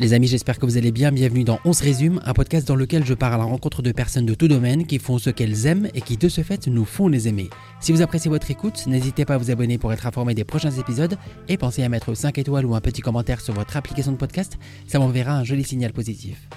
Les 0.00 0.12
amis, 0.12 0.28
j'espère 0.28 0.60
que 0.60 0.64
vous 0.64 0.76
allez 0.76 0.92
bien. 0.92 1.10
Bienvenue 1.10 1.42
dans 1.42 1.58
On 1.64 1.72
se 1.72 1.82
résume, 1.82 2.20
un 2.24 2.32
podcast 2.32 2.68
dans 2.68 2.76
lequel 2.76 3.04
je 3.04 3.14
pars 3.14 3.32
à 3.32 3.36
la 3.36 3.42
rencontre 3.42 3.82
de 3.82 3.90
personnes 3.90 4.26
de 4.26 4.34
tout 4.34 4.46
domaine 4.46 4.86
qui 4.86 5.00
font 5.00 5.18
ce 5.18 5.28
qu'elles 5.28 5.66
aiment 5.66 5.88
et 5.92 6.00
qui 6.00 6.16
de 6.16 6.28
ce 6.28 6.42
fait 6.42 6.68
nous 6.68 6.84
font 6.84 7.08
les 7.08 7.26
aimer. 7.26 7.50
Si 7.80 7.90
vous 7.90 8.00
appréciez 8.00 8.30
votre 8.30 8.48
écoute, 8.48 8.86
n'hésitez 8.86 9.24
pas 9.24 9.34
à 9.34 9.38
vous 9.38 9.50
abonner 9.50 9.76
pour 9.76 9.92
être 9.92 10.06
informé 10.06 10.34
des 10.34 10.44
prochains 10.44 10.70
épisodes 10.70 11.18
et 11.48 11.56
pensez 11.56 11.82
à 11.82 11.88
mettre 11.88 12.14
5 12.14 12.38
étoiles 12.38 12.64
ou 12.64 12.76
un 12.76 12.80
petit 12.80 13.00
commentaire 13.00 13.40
sur 13.40 13.54
votre 13.54 13.76
application 13.76 14.12
de 14.12 14.18
podcast, 14.18 14.56
ça 14.86 15.00
m'enverra 15.00 15.32
un 15.32 15.42
joli 15.42 15.64
signal 15.64 15.92
positif. 15.92 16.48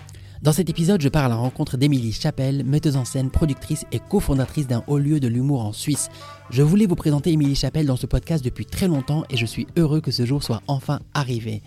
Dans 0.42 0.54
cet 0.54 0.72
épisode, 0.72 1.00
je 1.02 1.08
pars 1.08 1.26
à 1.26 1.30
la 1.30 1.36
rencontre 1.36 1.78
d'Émilie 1.78 2.14
Chapelle, 2.14 2.64
metteuse 2.66 2.96
en 2.96 3.06
scène, 3.06 3.30
productrice 3.30 3.86
et 3.92 4.00
cofondatrice 4.00 4.66
d'un 4.66 4.84
haut 4.88 4.98
lieu 4.98 5.20
de 5.20 5.28
l'humour 5.28 5.64
en 5.64 5.72
Suisse. 5.72 6.10
Je 6.50 6.64
voulais 6.64 6.88
vous 6.88 6.96
présenter 6.96 7.32
Émilie 7.32 7.54
Chapelle 7.54 7.86
dans 7.86 7.96
ce 7.96 8.08
podcast 8.08 8.44
depuis 8.44 8.66
très 8.66 8.88
longtemps 8.88 9.24
et 9.30 9.38
je 9.38 9.46
suis 9.46 9.68
heureux 9.78 10.02
que 10.02 10.10
ce 10.10 10.26
jour 10.26 10.42
soit 10.42 10.64
enfin 10.66 11.00
arrivé. 11.14 11.62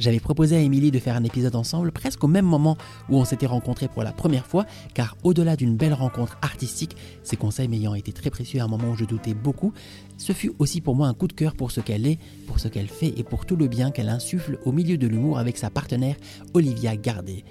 J'avais 0.00 0.18
proposé 0.18 0.56
à 0.56 0.58
Émilie 0.58 0.90
de 0.90 0.98
faire 0.98 1.14
un 1.14 1.22
épisode 1.22 1.54
ensemble 1.54 1.92
presque 1.92 2.24
au 2.24 2.26
même 2.26 2.44
moment 2.44 2.76
où 3.08 3.16
on 3.16 3.24
s'était 3.24 3.46
rencontrés 3.46 3.86
pour 3.86 4.02
la 4.02 4.10
première 4.10 4.46
fois, 4.46 4.66
car 4.92 5.16
au-delà 5.22 5.54
d'une 5.54 5.76
belle 5.76 5.94
rencontre 5.94 6.36
artistique, 6.42 6.96
ses 7.22 7.36
conseils 7.36 7.68
m'ayant 7.68 7.94
été 7.94 8.10
très 8.12 8.30
précieux 8.30 8.60
à 8.60 8.64
un 8.64 8.68
moment 8.68 8.90
où 8.90 8.96
je 8.96 9.04
doutais 9.04 9.34
beaucoup, 9.34 9.72
ce 10.16 10.32
fut 10.32 10.50
aussi 10.58 10.80
pour 10.80 10.96
moi 10.96 11.06
un 11.06 11.14
coup 11.14 11.28
de 11.28 11.32
cœur 11.32 11.54
pour 11.54 11.70
ce 11.70 11.80
qu'elle 11.80 12.08
est, 12.08 12.18
pour 12.48 12.58
ce 12.58 12.66
qu'elle 12.66 12.88
fait 12.88 13.14
et 13.16 13.22
pour 13.22 13.46
tout 13.46 13.54
le 13.54 13.68
bien 13.68 13.92
qu'elle 13.92 14.08
insuffle 14.08 14.58
au 14.64 14.72
milieu 14.72 14.98
de 14.98 15.06
l'humour 15.06 15.38
avec 15.38 15.56
sa 15.58 15.70
partenaire 15.70 16.16
Olivia 16.54 16.96
Gardet. 16.96 17.44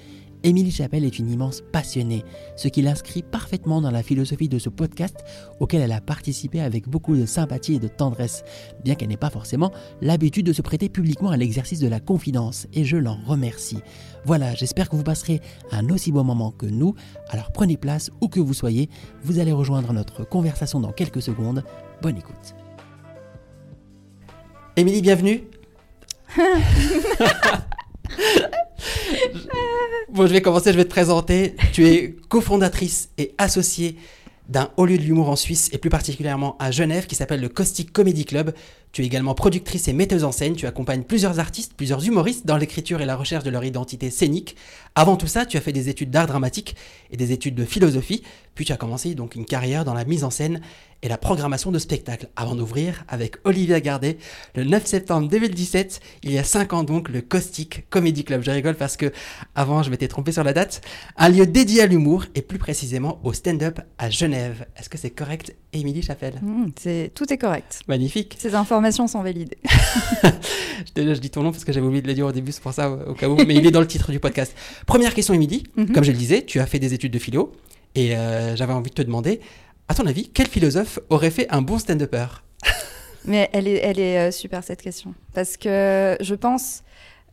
Émilie 0.45 0.69
Chapelle 0.69 1.05
est 1.05 1.17
une 1.17 1.31
immense 1.31 1.63
passionnée, 1.71 2.23
ce 2.55 2.67
qui 2.67 2.83
l'inscrit 2.83 3.23
parfaitement 3.23 3.81
dans 3.81 3.89
la 3.89 4.03
philosophie 4.03 4.47
de 4.47 4.59
ce 4.59 4.69
podcast 4.69 5.25
auquel 5.59 5.81
elle 5.81 5.91
a 5.91 6.01
participé 6.01 6.61
avec 6.61 6.87
beaucoup 6.87 7.15
de 7.15 7.25
sympathie 7.25 7.73
et 7.73 7.79
de 7.79 7.87
tendresse, 7.87 8.43
bien 8.83 8.93
qu'elle 8.93 9.07
n'ait 9.09 9.17
pas 9.17 9.31
forcément 9.31 9.71
l'habitude 10.01 10.45
de 10.45 10.53
se 10.53 10.61
prêter 10.61 10.87
publiquement 10.87 11.31
à 11.31 11.37
l'exercice 11.37 11.79
de 11.79 11.87
la 11.87 11.99
confidence, 11.99 12.67
et 12.73 12.83
je 12.83 12.95
l'en 12.95 13.17
remercie. 13.25 13.79
Voilà, 14.23 14.53
j'espère 14.53 14.87
que 14.87 14.95
vous 14.95 15.01
passerez 15.01 15.41
un 15.71 15.89
aussi 15.89 16.11
bon 16.11 16.23
moment 16.23 16.51
que 16.51 16.67
nous, 16.67 16.93
alors 17.29 17.51
prenez 17.51 17.75
place 17.75 18.11
où 18.21 18.27
que 18.27 18.39
vous 18.39 18.53
soyez, 18.53 18.87
vous 19.23 19.39
allez 19.39 19.51
rejoindre 19.51 19.93
notre 19.93 20.25
conversation 20.25 20.79
dans 20.79 20.91
quelques 20.91 21.23
secondes. 21.23 21.63
Bonne 22.03 22.17
écoute. 22.17 22.53
Émilie, 24.75 25.01
bienvenue. 25.01 25.41
bon, 30.09 30.27
je 30.27 30.33
vais 30.33 30.41
commencer, 30.41 30.71
je 30.71 30.77
vais 30.77 30.85
te 30.85 30.89
présenter. 30.89 31.55
Tu 31.73 31.87
es 31.87 32.15
cofondatrice 32.29 33.09
et 33.17 33.33
associée 33.37 33.97
d'un 34.49 34.69
haut 34.77 34.85
lieu 34.85 34.97
de 34.97 35.03
l'humour 35.03 35.29
en 35.29 35.35
Suisse 35.35 35.69
et 35.71 35.77
plus 35.77 35.89
particulièrement 35.89 36.55
à 36.59 36.71
Genève 36.71 37.07
qui 37.07 37.15
s'appelle 37.15 37.41
le 37.41 37.49
Caustic 37.49 37.91
Comedy 37.91 38.25
Club. 38.25 38.53
Tu 38.91 39.01
es 39.01 39.05
également 39.05 39.33
productrice 39.33 39.87
et 39.87 39.93
metteuse 39.93 40.23
en 40.23 40.31
scène. 40.31 40.55
Tu 40.55 40.67
accompagnes 40.67 41.03
plusieurs 41.03 41.39
artistes, 41.39 41.73
plusieurs 41.75 42.05
humoristes 42.05 42.45
dans 42.45 42.57
l'écriture 42.57 43.01
et 43.01 43.05
la 43.05 43.15
recherche 43.15 43.43
de 43.43 43.49
leur 43.49 43.63
identité 43.63 44.09
scénique. 44.09 44.55
Avant 44.93 45.17
tout 45.17 45.27
ça, 45.27 45.45
tu 45.45 45.57
as 45.57 45.61
fait 45.61 45.73
des 45.73 45.89
études 45.89 46.11
d'art 46.11 46.27
dramatique 46.27 46.75
et 47.11 47.17
des 47.17 47.31
études 47.31 47.55
de 47.55 47.65
philosophie. 47.65 48.23
Puis 48.55 48.65
tu 48.65 48.71
as 48.71 48.77
commencé 48.77 49.13
donc 49.15 49.35
une 49.35 49.45
carrière 49.45 49.85
dans 49.85 49.93
la 49.93 50.05
mise 50.05 50.23
en 50.23 50.29
scène 50.29 50.61
et 51.05 51.07
la 51.07 51.17
programmation 51.17 51.71
de 51.71 51.77
spectacles 51.77 52.29
avant 52.35 52.55
d'ouvrir 52.55 53.03
avec 53.07 53.35
Olivia 53.43 53.79
Gardet 53.79 54.17
le 54.55 54.63
9 54.63 54.85
septembre 54.85 55.27
2017, 55.29 55.99
il 56.23 56.31
y 56.31 56.39
a 56.39 56.43
5 56.43 56.73
ans 56.73 56.83
donc, 56.83 57.09
le 57.09 57.21
Caustic 57.21 57.87
Comedy 57.89 58.23
Club. 58.23 58.41
Je 58.43 58.49
rigole 58.49 58.75
parce 58.75 58.97
que 58.97 59.11
avant 59.53 59.83
je 59.83 59.91
m'étais 59.91 60.07
trompé 60.07 60.31
sur 60.31 60.43
la 60.43 60.53
date. 60.53 60.81
Un 61.17 61.29
lieu 61.29 61.45
dédié 61.45 61.83
à 61.83 61.85
l'humour 61.85 62.25
et 62.33 62.41
plus 62.41 62.57
précisément 62.57 63.19
au 63.23 63.33
stand-up 63.33 63.79
à 63.97 64.09
Genève. 64.09 64.65
Est-ce 64.77 64.89
que 64.89 64.97
c'est 64.97 65.11
correct, 65.11 65.55
Émilie 65.73 66.01
Chapelle? 66.01 66.39
Mmh, 66.41 66.71
c'est, 66.79 67.11
Tout 67.13 67.31
est 67.31 67.37
correct. 67.37 67.81
Magnifique. 67.87 68.35
Ces 68.39 68.55
informations 68.55 69.07
sont 69.07 69.21
validées. 69.21 69.57
je, 70.97 71.13
je 71.13 71.19
dis 71.19 71.29
ton 71.29 71.43
nom 71.43 71.51
parce 71.51 71.65
que 71.65 71.73
j'avais 71.73 71.85
oublié 71.85 72.01
de 72.01 72.07
le 72.07 72.13
dire 72.13 72.25
au 72.25 72.31
début, 72.31 72.51
c'est 72.51 72.63
pour 72.63 72.73
ça 72.73 72.89
au, 72.89 73.13
cas 73.13 73.27
où, 73.27 73.35
mais 73.35 73.55
il 73.55 73.67
est 73.67 73.71
dans 73.71 73.81
le 73.81 73.87
titre 73.87 74.11
du 74.11 74.19
podcast. 74.19 74.55
Première 74.87 75.13
question, 75.13 75.33
Émilie. 75.33 75.63
Mmh. 75.75 75.87
Comme 75.87 76.03
je 76.03 76.11
le 76.11 76.17
disais, 76.17 76.43
tu 76.43 76.59
as 76.59 76.65
fait 76.65 76.79
des 76.79 76.93
études 76.93 77.11
de 77.11 77.19
philo 77.19 77.51
et 77.95 78.15
euh, 78.15 78.55
j'avais 78.55 78.73
envie 78.73 78.89
de 78.89 78.95
te 78.95 79.01
demander 79.01 79.41
à 79.87 79.93
ton 79.93 80.05
avis, 80.05 80.29
quel 80.29 80.47
philosophe 80.47 80.99
aurait 81.09 81.31
fait 81.31 81.47
un 81.49 81.61
bon 81.61 81.77
stand-upper? 81.77 82.27
Mais 83.25 83.49
elle 83.53 83.67
est, 83.67 83.77
elle 83.77 83.99
est 83.99 84.17
euh, 84.19 84.31
super 84.31 84.63
cette 84.63 84.81
question. 84.81 85.13
Parce 85.33 85.57
que 85.57 86.17
je 86.19 86.35
pense 86.35 86.83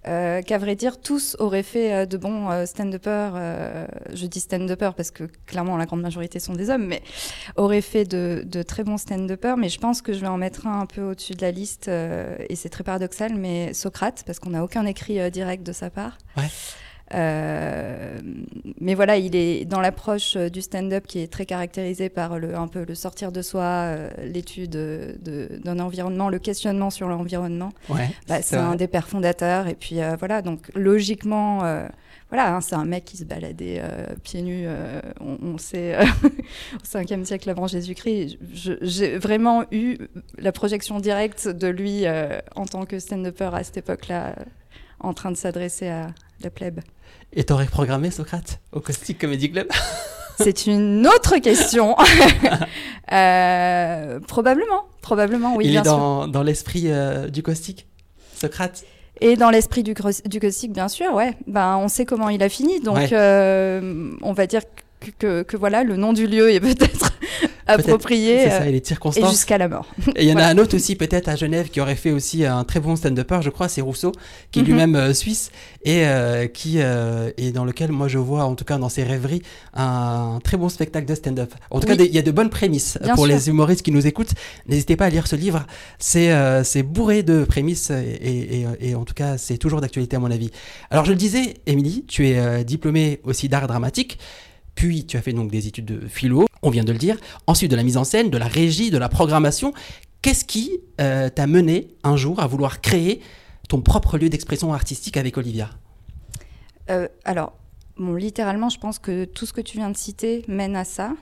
euh, 0.07 0.43
qu'à 0.43 0.59
vrai 0.59 0.75
dire, 0.77 1.01
tous 1.01 1.37
auraient 1.39 1.63
fait 1.63 2.07
de 2.07 2.17
bons 2.17 2.67
stand-uppers. 2.67 3.35
je 4.13 4.27
dis 4.27 4.41
stand-uppers 4.41 4.95
parce 4.95 5.11
que 5.11 5.25
clairement 5.47 5.77
la 5.77 5.87
grande 5.87 6.03
majorité 6.03 6.41
sont 6.41 6.53
des 6.53 6.71
hommes, 6.71 6.87
mais 6.87 7.03
auraient 7.57 7.81
fait 7.81 8.05
de, 8.05 8.43
de 8.45 8.63
très 8.63 8.85
bons 8.85 8.99
stand-uppers. 8.99 9.57
Mais 9.57 9.69
je 9.69 9.79
pense 9.79 10.03
que 10.03 10.13
je 10.13 10.21
vais 10.21 10.27
en 10.27 10.39
mettre 10.39 10.67
un 10.67 10.81
un 10.81 10.87
peu 10.87 11.03
au-dessus 11.03 11.35
de 11.35 11.43
la 11.43 11.53
liste. 11.53 11.89
et 11.89 12.57
c'est 12.57 12.69
très 12.69 12.85
paradoxal, 12.85 13.35
mais 13.35 13.73
Socrate, 13.73 14.25
parce 14.27 14.39
qu'on 14.39 14.51
n'a 14.51 14.63
aucun 14.63 14.85
écrit 14.87 15.31
direct 15.31 15.65
de 15.65 15.73
sa 15.73 15.89
part. 15.89 16.19
Ouais. 16.37 16.49
Euh, 17.15 18.19
mais 18.81 18.95
voilà, 18.95 19.17
il 19.17 19.37
est 19.37 19.65
dans 19.65 19.81
l'approche 19.81 20.37
euh, 20.37 20.49
du 20.49 20.63
stand-up 20.63 21.07
qui 21.07 21.21
est 21.21 21.31
très 21.31 21.47
caractérisée 21.47 22.09
par 22.09 22.39
le, 22.39 22.57
un 22.57 22.69
peu 22.69 22.85
le 22.87 22.95
sortir 22.95 23.33
de 23.33 23.43
soi, 23.43 23.63
euh, 23.63 24.11
l'étude 24.23 24.71
d'un 25.63 25.79
environnement, 25.79 26.29
le 26.29 26.39
questionnement 26.39 26.91
sur 26.91 27.09
l'environnement. 27.09 27.73
Ouais, 27.89 28.11
bah, 28.29 28.41
c'est 28.43 28.57
un 28.57 28.77
des 28.77 28.89
pères 28.89 29.09
fondateurs. 29.09 29.67
Et 29.67 29.75
puis 29.75 29.99
voilà, 30.19 30.43
donc 30.43 30.71
logiquement, 30.75 31.59
voilà, 32.31 32.55
hein, 32.55 32.61
c'est 32.61 32.75
un 32.75 32.85
mec 32.85 33.05
qui 33.05 33.17
se 33.17 33.25
baladait 33.25 33.83
pieds 34.23 34.43
nus, 34.43 34.67
on, 35.21 35.59
sait, 35.59 35.97
au 36.75 36.87
5e 36.87 37.25
siècle 37.25 37.49
avant 37.51 37.67
Jésus-Christ. 37.67 38.39
J'ai 38.81 39.19
vraiment 39.19 39.65
eu 39.71 39.99
la 40.39 40.53
projection 40.53 41.01
directe 41.01 41.49
de 41.49 41.69
lui 41.69 42.05
en 42.57 42.67
tant 42.67 42.87
que 42.87 42.99
stand-upper 42.99 43.51
à 43.53 43.65
cette 43.65 43.79
époque-là, 43.79 44.35
en 45.01 45.15
train 45.15 45.31
de 45.31 45.37
s'adresser 45.37 45.89
à 45.89 46.09
la 46.43 46.51
plèbe. 46.51 46.81
Et 47.35 47.45
t'aurais 47.45 47.67
programmé 47.67 48.11
Socrate 48.11 48.61
au 48.73 48.81
Caustic 48.81 49.19
Comedy 49.19 49.51
Club? 49.51 49.69
C'est 50.39 50.67
une 50.67 51.07
autre 51.07 51.39
question. 51.39 51.97
euh, 53.13 54.21
probablement, 54.21 54.85
probablement, 55.01 55.57
oui. 55.57 55.67
Il 55.67 55.71
bien 55.71 55.83
est 55.83 55.85
dans, 55.85 56.27
dans 56.27 56.43
l'esprit 56.43 56.85
euh, 56.87 57.29
du 57.29 57.43
caustique, 57.43 57.87
Socrate? 58.35 58.85
Et 59.21 59.37
dans 59.37 59.51
l'esprit 59.51 59.83
du, 59.83 59.95
du 60.27 60.41
caustique, 60.41 60.73
bien 60.73 60.89
sûr, 60.89 61.15
ouais. 61.15 61.37
Ben, 61.47 61.77
on 61.77 61.89
sait 61.89 62.05
comment 62.05 62.29
il 62.29 62.43
a 62.43 62.49
fini, 62.49 62.81
donc 62.81 63.13
euh, 63.13 64.11
on 64.23 64.33
va 64.33 64.47
dire 64.47 64.63
que, 65.19 65.43
que, 65.43 65.57
voilà, 65.57 65.85
le 65.85 65.97
nom 65.97 66.13
du 66.13 66.27
lieu 66.27 66.51
est 66.51 66.61
peut-être 66.61 67.13
approprié. 67.67 68.49
Ça, 68.49 68.67
et 68.67 68.73
les 68.73 68.83
circonstances. 68.85 69.29
Et 69.29 69.31
jusqu'à 69.31 69.59
la 69.59 69.69
mort. 69.69 69.87
Et 70.17 70.25
il 70.25 70.29
y 70.29 70.33
en 70.33 70.37
a 70.37 70.45
un 70.45 70.59
autre 70.59 70.77
aussi, 70.77 70.97
peut-être 70.97 71.29
à 71.29 71.37
Genève, 71.37 71.69
qui 71.69 71.81
aurait 71.81 71.97
fait 71.97 72.11
aussi 72.11 72.45
un 72.45 72.65
très 72.65 72.81
bon 72.81 72.97
stand-upper, 72.97 73.41
je 73.43 73.51
crois, 73.51 73.69
c'est 73.69 73.81
Rousseau, 73.81 74.13
qui 74.51 74.61
est 74.61 74.63
mhm. 74.63 74.69
lui-même 74.69 74.97
euh, 74.97 75.15
suisse 75.15 75.51
et 75.85 76.07
euh, 76.07 76.47
qui 76.47 76.77
euh, 76.79 77.31
est 77.37 77.53
dans 77.53 77.65
lequel 77.65 77.93
moi 77.93 78.09
je 78.09 78.19
vois, 78.19 78.45
en 78.45 78.55
tout 78.55 78.65
cas 78.65 78.79
dans 78.79 78.89
ses 78.89 79.03
rêveries, 79.03 79.43
un 79.75 80.39
très 80.43 80.57
bon 80.57 80.69
spectacle 80.69 81.07
de 81.07 81.15
stand-up. 81.15 81.53
En 81.71 81.81
tout 81.81 81.87
cas, 81.87 81.95
il 81.95 82.15
y 82.15 82.19
a 82.19 82.23
de 82.23 82.31
bonnes 82.31 82.51
prémices 82.51 82.99
pour 83.15 83.27
les 83.27 83.49
humoristes 83.49 83.83
qui 83.83 83.93
nous 83.93 84.07
écoutent. 84.07 84.35
N'hésitez 84.67 84.97
pas 84.97 85.07
à 85.07 85.11
lire 85.11 85.27
ce 85.27 85.37
livre. 85.37 85.67
C'est 85.99 86.33
c'est 86.65 86.83
bourré 86.83 87.23
de 87.23 87.45
prémices 87.45 87.91
et, 87.91 88.65
et, 88.81 88.89
et 88.89 88.95
en 88.95 89.05
tout 89.05 89.15
cas, 89.15 89.39
c'est 89.39 89.59
toujours 89.59 89.81
d'actualité 89.81 90.17
à 90.17 90.19
mon 90.19 90.31
avis. 90.31 90.51
Alors 90.91 91.05
je 91.05 91.11
le 91.11 91.17
disais, 91.17 91.55
Émilie, 91.67 92.05
tu 92.07 92.29
es 92.29 92.65
diplômée 92.65 93.21
aussi 93.25 93.49
d'art 93.49 93.67
dramatique. 93.67 94.19
Puis 94.75 95.07
tu 95.07 95.17
as 95.17 95.23
fait 95.23 95.33
donc 95.33 95.51
des 95.51 95.67
études 95.67 95.85
de 95.85 96.09
philo, 96.09 96.47
on 96.63 96.71
vient 96.71 96.85
de 96.85 96.93
le 96.93 96.99
dire. 96.99 97.17
Ensuite 97.47 97.71
de 97.71 97.77
la 97.77 97.83
mise 97.83 97.97
en 97.97 98.05
scène, 98.05 98.31
de 98.31 98.39
la 98.39 98.47
régie, 98.47 98.91
de 98.91 98.99
la 98.99 99.09
programmation. 99.09 99.73
Qu'est-ce 100.23 100.45
qui 100.45 100.81
euh, 101.01 101.29
t'a 101.29 101.47
mené 101.47 101.89
un 102.05 102.17
jour 102.17 102.41
à 102.41 102.47
vouloir 102.47 102.81
créer 102.81 103.21
ton 103.69 103.81
propre 103.81 104.19
lieu 104.19 104.29
d'expression 104.29 104.73
artistique 104.73 105.17
avec 105.17 105.37
Olivia? 105.37 105.71
Euh, 106.91 107.09
Alors, 107.25 107.55
littéralement, 107.99 108.69
je 108.69 108.79
pense 108.79 108.99
que 109.01 109.25
tout 109.25 109.47
ce 109.47 109.53
que 109.53 109.61
tu 109.61 109.79
viens 109.79 109.91
de 109.91 109.97
citer 109.97 110.45
mène 110.47 110.77
à 110.77 110.85
ça. 110.85 111.15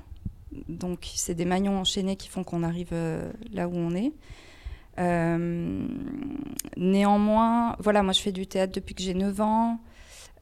Donc, 0.68 1.08
c'est 1.14 1.34
des 1.34 1.46
maillons 1.46 1.78
enchaînés 1.78 2.16
qui 2.16 2.28
font 2.28 2.44
qu'on 2.44 2.62
arrive 2.62 2.90
euh, 2.92 3.30
là 3.52 3.68
où 3.68 3.74
on 3.74 3.94
est. 3.94 4.12
néanmoins, 6.76 7.76
voilà, 7.78 8.02
moi 8.02 8.12
je 8.12 8.20
fais 8.20 8.32
du 8.32 8.46
théâtre 8.46 8.74
depuis 8.74 8.94
que 8.94 9.02
j'ai 9.02 9.14
9 9.14 9.40
ans. 9.40 9.80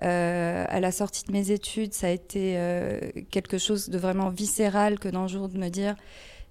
Euh, 0.03 0.65
à 0.69 0.79
la 0.81 0.93
sortie 0.93 1.25
de 1.25 1.33
mes 1.33 1.51
études, 1.51 1.93
ça 1.93 2.07
a 2.07 2.11
été 2.11 2.55
euh, 2.57 3.01
quelque 3.31 3.59
chose 3.59 3.89
de 3.89 3.99
vraiment 3.99 4.29
viscéral 4.29 4.99
que 4.99 5.09
d'un 5.09 5.27
jour 5.27 5.49
de 5.49 5.59
me 5.59 5.69
dire 5.69 5.97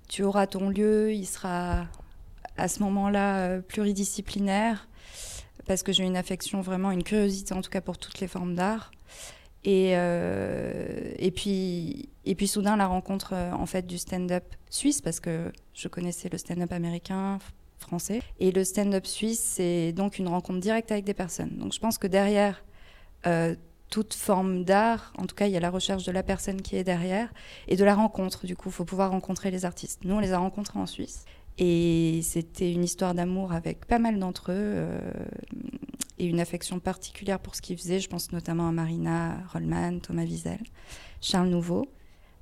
tu 0.10 0.24
auras 0.24 0.48
ton 0.48 0.70
lieu, 0.70 1.14
il 1.14 1.26
sera 1.26 1.86
à 2.58 2.68
ce 2.68 2.82
moment-là 2.84 3.38
euh, 3.38 3.62
pluridisciplinaire, 3.62 4.88
parce 5.66 5.84
que 5.84 5.92
j'ai 5.92 6.04
une 6.04 6.18
affection, 6.18 6.62
vraiment 6.62 6.92
une 6.92 7.04
curiosité 7.04 7.54
en 7.54 7.62
tout 7.62 7.70
cas 7.70 7.82
pour 7.82 7.98
toutes 7.98 8.20
les 8.20 8.28
formes 8.28 8.56
d'art. 8.56 8.92
Et, 9.64 9.92
et, 9.92 11.32
puis, 11.32 12.08
et 12.24 12.36
puis 12.36 12.48
soudain, 12.48 12.78
la 12.78 12.88
rencontre 12.88 13.34
en 13.34 13.66
fait 13.66 13.86
du 13.86 13.98
stand-up 13.98 14.46
suisse, 14.70 15.02
parce 15.02 15.20
que 15.20 15.52
je 15.74 15.90
connaissais 15.90 16.30
le 16.30 16.38
stand-up 16.38 16.72
américain, 16.72 17.40
français. 17.78 18.22
Et 18.40 18.52
le 18.52 18.64
stand-up 18.64 19.06
suisse, 19.06 19.42
c'est 19.42 19.92
donc 19.92 20.20
une 20.20 20.30
rencontre 20.30 20.60
directe 20.60 20.92
avec 20.94 21.04
des 21.04 21.14
personnes. 21.14 21.58
Donc 21.58 21.74
je 21.74 21.80
pense 21.80 21.98
que 21.98 22.08
derrière 22.08 22.64
euh, 23.26 23.56
toute 23.90 24.14
forme 24.14 24.64
d'art. 24.64 25.14
En 25.18 25.26
tout 25.26 25.36
cas, 25.36 25.48
il 25.48 25.54
y 25.54 25.58
a 25.58 25.60
la 25.60 25.70
recherche 25.70 26.04
de 26.04 26.12
la 26.12 26.24
personne 26.24 26.62
qui 26.62 26.76
est 26.76 26.84
derrière 26.84 27.34
et 27.68 27.76
de 27.76 27.84
la 27.84 27.96
rencontre. 27.96 28.46
Du 28.46 28.56
coup, 28.56 28.70
il 28.70 28.74
faut 28.74 28.86
pouvoir 28.86 29.12
rencontrer 29.12 29.52
les 29.52 29.66
artistes. 29.66 30.04
Nous, 30.04 30.16
on 30.16 30.20
les 30.20 30.34
a 30.34 30.38
rencontrés 30.38 30.80
en 30.80 30.86
Suisse. 30.86 31.26
Et 31.58 32.20
c'était 32.22 32.72
une 32.72 32.84
histoire 32.84 33.16
d'amour 33.16 33.52
avec 33.54 33.86
pas 33.86 34.00
mal 34.00 34.20
d'entre 34.20 34.52
eux. 34.52 34.56
Euh, 34.56 35.00
et 36.20 36.26
une 36.26 36.40
affection 36.40 36.80
particulière 36.80 37.40
pour 37.40 37.56
ce 37.56 37.62
qu'ils 37.62 37.78
faisaient. 37.78 38.00
Je 38.00 38.10
pense 38.10 38.32
notamment 38.32 38.68
à 38.68 38.72
Marina 38.72 39.38
Rollman, 39.54 40.00
Thomas 40.00 40.24
Wiesel, 40.24 40.60
Charles 41.22 41.50
Nouveau. 41.50 41.88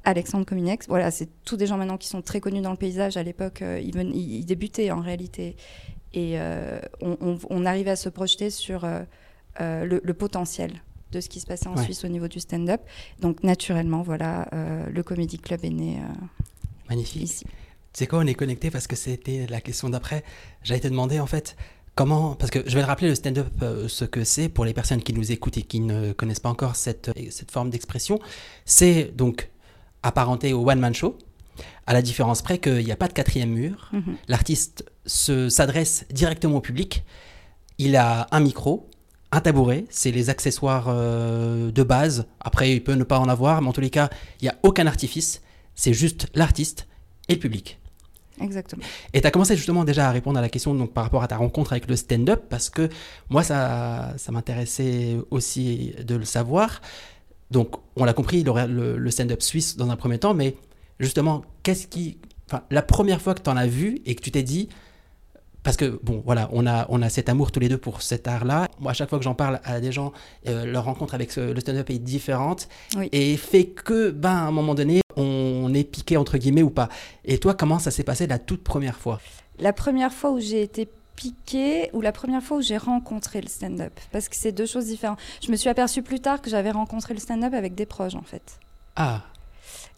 Alexandre 0.08 0.46
Cominex, 0.46 0.88
voilà, 0.88 1.10
c'est 1.10 1.28
tous 1.44 1.58
des 1.58 1.66
gens 1.66 1.78
maintenant 1.78 1.98
qui 1.98 2.08
sont 2.08 2.22
très 2.22 2.40
connus 2.40 2.62
dans 2.62 2.70
le 2.70 2.78
paysage. 2.78 3.18
À 3.18 3.24
l'époque, 3.24 3.64
euh, 3.64 3.82
ils, 3.82 4.46
débutaient 4.46 4.92
en 4.92 5.02
réalité. 5.02 5.56
Et 6.14 6.38
on, 7.02 7.66
arrivait 7.66 7.92
à 7.92 7.96
se 7.98 8.08
projeter 8.08 8.50
sur 8.50 8.86
euh, 9.62 9.86
le, 9.86 10.14
potentiel 10.14 10.72
de 11.12 11.22
ce 11.22 11.30
qui 11.30 11.40
se 11.40 11.46
passait 11.46 11.68
en 11.68 11.78
Suisse 11.78 12.04
au 12.04 12.08
niveau 12.08 12.28
du 12.28 12.40
stand-up. 12.40 12.82
Donc, 13.20 13.44
naturellement, 13.44 14.02
voilà, 14.02 14.50
le 14.52 15.04
Comedy 15.04 15.38
Club 15.38 15.64
est 15.64 15.70
né 15.70 16.02
Magnifique. 16.90 17.22
ici. 17.22 17.46
Tu 17.46 18.00
sais 18.00 18.08
quoi, 18.08 18.20
on 18.20 18.28
est 18.28 18.34
connecté 18.34 18.70
parce 18.70 18.88
que 18.88 18.96
c'était 18.96 19.48
la 19.48 19.62
question 19.62 19.90
d'après. 19.90 20.24
J'allais 20.64 20.82
te 20.82 20.88
demander, 20.88 21.20
en 21.20 21.28
fait, 21.28 21.56
Comment 21.96 22.36
Parce 22.36 22.52
que 22.52 22.60
je 22.68 22.76
vais 22.76 22.82
le 22.82 22.88
rappeler, 22.88 23.08
le 23.08 23.16
stand-up, 23.16 23.48
ce 23.88 24.04
que 24.04 24.26
c'est 24.26 24.50
pour 24.50 24.66
les 24.66 24.74
personnes 24.74 25.02
qui 25.02 25.14
nous 25.14 25.32
écoutent 25.32 25.58
et 25.58 25.62
qui 25.62 25.80
ne 25.80 26.12
connaissent 26.12 26.42
pas 26.42 26.50
encore 26.50 26.76
cette, 26.76 27.10
cette 27.32 27.52
forme 27.52 27.70
d'expression. 27.70 28.20
C'est 28.66 29.16
donc 29.16 29.50
apparenté 30.04 30.52
au 30.52 30.70
one-man 30.70 30.94
show, 30.94 31.18
à 31.88 31.94
la 31.94 32.02
différence 32.02 32.42
près 32.42 32.58
qu'il 32.58 32.84
n'y 32.84 32.92
a 32.92 32.98
pas 32.98 33.08
de 33.08 33.14
quatrième 33.14 33.50
mur. 33.50 33.90
Mhm. 33.94 34.18
L'artiste 34.28 34.84
s'adresse 35.06 36.06
directement 36.12 36.58
au 36.58 36.62
public. 36.62 37.06
Il 37.78 37.96
a 37.96 38.28
un 38.32 38.42
micro, 38.42 38.90
un 39.36 39.42
tabouret, 39.42 39.86
c'est 39.90 40.12
les 40.12 40.30
accessoires 40.30 40.86
euh, 40.88 41.70
de 41.70 41.84
base. 41.84 42.26
Après, 42.40 42.72
il 42.72 42.82
peut 42.84 42.94
ne 42.94 43.04
pas 43.04 43.20
en 43.20 43.28
avoir, 43.28 43.62
mais 43.62 43.68
en 43.68 43.74
tous 43.74 43.82
les 43.82 43.90
cas, 43.90 44.10
il 44.40 44.46
n'y 44.46 44.50
a 44.50 44.56
aucun 44.64 44.88
artifice. 44.88 45.42
C'est 45.76 45.94
juste 45.94 46.28
l'artiste 46.36 46.88
et 47.28 47.34
le 47.34 47.40
public. 47.40 47.78
Exactement. 48.42 48.84
Et 49.14 49.20
tu 49.20 49.28
as 49.28 49.32
commencé 49.32 49.58
justement 49.58 49.84
déjà 49.84 50.08
à 50.08 50.12
répondre 50.12 50.40
à 50.40 50.42
la 50.42 50.48
question 50.48 50.74
donc, 50.74 50.94
par 50.94 51.04
rapport 51.04 51.22
à 51.22 51.28
ta 51.28 51.36
rencontre 51.36 51.74
avec 51.74 51.90
le 51.90 51.98
stand-up, 51.98 52.44
parce 52.50 52.70
que 52.70 52.90
moi, 53.30 53.44
ça, 53.44 54.14
ça 54.18 54.32
m'intéressait 54.32 55.18
aussi 55.32 55.94
de 56.02 56.16
le 56.16 56.26
savoir. 56.26 56.82
Donc, 57.52 57.76
on 57.98 58.06
l'a 58.06 58.14
compris, 58.14 58.44
le, 58.44 59.10
stand-up 59.12 59.42
suisse 59.42 59.76
dans 59.76 59.90
un 59.90 59.98
premier 59.98 60.18
temps, 60.18 60.34
mais 60.34 60.56
justement, 61.00 61.44
qu'est-ce 61.64 61.88
qui. 61.88 62.20
Enfin, 62.48 62.64
la 62.72 62.82
première 62.82 63.22
fois 63.22 63.34
que 63.34 63.42
tu 63.42 63.50
en 63.50 63.58
as 63.58 63.68
vu 63.68 64.02
et 64.06 64.16
que 64.16 64.22
tu 64.22 64.32
t'es 64.32 64.44
dit. 64.44 64.70
Parce 65.66 65.78
que, 65.78 66.00
bon, 66.04 66.22
voilà, 66.24 66.48
on 66.52 66.68
a, 66.68 66.86
on 66.90 67.02
a 67.02 67.10
cet 67.10 67.28
amour 67.28 67.52
tous 67.52 67.60
les 67.60 67.70
deux 67.70 67.80
pour 67.80 68.04
cet 68.04 68.28
art-là. 68.28 68.68
Moi, 68.80 68.92
à 68.92 68.94
chaque 68.94 69.10
fois 69.10 69.18
que 69.18 69.24
j'en 69.24 69.34
parle 69.34 69.60
à 69.64 69.80
des 69.80 69.92
gens, 69.92 70.14
euh, 70.48 70.64
leur 70.64 70.86
rencontre 70.86 71.16
avec 71.16 71.36
le 71.36 71.60
stand-up 71.60 71.90
est 71.90 71.98
différente. 71.98 72.70
Et 73.12 73.36
fait 73.36 73.66
que, 73.66 74.12
ben, 74.12 74.30
à 74.30 74.44
un 74.44 74.52
moment 74.52 74.76
donné, 74.76 75.02
on 75.16 75.74
est 75.74 75.84
piqué, 75.84 76.18
entre 76.18 76.38
guillemets, 76.38 76.62
ou 76.62 76.70
pas. 76.70 76.88
Et 77.26 77.40
toi, 77.40 77.56
comment 77.56 77.80
ça 77.80 77.90
s'est 77.90 78.04
passé 78.04 78.28
la 78.28 78.38
toute 78.38 78.64
première 78.64 79.00
fois? 79.00 79.20
La 79.58 79.74
première 79.74 80.14
fois 80.14 80.32
où 80.32 80.40
j'ai 80.40 80.62
été 80.62 80.88
piqué 81.16 81.90
ou 81.94 82.02
la 82.02 82.12
première 82.12 82.44
fois 82.44 82.58
où 82.58 82.62
j'ai 82.62 82.78
rencontré 82.78 83.42
le 83.42 83.48
stand-up 83.48 83.94
Parce 84.12 84.30
que 84.30 84.36
c'est 84.36 84.52
deux 84.52 84.68
choses 84.68 84.86
différentes. 84.86 85.18
Je 85.44 85.52
me 85.52 85.56
suis 85.56 85.70
aperçue 85.70 86.04
plus 86.04 86.20
tard 86.20 86.44
que 86.44 86.50
j'avais 86.52 86.72
rencontré 86.72 87.16
le 87.16 87.20
stand-up 87.20 87.56
avec 87.56 87.74
des 87.74 87.88
proches 87.88 88.16
en 88.16 88.22
fait. 88.22 88.60
Ah 88.96 89.24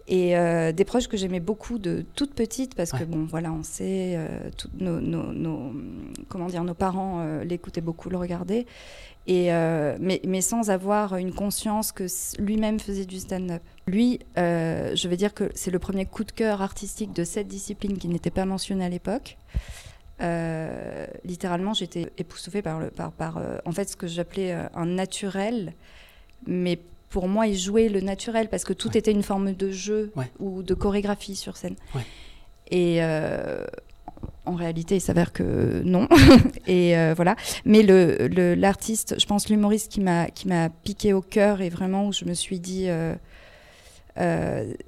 et 0.08 0.38
euh, 0.38 0.72
des 0.72 0.86
proches 0.86 1.08
que 1.08 1.18
j'aimais 1.18 1.40
beaucoup 1.40 1.80
de 1.80 2.06
toute 2.16 2.34
petite 2.34 2.76
parce 2.76 2.92
que 2.92 3.04
bon 3.04 3.26
voilà 3.26 3.52
on 3.52 3.64
sait 3.64 4.16
euh, 4.16 4.50
nos, 4.80 5.02
nos, 5.02 5.74
comment 6.30 6.48
dire 6.48 6.64
nos 6.64 6.74
parents 6.74 7.20
euh, 7.20 7.44
l'écoutaient 7.44 7.82
beaucoup 7.82 8.10
le 8.10 8.18
regardaient. 8.18 8.66
Et 9.30 9.48
mais, 10.00 10.22
mais, 10.26 10.40
sans 10.40 10.70
avoir 10.70 11.18
une 11.18 11.34
conscience 11.34 11.92
que 11.92 12.06
lui-même 12.40 12.80
faisait 12.80 13.04
du 13.04 13.20
stand-up. 13.20 13.62
Lui 13.86 14.20
je 14.38 15.08
vais 15.08 15.18
dire 15.18 15.34
que 15.34 15.52
c'est 15.54 15.72
le 15.72 15.80
premier 15.80 16.06
coup 16.06 16.24
de 16.24 16.32
cœur 16.32 16.62
artistique 16.62 17.12
de 17.12 17.26
cette 17.26 17.50
discipline 17.50 17.98
qui 17.98 18.08
n'était 18.08 18.32
pas 18.32 18.46
mentionné 18.46 18.86
à 18.86 18.90
l'époque. 18.90 19.38
Euh, 20.22 21.06
littéralement, 21.26 21.74
j'étais 21.74 22.12
époustouflée 22.18 22.62
par, 22.62 22.80
le, 22.80 22.90
par, 22.90 23.12
par 23.12 23.38
euh, 23.38 23.58
en 23.66 23.72
fait, 23.72 23.90
ce 23.90 23.96
que 23.96 24.08
j'appelais 24.08 24.54
euh, 24.54 24.68
un 24.74 24.86
naturel. 24.86 25.74
Mais 26.46 26.80
pour 27.10 27.28
moi, 27.28 27.48
il 27.48 27.58
jouait 27.58 27.90
le 27.90 28.02
naturel 28.02 28.50
parce 28.50 28.64
que 28.64 28.74
tout 28.74 28.98
était 28.98 29.12
une 29.12 29.24
forme 29.24 29.54
de 29.54 29.72
jeu 29.72 30.12
ou 30.40 30.64
de 30.64 30.74
chorégraphie 30.74 31.36
sur 31.36 31.58
scène. 31.58 31.76
Et 32.70 33.02
en 34.46 34.56
réalité, 34.56 34.96
il 34.96 35.02
s'avère 35.02 35.32
que 35.32 35.82
non. 35.84 36.08
et 36.68 36.96
voilà. 37.14 37.36
Mais 37.66 37.84
l'artiste, 37.84 39.16
je 39.20 39.26
pense 39.26 39.50
l'humoriste 39.50 39.92
qui 39.92 40.02
m'a 40.02 40.28
qui 40.28 40.48
m'a 40.48 40.70
piqué 40.70 41.14
au 41.14 41.22
cœur 41.22 41.62
et 41.62 41.70
vraiment 41.70 42.08
où 42.08 42.14
je 42.14 42.26
me 42.26 42.34
suis 42.34 42.60
dit 42.60 42.90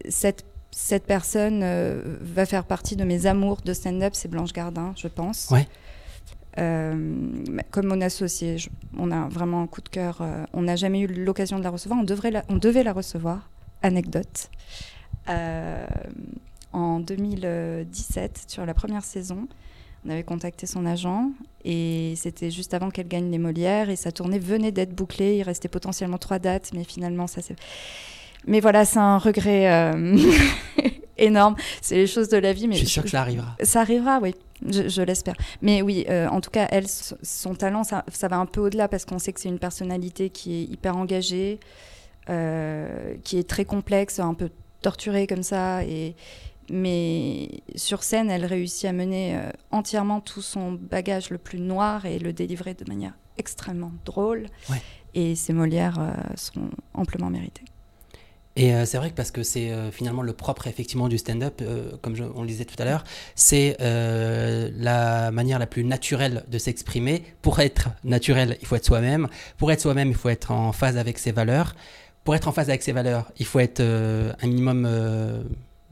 cette 0.10 0.45
cette 0.71 1.06
personne 1.06 1.62
euh, 1.63 2.18
va 2.21 2.45
faire 2.45 2.63
partie 2.63 2.95
de 2.95 3.04
mes 3.04 3.25
amours 3.25 3.62
de 3.62 3.74
stand-up, 3.74 4.13
c'est 4.16 4.30
Blanche 4.30 4.54
Gardin, 4.54 4.94
je 4.95 5.07
pense. 5.07 5.51
Euh, 6.57 7.44
comme 7.72 7.88
mon 7.88 8.01
associé, 8.01 8.57
on 8.98 9.12
a 9.12 9.28
vraiment 9.30 9.62
un 9.62 9.68
coup 9.68 9.81
de 9.81 9.90
cœur. 9.90 10.19
Euh, 10.22 10.46
on 10.54 10.63
n'a 10.63 10.75
jamais 10.75 11.01
eu 11.01 11.07
l'occasion 11.07 11.60
de 11.60 11.63
la 11.63 11.69
recevoir. 11.69 12.00
On, 12.00 12.04
devrait 12.04 12.44
on 12.50 12.57
devait 12.57 12.84
la 12.84 12.94
recevoir. 12.94 13.50
Anecdote. 13.81 14.50
en 16.74 17.00
2017, 17.00 18.44
sur 18.48 18.66
la 18.66 18.74
première 18.74 19.06
saison, 19.06 19.48
on 20.06 20.10
avait 20.10 20.24
contacté 20.24 20.66
son 20.66 20.86
agent 20.86 21.31
et 21.63 22.13
c'était 22.18 22.52
juste 22.52 22.74
avant 22.74 22.90
qu'elle 22.90 23.07
gagne 23.07 23.31
les 23.31 23.38
Molières 23.38 23.90
et 23.90 23.95
sa 23.95 24.12
tournée 24.12 24.40
venait 24.40 24.74
d'être 24.74 24.94
bouclée. 24.94 25.38
Il 25.38 25.44
restait 25.44 25.69
potentiellement 25.69 26.18
trois 26.18 26.40
dates, 26.40 26.72
mais 26.74 26.84
finalement 26.84 27.28
ça 27.28 27.42
s'est 27.42 27.56
mais 28.48 28.60
voilà, 28.60 28.86
c'est 28.86 29.00
un 29.00 29.18
regret 29.18 29.72
euh, 29.72 30.18
énorme. 31.19 31.56
C'est 31.81 31.95
les 31.95 32.07
choses 32.07 32.30
de 32.30 32.38
la 32.38 32.54
vie. 32.54 32.68
Mais 32.68 32.75
je 32.75 32.80
suis 32.80 32.88
sûre 32.88 33.04
que 33.04 33.10
ça 33.10 33.21
arrivera. 33.21 33.56
Ça 33.62 33.81
arrivera, 33.81 34.19
oui. 34.21 34.36
Je, 34.68 35.01
l'espère. 35.01 35.36
Mais 35.62 35.81
oui, 35.81 36.06
euh, 36.10 36.27
en 36.27 36.42
tout 36.42 36.50
cas, 36.51 36.68
elle, 36.69 36.88
son 36.88 37.56
talent, 37.56 37.83
ça, 37.83 38.04
va 38.24 38.38
un 38.38 38.45
peu 38.45 38.60
au-delà 38.60 38.89
parce 38.89 39.06
qu'on 39.06 39.19
sait 39.19 39.31
que 39.31 39.39
c'est 39.39 39.48
une 39.48 39.60
personnalité 39.60 40.30
qui 40.30 40.56
est 40.56 40.63
hyper 40.63 40.98
engagée, 40.98 41.60
euh, 42.30 43.16
qui 43.24 43.38
est 43.38 43.48
très 43.48 43.63
complexe, 43.63 44.19
un 44.19 44.33
peu 44.33 44.50
torturée 44.81 45.27
comme 45.27 45.44
ça. 45.44 45.86
Et, 45.86 46.16
mais 46.69 47.50
sur 47.75 48.04
scène, 48.04 48.30
elle 48.30 48.45
réussit 48.45 48.86
à 48.86 48.92
mener 48.92 49.39
entièrement 49.71 50.19
tout 50.19 50.42
son 50.42 50.74
bagage 50.74 51.30
le 51.30 51.38
plus 51.38 51.60
noir 51.60 52.06
et 52.06 52.19
le 52.19 52.33
délivrer 52.33 52.74
de 52.74 52.86
manière 52.88 53.13
extrêmement 53.38 53.94
drôle. 54.04 54.48
Et 55.16 55.36
ses 55.36 55.54
Molières 55.54 56.16
sont 56.36 56.69
amplement 56.94 57.30
méritées. 57.30 57.63
Et 58.56 58.74
euh, 58.74 58.86
c'est 58.86 58.98
vrai 58.98 59.10
que 59.10 59.16
parce 59.16 59.31
que 59.31 59.44
c'est 59.44 59.72
euh, 59.72 59.92
finalement 59.92 60.22
le 60.22 60.34
propre 60.34 60.68
effectivement 60.68 61.07
du 61.07 61.18
stand-up, 61.18 61.62
euh, 61.62 61.92
comme 62.01 62.16
on 62.36 62.42
le 62.42 62.48
disait 62.48 62.66
tout 62.66 62.75
à 62.80 62.86
l'heure, 62.86 63.04
c'est 63.36 63.78
la 63.80 65.31
manière 65.31 65.59
la 65.59 65.68
plus 65.68 65.83
naturelle 65.83 66.44
de 66.50 66.57
s'exprimer. 66.57 67.24
Pour 67.42 67.59
être 67.59 67.90
naturel, 68.04 68.57
il 68.62 68.68
faut 68.68 68.76
être 68.76 68.85
soi-même. 68.85 69.28
Pour 69.57 69.71
être 69.71 69.81
soi-même, 69.81 70.09
il 70.09 70.16
faut 70.16 70.30
être 70.30 70.52
en 70.52 70.71
phase 70.71 70.97
avec 70.97 71.19
ses 71.19 71.31
valeurs. 71.31 71.76
Pour 72.24 72.35
être 72.35 72.47
en 72.47 72.52
phase 72.52 72.69
avec 72.69 72.83
ses 72.83 72.92
valeurs, 72.92 73.31
il 73.38 73.45
faut 73.45 73.59
être 73.59 73.81
un 73.81 74.47
minimum 74.47 74.88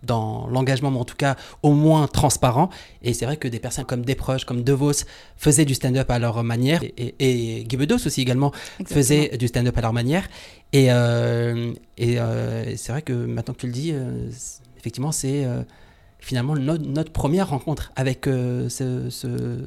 dans 0.03 0.47
l'engagement, 0.47 0.91
mais 0.91 0.99
en 0.99 1.05
tout 1.05 1.15
cas 1.15 1.35
au 1.63 1.73
moins 1.73 2.07
transparent. 2.07 2.69
Et 3.01 3.13
c'est 3.13 3.25
vrai 3.25 3.37
que 3.37 3.47
des 3.47 3.59
personnes 3.59 3.85
comme 3.85 4.03
Desproges, 4.05 4.45
comme 4.45 4.63
De 4.63 4.77
faisaient 5.35 5.65
du 5.65 5.73
stand-up 5.73 6.09
à 6.09 6.19
leur 6.19 6.43
manière, 6.43 6.83
et, 6.83 7.15
et, 7.19 7.67
aussi 7.93 8.21
également 8.21 8.51
faisait 8.85 9.37
du 9.37 9.47
stand-up 9.47 9.77
à 9.77 9.81
leur 9.81 9.93
manière. 9.93 10.27
Et, 10.73 10.87
euh, 10.91 11.73
et 11.97 12.19
euh, 12.19 12.75
c'est 12.75 12.91
vrai 12.91 13.01
que 13.01 13.13
maintenant 13.13 13.53
que 13.53 13.61
tu 13.61 13.67
le 13.67 13.73
dis, 13.73 13.91
euh, 13.93 14.29
effectivement, 14.77 15.11
c'est 15.11 15.47
finalement 16.19 16.55
notre, 16.55 17.11
première 17.11 17.49
rencontre 17.49 17.91
avec 17.95 18.25
ce, 18.25 19.07
ce, 19.09 19.59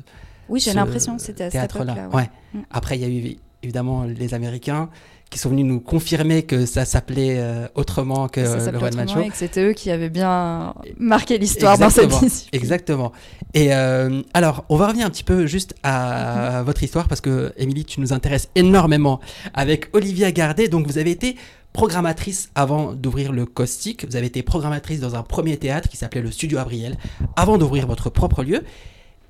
Oui, 0.48 0.60
j'ai 0.60 0.74
l'impression 0.74 1.16
que 1.16 1.22
c'était 1.22 1.44
à 1.44 1.50
cette 1.50 1.74
époque-là. 1.74 2.08
Ouais. 2.12 2.30
Mm. 2.54 2.60
Après, 2.70 2.98
il 2.98 3.02
y 3.02 3.04
a 3.04 3.08
eu 3.08 3.36
évidemment 3.62 4.04
les 4.04 4.34
Américains 4.34 4.88
qui 5.30 5.38
sont 5.38 5.48
venus 5.50 5.64
nous 5.64 5.80
confirmer 5.80 6.42
que 6.42 6.66
ça 6.66 6.84
s'appelait 6.84 7.36
euh, 7.38 7.68
autrement 7.76 8.28
que 8.28 8.40
le 8.40 8.78
One 8.78 8.96
Man 8.96 9.08
Show. 9.08 9.20
Et 9.20 9.28
que 9.28 9.36
c'était 9.36 9.62
eux 9.62 9.72
qui 9.72 9.90
avaient 9.92 10.10
bien 10.10 10.74
marqué 10.98 11.38
l'histoire 11.38 11.78
dans 11.78 11.88
cette 11.88 12.08
discipline. 12.08 12.48
Exactement. 12.52 13.12
Et 13.54 13.72
euh, 13.72 14.22
alors, 14.34 14.64
on 14.68 14.76
va 14.76 14.88
revenir 14.88 15.06
un 15.06 15.10
petit 15.10 15.22
peu 15.22 15.46
juste 15.46 15.74
à 15.84 16.58
mhm. 16.58 16.66
votre 16.66 16.82
histoire 16.82 17.06
parce 17.06 17.20
que, 17.20 17.52
Émilie, 17.56 17.84
tu 17.84 18.00
nous 18.00 18.12
intéresses 18.12 18.48
énormément 18.56 19.20
avec 19.54 19.88
Olivia 19.92 20.32
Gardet. 20.32 20.66
Donc, 20.66 20.88
vous 20.88 20.98
avez 20.98 21.12
été 21.12 21.36
programmatrice 21.72 22.50
avant 22.56 22.92
d'ouvrir 22.92 23.32
le 23.32 23.46
Caustic. 23.46 24.06
Vous 24.08 24.16
avez 24.16 24.26
été 24.26 24.42
programmatrice 24.42 24.98
dans 24.98 25.14
un 25.14 25.22
premier 25.22 25.56
théâtre 25.56 25.88
qui 25.88 25.96
s'appelait 25.96 26.22
le 26.22 26.32
Studio 26.32 26.58
Abriel 26.58 26.96
avant 27.36 27.56
d'ouvrir 27.56 27.86
votre 27.86 28.10
propre 28.10 28.42
lieu. 28.42 28.64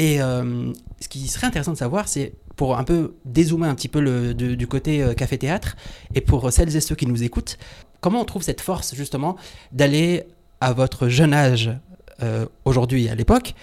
Et 0.00 0.22
euh, 0.22 0.72
ce 0.98 1.08
qui 1.08 1.28
serait 1.28 1.46
intéressant 1.46 1.72
de 1.72 1.76
savoir, 1.76 2.08
c'est 2.08 2.32
pour 2.56 2.78
un 2.78 2.84
peu 2.84 3.16
dézoomer 3.26 3.68
un 3.68 3.74
petit 3.74 3.88
peu 3.88 4.32
du 4.32 4.66
côté 4.66 5.02
euh, 5.02 5.12
café-théâtre, 5.12 5.76
et 6.14 6.22
pour 6.22 6.50
celles 6.50 6.74
et 6.74 6.80
ceux 6.80 6.94
qui 6.94 7.06
nous 7.06 7.22
écoutent, 7.22 7.58
comment 8.00 8.22
on 8.22 8.24
trouve 8.24 8.42
cette 8.42 8.62
force 8.62 8.94
justement 8.94 9.36
d'aller 9.72 10.24
à 10.62 10.72
votre 10.72 11.08
jeune 11.08 11.34
âge 11.34 11.70
euh, 12.22 12.46
aujourd'hui 12.64 13.10
à 13.10 13.14
l'époque, 13.14 13.54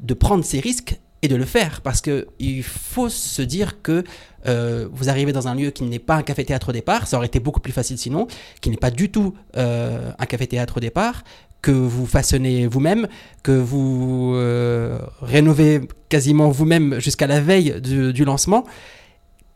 de 0.00 0.14
prendre 0.14 0.42
ces 0.42 0.58
risques 0.58 0.98
et 1.20 1.28
de 1.28 1.36
le 1.36 1.44
faire? 1.44 1.82
Parce 1.82 2.00
que 2.00 2.28
il 2.38 2.62
faut 2.62 3.10
se 3.10 3.42
dire 3.42 3.82
que 3.82 4.04
euh, 4.46 4.88
vous 4.90 5.10
arrivez 5.10 5.32
dans 5.32 5.48
un 5.48 5.54
lieu 5.54 5.70
qui 5.70 5.84
n'est 5.84 5.98
pas 5.98 6.16
un 6.16 6.22
café-théâtre 6.22 6.70
au 6.70 6.72
départ, 6.72 7.06
ça 7.06 7.18
aurait 7.18 7.26
été 7.26 7.40
beaucoup 7.40 7.60
plus 7.60 7.72
facile 7.72 7.98
sinon, 7.98 8.26
qui 8.62 8.70
n'est 8.70 8.78
pas 8.78 8.90
du 8.90 9.10
tout 9.10 9.34
un 9.54 10.26
café-théâtre 10.26 10.78
au 10.78 10.80
départ, 10.80 11.24
que 11.64 11.70
vous 11.70 12.04
façonnez 12.04 12.66
vous-même, 12.66 13.08
que 13.42 13.52
vous 13.52 14.34
euh, 14.34 14.98
rénovez 15.22 15.80
quasiment 16.10 16.50
vous-même 16.50 17.00
jusqu'à 17.00 17.26
la 17.26 17.40
veille 17.40 17.80
du, 17.80 18.24
lancement. 18.26 18.64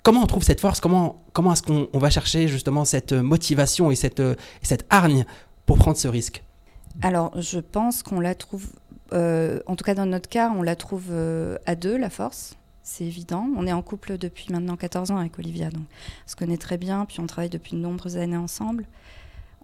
comment 0.02 0.22
on 0.22 0.26
trouve 0.26 0.42
cette 0.42 0.62
force? 0.62 0.80
Comment, 0.80 1.22
comment 1.34 1.52
est-ce 1.52 1.62
qu'on 1.62 1.98
va 1.98 2.08
chercher 2.08 2.48
justement 2.48 2.86
cette 2.86 3.12
motivation 3.12 3.90
et 3.90 3.94
cette, 3.94 4.22
cette 4.62 4.86
hargne 4.88 5.26
pour 5.66 5.76
prendre 5.76 5.98
ce 5.98 6.08
risque? 6.08 6.42
Alors, 7.02 7.30
je 7.38 7.58
pense 7.58 8.02
qu'on 8.02 8.20
la 8.20 8.34
trouve, 8.34 8.68
euh, 9.12 9.60
en 9.66 9.76
tout 9.76 9.84
cas 9.84 9.94
dans 9.94 10.06
notre 10.06 10.30
cas, 10.30 10.50
on 10.56 10.62
la 10.62 10.76
trouve 10.76 11.08
euh, 11.10 11.58
à 11.66 11.74
deux, 11.74 11.98
la 11.98 12.08
force. 12.08 12.54
C'est 12.82 13.04
évident. 13.04 13.46
On 13.54 13.66
est 13.66 13.72
en 13.74 13.82
couple 13.82 14.16
depuis 14.16 14.46
maintenant 14.50 14.76
14 14.76 15.10
ans 15.10 15.18
avec 15.18 15.38
Olivia, 15.38 15.68
donc 15.68 15.84
on 16.26 16.30
se 16.30 16.36
connaît 16.36 16.56
très 16.56 16.78
bien, 16.78 17.04
puis 17.04 17.20
on 17.20 17.26
travaille 17.26 17.50
depuis 17.50 17.76
de 17.76 17.80
nombreuses 17.80 18.16
années 18.16 18.38
ensemble. 18.38 18.86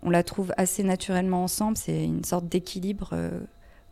On 0.04 0.10
la 0.10 0.22
trouve 0.22 0.52
assez 0.56 0.82
naturellement 0.82 1.44
ensemble. 1.44 1.76
C'est 1.76 2.04
une 2.04 2.24
sorte 2.24 2.46
d'équilibre. 2.46 3.10
Euh, 3.12 3.40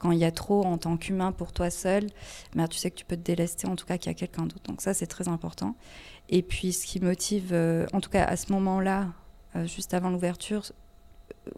quand 0.02 0.10
il 0.10 0.18
y 0.18 0.24
a 0.24 0.32
trop 0.32 0.64
en 0.64 0.78
tant 0.78 0.96
qu'humain 0.96 1.30
pour 1.30 1.52
toi 1.52 1.70
seul, 1.70 2.08
mais 2.56 2.66
tu 2.66 2.76
sais 2.76 2.90
que 2.90 2.96
tu 2.96 3.04
peux 3.04 3.16
te 3.16 3.22
délester 3.22 3.68
en 3.68 3.76
tout 3.76 3.86
cas 3.86 3.98
qu'il 3.98 4.10
y 4.10 4.14
a 4.14 4.14
quelqu'un 4.14 4.42
d'autre. 4.42 4.64
Donc 4.64 4.80
ça, 4.80 4.94
c'est 4.94 5.06
très 5.06 5.28
important. 5.28 5.76
Et 6.28 6.42
puis 6.42 6.72
ce 6.72 6.86
qui 6.86 7.00
motive, 7.00 7.50
euh, 7.52 7.86
en 7.92 8.00
tout 8.00 8.10
cas 8.10 8.24
à 8.24 8.36
ce 8.36 8.52
moment-là, 8.52 9.06
euh, 9.54 9.64
juste 9.64 9.94
avant 9.94 10.10
l'ouverture, 10.10 10.64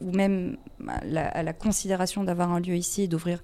ou 0.01 0.13
même 0.13 0.59
à 0.87 1.43
la, 1.43 1.53
considération 1.53 2.23
d'avoir 2.23 2.53
un 2.53 2.61
lieu 2.61 2.77
ici 2.77 3.03
et 3.03 3.09
d'ouvrir 3.09 3.43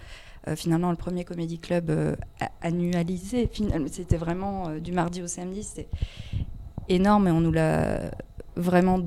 euh, 0.49 0.57
finalement 0.57 0.91
le 0.91 0.97
premier 0.97 1.25
comédie 1.25 1.59
club 1.59 2.17
annualisé, 2.61 3.51
c'était 3.91 4.17
vraiment 4.17 4.79
du 4.79 4.93
mardi 4.93 5.23
au 5.23 5.27
samedi, 5.27 5.63
c'était 5.63 5.89
énorme 6.89 7.29
et 7.29 7.31
on 7.31 7.41
nous 7.41 7.53
l'a 7.53 8.11
vraiment 8.61 9.01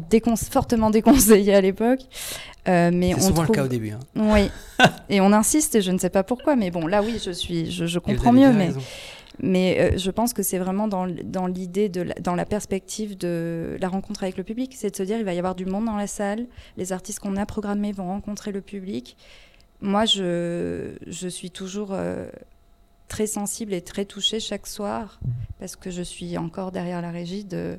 fortement 0.49 0.89
déconseillé 0.89 1.53
à 1.53 1.61
l'époque. 1.61 2.01
Euh, 2.67 2.91
mais 2.93 3.13
c'est 3.13 3.27
souvent 3.27 3.43
le 3.43 3.49
cas 3.49 3.65
au 3.65 3.67
début. 3.67 3.91
Hein. 3.91 3.99
Oui. 4.15 4.49
et 5.09 5.21
on 5.21 5.33
insiste, 5.33 5.75
et 5.75 5.81
je 5.81 5.91
ne 5.91 5.97
sais 5.97 6.09
pas 6.09 6.23
pourquoi, 6.23 6.55
mais 6.55 6.71
bon, 6.71 6.87
là, 6.87 7.01
oui, 7.01 7.19
je 7.23 7.31
suis, 7.31 7.69
je, 7.71 7.99
comprends 7.99 8.31
mieux, 8.31 8.53
mais, 8.53 8.71
mais 9.41 9.77
euh, 9.79 9.97
je 9.97 10.11
pense 10.11 10.33
que 10.33 10.43
c'est 10.43 10.59
vraiment 10.59 10.87
dans, 10.87 11.07
dans 11.07 11.47
l'idée, 11.47 11.89
de 11.89 12.07
dans 12.21 12.35
la 12.35 12.45
perspective 12.45 13.17
de 13.17 13.77
la 13.81 13.89
rencontre 13.89 14.23
avec 14.23 14.37
le 14.37 14.43
public, 14.43 14.73
c'est 14.77 14.91
de 14.91 14.95
se 14.95 15.03
dire, 15.03 15.17
il 15.17 15.25
va 15.25 15.33
y 15.33 15.39
avoir 15.39 15.55
du 15.55 15.65
monde 15.65 15.85
dans 15.85 15.97
la 15.97 16.07
salle, 16.07 16.45
les 16.77 16.93
artistes 16.93 17.19
qu'on 17.19 17.35
a 17.35 17.45
programmés 17.45 17.91
vont 17.91 18.07
rencontrer 18.07 18.51
le 18.51 18.61
public. 18.61 19.17
Moi, 19.81 20.05
je, 20.05 20.93
je 21.05 21.27
suis 21.27 21.51
toujours 21.51 21.89
euh, 21.91 22.29
très 23.09 23.27
sensible 23.27 23.73
et 23.73 23.81
très 23.81 24.05
touchée 24.05 24.39
chaque 24.39 24.67
soir, 24.67 25.19
parce 25.59 25.75
que 25.75 25.91
je 25.91 26.01
suis 26.01 26.37
encore 26.37 26.71
derrière 26.71 27.01
la 27.01 27.11
régie 27.11 27.43
de 27.43 27.77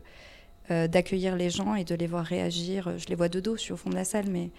euh, 0.70 0.88
d'accueillir 0.88 1.36
les 1.36 1.50
gens 1.50 1.74
et 1.74 1.84
de 1.84 1.94
les 1.94 2.06
voir 2.06 2.24
réagir. 2.24 2.96
Je 2.96 3.06
les 3.08 3.14
vois 3.14 3.28
de 3.28 3.38
dos, 3.38 3.54
je 3.56 3.60
suis 3.60 3.72
au 3.74 3.76
fond 3.76 3.90
de 3.90 3.94
la 3.94 4.04
salle, 4.04 4.30
mais 4.30 4.50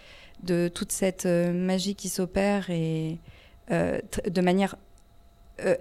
de 0.43 0.67
toute 0.67 0.91
cette 0.91 1.25
euh, 1.25 1.51
magie 1.51 1.95
qui 1.95 2.09
s'opère 2.09 2.69
et 2.69 3.17
euh, 3.71 3.99
de 4.29 4.41
manière 4.41 4.75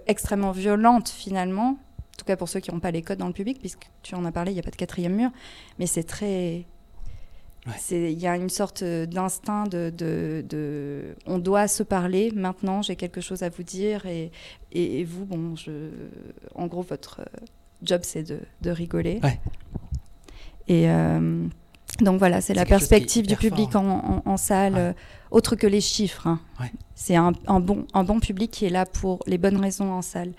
extrêmement 0.07 0.51
violente 0.51 1.09
finalement. 1.09 1.71
En 1.77 2.17
tout 2.17 2.25
cas 2.25 2.37
pour 2.37 2.49
ceux 2.49 2.59
qui 2.59 2.71
n'ont 2.71 2.79
pas 2.79 2.89
les 2.91 3.03
codes 3.03 3.19
dans 3.19 3.27
le 3.27 3.33
public, 3.33 3.59
puisque 3.59 3.87
tu 4.01 4.15
en 4.15 4.25
as 4.25 4.31
parlé, 4.31 4.51
il 4.51 4.53
n'y 4.55 4.59
a 4.61 4.63
pas 4.63 4.71
de 4.71 4.77
quatrième 4.77 5.15
mur, 5.15 5.29
mais 5.77 5.85
c'est 5.85 6.05
très 6.05 6.65
Il 7.91 8.19
y 8.19 8.25
a 8.25 8.35
une 8.35 8.49
sorte 8.49 8.83
d'instinct 8.83 9.65
de, 9.67 9.91
de, 9.95 11.15
On 11.27 11.37
doit 11.37 11.67
se 11.67 11.83
parler 11.83 12.31
maintenant, 12.31 12.81
j'ai 12.81 12.95
quelque 12.95 13.21
chose 13.21 13.43
à 13.43 13.49
vous 13.49 13.63
dire. 13.63 14.05
Et, 14.05 14.31
et, 14.71 15.03
vous, 15.03 15.25
bon, 15.25 15.55
je, 15.55 15.89
en 16.55 16.67
gros, 16.67 16.81
votre 16.81 17.21
job, 17.83 18.01
c'est 18.03 18.23
de, 18.23 18.39
de 18.61 18.71
rigoler. 18.71 19.19
Ouais. 19.21 19.39
Et 20.67 20.89
euh, 20.89 21.47
donc 22.01 22.19
voilà, 22.19 22.41
c'est 22.41 22.53
la 22.53 22.65
perspective 22.65 23.27
du 23.27 23.35
public 23.35 23.75
en, 23.75 24.37
salle, 24.37 24.75
euh, 24.77 24.93
autre 25.31 25.55
que 25.55 25.67
les 25.67 25.81
chiffres. 25.81 26.27
Hein. 26.27 26.39
C'est 26.95 27.15
un, 27.15 27.31
bon, 27.31 27.85
un 27.93 28.03
bon 28.03 28.19
public 28.19 28.51
qui 28.51 28.65
est 28.65 28.69
là 28.69 28.85
pour 28.85 29.19
les 29.27 29.37
bonnes 29.37 29.57
raisons 29.57 29.91
en 29.91 30.01
salle. 30.01 30.33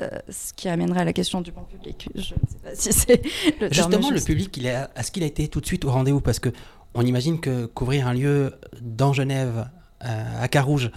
Euh, 0.00 0.08
ce 0.28 0.52
qui 0.52 0.68
amènerait 0.68 1.00
à 1.00 1.04
la 1.04 1.12
question 1.12 1.40
du 1.40 1.50
bon 1.50 1.64
public. 1.64 2.08
Je 2.14 2.20
ne 2.20 2.22
sais 2.22 2.58
pas 2.62 2.70
si 2.72 2.92
c'est 2.92 3.20
le 3.60 3.68
Justement, 3.72 4.10
le 4.10 4.20
public, 4.20 4.56
il 4.56 4.66
est-ce 4.66 5.10
qu'il 5.10 5.24
a 5.24 5.26
été 5.26 5.48
tout 5.48 5.60
de 5.60 5.66
suite 5.66 5.84
au 5.84 5.90
rendez-vous 5.90 6.20
Parce 6.20 6.38
que 6.38 6.50
on 6.94 7.04
imagine 7.04 7.40
que 7.40 7.66
couvrir 7.66 8.06
un 8.06 8.14
lieu 8.14 8.54
dans 8.80 9.12
Genève, 9.12 9.68
à 10.00 10.46
Carouge, 10.46 10.92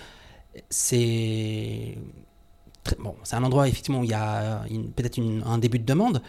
c'est 0.70 1.98
bon, 3.00 3.16
c'est 3.24 3.36
un 3.36 3.44
endroit 3.44 3.68
effectivement 3.68 4.02
où 4.02 4.04
il 4.04 4.12
y 4.12 4.14
a 4.14 4.62
peut-être 4.96 5.20
un 5.46 5.58
début 5.58 5.80
de 5.80 5.86
demande, 5.86 6.22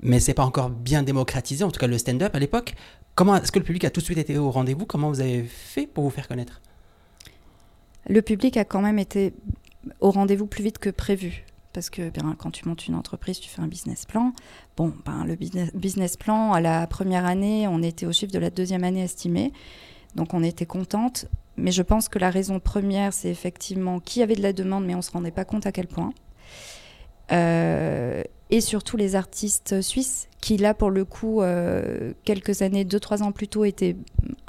mais 0.00 0.20
c'est 0.20 0.34
pas 0.34 0.44
encore 0.44 0.70
bien 0.70 1.02
démocratisé, 1.02 1.64
en 1.64 1.70
tout 1.70 1.80
cas 1.80 1.86
le 1.86 1.98
stand-up 1.98 2.34
à 2.34 2.38
l'époque. 2.38 2.74
Comment 3.14 3.36
est-ce 3.36 3.50
que 3.50 3.58
le 3.58 3.64
public 3.64 3.84
a 3.84 3.90
tout 3.90 4.00
de 4.00 4.04
suite 4.04 4.18
été 4.18 4.36
au 4.36 4.50
rendez-vous? 4.50 4.86
Comment 4.86 5.08
vous 5.08 5.20
avez 5.20 5.42
fait 5.42 5.86
pour 5.86 6.04
vous 6.04 6.10
faire 6.10 6.28
connaître? 6.28 6.60
Le 8.08 8.22
public 8.22 8.56
a 8.56 8.64
quand 8.64 8.82
même 8.82 8.98
été 8.98 9.32
au 10.00 10.10
rendez-vous 10.10 10.46
plus 10.46 10.62
vite 10.62 10.78
que 10.78 10.90
prévu. 10.90 11.44
Parce 11.72 11.90
que 11.90 12.08
bien, 12.08 12.34
quand 12.38 12.50
tu 12.50 12.66
montes 12.68 12.86
une 12.86 12.94
entreprise, 12.94 13.38
tu 13.38 13.50
fais 13.50 13.60
un 13.60 13.66
business 13.66 14.06
plan. 14.06 14.32
Bon, 14.76 14.94
ben, 15.04 15.24
le 15.26 15.34
business, 15.34 16.16
plan, 16.16 16.52
à 16.52 16.60
la 16.60 16.86
première 16.86 17.26
année, 17.26 17.68
on 17.68 17.82
était 17.82 18.06
au 18.06 18.12
chiffre 18.12 18.32
de 18.32 18.38
la 18.38 18.48
deuxième 18.50 18.84
année 18.84 19.02
estimée. 19.02 19.52
Donc 20.14 20.32
on 20.32 20.42
était 20.42 20.64
contente. 20.64 21.26
Mais 21.58 21.72
je 21.72 21.82
pense 21.82 22.08
que 22.08 22.18
la 22.18 22.30
raison 22.30 22.60
première, 22.60 23.12
c'est 23.12 23.28
effectivement 23.28 24.00
qu'il 24.00 24.20
y 24.20 24.22
avait 24.22 24.36
de 24.36 24.42
la 24.42 24.52
demande, 24.52 24.86
mais 24.86 24.94
on 24.94 24.98
ne 24.98 25.02
se 25.02 25.10
rendait 25.10 25.30
pas 25.30 25.44
compte 25.44 25.66
à 25.66 25.72
quel 25.72 25.86
point. 25.86 26.12
Euh, 27.32 28.22
et 28.50 28.60
surtout 28.60 28.96
les 28.96 29.16
artistes 29.16 29.80
suisses 29.80 30.28
qui 30.40 30.58
là 30.58 30.74
pour 30.74 30.90
le 30.90 31.04
coup 31.04 31.42
euh, 31.42 32.12
quelques 32.22 32.62
années, 32.62 32.84
deux 32.84 33.00
trois 33.00 33.24
ans 33.24 33.32
plus 33.32 33.48
tôt 33.48 33.64
étaient 33.64 33.96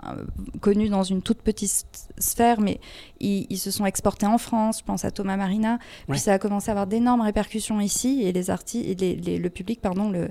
euh, 0.05 0.25
connus 0.61 0.89
dans 0.89 1.01
une 1.01 1.23
toute 1.23 1.41
petite 1.41 1.87
sphère, 2.19 2.61
mais 2.61 2.79
ils, 3.19 3.57
se 3.57 3.71
sont 3.71 3.83
exportés 3.83 4.27
en 4.27 4.37
France. 4.37 4.79
Je 4.79 4.83
pense 4.83 5.05
à 5.05 5.09
Thomas 5.11 5.37
Marina. 5.37 5.79
Puis 6.07 6.19
ça 6.19 6.33
a 6.33 6.37
commencé 6.37 6.69
à 6.69 6.73
avoir 6.73 6.85
d'énormes 6.85 7.21
répercussions 7.21 7.79
ici 7.79 8.21
et 8.23 8.31
les 8.31 8.51
artistes, 8.51 9.01
le 9.01 9.47
public 9.47 9.81
pardon 9.81 10.11
le 10.11 10.29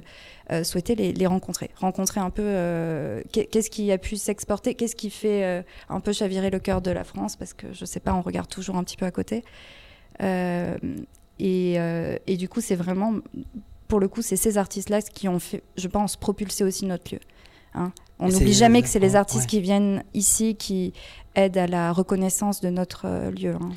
euh, 0.52 0.62
souhaitait 0.62 0.94
les, 0.94 1.26
rencontrer, 1.26 1.70
rencontrer 1.74 2.20
un 2.20 2.30
peu 2.30 2.44
qu'est-ce 3.32 3.70
qui 3.70 3.90
a 3.90 3.98
pu 3.98 4.16
s'exporter, 4.16 4.74
qu'est-ce 4.74 4.94
qui 4.94 5.10
fait 5.10 5.64
un 5.88 5.98
peu 5.98 6.12
chavirer 6.12 6.50
le 6.50 6.60
cœur 6.60 6.80
de 6.80 6.92
la 6.92 7.02
France? 7.02 7.34
Parce 7.34 7.54
que 7.54 7.72
je 7.72 7.84
sais 7.84 7.98
pas, 7.98 8.14
on 8.14 8.22
regarde 8.22 8.48
toujours 8.48 8.76
un 8.76 8.84
petit 8.84 8.96
peu 8.96 9.06
à 9.06 9.10
côté. 9.10 9.42
Euh, 11.40 12.16
et, 12.26 12.36
du 12.36 12.48
coup, 12.48 12.60
c'est 12.60 12.76
vraiment, 12.76 13.14
pour 13.88 14.00
le 14.00 14.08
coup, 14.08 14.22
c'est 14.22 14.36
ces 14.36 14.58
artistes-là 14.58 15.02
qui 15.02 15.28
ont 15.28 15.38
fait, 15.38 15.62
je 15.76 15.88
pense, 15.88 16.16
propulser 16.16 16.64
aussi 16.64 16.86
notre 16.86 17.14
lieu. 17.14 17.20
Hein. 17.74 17.92
On 18.18 18.28
n'oublie 18.28 18.54
jamais 18.54 18.80
que 18.80 18.88
c'est 18.88 18.98
les 18.98 19.16
artistes 19.16 19.46
qui 19.46 19.60
viennent 19.60 20.02
ici 20.14 20.56
qui 20.56 20.94
aident 21.34 21.58
à 21.58 21.66
la 21.66 21.92
reconnaissance 21.92 22.60
de 22.60 22.70
notre 22.70 23.06
euh, 23.06 23.30
lieu. 23.30 23.54
Hein. 23.54 23.70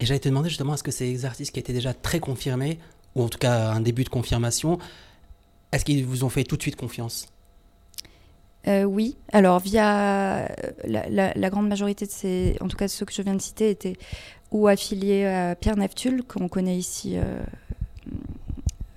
Et 0.00 0.06
j'allais 0.06 0.20
te 0.20 0.28
demander 0.28 0.48
justement, 0.48 0.74
est-ce 0.74 0.82
que 0.82 0.90
ces 0.90 1.24
artistes 1.24 1.52
qui 1.52 1.60
étaient 1.60 1.72
déjà 1.72 1.94
très 1.94 2.18
confirmés, 2.18 2.78
ou 3.14 3.22
en 3.22 3.28
tout 3.28 3.38
cas 3.38 3.70
un 3.70 3.80
début 3.80 4.02
de 4.02 4.08
confirmation, 4.08 4.78
est-ce 5.70 5.84
qu'ils 5.84 6.04
vous 6.04 6.24
ont 6.24 6.28
fait 6.28 6.44
tout 6.44 6.56
de 6.56 6.62
suite 6.62 6.76
confiance? 6.76 7.28
Euh, 8.66 8.84
oui, 8.84 9.16
alors 9.32 9.58
via 9.58 10.48
la, 10.86 11.50
grande 11.50 11.68
majorité 11.68 12.06
de 12.06 12.10
ces, 12.10 12.56
en 12.60 12.68
tout 12.68 12.76
cas 12.76 12.88
ceux 12.88 13.04
que 13.04 13.12
je 13.12 13.20
viens 13.22 13.34
de 13.34 13.42
citer, 13.42 13.70
étaient 13.70 13.96
ou 14.52 14.68
affiliés 14.68 15.26
à 15.26 15.54
Pierre 15.54 15.76
Neftul, 15.76 16.22
qu'on 16.22 16.48
connaît 16.48 16.76
ici 16.76 17.16
euh, 17.16 17.22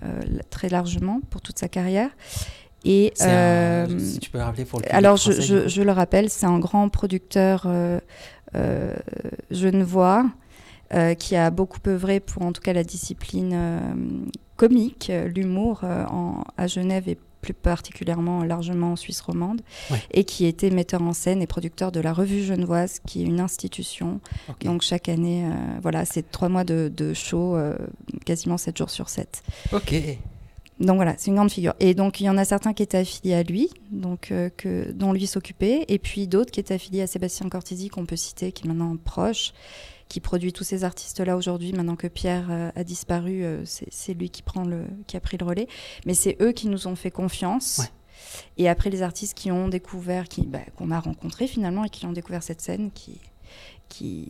euh, 0.04 0.22
très 0.50 0.70
largement 0.70 1.20
pour 1.30 1.42
toute 1.42 1.60
sa 1.60 1.68
carrière. 1.68 2.10
Et 2.86 3.12
si 3.16 4.20
tu 4.20 4.30
peux 4.30 4.40
rappeler 4.40 4.64
pour 4.64 4.80
le 4.80 4.86
alors 4.96 5.18
je, 5.18 5.68
je, 5.68 5.82
le 5.82 5.92
rappelle, 5.92 6.30
c'est 6.30 6.46
un 6.46 6.60
grand 6.60 6.88
producteur 6.88 7.68
genevois 9.52 10.26
qui 11.20 11.36
a 11.36 11.50
beaucoup 11.50 11.80
œuvré 11.88 12.22
pour 12.22 12.44
en 12.44 12.54
tout 12.54 12.62
cas 12.62 12.72
la 12.72 12.86
discipline 12.86 13.60
comique, 14.56 15.12
l'humour 15.36 15.82
à 16.56 16.68
Genève 16.68 17.10
et 17.10 17.18
plus 17.42 17.54
particulièrement 17.54 18.44
largement 18.44 18.94
en 18.94 18.96
Suisse 18.96 19.22
romande, 19.22 19.62
et 20.12 20.24
qui 20.24 20.46
était 20.46 20.70
metteur 20.70 21.02
en 21.02 21.14
scène 21.14 21.42
et 21.42 21.48
producteur 21.48 21.92
de 21.92 22.00
la 22.00 22.14
Revue 22.14 22.44
Genevoise, 22.44 23.00
qui 23.06 23.22
est 23.22 23.26
une 23.26 23.40
institution. 23.40 24.20
Donc 24.62 24.82
chaque 24.82 25.10
année, 25.10 25.46
euh, 25.46 25.80
voilà, 25.82 26.06
c'est 26.06 26.30
trois 26.32 26.50
mois 26.50 26.64
de, 26.64 27.14
show, 27.14 27.56
euh, 27.56 27.76
quasiment 28.26 28.58
sept 28.58 28.78
jours 28.78 28.90
sur 28.90 29.10
sept. 29.10 29.44
Ok. 29.72 29.94
Donc 30.80 30.98
voilà, 30.98 31.16
c'est 31.18 31.32
une 31.32 31.36
grande 31.36 31.52
figure. 31.52 31.74
Et 31.80 31.96
donc 31.96 32.20
il 32.20 32.26
y 32.26 32.30
en 32.30 32.38
a 32.38 32.46
certains 32.46 32.74
qui 32.74 32.84
étaient 32.84 33.00
affiliés 33.00 33.34
à 33.34 33.44
lui, 33.44 33.70
donc 33.92 34.32
euh, 34.32 34.50
que, 34.56 34.92
dont 34.92 35.12
lui 35.12 35.26
s'occupait, 35.26 35.86
et 35.88 35.98
puis 35.98 36.28
d'autres 36.28 36.52
qui 36.52 36.60
étaient 36.60 36.76
affiliés 36.76 37.02
à 37.02 37.08
Sébastien 37.08 37.50
Cortisi, 37.50 37.90
qu'on 37.90 38.06
peut 38.06 38.16
citer, 38.16 38.52
qui 38.52 38.66
est 38.66 38.68
maintenant 38.68 38.96
proche, 39.04 39.54
qui 40.08 40.20
produit 40.20 40.54
tous 40.54 40.64
ces 40.64 40.84
artistes-là 40.84 41.36
aujourd'hui. 41.36 41.74
Maintenant 41.74 41.96
que 41.96 42.08
Pierre 42.08 42.48
euh, 42.50 42.72
a 42.76 42.84
disparu, 42.84 43.44
euh, 43.44 43.64
c'est 43.66 44.14
lui 44.14 44.30
qui, 44.30 44.42
prend 44.42 44.64
le, 44.64 44.86
qui 45.06 45.18
a 45.18 45.20
pris 45.20 45.38
le 45.38 45.46
relais. 45.46 45.68
Mais 46.06 46.14
c'est 46.14 46.38
eux 46.42 46.52
qui 46.52 46.68
nous 46.68 46.88
ont 46.88 46.96
fait 46.96 47.12
confiance. 47.12 47.92
Et 48.58 48.68
après, 48.68 48.90
les 48.90 49.02
artistes 49.02 49.38
qui 49.38 49.52
ont 49.52 49.68
découvert, 49.68 50.28
qui, 50.28 50.46
bah, 50.46 50.60
qu'on 50.76 50.92
a 50.92 51.00
rencontrés 51.00 51.48
finalement 51.48 51.84
et 51.84 51.90
qui 51.90 52.06
ont 52.06 52.14
découvert 52.14 52.44
cette 52.44 52.62
scène, 52.62 52.92
qui, 52.92 53.20
qui 53.90 54.30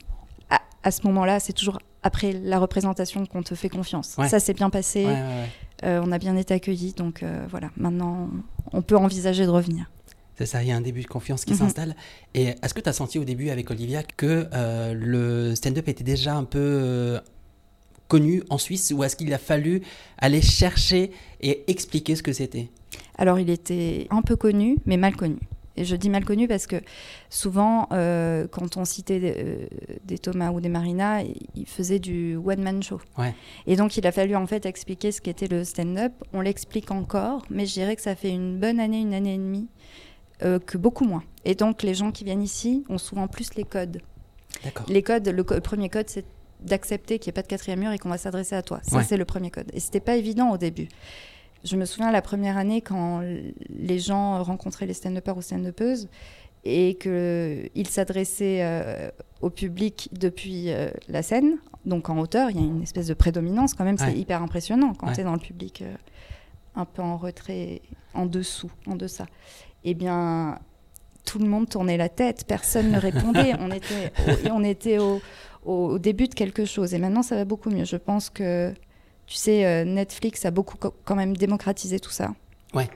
à, 0.84 0.92
ce 0.92 1.06
moment-là, 1.08 1.40
c'est 1.40 1.54
toujours 1.54 1.80
après 2.04 2.32
la 2.32 2.60
représentation 2.60 3.26
qu'on 3.26 3.44
te 3.44 3.56
fait 3.56 3.70
confiance. 3.70 4.18
Ça 4.30 4.40
s'est 4.40 4.54
bien 4.54 4.70
passé, 4.70 5.06
euh, 5.84 6.02
on 6.04 6.12
a 6.12 6.18
bien 6.18 6.38
été 6.38 6.54
accueillis, 6.54 6.94
donc 6.94 7.26
voilà, 7.50 7.72
maintenant 7.76 8.30
on 8.72 8.82
peut 8.82 8.96
envisager 8.96 9.46
de 9.46 9.50
revenir. 9.50 9.90
C'est 10.38 10.46
ça, 10.46 10.62
il 10.62 10.70
y 10.70 10.72
a 10.72 10.76
un 10.76 10.82
début 10.82 11.02
de 11.02 11.08
confiance 11.08 11.46
qui 11.46 11.54
mhm. 11.54 11.60
s'installe. 11.60 11.96
Et 12.36 12.54
est-ce 12.62 12.74
que 12.74 12.82
tu 12.82 12.90
as 12.90 12.94
senti 12.94 13.18
au 13.18 13.24
début 13.24 13.50
avec 13.50 13.72
Olivia 13.72 14.04
que 14.04 14.48
euh, 14.54 14.94
le 14.94 15.56
stand-up 15.56 15.88
était 15.88 16.04
déjà 16.04 16.36
un 16.36 16.44
peu 16.44 16.60
euh, 16.60 17.20
connu 18.08 18.44
en 18.50 18.60
Suisse 18.60 18.94
ou 18.96 19.04
est-ce 19.04 19.16
qu'il 19.16 19.34
a 19.34 19.40
fallu 19.40 19.82
aller 20.18 20.42
chercher 20.42 21.12
et 21.42 21.70
expliquer 21.72 22.16
ce 22.16 22.22
que 22.22 22.34
c'était? 22.34 22.70
Alors 23.18 23.40
il 23.40 23.50
était 23.50 24.08
un 24.12 24.22
peu 24.22 24.36
connu, 24.36 24.78
mais 24.86 24.98
mal 24.98 25.16
connu. 25.16 25.40
Et 25.78 25.86
je 25.86 25.96
dis 25.96 26.10
mal 26.10 26.26
connu 26.26 26.48
parce 26.48 26.66
que 26.66 26.78
souvent, 27.30 27.88
euh, 27.92 28.48
quand 28.50 28.78
on 28.78 28.84
citait 28.84 29.22
euh, 29.24 29.68
des, 30.04 30.18
Thomas 30.18 30.52
ou 30.52 30.60
des 30.60 30.70
Marina, 30.70 31.22
ils 31.22 31.68
faisaient 31.68 32.00
du 32.00 32.36
one-man 32.36 32.82
show. 32.82 33.00
Et 33.68 33.76
donc, 33.76 33.96
il 33.96 34.08
a 34.08 34.12
fallu 34.12 34.36
en 34.36 34.48
fait 34.48 34.66
expliquer 34.66 35.12
ce 35.12 35.22
qu'était 35.22 35.48
le 35.48 35.64
stand-up. 35.64 36.14
On 36.34 36.42
l'explique 36.42 36.90
encore, 36.90 37.46
mais 37.52 37.68
je 37.68 37.74
dirais 37.74 37.96
que 37.96 38.02
ça 38.02 38.16
fait 38.16 38.32
une 38.32 38.58
bonne 38.60 38.80
année, 38.80 39.02
une 39.02 39.14
année 39.14 39.36
et 39.36 39.38
demie, 39.38 39.68
euh, 40.44 40.60
que 40.60 40.78
beaucoup 40.78 41.06
moins. 41.06 41.24
Et 41.46 41.56
donc, 41.56 41.84
les 41.84 41.94
gens 41.94 42.12
qui 42.12 42.24
viennent 42.24 42.44
ici 42.44 42.84
ont 42.90 42.98
souvent 42.98 43.28
plus 43.28 43.56
les 43.56 43.64
codes. 43.64 44.02
Les 44.88 45.04
codes, 45.04 45.28
le, 45.28 45.44
premier 45.44 45.90
code, 45.90 46.10
c'est 46.10 46.26
d'accepter 46.62 47.20
qu'il 47.20 47.30
n'y 47.30 47.36
ait 47.36 47.40
pas 47.40 47.44
de 47.44 47.48
quatrième 47.48 47.80
mur 47.80 47.92
et 47.92 48.00
qu'on 48.00 48.10
va 48.10 48.18
s'adresser 48.18 48.56
à 48.56 48.64
toi. 48.64 48.80
Ça, 48.84 49.04
c'est 49.04 49.18
le 49.18 49.26
premier 49.26 49.52
code. 49.52 49.70
Et 49.74 49.80
c'était 49.80 50.00
pas 50.00 50.16
évident 50.16 50.52
au 50.52 50.58
début. 50.58 50.88
Je 51.64 51.76
me 51.76 51.86
souviens 51.86 52.12
la 52.12 52.22
première 52.22 52.58
année 52.58 52.82
quand 52.82 53.22
les 53.70 54.00
gens 54.00 54.44
rencontraient 54.44 54.86
les 54.86 54.94
stand-uppers 54.94 55.38
ou 55.38 55.42
stand-uppeuses 55.42 56.08
et 56.64 56.96
qu'ils 56.96 57.88
s'adressaient 57.88 58.60
euh, 58.62 59.10
au 59.42 59.50
public 59.50 60.10
depuis 60.12 60.72
euh, 60.72 60.90
la 61.08 61.24
scène, 61.24 61.58
donc 61.86 62.10
en 62.10 62.18
hauteur, 62.18 62.50
il 62.50 62.58
y 62.58 62.60
a 62.60 62.64
une 62.64 62.84
espèce 62.84 63.08
de 63.08 63.14
prédominance 63.14 63.74
quand 63.74 63.86
même, 63.86 63.98
c'est 63.98 64.18
hyper 64.18 64.42
impressionnant 64.42 64.94
quand 64.94 65.14
tu 65.14 65.22
es 65.22 65.24
dans 65.24 65.34
le 65.34 65.40
public 65.40 65.82
euh, 65.82 65.96
un 66.76 66.86
peu 66.86 67.02
en 67.02 67.18
retrait, 67.18 67.82
en 68.14 68.26
dessous, 68.26 68.72
en 68.86 68.96
deçà. 68.96 69.26
Eh 69.90 69.94
bien, 69.94 70.60
tout 71.24 71.40
le 71.40 71.48
monde 71.48 71.70
tournait 71.70 71.96
la 71.96 72.10
tête, 72.10 72.44
personne 72.46 72.92
ne 72.92 73.00
répondait, 73.00 73.54
on 73.62 73.72
était, 73.72 74.12
on 74.52 74.62
était 74.62 74.98
au, 74.98 75.22
au, 75.64 75.98
début 75.98 76.28
de 76.28 76.34
quelque 76.34 76.66
chose 76.66 76.94
et 76.94 77.00
maintenant 77.00 77.24
ça 77.24 77.38
va 77.38 77.46
beaucoup 77.46 77.70
mieux. 77.70 77.86
Je 77.86 77.96
pense 77.96 78.30
que 78.30 78.74
tu 79.28 79.36
sais, 79.36 79.66
euh, 79.66 79.86
Netflix 79.86 80.44
a 80.44 80.52
beaucoup 80.52 80.78
quand 80.78 81.16
même 81.16 81.38
démocratisé 81.38 82.02
tout 82.02 82.12
ça. 82.12 82.34
Ouais. 82.74 82.90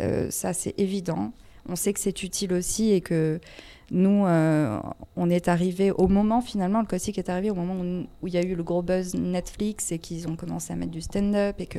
Euh, 0.00 0.28
ça, 0.30 0.52
c'est 0.52 0.74
évident. 0.76 1.32
On 1.68 1.76
sait 1.76 1.92
que 1.92 2.00
c'est 2.00 2.24
utile 2.24 2.52
aussi 2.52 2.90
et 2.90 3.00
que 3.00 3.40
nous, 3.92 4.26
euh, 4.26 4.80
on 5.14 5.30
est 5.30 5.46
arrivé 5.46 5.92
au 5.92 6.08
moment 6.08 6.40
finalement, 6.40 6.80
le 6.80 6.86
classique 6.86 7.18
est 7.18 7.28
arrivé 7.28 7.50
au 7.50 7.54
moment 7.54 8.06
où, 8.22 8.26
il 8.26 8.34
y 8.34 8.38
a 8.38 8.42
eu 8.42 8.56
le 8.56 8.62
gros 8.64 8.82
buzz 8.82 9.14
Netflix 9.14 9.92
et 9.92 10.00
qu'ils 10.00 10.26
ont 10.26 10.34
commencé 10.34 10.72
à 10.72 10.76
mettre 10.76 10.90
du 10.90 11.00
stand-up 11.00 11.56
et 11.60 11.66
que. 11.66 11.78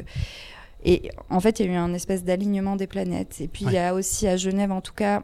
Et 0.83 1.09
en 1.29 1.39
fait, 1.39 1.59
il 1.59 1.65
y 1.65 1.69
a 1.69 1.73
eu 1.73 1.75
un 1.75 1.93
espèce 1.93 2.23
d'alignement 2.23 2.75
des 2.75 2.87
planètes. 2.87 3.41
Et 3.41 3.47
puis, 3.47 3.65
il 3.65 3.73
y 3.73 3.77
a 3.77 3.93
aussi 3.93 4.27
à 4.27 4.37
Genève, 4.37 4.71
en 4.71 4.81
tout 4.81 4.93
cas, 4.93 5.23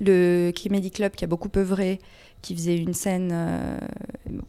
le 0.00 0.52
Comedy 0.52 0.90
Club 0.90 1.12
qui 1.12 1.24
a 1.24 1.28
beaucoup 1.28 1.50
œuvré, 1.56 2.00
qui 2.42 2.54
faisait 2.54 2.76
une 2.76 2.94
scène, 2.94 3.34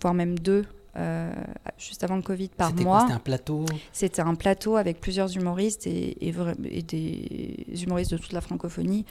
voire 0.02 0.14
même 0.14 0.40
deux, 0.40 0.66
euh, 0.98 1.32
juste 1.78 2.04
avant 2.04 2.16
le 2.16 2.24
Covid 2.24 2.50
par 2.50 2.74
mois? 2.74 3.02
C'était 3.02 3.14
un 3.14 3.20
plateau? 3.20 3.66
C'était 3.92 4.22
un 4.22 4.34
plateau 4.34 4.78
avec 4.78 5.00
plusieurs 5.00 5.36
humoristes 5.36 5.86
et, 5.86 6.28
et, 6.28 6.82
des 6.82 7.84
humoristes 7.84 8.12
de 8.12 8.18
toute 8.18 8.34
la 8.34 8.42
francophonie, 8.42 9.06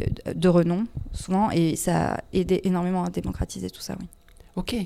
euh, 0.00 0.34
de 0.34 0.48
renom 0.48 0.84
souvent, 1.12 1.50
et 1.50 1.74
ça 1.74 2.14
a 2.14 2.20
aidé 2.32 2.60
énormément 2.64 3.04
à 3.04 3.10
démocratiser 3.10 3.70
tout 3.70 3.80
ça, 3.80 3.96
oui. 3.98 4.06
Ok. 4.54 4.76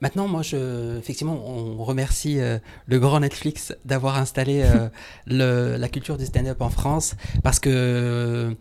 Maintenant, 0.00 0.28
moi, 0.28 0.42
je, 0.42 0.98
effectivement, 0.98 1.42
on 1.46 1.82
remercie 1.84 2.40
euh, 2.40 2.58
le 2.86 2.98
grand 2.98 3.20
Netflix 3.20 3.74
d'avoir 3.84 4.16
installé 4.16 4.64
le, 5.26 5.76
la 5.76 5.88
culture 5.88 6.16
du 6.16 6.26
stand-up 6.26 6.60
en 6.60 6.70
France, 6.70 7.14
parce 7.42 7.60
que 7.60 8.56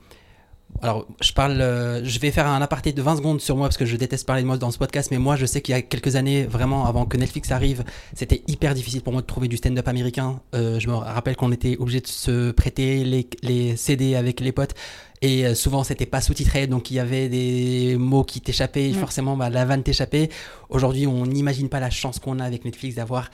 alors, 0.82 1.08
je 1.20 1.34
parle, 1.34 1.60
euh, 1.60 2.04
je 2.06 2.20
vais 2.20 2.32
faire 2.32 2.48
un 2.48 2.62
aparté 2.62 2.94
de 2.94 3.02
20 3.02 3.18
secondes 3.18 3.42
sur 3.42 3.58
moi 3.58 3.68
parce 3.68 3.76
que 3.76 3.86
je 3.86 3.98
déteste 3.98 4.26
parler 4.26 4.44
de 4.44 4.48
moi 4.48 4.58
dans 4.58 4.72
ce 4.72 4.78
podcast, 4.78 5.10
mais 5.12 5.18
moi, 5.18 5.36
je 5.36 5.46
sais 5.46 5.62
qu'il 5.62 5.74
y 5.74 5.78
a 5.78 5.82
quelques 5.82 6.16
années, 6.16 6.46
vraiment, 6.46 6.86
avant 6.86 7.06
que 7.06 7.18
Netflix 7.18 7.52
arrive, 7.52 7.84
c'était 8.16 8.44
hyper 8.48 8.74
difficile 8.74 9.02
pour 9.02 9.12
moi 9.12 9.22
de 9.22 9.28
trouver 9.28 9.50
du 9.50 9.58
stand-up 9.58 9.88
américain. 9.88 10.40
Euh, 10.56 10.80
je 10.80 10.88
me 10.88 10.94
rappelle 10.94 11.36
qu'on 11.36 11.52
était 11.52 11.76
obligé 11.78 12.00
de 12.00 12.08
se 12.08 12.52
prêter 12.52 13.04
les, 13.04 13.28
les 13.44 13.76
CD 13.76 14.16
avec 14.16 14.40
les 14.40 14.54
potes. 14.54 14.74
Et 15.22 15.46
euh, 15.46 15.54
souvent, 15.54 15.84
c'était 15.84 16.06
pas 16.06 16.22
sous-titré, 16.22 16.68
donc 16.68 16.92
il 16.92 16.96
y 16.96 17.00
avait 17.00 17.28
des 17.28 17.98
mots 17.98 18.24
qui 18.24 18.40
t'échappaient, 18.42 18.94
forcément, 18.94 19.36
bah, 19.36 19.50
la 19.50 19.66
vanne 19.66 19.84
t'échappait. 19.84 20.30
Aujourd'hui, 20.70 21.08
on 21.08 21.26
n'imagine 21.26 21.68
pas 21.68 21.80
la 21.80 21.90
chance 21.90 22.20
qu'on 22.20 22.40
a 22.40 22.46
avec 22.46 22.66
Netflix 22.66 22.96
d'avoir 22.96 23.30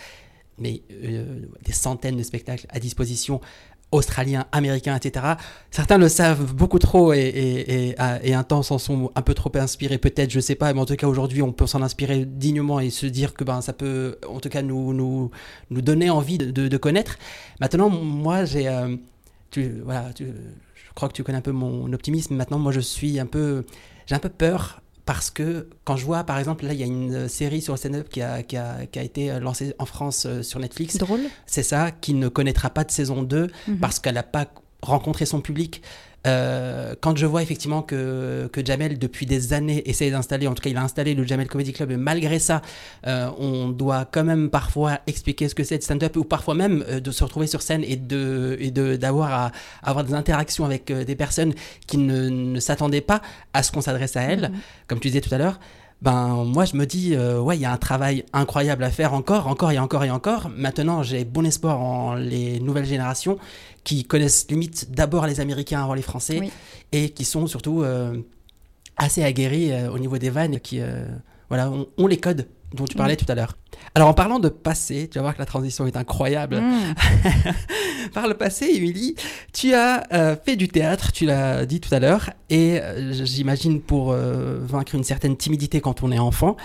mais 0.58 0.84
des 1.63 1.74
centaines 1.74 2.15
de 2.15 2.24
spectacles 2.24 2.65
à 2.69 2.80
disposition 2.80 3.41
australiens, 3.91 4.45
américains, 4.52 4.95
etc. 4.95 5.26
Certains 5.71 5.98
le 5.98 6.10
savent 6.10 6.54
beaucoup 6.54 6.80
trop 6.80 7.13
et, 7.13 7.19
et, 7.19 7.95
et, 8.24 8.34
un 8.34 8.43
temps 8.43 8.63
s'en 8.63 8.78
sont 8.78 9.12
un 9.15 9.21
peu 9.21 9.34
trop 9.34 9.52
inspirés, 9.56 9.98
peut-être, 9.98 10.32
je 10.32 10.39
sais 10.39 10.56
pas, 10.56 10.74
mais 10.74 10.80
en 10.80 10.86
tout 10.86 10.95
cas 10.95 11.08
aujourd'hui 11.08 11.41
on 11.41 11.52
peut 11.52 11.67
s'en 11.67 11.82
inspirer 11.82 12.26
dignement 12.26 12.80
et 12.80 12.89
se 12.89 13.06
dire 13.06 13.34
que 13.34 13.43
ben, 13.43 13.62
ça 13.62 13.74
peut 13.74 14.17
en 14.28 14.39
tout 14.39 14.50
cas 14.50 14.62
nous, 14.62 14.93
nous, 14.93 15.32
nous 15.69 15.82
donner 15.82 16.10
envie 16.10 16.38
de, 16.38 16.52
de, 16.52 16.78
connaître. 16.78 17.17
Maintenant, 17.60 17.89
moi 17.89 18.45
j'ai... 18.45 18.67
Euh, 18.67 18.95
voilà, 19.86 20.10
je 20.19 20.26
crois 20.96 21.10
que 21.10 21.14
tu 21.14 21.24
connais 21.24 21.38
un 21.38 21.42
peu 21.42 21.52
mon 21.52 21.92
optimisme. 21.94 22.36
Maintenant, 22.36 22.60
moi 22.60 22.72
je 22.72 22.80
suis 22.80 23.20
un 23.20 23.26
peu... 23.26 23.66
J'ai 24.08 24.16
un 24.16 24.20
peu 24.20 24.30
peur 24.30 24.82
parce 25.06 25.30
que 25.30 25.70
quand 25.84 25.98
je 25.98 26.06
vois, 26.06 26.24
par 26.24 26.40
exemple, 26.40 26.66
là, 26.66 26.74
il 26.74 26.80
y 26.80 26.84
a 26.84 26.88
une 26.88 27.28
série 27.28 27.62
sur 27.62 27.74
le 27.74 27.78
stand-up 27.78 28.10
qui 28.10 28.22
a, 28.22 28.42
qui, 28.42 28.58
a, 28.58 28.86
qui 28.88 28.98
a, 28.98 29.04
été 29.04 29.40
lancée 29.40 29.76
en 29.78 29.86
France 29.86 30.26
euh, 30.26 30.42
sur 30.42 30.60
Netflix. 30.60 30.98
Drôle. 30.98 31.22
C'est 31.46 31.64
ça, 31.64 31.92
qui 31.92 32.14
ne 32.16 32.28
connaîtra 32.28 32.72
pas 32.72 32.84
de 32.84 32.92
saison 32.92 33.22
2 33.22 33.52
mhm. 33.68 33.80
parce 33.80 34.00
qu'elle 34.00 34.16
n'a 34.16 34.24
pas 34.24 34.48
rencontré 34.82 35.26
son 35.26 35.42
public. 35.42 35.82
Euh, 36.26 36.96
quand 37.02 37.18
je 37.18 37.26
vois 37.26 37.44
effectivement 37.44 37.82
que, 37.82 38.50
que 38.52 38.66
Jamel, 38.66 38.98
depuis 38.98 39.26
des 39.26 39.54
années, 39.54 39.88
essaie 39.90 40.10
d'installer, 40.10 40.48
en 40.48 40.54
tout 40.54 40.62
cas 40.62 40.70
il 40.70 40.78
a 40.78 40.84
installé 40.84 41.14
le 41.14 41.26
Jamel 41.26 41.48
Comedy 41.48 41.74
Club, 41.74 41.92
et 41.92 41.98
malgré 41.98 42.40
ça, 42.40 42.62
euh, 43.08 43.30
on 43.38 43.70
doit 43.70 44.06
quand 44.06 44.24
même 44.24 44.50
parfois 44.50 45.00
expliquer 45.08 45.50
ce 45.50 45.56
que 45.56 45.64
c'est 45.64 45.78
de 45.78 45.84
stand-up, 45.84 46.16
ou 46.18 46.24
parfois 46.24 46.56
même 46.56 46.84
euh, 46.90 47.00
de 47.00 47.12
se 47.12 47.24
retrouver 47.24 47.48
sur 47.48 47.62
scène 47.62 47.84
et 47.84 47.96
de 47.96 48.58
et 48.60 48.72
de 48.72 48.96
d'avoir 48.96 49.34
à, 49.34 49.52
avoir 49.84 50.06
des 50.06 50.14
interactions 50.14 50.66
avec 50.66 50.92
des 50.92 51.16
personnes 51.16 51.54
qui 51.88 51.98
ne, 51.98 52.30
ne 52.30 52.60
s'attendaient 52.60 53.02
pas 53.02 53.22
à 53.54 53.64
ce 53.64 53.72
qu'on 53.72 53.82
s'adresse 53.82 54.16
à 54.16 54.22
elles, 54.22 54.50
mhm. 54.52 54.60
comme 54.88 55.00
tu 55.00 55.10
disais 55.10 55.22
tout 55.22 55.34
à 55.34 55.38
l'heure 55.38 55.60
ben 56.02 56.44
moi 56.44 56.66
je 56.66 56.76
me 56.76 56.86
dis 56.86 57.16
ouais 57.16 57.56
il 57.56 57.62
y 57.62 57.66
a 57.66 57.72
un 57.72 57.78
travail 57.78 58.26
incroyable 58.34 58.84
à 58.84 58.92
faire 58.92 59.14
encore 59.14 59.48
encore 59.48 59.72
et 59.72 59.80
encore 59.80 60.04
et 60.04 60.12
encore 60.12 60.50
maintenant 60.50 61.04
j'ai 61.04 61.24
bon 61.24 61.46
espoir 61.46 61.80
en 61.82 62.16
les 62.16 62.60
nouvelles 62.60 62.86
générations 62.86 63.38
qui 63.86 64.04
connaissent 64.04 64.48
limite 64.50 64.91
d'abord 64.91 65.28
les 65.28 65.39
Américains 65.39 65.82
avant 65.82 65.93
les 65.93 66.02
Français 66.02 66.41
et 66.91 67.12
qui 67.12 67.24
sont 67.24 67.48
surtout 67.48 67.84
euh, 67.84 68.17
assez 68.98 69.24
aguerris 69.24 69.71
euh, 69.71 69.89
au 69.91 70.00
niveau 70.00 70.17
des 70.17 70.32
vannes, 70.32 70.60
qui 70.60 70.82
euh, 70.82 71.06
voilà, 71.48 71.71
ont, 71.71 72.08
les 72.08 72.17
codes 72.17 72.48
dont 72.74 72.86
tu 72.86 72.98
parlais 72.98 73.15
tout 73.15 73.26
à 73.30 73.36
l'heure. 73.36 73.56
Alors 73.93 74.10
en 74.10 74.13
parlant 74.13 74.39
de 74.39 74.50
passé, 74.50 75.08
tu 75.10 75.19
vas 75.19 75.21
voir 75.21 75.36
que 75.36 75.39
la 75.39 75.45
transition 75.45 75.86
est 75.86 75.95
incroyable. 75.95 76.60
Mm. 76.60 76.93
Par 78.13 78.28
le 78.28 78.34
passé, 78.34 78.65
Émilie, 78.65 79.15
tu 79.54 79.74
as 79.74 80.04
fait 80.43 80.56
du 80.56 80.67
théâtre, 80.67 81.12
tu 81.12 81.26
l'as 81.26 81.65
dit 81.65 81.80
tout 81.80 81.93
à 81.93 82.00
l'heure, 82.00 82.32
et 82.50 82.80
j'imagine 83.12 83.82
pour 83.82 84.13
vaincre 84.13 84.95
une 84.95 85.04
certaine 85.04 85.38
timidité 85.38 85.80
quand 85.80 86.04
on 86.04 86.12
est 86.12 86.19
enfant. 86.19 86.58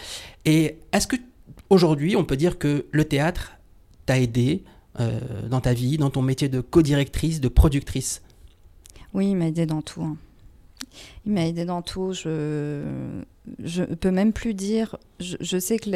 Et 0.44 0.78
est-ce 0.92 1.06
que 1.06 1.16
aujourd'hui, 1.70 2.16
on 2.16 2.24
peut 2.24 2.36
dire 2.36 2.58
que 2.58 2.86
le 2.90 3.04
théâtre 3.04 3.52
t'a 4.06 4.18
aidé 4.18 4.64
dans 5.48 5.60
ta 5.60 5.72
vie, 5.72 5.96
dans 5.96 6.10
ton 6.10 6.22
métier 6.22 6.48
de 6.48 6.60
co-directrice, 6.60 7.40
de 7.40 7.48
productrice 7.48 8.22
Oui, 9.14 9.30
il 9.30 9.36
m'a 9.36 9.46
aidé 9.46 9.66
dans 9.66 9.82
tout. 9.82 10.02
Hein. 10.02 10.16
Il 11.26 11.32
m'a 11.32 11.46
aidé 11.46 11.64
dans 11.64 11.82
tout. 11.82 12.12
Je 12.12 12.82
je 13.62 13.84
peux 13.84 14.10
même 14.10 14.32
plus 14.32 14.54
dire. 14.54 14.96
Je, 15.18 15.58
sais 15.58 15.78
que 15.78 15.90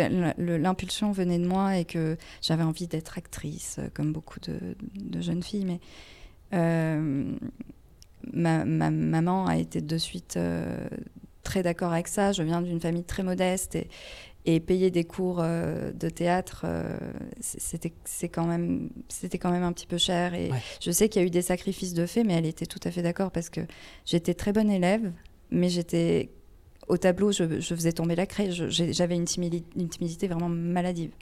l'impulsion 0.57 1.13
venait 1.13 1.39
de 1.39 1.47
moi 1.47 1.77
et 1.77 1.85
que 1.85 2.17
j'avais 2.43 2.63
envie 2.63 2.87
d'être 2.87 3.19
actrice, 3.19 3.81
comme 3.95 4.13
beaucoup 4.13 4.41
de, 4.41 5.21
jeunes 5.21 5.43
filles. 5.43 5.65
Mais 5.65 5.81
euh, 6.55 7.33
ma, 8.33 8.65
maman 8.65 9.47
a 9.47 9.57
été 9.57 9.81
de 9.81 9.99
suite 9.99 10.37
euh, 10.37 10.89
très 11.43 11.63
d'accord 11.63 11.93
avec 11.93 12.09
ça. 12.09 12.33
Je 12.33 12.43
viens 12.43 12.63
d'une 12.63 12.81
famille 12.81 13.05
très 13.05 13.23
modeste 13.23 13.77
et, 13.77 13.89
et 14.47 14.61
payer 14.61 14.91
des 14.91 15.05
cours 15.05 15.39
euh, 15.41 15.93
de 15.93 16.09
théâtre, 16.09 16.63
euh, 16.65 16.99
c'était 17.41 18.29
quand 18.29 18.47
même 18.47 18.91
quand 19.41 19.51
même 19.51 19.63
un 19.63 19.73
petit 19.73 19.87
peu 19.87 19.99
cher. 19.99 20.35
Et 20.35 20.51
je 20.81 20.91
sais 20.91 21.09
qu'il 21.09 21.23
y 21.23 21.25
a 21.25 21.27
eu 21.27 21.31
des 21.31 21.43
sacrifices 21.43 21.95
de 21.95 22.07
fait, 22.07 22.25
mais 22.25 22.35
elle 22.35 22.47
était 22.47 22.67
tout 22.67 22.81
à 22.85 22.91
fait 22.91 23.03
d'accord 23.03 23.31
parce 23.31 23.49
que 23.49 23.63
j'étais 24.05 24.35
très 24.35 24.53
bonne 24.53 24.71
élève, 24.71 25.13
mais 25.51 25.69
j'étais 25.69 26.31
au 26.89 26.99
tableau, 26.99 27.33
je, 27.33 27.61
je, 27.61 27.75
faisais 27.75 27.93
tomber 27.93 28.15
la 28.15 28.27
craie. 28.27 28.51
J'avais 28.51 29.17
une, 29.17 29.27
une, 29.77 29.89
timidité 29.89 30.29
vraiment 30.29 30.51
maladive. 30.51 31.13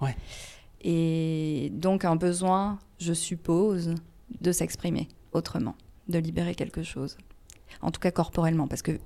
Et 0.80 1.70
donc 1.74 2.04
un 2.04 2.16
besoin, 2.16 2.80
je 2.98 3.12
suppose, 3.12 3.94
de 4.40 4.50
s'exprimer 4.50 5.06
autrement, 5.32 5.76
de 6.08 6.18
libérer 6.18 6.56
quelque 6.56 6.82
chose 6.82 7.16
en 7.80 7.90
tout 7.90 8.00
cas 8.00 8.10
corporellement, 8.10 8.66
parce 8.66 8.82
que 8.82 8.92
euh, 8.92 8.96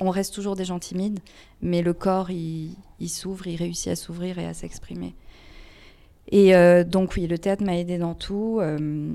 on 0.00 0.10
reste 0.10 0.34
toujours 0.34 0.56
des 0.56 0.64
gens 0.64 0.78
timides, 0.78 1.20
mais 1.62 1.82
le 1.82 1.92
corps, 1.92 2.30
il, 2.30 2.76
s'ouvre, 3.08 3.46
il 3.46 3.56
réussit 3.56 3.88
à 3.88 3.96
s'ouvrir 3.96 4.38
et 4.38 4.46
à 4.46 4.54
s'exprimer. 4.54 5.14
Et 6.28 6.54
euh, 6.54 6.84
donc 6.84 7.14
oui, 7.16 7.26
le 7.26 7.38
théâtre 7.38 7.64
m'a 7.64 7.76
aidé 7.76 7.98
dans 7.98 8.14
tout, 8.14 8.58
euh, 8.60 9.12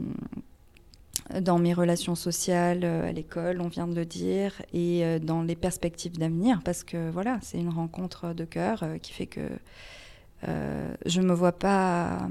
dans 1.39 1.59
mes 1.59 1.73
relations 1.73 2.15
sociales 2.15 2.83
à 2.83 3.11
l'école, 3.11 3.61
on 3.61 3.67
vient 3.67 3.87
de 3.87 3.95
le 3.95 4.05
dire, 4.05 4.61
et 4.73 5.19
dans 5.19 5.41
les 5.41 5.55
perspectives 5.55 6.17
d'avenir, 6.17 6.61
parce 6.63 6.83
que 6.83 7.09
voilà, 7.09 7.39
c'est 7.41 7.57
une 7.57 7.69
rencontre 7.69 8.33
de 8.33 8.45
cœur 8.45 8.85
qui 9.01 9.13
fait 9.13 9.27
que 9.27 9.49
je 10.43 11.21
me 11.21 11.33
vois 11.33 11.51
pas. 11.51 12.27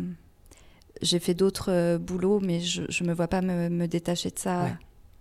J'ai 1.02 1.18
fait 1.18 1.32
d'autres 1.32 1.96
boulots, 1.96 2.40
mais 2.40 2.60
je, 2.60 2.82
je 2.90 3.04
me 3.04 3.14
vois 3.14 3.28
pas 3.28 3.40
me, 3.40 3.86
détacher 3.86 4.30
de 4.30 4.38
ça. 4.38 4.66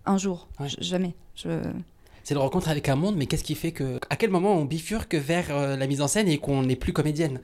Un 0.06 0.18
jour. 0.18 0.48
Ouais. 0.58 0.68
Jamais. 0.78 1.14
Je... 1.36 1.62
C'est 2.24 2.34
le 2.34 2.40
rencontre 2.40 2.68
avec 2.68 2.88
un 2.88 2.96
monde, 2.96 3.16
mais 3.16 3.26
qu'est-ce 3.26 3.44
qui 3.44 3.54
fait 3.54 3.72
que. 3.72 3.98
À 4.10 4.16
quel 4.16 4.30
moment 4.30 4.54
on 4.54 4.64
bifurque 4.64 5.14
vers 5.14 5.46
euh, 5.50 5.76
la 5.76 5.86
mise 5.86 6.00
en 6.02 6.08
scène 6.08 6.28
et 6.28 6.38
qu'on 6.38 6.62
n'est 6.62 6.76
plus 6.76 6.92
comédienne? 6.92 7.40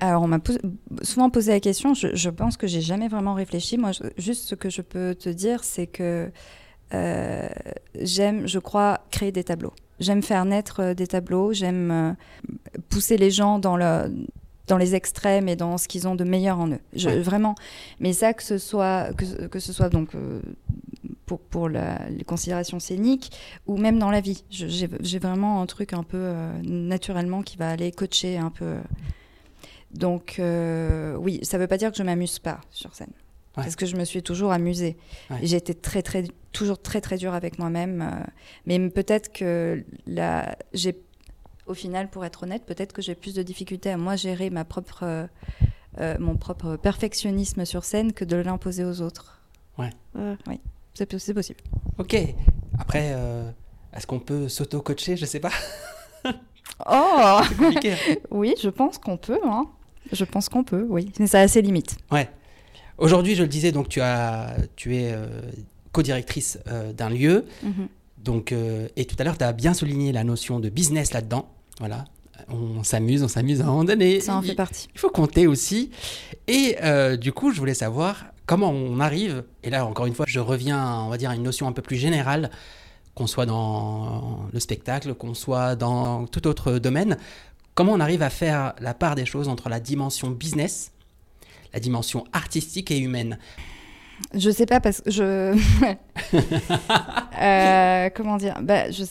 Alors, 0.00 0.22
on 0.22 0.28
m'a 0.28 0.38
pos- 0.38 0.58
souvent 1.02 1.30
posé 1.30 1.52
la 1.52 1.60
question. 1.60 1.94
Je, 1.94 2.08
je 2.14 2.30
pense 2.30 2.56
que 2.56 2.66
j'ai 2.66 2.80
jamais 2.80 3.08
vraiment 3.08 3.34
réfléchi. 3.34 3.76
Moi, 3.78 3.92
je- 3.92 4.02
juste 4.18 4.44
ce 4.44 4.54
que 4.54 4.70
je 4.70 4.82
peux 4.82 5.14
te 5.14 5.28
dire, 5.28 5.64
c'est 5.64 5.86
que 5.86 6.30
euh, 6.94 7.48
j'aime, 8.00 8.46
je 8.46 8.58
crois, 8.58 9.00
créer 9.10 9.32
des 9.32 9.44
tableaux. 9.44 9.72
J'aime 10.00 10.22
faire 10.22 10.44
naître 10.44 10.80
euh, 10.80 10.94
des 10.94 11.06
tableaux. 11.06 11.52
J'aime 11.52 11.90
euh, 11.90 12.12
pousser 12.88 13.16
les 13.16 13.30
gens 13.30 13.58
dans 13.58 13.76
le 13.76 14.10
dans 14.66 14.76
les 14.78 14.94
extrêmes 14.94 15.48
et 15.48 15.56
dans 15.56 15.78
ce 15.78 15.88
qu'ils 15.88 16.06
ont 16.06 16.14
de 16.14 16.22
meilleur 16.24 16.60
en 16.60 16.68
eux. 16.70 16.78
Je, 16.94 17.08
Ouais. 17.08 17.20
Vraiment. 17.20 17.54
Mais 17.98 18.12
ça, 18.12 18.32
que 18.34 18.42
ce 18.42 18.56
soit 18.56 19.12
que, 19.16 19.46
que 19.48 19.58
ce 19.58 19.72
soit 19.72 19.88
donc 19.88 20.14
euh, 20.14 20.40
pour, 21.30 21.38
pour 21.38 21.68
la- 21.68 22.08
les 22.08 22.24
considérations 22.24 22.80
scéniques 22.80 23.30
ou 23.68 23.76
même 23.76 24.00
dans 24.00 24.10
la 24.10 24.20
vie. 24.20 24.42
J'ai 24.50 25.18
vraiment 25.20 25.62
un 25.62 25.66
truc 25.66 25.92
un 25.92 26.02
peu 26.02 26.16
euh, 26.18 26.60
naturellement 26.64 27.42
qui 27.42 27.56
va 27.56 27.70
aller 27.70 27.92
coacher 27.92 28.36
un 28.36 28.50
peu. 28.50 28.64
euh, 28.64 28.80
donc 29.92 30.36
euh, 30.40 31.14
oui, 31.16 31.38
ça 31.42 31.56
veut 31.56 31.68
pas 31.68 31.76
dire 31.76 31.92
que 31.92 31.96
je 31.98 32.02
m'amuse 32.02 32.40
pas 32.40 32.60
sur 32.70 32.94
scène. 32.96 33.12
Ouais. 33.56 33.62
Parce 33.64 33.76
que 33.76 33.86
je 33.86 33.94
me 33.96 34.04
suis 34.04 34.22
toujours 34.24 34.50
amusée. 34.50 34.96
Ouais. 35.30 35.38
J'ai 35.42 35.56
été 35.56 35.72
très, 35.74 36.02
très, 36.02 36.24
toujours 36.50 36.82
très, 36.82 37.00
très 37.00 37.16
dure 37.16 37.34
avec 37.34 37.58
moi-même. 37.60 38.02
euh, 38.02 38.24
mais 38.66 38.78
peut-être 38.90 39.32
que 39.32 39.84
là, 40.08 40.56
j'ai, 40.72 40.96
au 41.66 41.74
final, 41.74 42.08
pour 42.10 42.24
être 42.24 42.42
honnête, 42.42 42.64
peut-être 42.66 42.92
que 42.92 43.02
j'ai 43.02 43.14
plus 43.14 43.34
de 43.34 43.42
difficultés 43.44 43.90
à 43.90 43.96
moi 43.96 44.16
gérer 44.16 44.50
ma 44.50 44.64
propre, 44.64 45.28
euh, 46.00 46.16
mon 46.18 46.36
propre 46.36 46.74
perfectionnisme 46.76 47.64
sur 47.64 47.84
scène 47.84 48.12
que 48.12 48.24
de 48.24 48.36
l'imposer 48.36 48.84
aux 48.84 49.00
autres. 49.00 49.40
Ouais. 49.78 49.90
Euh, 50.16 50.36
oui, 50.48 50.60
c'est 51.18 51.34
possible. 51.34 51.60
Ok. 51.98 52.16
Après, 52.78 53.12
euh, 53.14 53.50
est-ce 53.96 54.06
qu'on 54.06 54.18
peut 54.20 54.48
s'auto-coacher? 54.48 55.16
Je 55.16 55.24
sais 55.26 55.40
pas. 55.40 55.50
Oh 56.88 57.40
compliqué. 57.58 57.92
hein. 57.92 58.14
Oui, 58.30 58.54
je 58.60 58.68
pense 58.68 58.98
qu'on 58.98 59.16
peut. 59.16 59.38
Hein. 59.44 59.66
Je 60.12 60.24
pense 60.24 60.48
qu'on 60.48 60.64
peut, 60.64 60.86
oui. 60.88 61.12
Mais 61.18 61.26
ça 61.26 61.40
a 61.40 61.48
ses 61.48 61.62
limites. 61.62 61.96
Ouais. 62.10 62.28
Aujourd'hui, 62.98 63.34
je 63.34 63.42
le 63.42 63.48
disais, 63.48 63.72
donc 63.72 63.88
tu, 63.88 64.00
as, 64.00 64.56
tu 64.76 64.96
es 64.96 65.12
euh, 65.12 65.26
co-directrice 65.92 66.58
euh, 66.68 66.92
d'un 66.92 67.10
lieu. 67.10 67.44
Mhm. 67.62 67.88
Donc, 68.18 68.52
euh, 68.52 68.88
et 68.96 69.04
tout 69.06 69.16
à 69.18 69.24
l'heure, 69.24 69.38
tu 69.38 69.44
as 69.44 69.52
bien 69.52 69.72
souligné 69.74 70.12
la 70.12 70.24
notion 70.24 70.60
de 70.60 70.68
business 70.68 71.12
là-dedans. 71.12 71.48
Voilà. 71.78 72.04
On 72.48 72.82
s'amuse, 72.82 73.22
on 73.22 73.28
s'amuse 73.28 73.60
à 73.60 73.64
un 73.64 73.68
moment 73.68 73.84
donné. 73.84 74.20
Ça 74.20 74.34
en 74.36 74.42
fait 74.42 74.54
partie. 74.54 74.88
Il 74.94 74.98
faut 75.00 75.10
compter 75.10 75.46
aussi. 75.46 75.90
Et 76.48 76.76
euh, 76.82 77.16
du 77.16 77.32
coup, 77.32 77.52
je 77.52 77.58
voulais 77.58 77.74
savoir 77.74 78.24
comment 78.50 78.70
on 78.70 78.98
arrive, 78.98 79.44
et 79.62 79.70
là 79.70 79.86
encore 79.86 80.06
une 80.06 80.14
fois, 80.14 80.24
je 80.26 80.40
reviens, 80.40 81.02
on 81.02 81.08
va 81.08 81.18
dire, 81.18 81.30
à 81.30 81.36
une 81.36 81.44
notion 81.44 81.68
un 81.68 81.72
peu 81.72 81.82
plus 81.82 81.94
générale, 81.94 82.50
qu'on 83.14 83.28
soit 83.28 83.46
dans 83.46 84.48
le 84.52 84.58
spectacle, 84.58 85.14
qu'on 85.14 85.34
soit 85.34 85.76
dans 85.76 86.26
tout 86.26 86.48
autre 86.48 86.80
domaine, 86.80 87.16
comment 87.76 87.92
on 87.92 88.00
arrive 88.00 88.22
à 88.22 88.30
faire 88.30 88.74
la 88.80 88.92
part 88.92 89.14
des 89.14 89.24
choses 89.24 89.46
entre 89.46 89.68
la 89.68 89.78
dimension 89.78 90.30
business, 90.30 90.90
la 91.72 91.78
dimension 91.78 92.24
artistique 92.32 92.90
et 92.90 92.98
humaine? 92.98 93.38
Je 94.34 94.50
sais 94.50 94.66
pas 94.66 94.80
parce 94.80 95.00
que 95.00 95.12
je. 95.12 95.56
Euh, 97.40 98.10
comment 98.14 98.36
dire? 98.36 98.58
Bah, 98.60 98.90
je... 98.90 99.04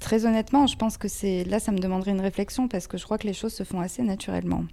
Très 0.00 0.26
honnêtement, 0.26 0.66
je 0.66 0.76
pense 0.76 0.98
que 0.98 1.06
c'est. 1.06 1.44
Là, 1.44 1.60
ça 1.60 1.70
me 1.70 1.78
demanderait 1.78 2.10
une 2.10 2.20
réflexion 2.20 2.66
parce 2.66 2.88
que 2.88 2.98
je 2.98 3.04
crois 3.04 3.16
que 3.18 3.26
les 3.26 3.32
choses 3.32 3.54
se 3.54 3.62
font 3.62 3.80
assez 3.80 4.02
naturellement. 4.02 4.64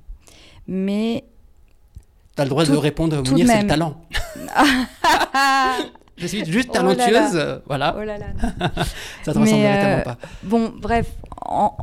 Mais. 0.67 1.23
Tu 2.36 2.41
as 2.41 2.46
le 2.46 2.50
droit 2.50 2.65
de 2.65 2.76
répondre, 2.76 3.22
Mounir, 3.24 3.48
c'est 3.48 3.62
le 3.62 3.67
talent. 3.67 4.02
Je 6.21 6.27
suis 6.27 6.45
juste 6.45 6.69
Oh 6.71 6.77
là 6.77 6.84
là. 6.93 6.95
talentueuse, 6.95 7.36
euh, 7.36 7.60
voilà, 7.67 7.95
Oh 7.99 8.03
là 8.03 8.17
là. 8.17 8.27
ça 9.23 9.34
te 9.34 9.39
ressemble 9.39 9.62
euh, 9.65 10.01
pas. 10.03 10.17
Bon, 10.43 10.71
bref, 10.79 11.07
en- 11.45 11.75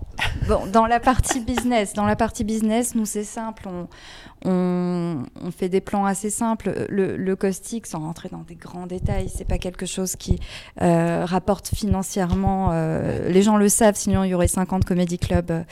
bon, 0.49 0.67
dans 0.73 0.87
la 0.87 1.01
partie 1.01 1.41
business, 1.41 1.93
dans 1.93 2.07
la 2.07 2.17
partie 2.17 2.45
business, 2.45 2.95
nous 2.95 3.05
c'est 3.05 3.25
simple, 3.25 3.69
on, 3.69 3.89
on, 4.45 5.25
on 5.45 5.51
fait 5.51 5.69
des 5.69 5.81
plans 5.81 6.05
assez 6.05 6.31
simples. 6.31 6.87
Le, 6.89 7.17
le 7.17 7.37
caustique, 7.37 7.87
sans 7.87 7.99
rentrer 7.99 8.29
dans 8.29 8.43
des 8.47 8.55
grands 8.55 8.87
détails, 8.87 9.29
c'est 9.35 9.45
pas 9.47 9.59
quelque 9.59 9.85
chose 9.87 10.15
qui 10.17 10.39
euh, 10.81 11.25
rapporte 11.25 11.69
financièrement. 11.75 12.71
euh, 12.73 13.29
Les 13.29 13.43
gens 13.43 13.57
le 13.57 13.69
savent, 13.69 13.97
sinon 13.97 14.23
il 14.25 14.29
y 14.31 14.35
aurait 14.35 14.47
50 14.49 14.85
comédie 14.85 15.19
clubs. 15.19 15.65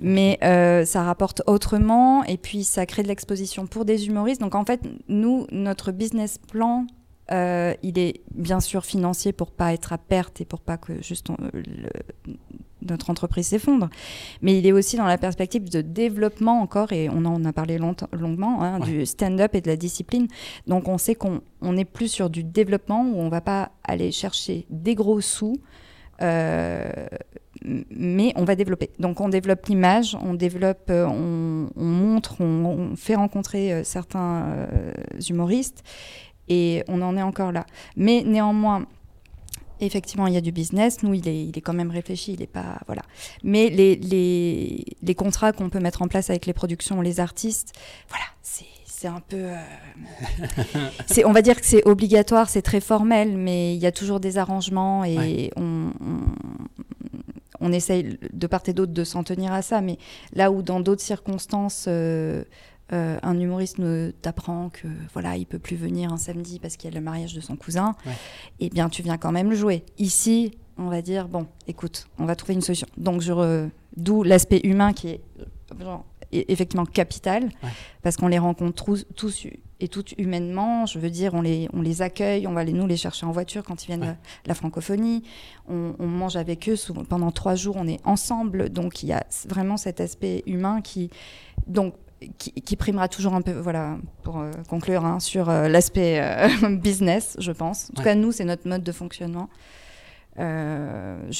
Mais 0.00 0.38
euh, 0.44 0.84
ça 0.84 1.02
rapporte 1.02 1.42
autrement 1.46 2.24
et 2.24 2.36
puis 2.36 2.64
ça 2.64 2.84
crée 2.86 3.02
de 3.02 3.08
l'exposition 3.08 3.66
pour 3.66 3.84
des 3.86 4.06
humoristes. 4.06 4.40
Donc 4.42 4.54
en 4.54 4.64
fait, 4.64 4.80
nous, 5.08 5.46
notre 5.50 5.90
business 5.92 6.36
plan, 6.38 6.86
euh, 7.32 7.74
il 7.82 7.98
est 7.98 8.20
bien 8.34 8.60
sûr 8.60 8.84
financier 8.84 9.32
pour 9.32 9.50
pas 9.50 9.72
être 9.72 9.92
à 9.92 9.98
perte 9.98 10.40
et 10.40 10.44
pour 10.44 10.60
pas 10.60 10.76
que 10.76 11.02
juste 11.02 11.30
on- 11.30 11.36
le- 11.52 12.34
notre 12.84 13.10
entreprise 13.10 13.46
s'effondre. 13.46 13.88
Mais 14.42 14.58
il 14.58 14.66
est 14.66 14.72
aussi 14.72 14.96
dans 14.96 15.06
la 15.06 15.16
perspective 15.16 15.70
de 15.70 15.82
développement 15.82 16.60
encore, 16.60 16.92
et 16.92 17.08
on 17.08 17.24
en 17.24 17.44
a 17.44 17.52
parlé 17.52 17.78
longuement, 17.78 18.62
hein, 18.62 18.80
Ouais. 18.80 18.86
du 18.86 19.06
stand-up 19.06 19.54
et 19.54 19.60
de 19.60 19.68
la 19.68 19.76
discipline. 19.76 20.26
Donc 20.66 20.88
on 20.88 20.98
sait 20.98 21.14
qu'on 21.14 21.40
on 21.60 21.76
est 21.76 21.84
plus 21.84 22.08
sur 22.08 22.28
du 22.28 22.42
développement 22.42 23.02
où 23.02 23.18
on 23.20 23.28
va 23.28 23.40
pas 23.40 23.70
aller 23.84 24.10
chercher 24.12 24.66
des 24.70 24.94
gros 24.94 25.20
sous. 25.20 25.56
euh, 26.20 26.90
mais 27.64 28.32
on 28.36 28.44
va 28.44 28.54
développer. 28.54 28.90
Donc 28.98 29.20
on 29.20 29.28
développe 29.28 29.66
l'image, 29.66 30.16
on 30.22 30.34
développe, 30.34 30.88
euh, 30.90 31.06
on, 31.06 31.68
on 31.76 31.84
montre, 31.84 32.36
on, 32.40 32.64
on 32.92 32.96
fait 32.96 33.14
rencontrer 33.16 33.82
certains 33.84 34.44
euh, 34.46 34.92
humoristes 35.28 35.82
et 36.48 36.82
on 36.88 37.00
en 37.02 37.16
est 37.16 37.22
encore 37.22 37.52
là. 37.52 37.64
Mais 37.96 38.22
néanmoins, 38.26 38.86
effectivement, 39.80 40.26
il 40.26 40.34
y 40.34 40.36
a 40.36 40.40
du 40.40 40.52
business. 40.52 41.02
Nous, 41.02 41.14
il 41.14 41.26
est, 41.28 41.44
il 41.46 41.56
est 41.56 41.60
quand 41.60 41.72
même 41.74 41.90
réfléchi, 41.90 42.34
il 42.34 42.42
est 42.42 42.46
pas 42.46 42.78
voilà. 42.86 43.02
Mais 43.42 43.68
les, 43.68 43.96
les, 43.96 44.84
les 45.02 45.14
contrats 45.14 45.52
qu'on 45.52 45.70
peut 45.70 45.80
mettre 45.80 46.02
en 46.02 46.08
place 46.08 46.30
avec 46.30 46.46
les 46.46 46.52
productions, 46.52 47.00
les 47.00 47.18
artistes, 47.20 47.72
voilà, 48.08 48.24
c'est 48.42 48.66
c'est 48.86 49.08
un 49.08 49.20
peu. 49.20 49.36
euh, 49.36 49.56
c'est, 51.06 51.24
on 51.24 51.32
va 51.32 51.42
dire 51.42 51.60
que 51.60 51.66
c'est 51.66 51.84
obligatoire, 51.86 52.48
c'est 52.48 52.62
très 52.62 52.80
formel, 52.80 53.36
mais 53.36 53.74
il 53.74 53.80
y 53.80 53.86
a 53.86 53.90
toujours 53.92 54.20
des 54.20 54.38
arrangements 54.38 55.04
et 55.04 55.16
Ouais. 55.18 55.50
on, 55.56 55.90
on, 56.00 56.18
on 57.60 57.72
essaye 57.72 58.18
de 58.32 58.46
part 58.46 58.62
et 58.66 58.72
d'autre 58.72 58.92
de 58.92 59.04
s'en 59.04 59.24
tenir 59.24 59.52
à 59.52 59.62
ça. 59.62 59.80
Mais 59.80 59.98
là 60.34 60.52
où 60.52 60.62
dans 60.62 60.78
d'autres 60.80 61.02
circonstances, 61.02 61.86
euh, 61.88 62.44
euh, 62.92 63.18
un 63.22 63.38
humoriste 63.40 63.78
nous 63.78 64.12
t'apprend 64.22 64.68
que 64.70 64.86
voilà, 65.12 65.36
il 65.36 65.46
peut 65.46 65.58
plus 65.58 65.76
venir 65.76 66.12
un 66.12 66.16
samedi 66.18 66.58
parce 66.58 66.76
qu'il 66.76 66.90
y 66.90 66.94
a 66.94 66.98
le 66.98 67.04
mariage 67.04 67.34
de 67.34 67.40
son 67.40 67.56
cousin, 67.56 67.94
Ouais. 68.06 68.12
eh 68.60 68.68
bien 68.70 68.88
tu 68.88 69.02
viens 69.02 69.18
quand 69.18 69.32
même 69.32 69.50
le 69.50 69.56
jouer. 69.56 69.84
Ici, 69.98 70.52
on 70.78 70.88
va 70.88 71.02
dire 71.02 71.28
bon, 71.28 71.46
écoute, 71.66 72.06
on 72.18 72.24
va 72.26 72.36
trouver 72.36 72.54
une 72.54 72.60
solution. 72.60 72.86
Donc 72.96 73.20
je 73.20 73.68
d'où 73.96 74.22
l'aspect 74.22 74.60
humain 74.64 74.92
qui 74.92 75.08
est 75.08 75.20
genre, 75.80 76.04
effectivement 76.32 76.86
capital 76.86 77.44
Ouais. 77.44 77.68
parce 78.02 78.16
qu'on 78.16 78.28
les 78.28 78.38
rencontre 78.38 78.84
tous, 78.84 79.06
tous 79.16 79.46
et 79.80 79.88
toutes 79.88 80.12
humainement. 80.18 80.86
Je 80.86 80.98
veux 80.98 81.10
dire, 81.10 81.34
on 81.34 81.42
les, 81.42 81.68
on 81.72 81.82
les 81.82 82.00
accueille, 82.02 82.46
on 82.46 82.52
va 82.52 82.64
les, 82.64 82.72
nous 82.72 82.86
les 82.86 82.96
chercher 82.96 83.26
en 83.26 83.32
voiture 83.32 83.62
quand 83.64 83.82
ils 83.84 83.86
viennent 83.88 84.02
Ouais. 84.02 84.16
la 84.46 84.54
francophonie. 84.54 85.24
On, 85.68 85.94
on 85.98 86.06
mange 86.06 86.36
avec 86.36 86.68
eux 86.68 86.76
souvent- 86.76 87.04
pendant 87.04 87.30
trois 87.32 87.54
jours, 87.54 87.76
on 87.78 87.86
est 87.86 88.00
ensemble. 88.06 88.70
Donc 88.70 89.02
il 89.02 89.08
y 89.08 89.12
a 89.12 89.24
vraiment 89.48 89.76
cet 89.76 90.00
aspect 90.00 90.42
humain 90.46 90.80
qui, 90.82 91.10
donc, 91.66 91.94
qui, 92.38 92.52
qui 92.52 92.76
primera 92.76 93.08
toujours 93.08 93.34
un 93.34 93.42
peu, 93.42 93.52
voilà, 93.52 93.96
pour 94.22 94.38
euh, 94.38 94.50
conclure, 94.68 95.04
hein, 95.04 95.20
sur 95.20 95.48
euh, 95.50 95.68
l'aspect 95.68 96.20
euh, 96.20 96.68
business, 96.76 97.36
je 97.38 97.52
pense. 97.52 97.90
En 97.90 97.94
tout 97.94 97.98
Ouais. 98.00 98.04
cas, 98.04 98.14
nous, 98.14 98.32
c'est 98.32 98.44
notre 98.44 98.68
mode 98.68 98.82
de 98.82 98.92
fonctionnement. 98.92 99.48
Je 100.38 100.42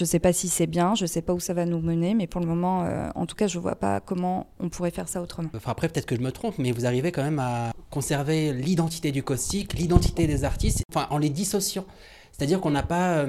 ne 0.02 0.04
sais 0.06 0.18
pas 0.18 0.32
si 0.32 0.48
c'est 0.48 0.66
bien, 0.66 0.94
je 0.94 1.04
ne 1.04 1.06
sais 1.06 1.22
pas 1.22 1.32
où 1.32 1.40
ça 1.40 1.54
va 1.54 1.64
nous 1.64 1.80
mener, 1.80 2.14
mais 2.14 2.26
pour 2.26 2.40
le 2.40 2.46
moment, 2.46 2.86
en 3.14 3.26
tout 3.26 3.34
cas, 3.36 3.46
je 3.46 3.56
ne 3.56 3.62
vois 3.62 3.74
pas 3.76 4.00
comment 4.00 4.48
on 4.60 4.68
pourrait 4.68 4.90
faire 4.90 5.08
ça 5.08 5.22
autrement. 5.22 5.48
Enfin, 5.56 5.70
après, 5.70 5.88
peut-être 5.88 6.04
que 6.06 6.14
je 6.16 6.20
me 6.20 6.30
trompe, 6.30 6.58
mais 6.58 6.72
vous 6.72 6.84
arrivez 6.84 7.10
quand 7.10 7.22
même 7.22 7.38
à 7.38 7.72
conserver 7.90 8.52
l'identité 8.52 9.10
du 9.10 9.22
caustique, 9.22 9.72
l'identité 9.74 10.26
des 10.26 10.44
artistes, 10.44 10.82
enfin, 10.94 11.06
en 11.10 11.16
les 11.18 11.30
dissociant. 11.30 11.86
C'est-à-dire 12.32 12.60
qu'on 12.60 12.70
n'a 12.70 12.82
pas. 12.82 13.24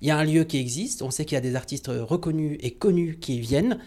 Il 0.00 0.08
y 0.08 0.10
a 0.10 0.16
un 0.18 0.24
lieu 0.24 0.44
qui 0.44 0.58
existe, 0.58 1.02
on 1.02 1.10
sait 1.10 1.24
qu'il 1.24 1.34
y 1.36 1.38
a 1.38 1.42
des 1.42 1.56
artistes 1.56 1.88
reconnus 1.92 2.58
et 2.60 2.70
connus 2.72 3.18
qui 3.20 3.40
viennent. 3.40 3.78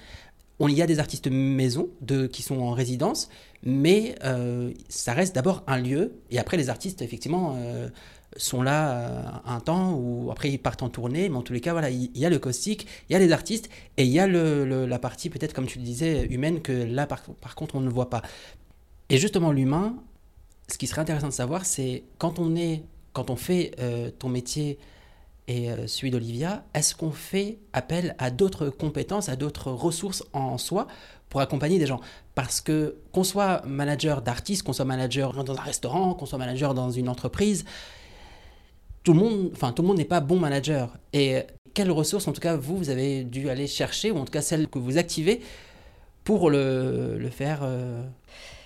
On, 0.60 0.68
y 0.68 0.82
a 0.82 0.88
des 0.88 1.00
artistes 1.00 1.28
maison 1.28 1.90
qui 2.32 2.42
sont 2.42 2.60
en 2.60 2.72
résidence, 2.72 3.30
mais 3.64 4.16
euh, 4.24 4.72
ça 4.88 5.14
reste 5.14 5.36
d'abord 5.36 5.64
un 5.68 5.78
lieu. 5.78 6.14
Et 6.32 6.40
après, 6.40 6.56
les 6.56 6.70
artistes, 6.70 7.02
effectivement, 7.02 7.56
euh, 7.58 7.90
sont 8.38 8.62
là 8.62 8.92
euh, 8.92 9.24
un 9.46 9.60
temps, 9.60 9.96
ou 9.96 10.32
après 10.32 10.50
ils 10.52 10.60
partent 10.60 10.84
en 10.84 10.90
tournée. 10.90 11.28
Mais 11.30 11.36
en 11.36 11.42
tous 11.42 11.54
les 11.54 11.62
cas, 11.62 11.74
voilà, 11.74 11.90
il 11.90 12.18
y 12.18 12.26
a 12.26 12.30
le 12.30 12.40
caustique, 12.40 12.88
il 13.10 13.14
y 13.14 13.16
a 13.16 13.20
les 13.20 13.32
artistes, 13.32 13.70
et 13.98 14.06
il 14.06 14.12
y 14.12 14.20
a 14.20 14.28
la 14.28 15.00
partie, 15.00 15.30
peut-être, 15.30 15.54
comme 15.54 15.68
tu 15.68 15.80
le 15.80 15.84
disais, 15.84 16.26
humaine, 16.28 16.62
que 16.62 16.72
là, 16.72 17.08
par, 17.08 17.56
contre, 17.56 17.76
on 17.76 17.82
ne 17.82 17.90
voit 17.90 18.10
pas. 18.10 18.22
Et 19.10 19.18
justement, 19.18 19.52
l'humain, 19.52 19.96
ce 20.68 20.78
qui 20.78 20.88
serait 20.88 21.02
intéressant 21.02 21.28
de 21.28 21.34
savoir, 21.34 21.66
c'est 21.66 22.04
quand 22.18 22.40
on 22.40 22.56
est, 22.56 22.84
quand 23.14 23.30
on 23.30 23.36
fait 23.36 23.72
ton 24.20 24.30
métier 24.30 24.78
et 25.48 25.70
euh, 25.70 25.88
celui 25.88 26.12
d'Olivia, 26.12 26.64
est-ce 26.74 26.96
qu'on 26.96 27.12
fait 27.12 27.60
appel 27.74 28.16
à 28.18 28.32
d'autres 28.32 28.70
compétences, 28.70 29.30
à 29.30 29.36
d'autres 29.36 29.72
ressources 29.72 30.24
en 30.34 30.58
soi 30.58 30.88
pour 31.30 31.42
accompagner 31.42 31.78
des 31.78 31.86
gens? 31.86 32.02
Parce 32.34 32.62
que 32.62 32.98
qu'on 33.12 33.24
soit 33.24 33.64
manager 33.66 34.22
d'artiste, 34.22 34.64
qu'on 34.64 34.74
soit 34.74 34.86
manager 34.86 35.44
dans 35.44 35.56
un 35.56 35.62
restaurant, 35.62 36.14
qu'on 36.16 36.26
soit 36.26 36.40
manager 36.40 36.74
dans 36.74 36.90
une 36.90 37.10
entreprise, 37.10 37.66
tout 39.04 39.14
le 39.14 39.20
monde, 39.20 39.52
enfin 39.54 39.72
tout 39.72 39.84
le 39.84 39.88
monde 39.88 39.98
n'est 39.98 40.06
pas 40.06 40.20
bon 40.20 40.40
manager. 40.40 40.98
Et 41.14 41.44
quelles 41.76 41.92
ressources, 41.92 42.28
en 42.28 42.34
tout 42.34 42.42
cas, 42.42 42.56
vous, 42.56 42.78
vous 42.78 42.90
avez 42.90 43.24
dû 43.24 43.50
aller 43.50 43.68
chercher, 43.68 44.10
ou 44.10 44.18
en 44.18 44.26
tout 44.26 44.32
cas 44.32 44.42
celles 44.42 44.68
que 44.68 44.80
vous 44.80 44.98
activez 44.98 45.42
pour 46.24 46.50
le, 46.50 47.30
faire 47.32 47.60
euh, 47.62 48.04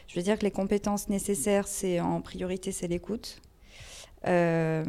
Je 0.08 0.16
veux 0.16 0.22
dire 0.22 0.40
que 0.40 0.46
les 0.46 0.52
compétences 0.52 1.10
nécessaires, 1.10 1.68
c'est 1.68 2.00
en 2.00 2.22
priorité, 2.22 2.72
c'est 2.72 2.88
l'écoute. 2.88 3.42
Euh, 4.28 4.84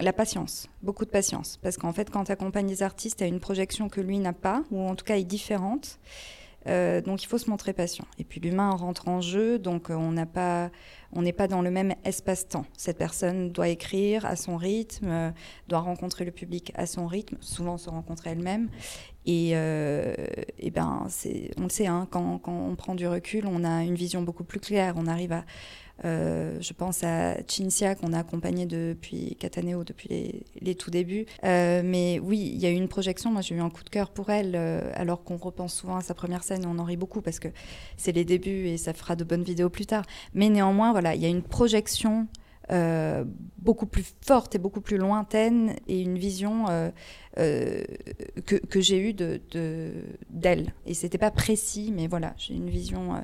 la 0.00 0.12
patience, 0.12 0.68
beaucoup 0.82 1.04
de 1.04 1.10
patience. 1.10 1.58
Parce 1.62 1.76
qu'en 1.76 1.92
fait, 1.92 2.10
quand 2.10 2.24
tu 2.24 2.32
accompagnes 2.32 2.66
des 2.66 2.82
artistes, 2.82 3.18
tu 3.18 3.24
as 3.24 3.28
une 3.28 3.40
projection 3.40 3.88
que 3.88 4.00
lui 4.00 4.18
n'a 4.18 4.32
pas, 4.32 4.64
ou 4.70 4.80
en 4.80 4.94
tout 4.94 5.04
cas 5.04 5.16
est 5.16 5.24
différente. 5.24 5.98
Euh, 6.68 7.00
donc 7.00 7.22
il 7.22 7.26
faut 7.26 7.38
se 7.38 7.48
montrer 7.48 7.72
patient. 7.72 8.06
Et 8.18 8.24
puis 8.24 8.40
l'humain 8.40 8.70
rentre 8.70 9.06
en 9.06 9.20
jeu, 9.20 9.60
donc 9.60 9.92
pas, 10.32 10.70
on 11.12 11.22
n'est 11.22 11.32
pas 11.32 11.46
dans 11.46 11.62
le 11.62 11.70
même 11.70 11.94
espace-temps. 12.04 12.66
Cette 12.76 12.98
personne 12.98 13.52
doit 13.52 13.68
écrire 13.68 14.26
à 14.26 14.34
son 14.34 14.56
rythme, 14.56 15.32
doit 15.68 15.78
rencontrer 15.78 16.24
le 16.24 16.32
public 16.32 16.72
à 16.74 16.86
son 16.86 17.06
rythme, 17.06 17.36
souvent 17.40 17.78
se 17.78 17.88
rencontrer 17.88 18.30
elle-même. 18.30 18.68
Et, 19.26 19.50
euh, 19.54 20.14
et 20.58 20.70
ben, 20.70 21.06
on 21.56 21.62
le 21.64 21.68
sait, 21.68 21.86
hein, 21.86 22.06
quand, 22.10 22.40
on 22.46 22.76
prend 22.76 22.94
du 22.94 23.08
recul, 23.08 23.44
on 23.46 23.64
a 23.64 23.82
une 23.82 23.96
vision 23.96 24.22
beaucoup 24.22 24.44
plus 24.44 24.60
claire. 24.60 24.94
On 24.96 25.06
arrive 25.06 25.32
à, 25.32 25.44
euh, 26.04 26.58
je 26.60 26.72
pense 26.72 27.02
à 27.04 27.36
Cinzia 27.46 27.94
qu'on 27.94 28.12
a 28.12 28.18
accompagné 28.18 28.66
depuis 28.66 29.36
Cataneo, 29.38 29.84
depuis 29.84 30.44
les, 30.60 30.74
tout 30.74 30.90
débuts. 30.90 31.26
Euh, 31.44 31.82
mais 31.84 32.20
oui, 32.22 32.50
il 32.54 32.60
y 32.60 32.66
a 32.66 32.70
eu 32.70 32.74
une 32.74 32.88
projection. 32.88 33.30
Moi, 33.30 33.40
j'ai 33.40 33.54
eu 33.54 33.60
un 33.60 33.70
coup 33.70 33.84
de 33.84 33.88
cœur 33.88 34.10
pour 34.10 34.30
elle, 34.30 34.52
euh, 34.54 34.90
alors 34.94 35.24
qu'on 35.24 35.36
repense 35.36 35.74
souvent 35.74 35.96
à 35.96 36.02
sa 36.02 36.14
première 36.14 36.42
scène 36.42 36.64
et 36.64 36.66
on 36.66 36.78
en 36.78 36.84
rit 36.84 36.96
beaucoup 36.96 37.22
parce 37.22 37.38
que 37.38 37.48
c'est 37.96 38.12
les 38.12 38.24
débuts 38.24 38.66
et 38.66 38.76
ça 38.76 38.92
fera 38.92 39.16
de 39.16 39.24
bonnes 39.24 39.44
vidéos 39.44 39.70
plus 39.70 39.86
tard. 39.86 40.04
Mais 40.34 40.48
néanmoins, 40.48 40.92
voilà, 40.92 41.14
il 41.14 41.22
y 41.22 41.26
a 41.26 41.28
une 41.28 41.42
projection 41.42 42.26
beaucoup 43.58 43.86
plus 43.86 44.04
forte 44.22 44.56
et 44.56 44.58
beaucoup 44.58 44.80
plus 44.80 44.96
lointaine 44.96 45.76
et 45.86 46.02
une 46.02 46.18
vision 46.18 46.64
que, 47.36 48.80
j'ai 48.80 48.98
eue 48.98 49.12
de, 49.12 49.40
d'elle. 50.30 50.74
Et 50.84 50.94
c'était 50.94 51.16
pas 51.16 51.30
précis, 51.30 51.92
mais 51.94 52.08
voilà, 52.08 52.34
j'ai 52.36 52.54
une 52.54 52.68
vision. 52.68 53.22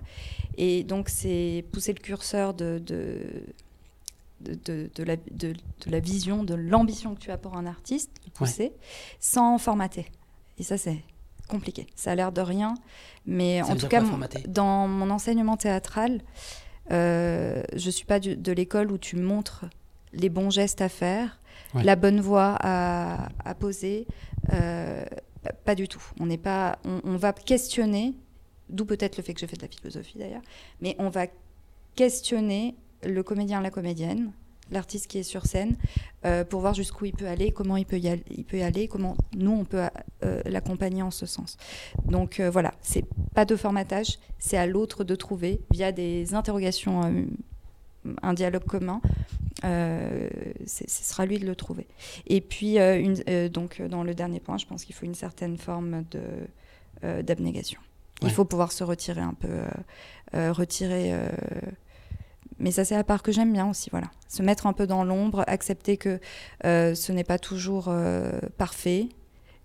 Et 0.57 0.85
donc, 0.85 1.09
c'est 1.09 1.65
pousser 1.73 1.93
le 1.93 2.01
curseur 2.01 2.55
de, 2.55 2.83
de, 2.85 3.21
de, 4.41 4.91
de 4.95 5.03
la, 5.03 5.17
de, 5.17 5.55
la, 5.87 6.01
vision, 6.01 6.45
de 6.45 6.55
l'ambition 6.55 7.15
que 7.15 7.21
tu 7.21 7.31
as 7.31 7.39
pour 7.39 7.57
un 7.57 7.67
artiste, 7.67 8.11
pousser, 8.35 8.73
sans 9.21 9.59
formater. 9.59 10.07
Et 10.59 10.63
ça, 10.63 10.77
c'est 10.77 11.03
compliqué. 11.49 11.87
Ça 11.95 12.13
a 12.13 12.15
l'air 12.15 12.33
de 12.33 12.41
rien, 12.41 12.75
mais 13.27 13.63
en 13.63 13.77
tout 13.77 13.89
cas, 13.89 14.03
dans 14.49 14.89
mon 14.89 15.11
enseignement 15.11 15.57
théâtral, 15.57 16.23
euh, 16.91 17.63
je 17.75 17.87
ne 17.87 17.91
suis 17.91 18.07
pas 18.07 18.21
de 18.21 18.53
l'école 18.53 18.91
où 18.91 18.99
tu 18.99 19.17
montres 19.17 19.65
les 20.13 20.29
bons 20.29 20.51
gestes 20.51 20.81
à 20.81 20.89
faire, 20.89 21.41
la 21.75 21.97
bonne 21.97 22.21
voie 22.21 22.57
à, 22.61 23.55
poser. 23.59 24.07
Euh, 24.53 25.05
pas 25.65 25.75
du 25.75 25.89
tout. 25.89 26.03
On 26.21 26.27
n'est 26.27 26.39
pas. 26.39 26.79
On, 26.85 27.17
va 27.17 27.33
questionner, 27.33 28.15
d'où 28.73 28.85
peut-être 28.85 29.17
le 29.17 29.23
fait 29.23 29.35
que 29.35 29.41
j'ai 29.41 29.47
fait 29.47 29.57
de 29.57 29.63
la 29.63 29.69
philosophie 29.69 30.19
d'ailleurs, 30.19 30.43
mais 30.81 30.97
on 30.99 31.09
va 31.09 31.27
questionner 31.95 32.75
le 33.05 33.23
comédien, 33.23 33.61
la 33.61 33.71
comédienne, 33.71 34.33
l'artiste 34.71 35.07
qui 35.07 35.19
est 35.19 35.23
sur 35.23 35.47
scène, 35.47 35.77
euh, 36.25 36.45
pour 36.45 36.61
voir 36.61 36.75
jusqu'où 36.75 37.05
il 37.05 37.13
peut 37.13 37.27
aller, 37.27 37.53
comment 37.53 37.77
il 37.77 37.85
peut 37.85 37.99
y 37.99 38.09
aller, 38.63 38.89
comment 38.89 39.17
nous 39.37 39.51
on 39.51 39.65
peut 39.65 39.83
euh, 40.25 40.41
l'accompagner 40.47 41.03
en 41.03 41.11
ce 41.11 41.27
sens. 41.27 41.57
Donc 42.05 42.41
euh, 42.41 42.51
voilà, 42.51 42.75
c'est 42.81 43.05
pas 43.35 43.45
de 43.45 43.57
formatage, 43.57 44.19
c'est 44.39 44.57
à 44.57 44.67
l'autre 44.67 45.05
de 45.05 45.15
trouver 45.15 45.61
via 45.71 45.93
des 45.93 46.35
interrogations, 46.35 47.27
un 48.23 48.35
dialogue 48.35 48.65
commun. 48.65 49.01
ce 49.63 50.85
sera 50.87 51.27
lui 51.27 51.39
de 51.39 51.47
le 51.47 51.55
trouver. 51.55 51.87
Et 52.27 52.41
puis 52.41 52.79
donc 53.51 53.83
dans 53.83 54.03
le 54.03 54.15
dernier 54.15 54.41
point, 54.41 54.59
je 54.59 54.67
pense 54.67 54.85
qu'il 54.85 54.95
faut 54.95 55.07
une 55.07 55.15
certaine 55.15 55.57
forme 55.57 56.05
d'abnégation. 57.03 57.81
Il 58.23 58.31
faut 58.31 58.45
pouvoir 58.45 58.73
se 58.73 58.85
retirer 58.85 59.21
un 59.21 59.35
peu, 59.35 59.49
retirer 60.33 61.15
mais 62.63 62.71
ça, 62.71 62.85
c'est 62.85 62.95
la 62.95 63.03
part 63.03 63.23
que 63.23 63.33
j'aime 63.33 63.53
bien 63.53 63.69
aussi, 63.69 63.91
voilà. 63.91 64.07
Se 64.29 64.41
mettre 64.41 64.69
un 64.69 64.73
peu 64.73 64.87
dans 64.87 65.03
l'ombre, 65.03 65.43
accepter 65.49 65.97
que 65.97 66.21
euh, 66.65 66.95
ce 66.95 67.11
n'est 67.11 67.25
pas 67.25 67.39
toujours 67.39 67.87
euh, 67.89 68.39
parfait, 68.57 69.09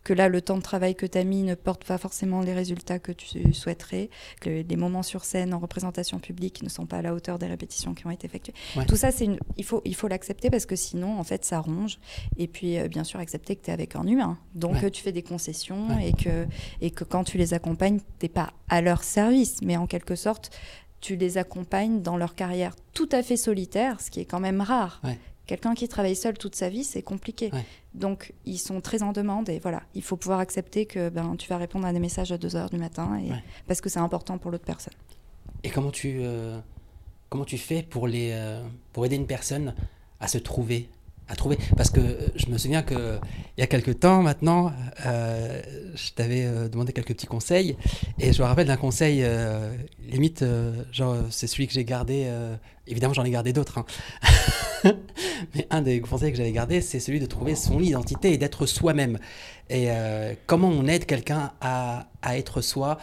que 0.07 0.13
là, 0.13 0.29
le 0.29 0.41
temps 0.41 0.55
de 0.55 0.61
travail 0.61 0.95
que 0.95 1.05
tu 1.05 1.17
as 1.17 1.25
mis 1.25 1.43
ne 1.43 1.53
porte 1.53 1.83
pas 1.83 1.97
forcément 1.97 2.39
les 2.39 2.53
résultats 2.53 2.97
que 2.97 3.11
tu 3.11 3.53
souhaiterais, 3.53 4.09
que 4.39 4.49
les 4.49 4.75
moments 4.77 5.03
sur 5.03 5.25
scène 5.25 5.53
en 5.53 5.59
représentation 5.59 6.17
publique 6.19 6.63
ne 6.63 6.69
sont 6.69 6.85
pas 6.85 6.99
à 6.99 7.01
la 7.01 7.13
hauteur 7.13 7.37
des 7.37 7.45
répétitions 7.45 7.93
qui 7.93 8.07
ont 8.07 8.11
été 8.11 8.25
effectuées. 8.25 8.53
Tout 8.87 8.95
ça, 8.95 9.11
c'est 9.11 9.25
une... 9.25 9.37
il 9.57 9.65
faut 9.65 9.81
il 9.83 9.95
faut 9.95 10.07
l'accepter 10.07 10.49
parce 10.49 10.65
que 10.65 10.77
sinon, 10.77 11.19
en 11.19 11.25
fait, 11.25 11.43
ça 11.43 11.59
ronge. 11.59 11.99
Et 12.37 12.47
puis, 12.47 12.79
euh, 12.79 12.87
bien 12.87 13.03
sûr, 13.03 13.19
accepter 13.19 13.57
que 13.57 13.65
tu 13.65 13.69
es 13.69 13.73
avec 13.73 13.97
un 13.97 14.07
humain. 14.07 14.37
Donc, 14.55 14.89
tu 14.91 15.03
fais 15.03 15.11
des 15.11 15.23
concessions 15.23 15.99
et, 15.99 16.13
que, 16.13 16.47
et 16.79 16.91
que 16.91 17.03
quand 17.03 17.25
tu 17.25 17.37
les 17.37 17.53
accompagnes, 17.53 17.99
tu 18.19 18.29
pas 18.29 18.53
à 18.69 18.79
leur 18.79 19.03
service, 19.03 19.57
mais 19.61 19.75
en 19.75 19.87
quelque 19.87 20.15
sorte, 20.15 20.51
tu 21.01 21.17
les 21.17 21.37
accompagnes 21.37 22.01
dans 22.01 22.15
leur 22.15 22.33
carrière 22.33 22.75
tout 22.93 23.09
à 23.11 23.23
fait 23.23 23.37
solitaire, 23.37 23.99
ce 23.99 24.09
qui 24.09 24.21
est 24.21 24.25
quand 24.25 24.39
même 24.39 24.61
rare. 24.61 25.01
Quelqu'un 25.47 25.73
qui 25.73 25.87
travaille 25.87 26.15
seul 26.15 26.37
toute 26.37 26.55
sa 26.55 26.69
vie, 26.69 26.83
c'est 26.83 27.01
compliqué. 27.01 27.51
Donc, 27.93 28.33
ils 28.45 28.57
sont 28.57 28.81
très 28.81 29.01
en 29.01 29.13
demande 29.13 29.49
et 29.49 29.59
voilà, 29.59 29.81
il 29.95 30.03
faut 30.03 30.17
pouvoir 30.17 30.39
accepter 30.39 30.85
que 30.85 31.09
ben, 31.09 31.35
tu 31.37 31.47
vas 31.47 31.57
répondre 31.57 31.87
à 31.87 31.93
des 31.93 31.99
messages 31.99 32.31
à 32.31 32.37
2 32.37 32.55
heures 32.55 32.69
du 32.69 32.77
matin 32.77 33.17
et, 33.17 33.31
parce 33.65 33.81
que 33.81 33.89
c'est 33.89 33.99
important 33.99 34.37
pour 34.37 34.51
l'autre 34.51 34.65
personne. 34.65 34.93
Et 35.63 35.69
comment 35.69 35.89
tu, 35.89 36.19
euh, 36.21 36.59
comment 37.29 37.45
tu 37.45 37.57
fais 37.57 37.83
pour, 37.83 38.07
les, 38.07 38.31
euh, 38.33 38.61
pour 38.93 39.05
aider 39.05 39.15
une 39.15 39.27
personne 39.27 39.73
à 40.19 40.27
se 40.27 40.37
trouver 40.37 40.89
à 41.29 41.35
trouver? 41.35 41.57
Parce 41.75 41.89
que 41.89 41.99
euh, 41.99 42.27
je 42.35 42.47
me 42.47 42.57
souviens 42.57 42.83
qu'il 42.83 43.19
y 43.57 43.61
a 43.61 43.67
quelques 43.67 43.99
temps 43.99 44.21
maintenant, 44.21 44.71
euh, 45.05 45.61
je 45.95 46.11
t'avais 46.11 46.69
demandé 46.69 46.93
quelques 46.93 47.13
petits 47.13 47.27
conseils 47.27 47.75
et 48.19 48.31
je 48.31 48.41
me 48.41 48.47
rappelle 48.47 48.67
d'un 48.67 48.77
conseil, 48.77 49.25
limite, 49.99 50.45
genre, 50.91 51.17
c'est 51.29 51.47
celui 51.47 51.67
que 51.67 51.73
j'ai 51.73 51.83
gardé. 51.83 52.31
évidemment, 52.85 53.13
j'en 53.13 53.25
ai 53.25 53.31
gardé 53.31 53.51
d'autres. 53.53 53.79
Hein. 53.79 53.85
Mais 55.55 55.67
un 55.69 55.81
des 55.81 55.99
conseils 56.01 56.31
que 56.31 56.37
j'avais 56.37 56.51
gardé, 56.51 56.81
c'est 56.81 56.99
celui 56.99 57.19
de 57.19 57.25
trouver 57.25 57.55
son 57.55 57.79
identité 57.79 58.33
et 58.33 58.37
d'être 58.37 58.65
soi-même. 58.65 59.19
Et 59.69 59.89
comment 60.45 60.69
on 60.69 60.87
aide 60.87 61.05
quelqu'un 61.05 61.51
à, 61.59 62.07
à, 62.21 62.37
être 62.37 62.61
soi 62.61 62.97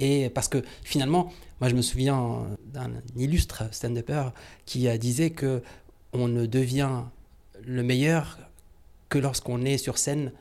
et 0.00 0.28
parce 0.30 0.48
que 0.48 0.62
finalement, 0.84 1.32
moi 1.60 1.70
je 1.70 1.74
me 1.74 1.80
souviens 1.82 2.46
d'un 2.72 2.90
illustre 3.16 3.64
stand-upper 3.70 4.24
qui 4.66 4.86
disait 4.98 5.30
que 5.30 5.62
on 6.12 6.28
ne 6.28 6.46
devient 6.46 7.04
le 7.66 7.82
meilleur 7.82 8.38
que 9.08 9.18
lorsqu'on 9.18 9.62
est 9.64 9.78
sur 9.78 9.98
scène, 9.98 10.32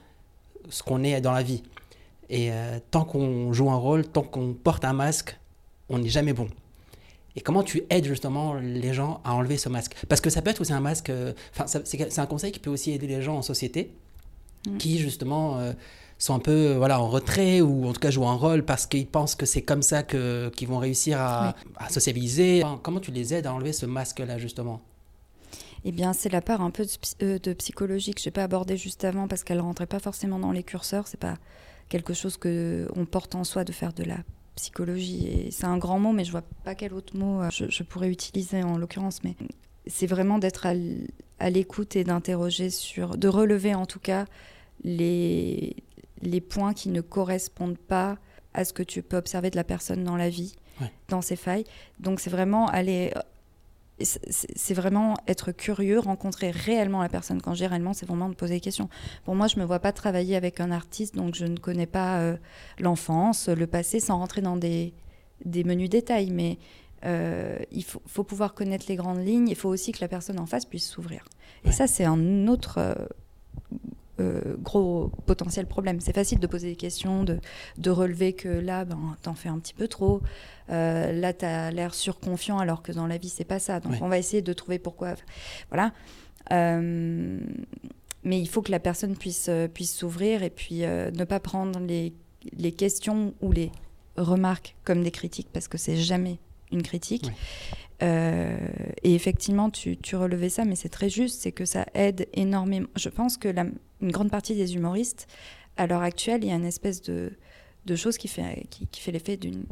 ce 0.69 0.83
qu'on 0.83 1.03
est 1.03 1.19
dans 1.21 1.33
la 1.33 1.43
vie. 1.43 1.63
Et 2.29 2.51
euh, 2.51 2.79
tant 2.91 3.03
qu'on 3.03 3.51
joue 3.53 3.69
un 3.69 3.75
rôle, 3.75 4.07
tant 4.07 4.21
qu'on 4.21 4.53
porte 4.53 4.85
un 4.85 4.93
masque, 4.93 5.37
on 5.89 5.99
n'est 5.99 6.09
jamais 6.09 6.33
bon. 6.33 6.47
Et 7.39 7.41
comment 7.41 7.63
tu 7.63 7.83
aides 7.89 8.03
justement 8.03 8.55
les 8.55 8.93
gens 8.93 9.21
à 9.23 9.33
enlever 9.33 9.55
ce 9.55 9.69
masque? 9.69 9.95
Parce 10.09 10.19
que 10.19 10.29
ça 10.29 10.41
peut 10.41 10.49
être 10.49 10.59
aussi 10.59 10.73
un 10.73 10.81
masque, 10.81 11.09
euh, 11.09 11.31
enfin 11.55 11.67
c'est 11.85 12.19
un 12.19 12.25
conseil 12.25 12.51
qui 12.51 12.59
peut 12.59 12.69
aussi 12.69 12.91
aider 12.91 13.07
les 13.07 13.21
gens 13.21 13.37
en 13.37 13.41
société, 13.41 13.93
mm. 14.67 14.75
qui 14.75 14.99
justement 14.99 15.57
euh, 15.57 15.71
sont 16.17 16.35
un 16.35 16.39
peu 16.39 16.73
voilà, 16.73 16.99
en 16.99 17.07
retrait 17.07 17.61
ou 17.61 17.87
en 17.87 17.93
tout 17.93 18.01
cas 18.01 18.11
jouent 18.11 18.27
un 18.27 18.35
rôle 18.35 18.65
parce 18.65 18.85
qu'ils 18.85 19.07
pensent 19.07 19.35
que 19.35 19.45
c'est 19.45 19.61
comme 19.61 19.83
ça 19.83 20.03
qu'ils 20.03 20.67
vont 20.67 20.79
réussir 20.79 21.21
à, 21.21 21.55
à 21.77 21.87
sociabiliser. 21.87 22.61
comment 22.83 22.99
tu 22.99 23.11
les 23.11 23.33
aides 23.33 23.47
à 23.47 23.53
enlever 23.53 23.71
ce 23.71 23.85
masque-là 23.85 24.37
justement? 24.37 24.81
Eh 25.85 25.93
bien, 25.93 26.11
c'est 26.11 26.27
la 26.27 26.41
part 26.41 26.59
un 26.59 26.71
peu 26.71 26.85
de, 26.85 27.39
euh, 27.47 27.55
psychologie 27.55 28.13
que 28.13 28.19
je 28.19 28.27
n'ai 28.27 28.31
pas 28.33 28.43
abordée 28.43 28.75
juste 28.75 29.05
avant 29.05 29.29
parce 29.29 29.45
qu'elle 29.45 29.59
ne 29.59 29.61
rentrait 29.61 29.85
pas 29.85 29.99
forcément 29.99 30.39
dans 30.39 30.51
les 30.51 30.63
curseurs. 30.63 31.07
C'est 31.07 31.19
pas 31.21 31.37
quelque 31.87 32.13
chose 32.13 32.35
que 32.35 32.85
on 32.97 33.05
porte 33.05 33.33
en 33.35 33.45
soi 33.45 33.63
de 33.63 33.71
faire 33.71 33.93
de 33.93 34.03
la 34.03 34.17
psychologie. 34.59 35.27
Et 35.27 35.51
c'est 35.51 35.65
un 35.65 35.77
grand 35.77 35.99
mot, 35.99 36.11
mais 36.11 36.25
je 36.25 36.31
vois 36.31 36.43
pas 36.63 36.75
quel 36.75 36.93
autre 36.93 37.15
mot 37.17 37.41
euh, 37.41 37.49
je, 37.49 37.83
pourrais 37.83 38.09
utiliser 38.09 38.61
en 38.61 38.77
l'occurrence. 38.77 39.23
Mais 39.23 39.35
c'est 39.87 40.07
vraiment 40.07 40.37
d'être 40.37 40.67
à 41.39 41.49
l'écoute 41.49 41.95
et 41.95 42.03
d'interroger 42.03 42.69
sur, 42.69 43.17
de 43.17 43.27
relever 43.27 43.73
en 43.73 43.85
tout 43.85 43.99
cas 43.99 44.25
les, 44.83 45.75
les 46.21 46.41
points 46.41 46.73
qui 46.73 46.89
ne 46.89 47.01
correspondent 47.01 47.77
pas 47.77 48.17
à 48.53 48.65
ce 48.65 48.73
que 48.73 48.83
tu 48.83 49.01
peux 49.01 49.17
observer 49.17 49.49
de 49.49 49.55
la 49.55 49.63
personne 49.63 50.03
dans 50.03 50.17
la 50.17 50.29
vie, 50.29 50.55
dans 51.07 51.21
ses 51.21 51.35
failles. 51.35 51.65
Donc 51.99 52.19
c'est 52.19 52.29
vraiment 52.29 52.67
aller 52.67 53.13
c'est 54.01 54.73
vraiment 54.73 55.15
être 55.27 55.51
curieux, 55.51 55.99
rencontrer 55.99 56.51
réellement 56.51 57.01
la 57.01 57.09
personne. 57.09 57.41
Quand 57.41 57.53
je 57.53 57.59
dis 57.59 57.67
réellement, 57.67 57.93
c'est 57.93 58.05
vraiment 58.05 58.29
de 58.29 58.35
poser 58.35 58.55
des 58.55 58.59
questions. 58.59 58.89
Pour 59.25 59.35
moi, 59.35 59.47
je 59.47 59.57
ne 59.57 59.61
me 59.61 59.65
vois 59.65 59.79
pas 59.79 59.91
travailler 59.91 60.35
avec 60.35 60.59
un 60.59 60.71
artiste, 60.71 61.15
donc 61.15 61.35
je 61.35 61.45
ne 61.45 61.57
connais 61.57 61.85
pas 61.85 62.19
euh, 62.19 62.37
l'enfance, 62.79 63.49
le 63.49 63.67
passé, 63.67 63.99
sans 63.99 64.17
rentrer 64.17 64.41
dans 64.41 64.57
des, 64.57 64.93
des 65.45 65.63
menus 65.63 65.89
détails. 65.89 66.31
Mais 66.31 66.57
euh, 67.05 67.57
il 67.71 67.83
faut, 67.83 68.01
faut, 68.07 68.23
pouvoir 68.23 68.53
connaître 68.53 68.85
les 68.89 68.95
grandes 68.95 69.25
lignes. 69.25 69.47
Il 69.49 69.55
faut 69.55 69.69
aussi 69.69 69.91
que 69.91 69.99
la 70.01 70.07
personne 70.07 70.39
en 70.39 70.45
face 70.45 70.65
puisse 70.65 70.89
s'ouvrir. 70.89 71.25
Et 71.65 71.71
ça, 71.71 71.87
c'est 71.87 72.05
un 72.05 72.47
autre 72.47 72.95
euh, 74.19 74.55
gros 74.57 75.11
potentiel 75.25 75.65
problème. 75.65 75.99
C'est 75.99 76.13
facile 76.13 76.39
de 76.39 76.47
poser 76.47 76.69
des 76.69 76.75
questions, 76.75 77.23
de, 77.23 77.39
de 77.77 77.89
relever 77.89 78.33
que 78.33 78.47
là, 78.47 78.85
ben, 78.85 79.17
t'en 79.21 79.33
fais 79.33 79.49
un 79.49 79.59
petit 79.59 79.73
peu 79.73 79.87
trop. 79.87 80.21
Euh, 80.69 81.11
là, 81.11 81.33
t'as 81.33 81.71
l'air 81.71 81.93
surconfiant 81.93 82.59
alors 82.59 82.81
que 82.81 82.91
dans 82.91 83.07
la 83.07 83.17
vie, 83.17 83.29
c'est 83.29 83.43
pas 83.43 83.59
ça. 83.59 83.79
Donc, 83.79 83.93
on 84.01 84.07
va 84.07 84.17
essayer 84.17 84.41
de 84.41 84.53
trouver 84.53 84.79
pourquoi. 84.79 85.15
Voilà. 85.69 85.91
Euh, 86.51 87.39
mais 88.23 88.39
il 88.39 88.47
faut 88.47 88.61
que 88.61 88.71
la 88.71 88.79
personne 88.79 89.15
puisse, 89.15 89.49
puisse 89.73 89.95
s'ouvrir 89.95 90.43
et 90.43 90.49
puis 90.49 90.79
ne 90.81 91.23
pas 91.23 91.39
prendre 91.39 91.79
les, 91.79 92.13
les 92.57 92.71
questions 92.71 93.33
ou 93.41 93.51
les 93.51 93.71
remarques 94.17 94.75
comme 94.83 95.03
des 95.03 95.11
critiques 95.11 95.49
parce 95.51 95.67
que 95.67 95.77
c'est 95.77 95.97
jamais 95.97 96.39
une 96.71 96.83
critique. 96.83 97.31
Euh, 98.01 98.57
et 99.03 99.13
effectivement, 99.13 99.69
tu, 99.69 99.97
relevais 100.13 100.49
ça, 100.49 100.65
mais 100.65 100.75
c'est 100.75 100.89
très 100.89 101.09
juste, 101.09 101.41
c'est 101.41 101.51
que 101.51 101.65
ça 101.65 101.85
aide 101.93 102.27
énormément. 102.33 102.87
Je 102.95 103.09
pense 103.09 103.37
que 103.37 103.47
la, 103.47 103.65
une 104.01 104.11
grande 104.11 104.29
partie 104.29 104.55
des 104.55 104.75
humoristes, 104.75 105.27
à 105.77 105.87
l'heure 105.87 106.01
actuelle, 106.01 106.43
il 106.43 106.49
y 106.49 106.51
a 106.51 106.55
une 106.55 106.65
espèce 106.65 107.01
de, 107.01 107.31
de 107.85 107.95
chose 107.95 108.17
qui 108.17 108.27
fait, 108.27 108.67
qui, 108.69 109.01
fait 109.01 109.11
l'effet 109.11 109.37
d'une 109.37 109.65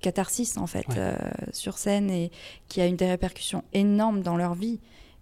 catharsis, 0.00 0.56
en 0.56 0.66
fait, 0.66 0.86
euh, 0.96 1.16
sur 1.52 1.78
scène, 1.78 2.10
et 2.10 2.30
qui 2.68 2.80
a 2.80 2.86
une 2.86 2.96
des 2.96 3.06
répercussions 3.06 3.64
énormes 3.72 4.22
dans 4.22 4.36
leur 4.36 4.54
vie. 4.54 4.80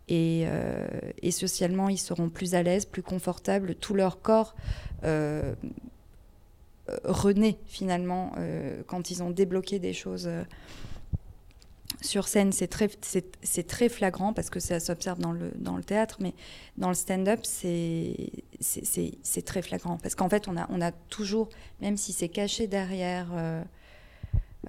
Et, 0.09 0.45
euh, 0.47 0.87
et 1.23 1.31
socialement, 1.31 1.89
ils 1.89 1.99
seront 1.99 2.29
plus 2.29 2.55
à 2.55 2.63
l'aise, 2.63 2.85
plus 2.85 3.03
confortables, 3.03 3.75
tout 3.77 3.95
leur 3.95 4.21
corps 4.21 4.55
renaît 7.05 7.57
finalement 7.67 8.33
quand 8.89 9.13
ils 9.13 9.23
ont 9.23 9.31
débloqué 9.31 9.79
des 9.79 9.93
choses 9.93 10.29
sur 12.01 12.29
scène, 12.29 12.53
c'est 12.53 12.69
très, 12.69 12.89
c'est, 13.03 13.67
très 13.67 13.89
flagrant 13.89 14.33
parce 14.33 14.51
que 14.51 14.61
ça 14.61 14.81
s'observe 14.81 15.19
dans 15.19 15.33
le, 15.33 15.53
dans 15.57 15.77
le 15.77 15.85
théâtre, 15.85 16.17
mais 16.21 16.35
dans 16.79 16.89
le 16.89 16.95
stand-up, 16.95 17.41
c'est, 17.43 18.15
c'est, 18.61 19.45
très 19.45 19.63
flagrant. 19.63 19.99
Parce 19.99 20.15
qu'en 20.15 20.29
fait, 20.29 20.49
on 20.49 20.57
a, 20.57 20.67
on 20.71 20.81
a 20.81 20.93
toujours, 20.93 21.49
même 21.81 21.97
si 21.97 22.13
c'est 22.13 22.29
caché 22.29 22.67
derrière 22.67 23.29
euh, 23.35 23.63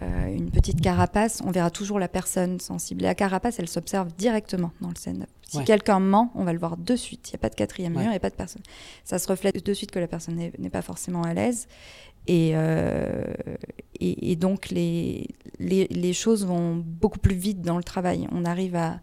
euh, 0.02 0.28
une 0.28 0.50
petite 0.52 0.80
carapace, 0.80 1.42
on 1.46 1.52
verra 1.52 1.70
toujours 1.70 2.00
la 2.00 2.08
personne 2.08 2.60
sensible. 2.60 3.02
Et 3.04 3.06
la 3.06 3.16
carapace, 3.16 3.60
elle 3.60 3.68
s'observe 3.68 4.08
directement 4.18 4.72
dans 4.80 4.90
le 4.90 4.96
stand-up. 4.96 5.30
Si 5.48 5.62
quelqu'un 5.66 6.00
ment, 6.00 6.32
on 6.36 6.46
va 6.46 6.54
le 6.54 6.60
voir 6.60 6.78
de 6.78 6.96
suite. 6.96 7.30
Il 7.30 7.32
n'y 7.34 7.36
a 7.36 7.40
pas 7.40 7.50
de 7.50 7.56
quatrième 7.56 7.92
mur, 7.92 8.04
il 8.04 8.10
n'y 8.10 8.16
a 8.16 8.22
pas 8.22 8.30
de 8.30 8.36
personne. 8.36 8.62
Ça 9.04 9.20
se 9.20 9.28
reflète 9.28 9.66
de 9.66 9.74
suite 9.74 9.92
que 9.92 10.00
la 10.00 10.08
personne 10.08 10.36
n'est 10.36 10.70
pas 10.70 10.82
forcément 10.82 11.24
à 11.24 11.34
l'aise. 11.34 11.68
Euh, 12.30 13.34
et, 14.00 14.32
et, 14.32 14.36
donc, 14.36 14.70
les, 14.70 15.28
les, 15.60 15.88
les, 15.88 16.14
choses 16.14 16.46
vont 16.46 16.76
beaucoup 16.76 17.20
plus 17.20 17.36
vite 17.36 17.62
dans 17.62 17.78
le 17.78 17.84
travail. 17.84 18.28
On 18.32 18.46
arrive 18.46 18.76
à, 18.76 19.00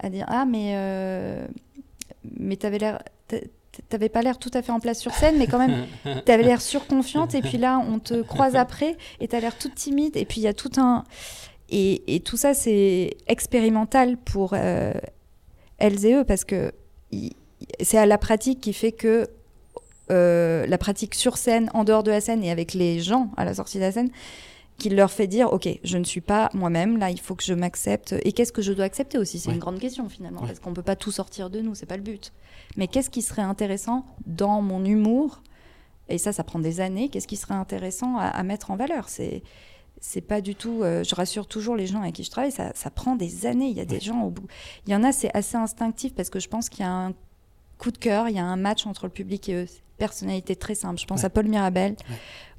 à 0.00 0.10
dire 0.10 0.24
Ah, 0.28 0.44
mais, 0.44 0.72
euh, 0.74 1.46
mais 2.24 2.56
t'avais 2.56 2.78
l'air. 2.78 3.02
T'avais 3.88 4.08
pas 4.08 4.22
l'air 4.22 4.38
tout 4.38 4.50
à 4.54 4.62
fait 4.62 4.72
en 4.72 4.80
place 4.80 5.00
sur 5.00 5.12
scène, 5.12 5.38
mais 5.38 5.46
quand 5.46 5.58
même, 5.58 5.86
t'avais 6.24 6.42
l'air 6.42 6.60
surconfiante. 6.60 7.34
Et 7.34 7.40
puis 7.40 7.58
là, 7.58 7.78
on 7.78 7.98
te 7.98 8.22
croise 8.22 8.56
après 8.56 8.96
et 9.20 9.28
t'as 9.28 9.40
l'air 9.40 9.56
toute 9.56 9.74
timide. 9.74 10.16
Et 10.16 10.24
puis 10.24 10.40
il 10.40 10.44
y 10.44 10.48
a 10.48 10.54
tout 10.54 10.72
un. 10.76 11.04
Et, 11.70 12.14
et 12.14 12.20
tout 12.20 12.36
ça, 12.36 12.52
c'est 12.52 13.16
expérimental 13.28 14.18
pour 14.18 14.52
euh, 14.52 14.92
elles 15.78 16.04
et 16.04 16.14
eux, 16.14 16.24
parce 16.24 16.44
que 16.44 16.72
c'est 17.80 17.98
à 17.98 18.06
la 18.06 18.18
pratique 18.18 18.60
qui 18.60 18.72
fait 18.72 18.92
que 18.92 19.26
euh, 20.10 20.66
la 20.66 20.78
pratique 20.78 21.14
sur 21.14 21.36
scène, 21.38 21.70
en 21.74 21.84
dehors 21.84 22.02
de 22.02 22.10
la 22.10 22.20
scène 22.20 22.44
et 22.44 22.50
avec 22.50 22.74
les 22.74 23.00
gens 23.00 23.30
à 23.36 23.44
la 23.44 23.54
sortie 23.54 23.78
de 23.78 23.82
la 23.82 23.92
scène, 23.92 24.10
qui 24.78 24.90
leur 24.90 25.10
fait 25.10 25.26
dire 25.26 25.52
ok 25.52 25.68
je 25.84 25.98
ne 25.98 26.04
suis 26.04 26.20
pas 26.20 26.50
moi-même 26.54 26.98
là 26.98 27.10
il 27.10 27.20
faut 27.20 27.34
que 27.34 27.44
je 27.44 27.54
m'accepte. 27.54 28.14
Et 28.24 28.32
qu'est-ce 28.32 28.52
que 28.52 28.62
je 28.62 28.72
dois 28.72 28.84
accepter 28.84 29.18
aussi? 29.18 29.38
C'est 29.38 29.50
une 29.50 29.58
grande 29.58 29.78
question 29.78 30.08
finalement 30.08 30.40
parce 30.40 30.58
qu'on 30.58 30.74
peut 30.74 30.82
pas 30.82 30.96
tout 30.96 31.12
sortir 31.12 31.50
de 31.50 31.60
nous 31.60 31.74
c'est 31.74 31.86
pas 31.86 31.96
le 31.96 32.02
but. 32.02 32.32
Mais 32.76 32.88
qu'est-ce 32.88 33.10
qui 33.10 33.22
serait 33.22 33.42
intéressant 33.42 34.04
dans 34.26 34.62
mon 34.62 34.84
humour? 34.84 35.42
Et 36.08 36.18
ça 36.18 36.32
ça 36.32 36.44
prend 36.44 36.58
des 36.58 36.80
années 36.80 37.08
qu'est-ce 37.08 37.28
qui 37.28 37.36
serait 37.36 37.54
intéressant 37.54 38.16
à, 38.18 38.42
mettre 38.42 38.70
en 38.70 38.76
valeur? 38.76 39.08
C'est 39.08 39.42
c'est 40.00 40.20
pas 40.20 40.40
du 40.40 40.56
tout 40.56 40.82
euh, 40.82 41.04
je 41.04 41.14
rassure 41.14 41.46
toujours 41.46 41.76
les 41.76 41.86
gens 41.86 42.02
avec 42.02 42.14
qui 42.14 42.24
je 42.24 42.30
travaille 42.30 42.50
ça, 42.50 42.72
ça 42.74 42.90
prend 42.90 43.14
des 43.14 43.46
années 43.46 43.68
il 43.68 43.76
y 43.76 43.80
a 43.80 43.84
des 43.84 44.00
gens 44.00 44.22
au 44.22 44.30
bout. 44.30 44.46
Il 44.86 44.92
y 44.92 44.96
en 44.96 45.04
a 45.04 45.12
c'est 45.12 45.34
assez 45.36 45.56
instinctif 45.56 46.14
parce 46.14 46.28
que 46.28 46.40
je 46.40 46.48
pense 46.48 46.68
qu'il 46.68 46.80
y 46.80 46.88
a 46.88 46.92
un 46.92 47.12
coup 47.78 47.92
de 47.92 47.98
cœur 47.98 48.28
il 48.28 48.34
y 48.34 48.40
a 48.40 48.44
un 48.44 48.56
match 48.56 48.86
entre 48.86 49.06
le 49.06 49.12
public 49.12 49.48
et 49.48 49.54
eux 49.54 49.66
personnalité 50.02 50.56
très 50.56 50.74
simple. 50.74 51.00
Je 51.00 51.06
pense 51.06 51.22
à 51.22 51.30
Paul 51.30 51.46
Mirabel, 51.46 51.94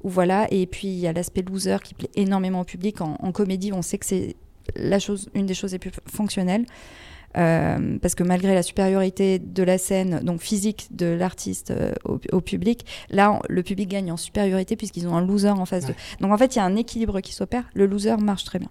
ou 0.02 0.08
voilà. 0.08 0.46
Et 0.50 0.66
puis 0.66 0.88
il 0.88 0.98
y 0.98 1.06
a 1.06 1.12
l'aspect 1.12 1.42
loser 1.42 1.76
qui 1.84 1.92
plaît 1.92 2.08
énormément 2.14 2.62
au 2.62 2.64
public. 2.64 3.02
En, 3.02 3.32
comédie, 3.32 3.70
on 3.74 3.82
sait 3.82 3.98
que 3.98 4.06
c'est 4.06 4.34
la 4.76 4.98
chose, 4.98 5.28
une 5.34 5.44
des 5.44 5.52
choses 5.52 5.72
les 5.72 5.78
plus 5.78 5.92
fonctionnelles. 6.06 6.64
Euh, 7.36 7.98
parce 8.00 8.14
que 8.14 8.22
malgré 8.22 8.54
la 8.54 8.62
supériorité 8.62 9.40
de 9.40 9.62
la 9.62 9.76
scène, 9.76 10.20
donc 10.20 10.40
physique 10.40 10.86
de 10.92 11.06
l'artiste 11.06 11.72
euh, 11.72 11.92
au, 12.32 12.40
public, 12.40 12.86
là, 13.10 13.40
le 13.50 13.62
public 13.62 13.88
gagne 13.90 14.10
en 14.10 14.16
supériorité 14.16 14.76
puisqu'ils 14.76 15.06
ont 15.06 15.16
un 15.16 15.26
loser 15.26 15.50
en 15.50 15.66
face 15.66 15.84
d'eux. 15.84 15.96
Donc 16.20 16.32
en 16.32 16.38
fait, 16.38 16.54
il 16.54 16.58
y 16.60 16.62
a 16.62 16.64
un 16.64 16.76
équilibre 16.76 17.20
qui 17.20 17.34
s'opère. 17.34 17.64
Le 17.74 17.84
loser 17.84 18.16
marche 18.16 18.44
très 18.44 18.58
bien. 18.58 18.70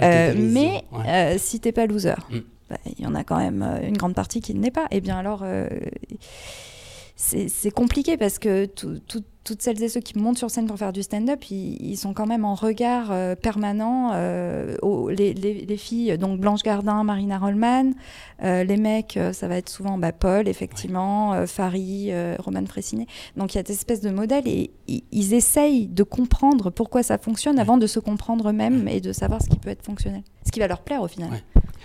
Euh, 0.00 0.34
mais 0.36 0.84
si 1.38 1.60
t'es 1.60 1.70
pas 1.70 1.86
loser, 1.86 2.16
mm. 2.30 2.38
bah, 2.68 2.78
il 2.98 3.04
y 3.04 3.06
en 3.06 3.14
a 3.14 3.22
quand 3.22 3.38
même 3.38 3.62
une 3.84 3.96
grande 3.96 4.14
partie 4.14 4.40
qui 4.40 4.54
ne 4.54 4.62
l'est 4.62 4.72
pas. 4.72 4.86
Et 4.90 4.96
eh 4.96 5.00
bien 5.00 5.18
alors 5.18 5.44
c'est 7.22 7.70
compliqué 7.70 8.16
parce 8.16 8.38
que 8.38 8.66
toutes 9.44 9.62
celles 9.62 9.82
et 9.82 9.88
ceux 9.88 10.00
qui 10.00 10.18
montent 10.18 10.38
sur 10.38 10.50
scène 10.50 10.66
pour 10.66 10.76
faire 10.76 10.92
du 10.92 11.02
stand-up, 11.02 11.44
ils, 11.50 11.96
sont 11.96 12.14
quand 12.14 12.26
même 12.26 12.44
en 12.44 12.54
regard 12.54 13.08
euh, 13.10 13.36
permanent. 13.36 14.10
Euh, 14.14 14.76
les, 15.10 15.76
filles, 15.76 16.18
donc 16.18 16.40
Blanche 16.40 16.62
Gardin, 16.62 17.04
Marina 17.04 17.38
Rollman. 17.38 17.92
Euh, 18.42 18.64
les 18.64 18.76
mecs, 18.76 19.18
ça 19.32 19.46
va 19.46 19.56
être 19.56 19.68
souvent 19.68 19.98
bah, 19.98 20.12
Paul, 20.12 20.48
effectivement, 20.48 21.46
Farid, 21.46 22.12
Roman 22.40 22.66
Fressinet. 22.66 23.06
Donc 23.36 23.54
il 23.54 23.58
y 23.58 23.60
a 23.60 23.62
des 23.62 23.72
espèces 23.72 24.00
de 24.00 24.10
modèles 24.10 24.48
et 24.48 24.72
ils 24.88 25.34
essayent 25.34 25.86
de 25.86 26.02
comprendre 26.02 26.70
pourquoi 26.70 27.02
ça 27.02 27.18
fonctionne 27.18 27.58
avant 27.58 27.78
de 27.78 27.86
se 27.86 28.00
comprendre 28.00 28.48
eux-mêmes 28.50 28.88
et 28.88 29.00
de 29.00 29.12
savoir 29.12 29.42
ce 29.42 29.48
qui 29.48 29.58
peut 29.58 29.70
être 29.70 29.84
fonctionnel. 29.84 30.22
Ce 30.44 30.50
qui 30.50 30.58
va 30.58 30.66
leur 30.66 30.82
plaire 30.82 31.02
au 31.02 31.08
final. 31.08 31.30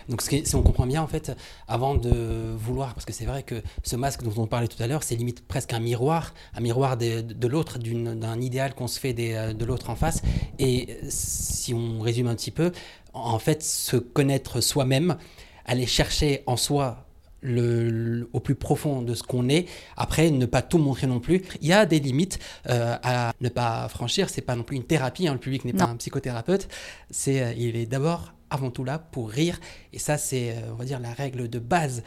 Donc, 0.09 0.21
si 0.21 0.55
on 0.55 0.61
comprend 0.61 0.85
bien, 0.85 1.01
en 1.01 1.07
fait, 1.07 1.31
avant 1.67 1.95
de 1.95 2.55
vouloir, 2.55 2.93
parce 2.93 3.05
que 3.05 3.13
c'est 3.13 3.25
vrai 3.25 3.43
que 3.43 3.61
ce 3.83 3.95
masque 3.95 4.23
dont 4.23 4.41
on 4.41 4.47
parlait 4.47 4.67
tout 4.67 4.81
à 4.81 4.87
l'heure, 4.87 5.03
c'est 5.03 5.15
limite 5.15 5.45
presque 5.47 5.73
un 5.73 5.79
miroir, 5.79 6.33
un 6.55 6.61
miroir 6.61 6.97
de, 6.97 7.47
l'autre, 7.47 7.79
d'un 7.79 8.41
idéal 8.41 8.73
qu'on 8.73 8.87
se 8.87 8.99
fait 8.99 9.13
des, 9.13 9.53
de 9.53 9.65
l'autre 9.65 9.89
en 9.89 9.95
face. 9.95 10.21
Et 10.59 10.97
si 11.09 11.73
on 11.73 11.99
résume 11.99 12.27
un 12.27 12.35
petit 12.35 12.51
peu, 12.51 12.71
en 13.13 13.39
fait, 13.39 13.63
se 13.63 13.97
connaître 13.97 14.61
soi-même, 14.61 15.17
aller 15.65 15.85
chercher 15.85 16.43
en 16.45 16.57
soi 16.57 17.07
le, 17.41 18.29
au 18.33 18.39
plus 18.39 18.55
profond 18.55 19.01
de 19.01 19.13
ce 19.13 19.23
qu'on 19.23 19.49
est. 19.49 19.67
Après, 19.95 20.31
ne 20.31 20.45
pas 20.45 20.61
tout 20.61 20.77
montrer 20.77 21.07
non 21.07 21.19
plus. 21.19 21.43
Il 21.61 21.67
y 21.67 21.73
a 21.73 21.85
des 21.85 21.99
limites 21.99 22.39
euh, 22.69 22.95
à 23.03 23.33
ne 23.41 23.49
pas 23.49 23.87
franchir. 23.89 24.29
C'est 24.29 24.41
pas 24.41 24.55
non 24.55 24.63
plus 24.63 24.75
une 24.75 24.85
thérapie. 24.85 25.27
Hein. 25.27 25.33
Le 25.33 25.39
public 25.39 25.65
n'est 25.65 25.73
pas 25.73 25.85
un 25.85 25.95
psychothérapeute. 25.97 26.67
C'est, 27.11 27.41
euh, 27.41 27.53
il 27.57 27.75
est 27.75 27.85
d'abord 27.85 28.33
avant 28.49 28.71
tout 28.71 28.83
là 28.83 28.99
pour 28.99 29.29
rire. 29.29 29.59
Et 29.93 29.99
ça, 29.99 30.17
c'est, 30.17 30.51
euh, 30.51 30.71
on 30.73 30.75
va 30.75 30.85
dire, 30.85 30.99
la 30.99 31.13
règle 31.13 31.49
de 31.49 31.59
base. 31.59 32.03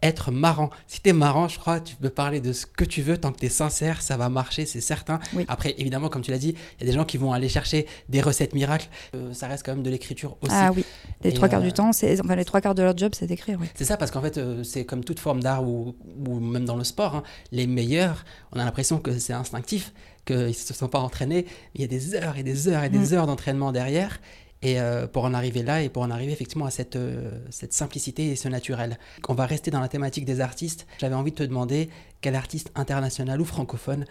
Être 0.00 0.30
marrant. 0.30 0.70
Si 0.86 1.02
tu 1.02 1.08
es 1.08 1.12
marrant, 1.12 1.48
je 1.48 1.58
crois, 1.58 1.80
tu 1.80 1.96
peux 1.96 2.08
parler 2.08 2.40
de 2.40 2.52
ce 2.52 2.66
que 2.66 2.84
tu 2.84 3.02
veux 3.02 3.18
tant 3.18 3.32
que 3.32 3.40
tu 3.40 3.46
es 3.46 3.48
sincère, 3.48 4.00
ça 4.00 4.16
va 4.16 4.28
marcher, 4.28 4.64
c'est 4.64 4.80
certain. 4.80 5.18
Après, 5.48 5.74
évidemment, 5.76 6.08
comme 6.08 6.22
tu 6.22 6.30
l'as 6.30 6.38
dit, 6.38 6.54
il 6.76 6.86
y 6.86 6.88
a 6.88 6.92
des 6.92 6.96
gens 6.96 7.04
qui 7.04 7.16
vont 7.16 7.32
aller 7.32 7.48
chercher 7.48 7.84
des 8.08 8.20
recettes 8.20 8.54
miracles. 8.54 8.88
Euh, 9.16 9.34
ça 9.34 9.48
reste 9.48 9.66
quand 9.66 9.74
même 9.74 9.82
de 9.82 9.90
l'écriture 9.90 10.36
aussi. 10.40 10.54
Ah 10.54 10.70
oui, 10.72 10.84
les 11.24 11.32
trois 11.32 11.48
quarts 11.48 11.62
du 11.62 11.68
euh, 11.68 11.72
temps, 11.72 11.92
c'est, 11.92 12.20
enfin, 12.20 12.36
les 12.36 12.44
trois 12.44 12.60
quarts 12.60 12.76
de 12.76 12.82
leur 12.84 12.96
job, 12.96 13.12
c'est 13.16 13.26
d'écrire. 13.26 13.58
C'est 13.74 13.84
ça, 13.84 13.96
parce 13.96 14.12
qu'en 14.12 14.22
fait, 14.22 14.38
c'est 14.62 14.84
comme 14.84 15.02
toute 15.02 15.18
forme 15.18 15.42
d'art 15.42 15.64
ou, 15.64 15.96
ou 16.28 16.38
même 16.38 16.64
dans 16.64 16.76
le 16.76 16.84
sport. 16.84 17.16
Hein. 17.16 17.22
les 17.50 17.66
meilleurs, 17.66 18.24
on 18.52 18.60
a 18.60 18.64
l'impression 18.64 19.00
que 19.00 19.18
c'est 19.18 19.32
instinctif, 19.32 19.92
qu'ils 20.24 20.46
ne 20.46 20.52
se 20.52 20.74
sont 20.74 20.88
pas 20.88 21.00
entraînés. 21.00 21.46
Il 21.74 21.80
y 21.80 21.84
a 21.84 21.88
des 21.88 22.14
heures 22.14 22.36
et 22.36 22.44
des 22.44 22.68
heures 22.68 22.84
et 22.84 22.88
des 22.88 23.10
mm. 23.10 23.14
heures 23.14 23.26
d'entraînement 23.26 23.72
derrière. 23.72 24.20
Et 24.62 24.80
euh, 24.80 25.06
pour 25.06 25.24
en 25.24 25.34
arriver 25.34 25.62
là 25.62 25.82
et 25.82 25.88
pour 25.88 26.02
en 26.02 26.10
arriver 26.10 26.32
effectivement 26.32 26.66
à 26.66 26.70
cette, 26.70 26.96
euh, 26.96 27.30
cette 27.50 27.72
simplicité 27.72 28.26
et 28.26 28.36
ce 28.36 28.48
naturel. 28.48 28.98
On 29.28 29.34
va 29.34 29.46
rester 29.46 29.70
dans 29.70 29.80
la 29.80 29.88
thématique 29.88 30.24
des 30.24 30.40
artistes. 30.40 30.86
J'avais 30.98 31.14
envie 31.14 31.30
de 31.30 31.36
te 31.36 31.42
demander 31.44 31.88
quel 32.20 32.34
artiste 32.34 32.72
international 32.74 33.40
ou 33.40 33.44
francophone. 33.44 34.04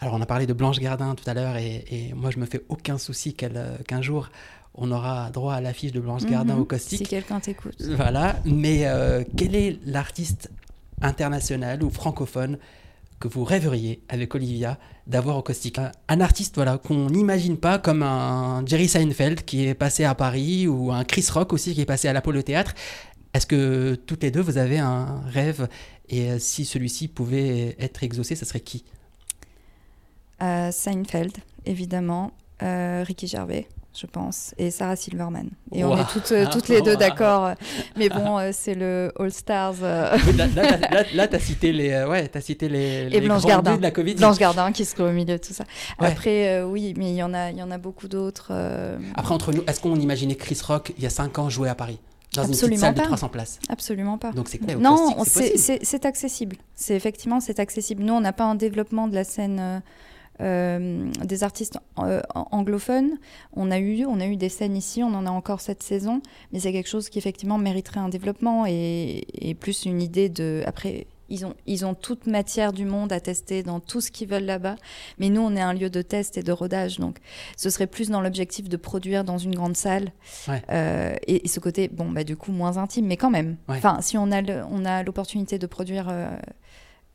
Alors 0.00 0.14
on 0.14 0.20
a 0.20 0.26
parlé 0.26 0.46
de 0.46 0.52
Blanche 0.52 0.78
Gardin 0.78 1.14
tout 1.14 1.28
à 1.28 1.32
l'heure 1.32 1.56
et, 1.56 2.12
moi 2.14 2.30
je 2.30 2.38
me 2.38 2.44
fais 2.44 2.62
aucun 2.68 2.98
souci 2.98 3.34
euh, 3.42 3.78
qu'un 3.86 4.02
jour 4.02 4.30
on 4.74 4.90
aura 4.90 5.30
droit 5.30 5.54
à 5.54 5.60
l'affiche 5.60 5.92
de 5.92 6.00
Blanche 6.00 6.24
Gardin 6.24 6.54
mhm. 6.54 6.60
au 6.60 6.64
caustique. 6.64 6.98
Si 6.98 7.04
quelqu'un 7.04 7.40
t'écoute. 7.40 7.80
Voilà, 7.80 8.36
mais 8.44 8.84
quel 9.36 9.54
est 9.54 9.78
l'artiste 9.86 10.50
international 11.00 11.82
ou 11.82 11.90
francophone 11.90 12.58
que 13.20 13.28
vous 13.28 13.44
rêveriez 13.44 14.02
avec 14.08 14.34
Olivia 14.34 14.78
d'avoir 15.06 15.36
au 15.36 15.42
caustique 15.42 15.78
un, 15.78 16.20
artiste 16.20 16.56
voilà 16.56 16.78
qu'on 16.78 17.10
n'imagine 17.10 17.56
pas 17.56 17.78
comme 17.78 18.02
un 18.02 18.64
Jerry 18.66 18.88
Seinfeld 18.88 19.44
qui 19.44 19.66
est 19.66 19.74
passé 19.74 20.04
à 20.04 20.14
Paris 20.14 20.66
ou 20.66 20.92
un 20.92 21.04
Chris 21.04 21.26
Rock 21.32 21.52
aussi 21.52 21.74
qui 21.74 21.80
est 21.80 21.86
passé 21.86 22.08
à 22.08 22.12
l'Apollo 22.12 22.42
Théâtre. 22.42 22.74
Est-ce 23.32 23.46
que 23.46 23.94
toutes 24.06 24.22
les 24.22 24.30
deux 24.30 24.40
vous 24.40 24.58
avez 24.58 24.78
un 24.78 25.20
rêve 25.26 25.68
et 26.08 26.30
euh, 26.30 26.38
si 26.38 26.64
celui-ci 26.64 27.08
pouvait 27.08 27.76
être 27.78 28.02
exaucé, 28.02 28.36
ce 28.36 28.44
serait 28.44 28.60
qui? 28.60 28.84
Euh, 30.42 30.70
Seinfeld, 30.70 31.32
évidemment. 31.64 32.32
Ricky 32.60 33.26
Gervais 33.26 33.68
je 33.96 34.06
pense, 34.06 34.54
et 34.58 34.70
Sarah 34.70 34.96
Silverman. 34.96 35.50
Et 35.72 35.84
on 35.84 35.96
est 35.96 36.08
toutes, 36.12 36.32
euh, 36.32 36.46
toutes 36.50 36.68
les 36.68 36.82
deux 36.82 36.96
d'accord. 36.96 37.52
Mais 37.96 38.08
bon, 38.08 38.38
euh, 38.38 38.50
c'est 38.52 38.74
le 38.74 39.12
All 39.18 39.32
Stars. 39.32 39.76
Euh. 39.82 40.16
là, 41.14 41.28
tu 41.28 41.36
as 41.36 41.38
cité 41.38 41.72
les, 41.72 42.04
ouais, 42.04 42.30
as 42.34 42.40
cité 42.40 42.68
les, 42.68 43.08
et 43.12 43.20
Blanche 43.20 43.44
Gardin. 43.44 43.76
de 43.76 43.82
la 43.82 43.92
Covid. 43.92 44.14
Blanche 44.14 44.38
Gardin 44.38 44.72
qui 44.72 44.84
se 44.84 44.94
trouve 44.94 45.08
au 45.08 45.12
milieu 45.12 45.38
de 45.38 45.42
tout 45.42 45.52
ça. 45.52 45.64
Après, 45.98 46.62
oui, 46.62 46.94
mais 46.96 47.10
il 47.10 47.16
y 47.16 47.22
en 47.22 47.32
a, 47.34 47.50
il 47.50 47.56
y 47.56 47.62
en 47.62 47.70
a 47.70 47.78
beaucoup 47.78 48.08
d'autres. 48.08 48.52
Après, 49.14 49.34
entre 49.34 49.52
nous, 49.52 49.62
est-ce 49.66 49.80
qu'on 49.80 49.96
imaginait 49.96 50.34
Chris 50.34 50.58
Rock 50.66 50.92
il 50.96 51.04
y 51.04 51.06
a 51.06 51.10
5 51.10 51.38
ans 51.38 51.48
jouer 51.48 51.68
à 51.68 51.74
Paris? 51.74 52.00
Dans 52.34 52.42
Absolument 52.42 52.74
une 52.74 52.80
salle 52.80 52.94
pas. 52.94 53.02
de 53.02 53.06
300 53.06 53.28
places. 53.28 53.60
Absolument 53.68 54.18
pas. 54.18 54.32
Donc 54.32 54.48
c'est 54.48 54.60
Non, 54.76 55.14
c'est 55.24 56.04
accessible. 56.04 56.56
C'est 56.74 56.96
effectivement 56.96 57.38
c'est 57.38 57.60
accessible. 57.60 58.02
Nous, 58.02 58.12
on 58.12 58.20
n'a 58.20 58.32
pas 58.32 58.44
un 58.44 58.56
développement 58.56 59.06
de 59.06 59.14
la 59.14 59.22
scène 59.22 59.82
euh, 60.40 61.10
des 61.24 61.44
artistes 61.44 61.78
euh, 61.98 62.20
anglophones. 62.34 63.18
On 63.52 63.70
a, 63.70 63.78
eu, 63.78 64.04
on 64.04 64.18
a 64.18 64.26
eu 64.26 64.36
des 64.36 64.48
scènes 64.48 64.76
ici, 64.76 65.02
on 65.02 65.14
en 65.14 65.26
a 65.26 65.30
encore 65.30 65.60
cette 65.60 65.82
saison, 65.82 66.22
mais 66.52 66.58
c'est 66.58 66.72
quelque 66.72 66.88
chose 66.88 67.08
qui 67.08 67.18
effectivement 67.18 67.56
mériterait 67.56 68.00
un 68.00 68.08
développement 68.08 68.66
et, 68.66 69.56
plus 69.60 69.84
une 69.84 70.02
idée 70.02 70.28
de... 70.28 70.64
Après, 70.66 71.06
ils 71.30 71.46
ont, 71.46 71.54
ils 71.66 71.86
ont 71.86 71.94
toute 71.94 72.26
matière 72.26 72.72
du 72.72 72.84
monde 72.84 73.12
à 73.12 73.20
tester 73.20 73.62
dans 73.62 73.78
tout 73.78 74.00
ce 74.00 74.10
qu'ils 74.10 74.28
veulent 74.28 74.44
là-bas. 74.44 74.74
Mais 75.18 75.30
nous, 75.30 75.40
on 75.40 75.54
est 75.54 75.60
un 75.60 75.72
lieu 75.72 75.88
de 75.88 76.02
test 76.02 76.36
et 76.36 76.42
de 76.42 76.52
rodage. 76.52 76.98
Donc, 76.98 77.18
ce 77.56 77.70
serait 77.70 77.86
plus 77.86 78.10
dans 78.10 78.20
l'objectif 78.20 78.68
de 78.68 78.76
produire 78.76 79.24
dans 79.24 79.38
une 79.38 79.54
grande 79.54 79.76
salle. 79.76 80.12
Euh, 80.70 81.14
et, 81.26 81.46
ce 81.48 81.60
côté, 81.60 81.88
bon, 81.88 82.10
bah, 82.10 82.24
du 82.24 82.36
coup, 82.36 82.52
moins 82.52 82.76
intime, 82.76 83.06
mais 83.06 83.16
quand 83.16 83.30
même. 83.30 83.56
Enfin, 83.68 83.98
si 84.00 84.18
on 84.18 84.30
a 84.32 85.02
l'opportunité 85.02 85.58
de 85.58 85.66
produire 85.66 86.08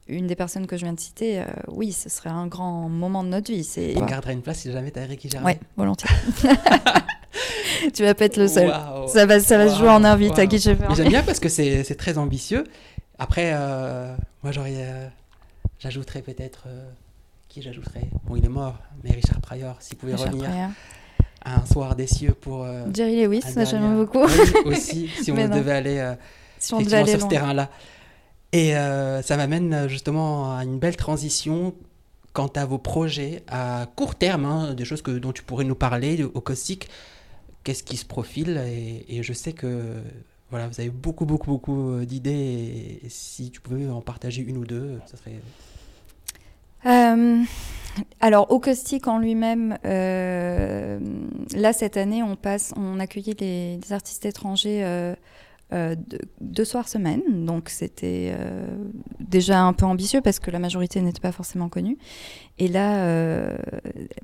une 0.10 0.28
des 0.28 0.36
personnes 0.36 0.68
que 0.68 0.76
je 0.76 0.84
viens 0.84 0.94
de 0.94 1.00
citer, 1.00 1.40
euh, 1.40 1.46
oui, 1.68 1.92
ce 1.92 2.10
serait 2.10 2.30
un 2.30 2.48
grand 2.48 2.90
moment 2.90 3.24
de 3.24 3.30
notre 3.30 3.52
vie. 3.52 3.64
C'est... 3.64 3.94
On 3.98 4.06
gardera 4.06 4.34
une 4.34 4.42
place 4.42 4.60
si 4.60 4.72
jamais 4.72 4.92
t'as 4.92 5.04
Eric 5.04 5.30
Gervais. 5.30 5.46
Oui, 5.46 5.68
volontiers. 5.78 6.10
tu 7.94 8.04
vas 8.04 8.14
pas 8.16 8.26
être 8.26 8.38
le 8.38 8.48
seul. 8.48 8.74
Ça 9.08 9.26
va, 9.26 9.40
ça 9.40 9.58
va 9.58 9.70
se 9.70 9.78
jouer 9.78 9.90
en 9.90 10.04
invite 10.04 10.38
à 10.40 10.46
Guy 10.46 10.60
J'aime 10.60 11.08
bien 11.08 11.24
parce 11.24 11.40
que 11.40 11.50
c'est, 11.50 11.84
c'est 11.84 11.96
très 11.96 12.18
ambitieux. 12.18 12.64
Après, 13.20 13.52
euh, 13.54 14.16
moi 14.44 14.52
j'aurais, 14.52 14.76
euh, 14.78 15.08
j'ajouterais 15.78 16.22
peut-être 16.22 16.68
qui 17.48 17.62
j'ajouterais? 17.62 18.10
Bon, 18.26 18.36
il 18.36 18.46
est 18.46 18.50
mort, 18.50 18.78
mais 19.04 19.12
Richard 19.12 19.42
Pryor, 19.42 19.76
s'il 19.80 19.98
pouvait 19.98 20.16
revenir. 20.16 20.50
un 21.46 21.66
soir 21.66 21.96
des 21.96 22.08
cieux 22.08 22.34
pour. 22.34 22.66
Jerry 22.94 23.24
Lewis, 23.24 23.42
ça 23.42 23.66
j'aime 23.66 23.96
beaucoup. 23.96 24.26
aussi, 24.66 25.10
si 25.22 25.32
on 25.32 25.48
devait 25.48 25.72
aller, 25.72 26.14
si 26.58 26.74
on 26.74 26.82
devait 26.82 26.98
aller 26.98 27.12
sur 27.12 27.22
ce 27.22 27.28
terrain-là. 27.28 27.70
Et 28.52 28.76
euh, 28.76 29.22
ça 29.22 29.38
m'amène 29.38 29.74
euh, 29.74 29.88
justement 29.88 30.56
à 30.56 30.64
une 30.64 30.80
belle 30.80 30.96
transition 30.96 31.76
quant 32.34 32.48
à 32.56 32.66
vos 32.66 32.80
projets 32.80 33.44
à 33.48 33.88
court 33.96 34.16
terme, 34.16 34.46
hein, 34.46 34.74
des 34.74 34.86
choses 34.86 35.02
que, 35.02 35.12
dont 35.12 35.32
tu 35.32 35.44
pourrais 35.44 35.66
nous 35.66 35.76
parler 35.76 36.24
au 36.24 36.42
caustique. 36.42 36.90
Qu'est-ce 37.64 37.84
qui 37.84 37.98
se 37.98 38.06
profile 38.06 38.58
et, 38.58 39.22
je 39.22 39.34
sais 39.34 39.54
que 39.54 39.96
voilà, 40.50 40.68
vous 40.68 40.80
avez 40.80 40.90
beaucoup, 40.90 41.26
beaucoup, 41.26 41.52
beaucoup 41.52 41.92
euh, 41.92 42.06
d'idées. 42.06 43.02
Et, 43.04 43.10
si 43.10 43.52
tu 43.52 43.62
pouvais 43.62 43.88
en 43.88 44.02
partager 44.02 44.42
une 44.42 44.58
ou 44.58 44.66
deux, 44.66 45.00
ça 45.06 45.18
serait. 45.18 45.40
alors, 48.22 48.52
au 48.52 48.60
caustique 48.60 49.08
en 49.08 49.20
lui-même, 49.20 49.78
là 49.84 51.74
cette 51.74 51.98
année, 51.98 52.24
on 52.24 52.36
passe, 52.36 52.74
on 52.78 53.00
accueillait 53.00 53.36
les, 53.40 53.80
artistes 53.92 54.26
étrangers 54.26 55.16
euh, 55.72 55.96
deux, 56.42 56.66
soirs 56.66 56.88
semaine. 56.88 57.22
Donc 57.46 57.70
c'était 57.70 58.34
euh, 58.34 58.66
déjà 59.20 59.62
un 59.62 59.74
peu 59.74 59.86
ambitieux 59.86 60.20
parce 60.22 60.40
que 60.40 60.50
la 60.50 60.58
majorité 60.58 61.00
n'était 61.02 61.20
pas 61.20 61.32
forcément 61.32 61.70
connue. 61.70 61.98
Et 62.58 62.68
là, 62.68 63.04
euh, 63.04 63.56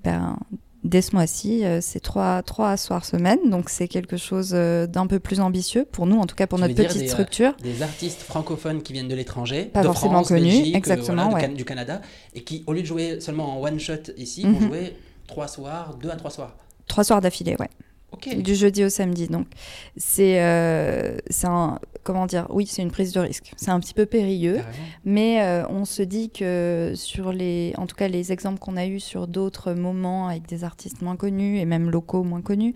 ben, 0.04 0.40
dès 0.84 1.04
ce 1.04 1.16
mois-ci, 1.16 1.64
c'est 1.82 2.00
trois, 2.00 2.42
trois 2.42 2.78
soirs 2.78 3.06
semaine. 3.06 3.38
Donc 3.50 3.70
c'est 3.70 3.88
quelque 3.88 4.18
chose 4.18 4.52
d'un 4.52 5.06
peu 5.06 5.20
plus 5.20 5.40
ambitieux 5.40 5.86
pour 5.86 6.08
nous, 6.08 6.18
en 6.18 6.26
tout 6.26 6.36
cas 6.36 6.48
pour 6.48 6.58
notre 6.58 6.74
petite 6.74 7.10
structure. 7.10 7.54
des 7.62 7.84
artistes 7.84 8.22
francophones 8.22 8.82
qui 8.82 8.94
viennent 8.94 9.08
de 9.08 9.16
l'étranger, 9.16 9.66
pas 9.66 9.82
de 9.82 9.86
forcément 9.86 10.24
France, 10.24 10.30
connus, 10.30 10.76
exactement, 10.76 11.38
du 11.56 11.66
Canada, 11.66 12.02
et 12.34 12.44
qui, 12.44 12.64
au 12.66 12.74
lieu 12.74 12.82
de 12.82 12.88
jouer 12.88 13.20
seulement 13.20 13.60
en 13.60 13.64
one 13.64 13.80
shot 13.80 14.12
ici, 14.18 14.44
vont 14.44 14.50
mhm. 14.50 14.68
jouer 14.68 14.96
trois 15.28 15.48
soirs, 15.48 15.96
deux 16.02 16.10
à 16.10 16.16
trois 16.16 16.32
soirs. 16.32 16.56
Trois 16.88 17.04
soirs 17.04 17.22
d'affilée, 17.22 17.56
ouais. 17.60 17.70
Du 18.38 18.56
jeudi 18.56 18.84
au 18.84 18.90
samedi. 18.90 19.28
Donc, 19.28 19.48
c'est 19.98 20.42
euh, 20.42 21.18
un. 21.44 21.80
Comment 22.04 22.28
dire 22.28 22.46
Oui, 22.50 22.68
c'est 22.68 22.84
une 22.84 22.92
prise 22.92 23.14
de 23.14 23.20
risque. 23.20 23.54
C'est 23.58 23.72
un 23.72 23.80
petit 23.80 23.94
peu 23.94 24.06
périlleux. 24.06 24.60
Mais 25.06 25.42
euh, 25.42 25.68
on 25.70 25.86
se 25.86 26.02
dit 26.02 26.30
que 26.30 26.94
sur 26.96 27.32
les. 27.32 27.74
En 27.78 27.88
tout 27.88 27.96
cas, 27.96 28.08
les 28.08 28.32
exemples 28.32 28.60
qu'on 28.60 28.78
a 28.78 28.86
eus 28.86 29.00
sur 29.00 29.28
d'autres 29.28 29.74
moments 29.74 30.28
avec 30.28 30.48
des 30.48 30.64
artistes 30.64 31.02
moins 31.02 31.16
connus 31.16 31.60
et 31.60 31.66
même 31.66 31.90
locaux 31.90 32.24
moins 32.24 32.42
connus, 32.42 32.76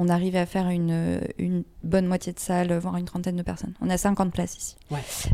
on 0.00 0.08
arrive 0.08 0.34
à 0.34 0.46
faire 0.46 0.70
une, 0.70 1.20
une, 1.36 1.62
bonne 1.82 2.06
moitié 2.06 2.32
de 2.32 2.38
salle, 2.38 2.76
voire 2.78 2.96
une 2.96 3.04
trentaine 3.04 3.36
de 3.36 3.42
personnes. 3.42 3.74
On 3.82 3.90
a 3.90 3.98
50 3.98 4.32
places 4.32 4.56
ici. 4.56 4.76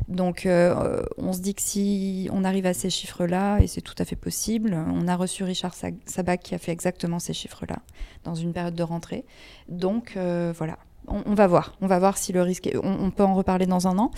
Donc 0.08 0.44
euh, 0.44 1.02
on 1.18 1.32
se 1.32 1.40
dit 1.40 1.54
que 1.54 1.62
si 1.62 2.28
on 2.32 2.42
arrive 2.42 2.66
à 2.66 2.74
ces 2.74 2.90
chiffres-là, 2.90 3.60
et 3.60 3.68
c'est 3.68 3.80
tout 3.80 3.94
à 3.98 4.04
fait 4.04 4.16
possible, 4.16 4.74
on 4.74 5.06
a 5.06 5.14
reçu 5.14 5.44
Richard 5.44 5.74
Sabac 6.06 6.42
qui 6.42 6.54
a 6.56 6.58
fait 6.58 6.72
exactement 6.72 7.20
ces 7.20 7.32
chiffres-là 7.32 7.76
dans 8.24 8.34
une 8.34 8.52
période 8.52 8.74
de 8.74 8.82
rentrée. 8.82 9.24
Donc 9.68 10.14
euh, 10.16 10.52
voilà, 10.56 10.78
on, 11.09 11.34
va 11.34 11.46
voir. 11.46 11.74
On 11.80 11.86
va 11.86 11.98
voir 11.98 12.18
si 12.18 12.32
le 12.32 12.42
risque. 12.42 12.68
On, 12.82 13.11
peut 13.11 13.24
en 13.24 13.34
reparler 13.34 13.66
dans 13.66 13.86
un 13.86 13.98
an. 13.98 14.11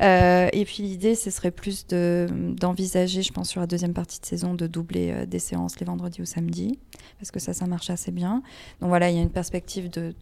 Euh, 0.00 0.48
et 0.52 0.64
puis 0.64 0.82
l'idée, 0.82 1.14
ce 1.14 1.30
serait 1.30 1.50
plus 1.50 1.86
d'envisager, 1.86 3.22
je 3.22 3.32
pense, 3.32 3.48
sur 3.48 3.60
la 3.60 3.66
deuxième 3.66 3.94
partie 3.94 4.20
de 4.20 4.26
saison, 4.26 4.54
de 4.54 4.66
doubler 4.66 5.12
euh, 5.12 5.26
des 5.26 5.38
séances 5.38 5.78
les 5.80 5.86
vendredis 5.86 6.20
ou 6.22 6.24
samedis, 6.24 6.78
parce 7.18 7.30
que 7.30 7.40
ça, 7.40 7.52
ça 7.52 7.66
marche 7.66 7.90
assez 7.90 8.10
bien. 8.10 8.42
Donc 8.80 8.88
voilà, 8.88 9.10
il 9.10 9.16
y 9.16 9.18
a 9.18 9.22
une 9.22 9.30
perspective 9.30 9.90
de, 9.90 10.14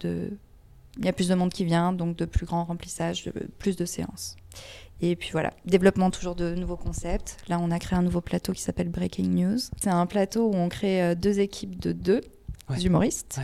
il 0.99 1.05
y 1.05 1.09
a 1.09 1.13
plus 1.13 1.29
de 1.29 1.35
monde 1.35 1.53
qui 1.53 1.65
vient, 1.65 1.93
donc 1.93 2.17
de 2.17 2.25
plus 2.25 2.47
grand 2.47 2.65
remplissage, 2.65 3.25
de 3.25 3.33
plus 3.59 3.77
de 3.77 3.85
séances. 3.85 4.37
Et 5.01 5.17
puis 5.17 5.31
voilà, 5.33 5.55
développement 5.65 6.11
toujours 6.11 6.35
de 6.35 6.55
nouveaux 6.55 6.77
concepts. 6.77 7.39
Là, 7.49 7.59
on 7.61 7.71
a 7.71 7.79
créé 7.79 7.99
un 7.99 8.03
nouveau 8.03 8.21
plateau 8.21 8.53
qui 8.53 8.61
s'appelle 8.61 8.91
Breaking 8.91 9.29
News. 9.29 9.59
C'est 9.81 9.91
un 9.91 10.07
plateau 10.07 10.49
où 10.49 10.55
on 10.55 10.69
crée 10.69 11.03
euh, 11.03 11.15
deux 11.15 11.41
équipes 11.41 11.81
de 11.81 11.93
deux 11.93 12.21
humoristes. 12.83 13.41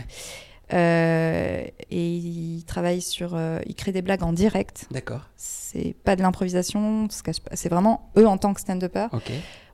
Euh, 0.73 1.65
et 1.89 2.15
il 2.15 2.63
travaille 2.65 3.01
sur. 3.01 3.35
Euh, 3.35 3.59
il 3.65 3.75
crée 3.75 3.91
des 3.91 4.01
blagues 4.01 4.23
en 4.23 4.33
direct. 4.33 4.85
D'accord. 4.91 5.21
C'est 5.35 5.95
pas 6.03 6.15
de 6.15 6.21
l'improvisation, 6.21 7.07
c'est 7.53 7.69
vraiment 7.69 8.09
eux 8.17 8.27
en 8.27 8.37
tant 8.37 8.53
que 8.53 8.61
stand-upper 8.61 9.07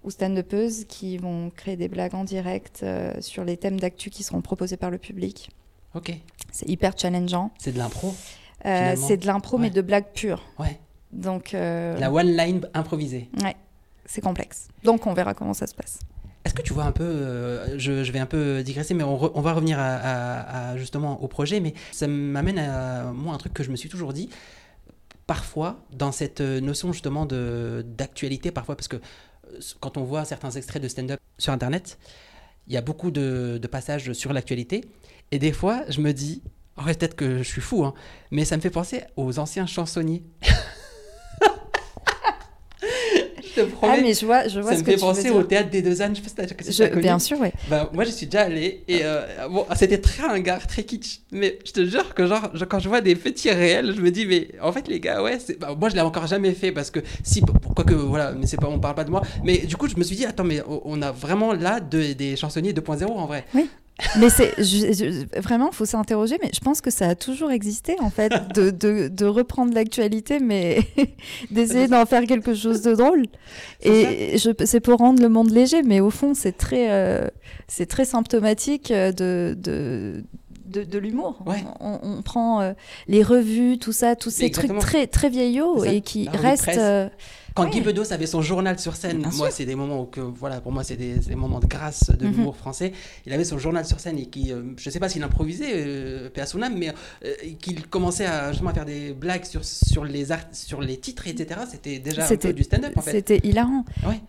ou 0.03 0.11
stand-upeuses 0.11 0.85
qui 0.85 1.17
vont 1.17 1.49
créer 1.49 1.77
des 1.77 1.87
blagues 1.87 2.13
en 2.13 2.25
direct 2.25 2.81
euh, 2.83 3.13
sur 3.21 3.45
les 3.45 3.57
thèmes 3.57 3.79
d'actu 3.79 4.09
qui 4.09 4.21
seront 4.23 4.41
proposés 4.41 4.77
par 4.77 4.91
le 4.91 4.97
public. 4.97 5.49
Ok. 5.95 6.13
C'est 6.51 6.69
hyper 6.69 6.93
challengeant. 6.97 7.51
C'est 7.57 7.71
de 7.71 7.77
l'impro 7.77 8.13
C'est 8.63 9.17
de 9.17 9.25
l'impro, 9.25 9.57
mais 9.57 9.69
de 9.69 9.81
blagues 9.81 10.11
pures. 10.13 10.43
Ouais. 10.59 10.79
Donc. 11.11 11.53
La 11.53 12.11
one 12.11 12.35
line 12.35 12.67
improvisée. 12.73 13.29
Ouais. 13.41 13.55
C'est 14.05 14.21
complexe. 14.21 14.67
Donc 14.83 15.07
on 15.07 15.13
verra 15.13 15.33
comment 15.33 15.53
ça 15.53 15.65
se 15.65 15.73
passe. 15.73 15.99
Est-ce 16.45 16.53
que 16.53 16.61
tu 16.61 16.73
vois 16.73 16.83
un 16.83 16.91
peu, 16.91 17.03
euh, 17.03 17.79
je, 17.79 18.11
vais 18.11 18.19
un 18.19 18.25
peu 18.25 18.63
digresser, 18.63 18.93
mais 18.93 19.03
on, 19.03 19.41
va 19.41 19.53
revenir 19.53 19.77
à, 19.79 20.75
justement 20.77 21.21
au 21.23 21.27
projet, 21.27 21.59
mais 21.61 21.73
ça 21.91 22.07
m'amène 22.07 22.59
à 22.59 23.11
moi 23.13 23.33
un 23.33 23.37
truc 23.37 23.53
que 23.53 23.63
je 23.63 23.71
me 23.71 23.77
suis 23.77 23.89
toujours 23.89 24.11
dit. 24.11 24.29
Parfois, 25.25 25.85
dans 25.93 26.11
cette 26.11 26.41
notion 26.41 26.91
justement 26.91 27.25
d'actualité, 27.25 28.51
parfois, 28.51 28.75
parce 28.75 28.89
que 28.89 28.97
euh, 28.97 29.59
quand 29.79 29.95
on 29.95 30.03
voit 30.03 30.25
certains 30.25 30.51
extraits 30.51 30.83
de 30.83 30.89
stand-up 30.89 31.19
sur 31.37 31.53
Internet, 31.53 31.97
il 32.67 32.73
y 32.73 32.77
a 32.77 32.81
beaucoup 32.81 33.11
de, 33.11 33.59
passages 33.71 34.11
sur 34.11 34.33
l'actualité, 34.33 34.83
et 35.31 35.39
des 35.39 35.53
fois, 35.53 35.83
je 35.87 36.01
me 36.01 36.11
dis, 36.11 36.43
oh, 36.77 36.83
peut-être 36.83 37.15
que 37.15 37.37
je 37.37 37.43
suis 37.43 37.61
fou, 37.61 37.85
hein, 37.85 37.93
mais 38.31 38.43
ça 38.43 38.57
me 38.57 38.61
fait 38.61 38.69
penser 38.69 39.03
aux 39.15 39.39
anciens 39.39 39.65
chansonniers. 39.65 40.23
te 43.55 43.61
promets. 43.61 43.95
Ah, 43.97 44.01
mais 44.01 44.13
je 44.13 44.25
vois, 44.25 44.47
je 44.47 44.59
vois 44.59 44.73
ça 44.73 44.79
me 44.79 44.83
fait 44.83 44.97
penser 44.97 45.29
au 45.29 45.43
théâtre 45.43 45.69
des 45.69 45.81
deux 45.81 46.01
ânes. 46.01 46.15
Je 46.15 46.21
sais 46.21 46.29
pas 46.35 46.47
si 46.63 46.71
tu 46.75 46.83
as 46.83 46.87
Bien 46.89 47.19
sûr, 47.19 47.37
oui. 47.39 47.49
Ben, 47.69 47.89
moi, 47.93 48.03
je 48.03 48.11
suis 48.11 48.25
déjà 48.25 48.43
allé 48.43 48.83
et 48.87 49.01
euh, 49.03 49.21
bon, 49.49 49.65
c'était 49.75 49.99
très 49.99 50.23
ringard, 50.27 50.65
très 50.67 50.83
kitsch. 50.83 51.21
Mais 51.31 51.59
je 51.65 51.71
te 51.71 51.85
jure 51.85 52.13
que, 52.13 52.27
genre, 52.27 52.51
quand 52.69 52.79
je 52.79 52.89
vois 52.89 53.01
des 53.01 53.15
petits 53.15 53.51
réels, 53.51 53.93
je 53.95 54.01
me 54.01 54.11
dis, 54.11 54.25
mais 54.25 54.49
en 54.61 54.71
fait, 54.71 54.87
les 54.87 54.99
gars, 54.99 55.21
ouais, 55.21 55.37
bah, 55.59 55.75
moi, 55.79 55.89
je 55.89 55.95
l'ai 55.95 56.01
encore 56.01 56.27
jamais 56.27 56.53
fait 56.53 56.71
parce 56.71 56.91
que 56.91 56.99
si, 57.23 57.41
pourquoi 57.41 57.85
que, 57.85 57.93
voilà, 57.93 58.31
mais 58.33 58.47
c'est 58.47 58.57
pas, 58.57 58.67
on 58.67 58.79
parle 58.79 58.95
pas 58.95 59.03
de 59.03 59.11
moi. 59.11 59.21
Mais 59.43 59.57
du 59.57 59.75
coup, 59.77 59.87
je 59.87 59.95
me 59.97 60.03
suis 60.03 60.15
dit, 60.15 60.25
attends, 60.25 60.43
mais 60.43 60.61
on 60.67 61.01
a 61.01 61.11
vraiment 61.11 61.53
là 61.53 61.79
des 61.79 62.35
chansonniers 62.35 62.73
2.0 62.73 63.05
en 63.05 63.25
vrai. 63.25 63.45
Oui. 63.53 63.69
Mais 64.19 64.29
c'est 64.29 64.53
vraiment, 65.39 65.69
il 65.71 65.75
faut 65.75 65.85
s'interroger. 65.85 66.37
Mais 66.41 66.49
je 66.53 66.59
pense 66.59 66.81
que 66.81 66.89
ça 66.89 67.09
a 67.09 67.15
toujours 67.15 67.51
existé, 67.51 67.95
en 67.99 68.09
fait, 68.09 68.31
de, 68.55 68.69
de, 68.69 69.07
de 69.07 69.25
reprendre 69.25 69.73
l'actualité, 69.73 70.39
mais 70.39 70.79
d'essayer 71.51 71.87
d'en 71.87 72.05
faire 72.05 72.25
quelque 72.25 72.55
chose 72.55 72.81
de 72.81 72.93
drôle. 72.93 73.25
Et 73.81 74.37
c'est 74.65 74.79
pour 74.79 74.99
rendre 74.99 75.21
le 75.21 75.29
monde 75.29 75.51
léger, 75.51 75.83
mais 75.83 75.99
au 75.99 76.09
fond, 76.09 76.33
c'est 76.33 76.57
très, 76.57 76.91
euh, 76.91 77.27
c'est 77.67 77.85
très 77.85 78.05
symptomatique 78.05 78.91
de, 78.91 79.55
de 79.57 80.23
de, 80.65 80.97
l'humour. 80.97 81.37
On, 81.79 82.23
prend 82.23 82.73
les 83.07 83.21
revues, 83.21 83.77
tout 83.77 83.91
ça, 83.91 84.15
tous 84.15 84.31
ces 84.31 84.49
trucs 84.49 84.75
très, 84.79 85.05
très 85.05 85.29
vieillots 85.29 85.83
et 85.83 86.01
qui 86.01 86.27
restent. 86.29 86.79
Quand 87.53 87.69
Guy 87.69 87.81
Bedos 87.81 88.11
avait 88.11 88.25
son 88.25 88.41
journal 88.41 88.79
sur 88.79 88.95
scène, 88.95 89.25
moi, 89.37 89.51
c'est 89.51 89.65
des 89.65 89.75
moments 89.75 90.01
où, 90.01 90.05
que, 90.05 90.19
voilà, 90.19 90.59
pour 90.61 90.71
moi, 90.71 90.83
c'est 90.83 90.95
des, 90.95 91.35
moments 91.35 91.59
de 91.59 91.67
grâce 91.67 92.09
de 92.09 92.25
mhm. 92.25 92.31
l'humour 92.31 92.55
français. 92.55 92.93
Il 93.25 93.33
avait 93.33 93.43
son 93.43 93.57
journal 93.57 93.85
sur 93.85 93.99
scène 93.99 94.17
et 94.17 94.25
qui, 94.25 94.51
euh, 94.51 94.61
je 94.77 94.89
ne 94.89 94.91
sais 94.91 94.99
pas 94.99 95.09
s'il 95.09 95.23
improvisait, 95.23 95.71
euh, 95.73 96.29
à 96.35 96.45
son 96.45 96.61
âme, 96.61 96.75
mais 96.77 96.93
euh, 97.25 97.33
qu'il 97.59 97.87
commençait 97.87 98.25
à, 98.25 98.51
justement, 98.51 98.71
à 98.71 98.73
faire 98.73 98.85
des 98.85 99.13
blagues 99.13 99.45
sur, 99.45 99.63
sur, 99.63 100.03
les, 100.03 100.27
sur 100.51 100.81
les 100.81 100.97
titres, 100.97 101.27
etc. 101.27 101.61
C'était 101.69 101.99
déjà 101.99 102.25
un 102.25 102.35
peu 102.35 102.53
du 102.53 102.63
stand-up, 102.63 102.97
en 102.97 103.01
fait. 103.01 103.11
C'était 103.11 103.39
hilarant. 103.43 103.85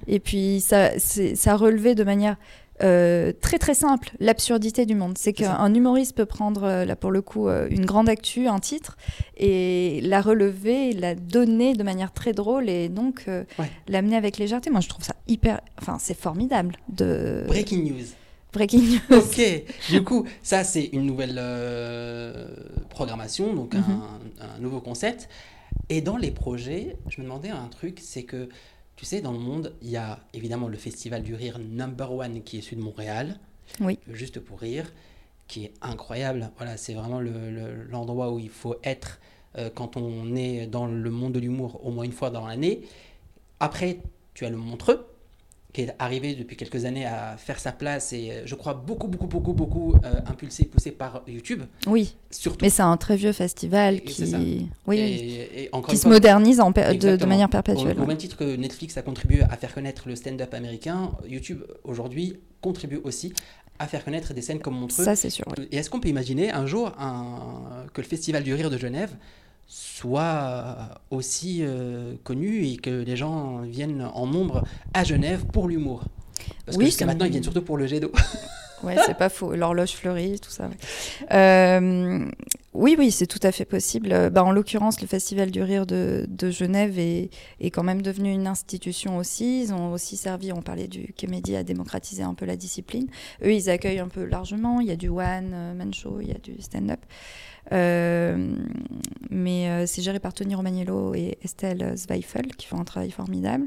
Et 0.07 0.20
puis, 0.20 0.61
ça, 0.61 0.91
ça 0.99 1.57
relevait 1.57 1.95
de 1.95 2.05
manière 2.05 2.37
euh, 2.83 3.33
très 3.41 3.59
très 3.59 3.75
simple, 3.75 4.11
l'absurdité 4.18 4.85
du 4.85 4.95
monde. 4.95 5.16
C'est 5.16 5.33
qu'un 5.33 5.72
humoriste 5.72 6.16
peut 6.16 6.27
prendre, 6.27 6.64
euh, 6.64 6.85
là 6.85 6.97
pour 6.97 7.11
le 7.11 7.22
coup, 7.22 7.49
euh, 7.49 7.68
une 7.70 7.85
grande 7.85 8.09
actu, 8.09 8.49
un 8.49 8.59
titre, 8.59 8.97
et 9.37 10.01
la 10.03 10.20
relever, 10.20 10.93
la 10.93 11.14
donner 11.14 11.75
de 11.75 11.83
manière 11.83 12.12
très 12.12 12.33
drôle, 12.33 12.68
et 12.68 12.89
donc 12.89 13.27
l'amener 13.89 14.16
avec 14.16 14.39
légèreté. 14.39 14.70
Moi, 14.70 14.81
je 14.81 14.89
trouve 14.89 15.05
ça 15.05 15.14
hyper. 15.29 15.61
Enfin, 15.81 15.99
c'est 16.01 16.18
formidable. 16.18 16.77
De... 16.89 17.45
Breaking 17.47 17.85
news. 17.85 18.07
Breaking 18.53 18.83
news. 18.83 19.01
Ok, 19.11 19.41
du 19.91 20.05
coup, 20.05 20.25
ça 20.43 20.64
c'est 20.64 20.85
une 20.93 21.07
nouvelle 21.07 21.41
programmation, 22.91 23.55
donc 23.55 23.75
mhm. 23.75 24.03
un, 24.41 24.61
nouveau 24.61 24.81
concept. 24.81 25.29
Et 25.89 26.01
dans 26.01 26.16
les 26.16 26.31
projets, 26.31 26.97
je 27.09 27.20
me 27.20 27.27
demandais 27.27 27.51
un 27.51 27.66
truc, 27.68 27.99
c'est 28.01 28.22
que 28.22 28.49
tu 28.97 29.05
sais, 29.05 29.21
dans 29.21 29.33
le 29.33 29.39
monde, 29.39 29.75
il 29.83 29.91
y 29.91 29.97
a 29.97 30.21
évidemment 30.33 30.69
le 30.69 30.77
festival 30.77 31.23
du 31.23 31.35
rire 31.35 31.59
number 31.59 32.13
one 32.13 32.43
qui 32.43 32.59
est 32.59 32.61
celui 32.61 32.77
de 32.77 32.83
Montréal. 32.83 33.39
Oui. 33.81 33.99
Juste 34.09 34.41
pour 34.41 34.61
rire, 34.61 34.93
qui 35.49 35.65
est 35.65 35.73
incroyable. 35.83 36.51
Voilà, 36.57 36.77
c'est 36.77 36.95
vraiment 36.95 37.21
l'endroit 37.21 38.33
où 38.33 38.39
il 38.39 38.51
faut 38.51 38.77
être 38.85 39.21
euh, 39.57 39.71
quand 39.75 39.97
on 39.97 40.35
est 40.37 40.67
dans 40.67 40.87
le 40.87 41.11
monde 41.11 41.33
de 41.33 41.41
l'humour 41.41 41.85
au 41.85 41.91
moins 41.91 42.05
une 42.05 42.13
fois 42.13 42.31
dans 42.31 42.47
l'année. 42.47 42.83
Après, 43.61 43.99
tu 44.35 44.45
as 44.45 44.51
le 44.51 44.57
Montreux, 44.57 45.07
qui 45.75 45.83
est 45.83 45.95
arrivé 45.99 46.37
depuis 46.37 46.57
quelques 46.57 46.85
années 46.85 47.05
à 47.05 47.37
faire 47.37 47.59
sa 47.59 47.72
place 47.72 48.12
et 48.12 48.31
euh, 48.31 48.43
je 48.47 48.55
crois 48.55 48.75
beaucoup, 48.75 49.09
beaucoup, 49.09 49.27
beaucoup, 49.27 49.53
beaucoup 49.53 49.95
euh, 50.05 50.20
impulsé, 50.27 50.66
poussé 50.66 50.93
par 50.93 51.22
YouTube. 51.27 51.64
Oui. 51.89 52.14
Surtout. 52.31 52.61
Mais 52.62 52.70
c'est 52.70 52.83
un 52.83 52.97
très 52.97 53.16
vieux 53.16 53.33
festival 53.33 54.01
qui, 54.03 54.68
oui, 54.87 55.49
qui 55.89 55.97
se 55.99 56.09
modernise 56.09 56.61
en 56.61 56.70
de, 56.70 57.27
manière 57.27 57.51
perpétuelle. 57.51 57.99
Au, 58.01 58.07
même 58.07 58.16
titre 58.16 58.37
que 58.37 58.57
Netflix 58.57 58.97
a 58.97 59.03
contribué 59.03 59.43
à 59.43 59.57
faire 59.57 59.75
connaître 59.75 60.09
le 60.09 60.14
stand-up 60.14 60.55
américain, 60.55 61.11
YouTube 61.29 61.64
aujourd'hui 61.83 62.39
contribue 62.61 63.01
aussi 63.03 63.33
à 63.81 63.89
faire 63.89 64.05
connaître 64.05 64.33
des 64.33 64.43
scènes 64.43 64.61
comme 64.61 64.79
Montreux. 64.79 65.05
Ça, 65.05 65.16
c'est 65.16 65.31
sûr. 65.31 65.45
Et 65.72 65.77
est-ce 65.77 65.91
qu'on 65.91 65.99
peut 65.99 66.09
imaginer 66.09 66.53
un 66.53 66.66
jour 66.66 66.93
un, 66.99 67.87
que 67.93 68.01
le 68.01 68.07
Festival 68.07 68.45
du 68.45 68.55
Rire 68.55 68.70
de 68.70 68.79
Genève 68.79 69.11
soit 69.67 71.01
aussi 71.11 71.61
euh, 71.62 72.15
connu 72.23 72.67
et 72.67 72.77
que 72.77 72.91
les 72.91 73.17
gens 73.17 73.61
viennent 73.62 74.09
en 74.15 74.27
nombre 74.27 74.65
à 74.93 75.05
Genève 75.05 75.47
pour 75.47 75.69
l'humour. 75.69 76.05
Parce 76.67 76.77
que 76.77 76.85
jusqu'à 76.85 77.07
maintenant, 77.07 77.25
ils 77.25 77.31
viennent 77.31 77.43
surtout 77.43 77.62
pour 77.62 77.77
le 77.77 77.87
jet 77.87 78.01
d'eau. 78.01 78.12
ouais, 78.83 78.97
c'est 79.07 79.17
pas 79.17 79.29
faux. 79.29 79.55
L'horloge 79.55 79.93
fleurie, 79.93 80.39
tout 80.41 80.51
ça. 80.51 80.69
Euh, 81.33 82.29
oui, 82.75 82.97
oui, 82.99 83.11
c'est 83.11 83.27
tout 83.27 83.41
à 83.43 83.53
fait 83.53 83.65
possible. 83.65 84.31
Bah, 84.31 84.45
en 84.45 84.51
l'occurrence, 84.51 85.01
le 85.01 85.07
Festival 85.07 85.51
du 85.51 85.62
Rire 85.62 85.87
de, 85.87 86.27
Genève 86.51 86.99
est, 86.99 87.31
est, 87.61 87.71
quand 87.71 87.85
même 87.85 88.03
devenu 88.03 88.33
une 88.33 88.47
institution 88.47 89.17
aussi. 89.17 89.62
Ils 89.62 89.73
ont 89.73 89.93
aussi 89.93 90.17
servi, 90.17 90.53
on 90.53 90.61
parlait 90.61 90.89
du 90.89 91.15
Comédie, 91.19 91.57
à 91.57 91.62
démocratiser 91.62 92.23
un 92.23 92.35
peu 92.35 92.47
la 92.47 92.57
discipline. 92.57 93.07
Eux, 93.45 93.53
ils 93.53 93.71
accueillent 93.71 94.01
un 94.01 94.09
peu 94.09 94.25
largement. 94.25 94.81
Il 94.81 94.89
y 94.89 94.93
a 94.93 94.97
du 94.97 95.09
one-man 95.09 95.95
show, 95.95 96.19
il 96.21 96.29
y 96.29 96.33
a 96.33 96.39
du 96.39 96.61
stand-up. 96.61 97.01
Euh, 97.73 98.57
mais 99.31 99.69
euh, 99.69 99.87
c'est 99.87 100.03
géré 100.03 100.21
par 100.21 100.35
Tony 100.35 100.55
Romagnolo 100.55 101.15
et 101.15 101.39
Estelle 101.43 101.95
Zweifel 101.97 102.55
qui 102.57 102.67
font 102.67 102.79
un 102.79 102.85
travail 102.85 103.11
formidable. 103.11 103.67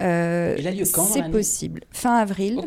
Euh, 0.00 0.56
il 0.58 0.66
a 0.66 0.70
lieu 0.70 0.84
quand 0.90 1.04
C'est 1.04 1.30
possible. 1.30 1.82
Fin 1.90 2.16
avril. 2.16 2.60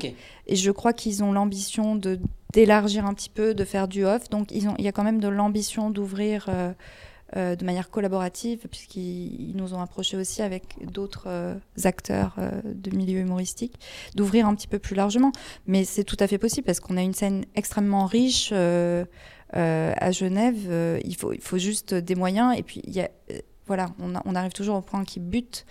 Et 0.45 0.55
je 0.55 0.71
crois 0.71 0.93
qu'ils 0.93 1.23
ont 1.23 1.31
l'ambition 1.31 1.95
de 1.95 2.19
d'élargir 2.53 3.07
un 3.07 3.15
petit 3.15 3.31
peu, 3.31 3.55
de 3.55 3.65
faire 3.65 3.87
du 3.87 4.05
off. 4.05 4.29
Donc 4.29 4.51
ils 4.51 4.67
ont, 4.67 4.75
il 4.77 4.85
y 4.85 4.87
a 4.87 4.91
quand 4.91 5.03
même 5.03 5.19
de 5.19 5.27
l'ambition 5.27 5.89
d'ouvrir 5.89 6.47
de 7.35 7.65
manière 7.65 7.89
collaborative, 7.89 8.67
puisqu'ils 8.69 9.53
nous 9.55 9.73
ont 9.73 9.81
approché 9.81 10.17
aussi 10.17 10.43
avec 10.43 10.75
d'autres 10.91 11.57
acteurs 11.83 12.35
de 12.63 12.95
milieu 12.95 13.21
humoristique, 13.21 13.79
d'ouvrir 14.13 14.45
un 14.47 14.53
petit 14.53 14.67
peu 14.67 14.77
plus 14.77 14.95
largement. 14.95 15.31
Mais 15.65 15.83
c'est 15.83 16.03
tout 16.03 16.17
à 16.19 16.27
fait 16.27 16.37
possible 16.37 16.67
parce 16.67 16.79
qu'on 16.79 16.95
a 16.95 17.01
une 17.01 17.15
scène 17.15 17.45
extrêmement 17.55 18.05
riche. 18.05 18.53
Euh, 19.55 19.93
à 19.97 20.11
Genève, 20.11 20.65
euh, 20.67 20.99
il, 21.03 21.15
faut, 21.15 21.57
juste 21.57 21.93
des 21.93 22.15
moyens. 22.15 22.57
Et 22.57 22.63
puis, 22.63 22.81
euh, 22.97 23.07
voilà, 23.67 23.91
on, 23.99 24.35
arrive 24.35 24.53
toujours 24.53 24.77
au 24.77 24.81
point 24.81 25.03
qui 25.03 25.19
bute 25.19 25.65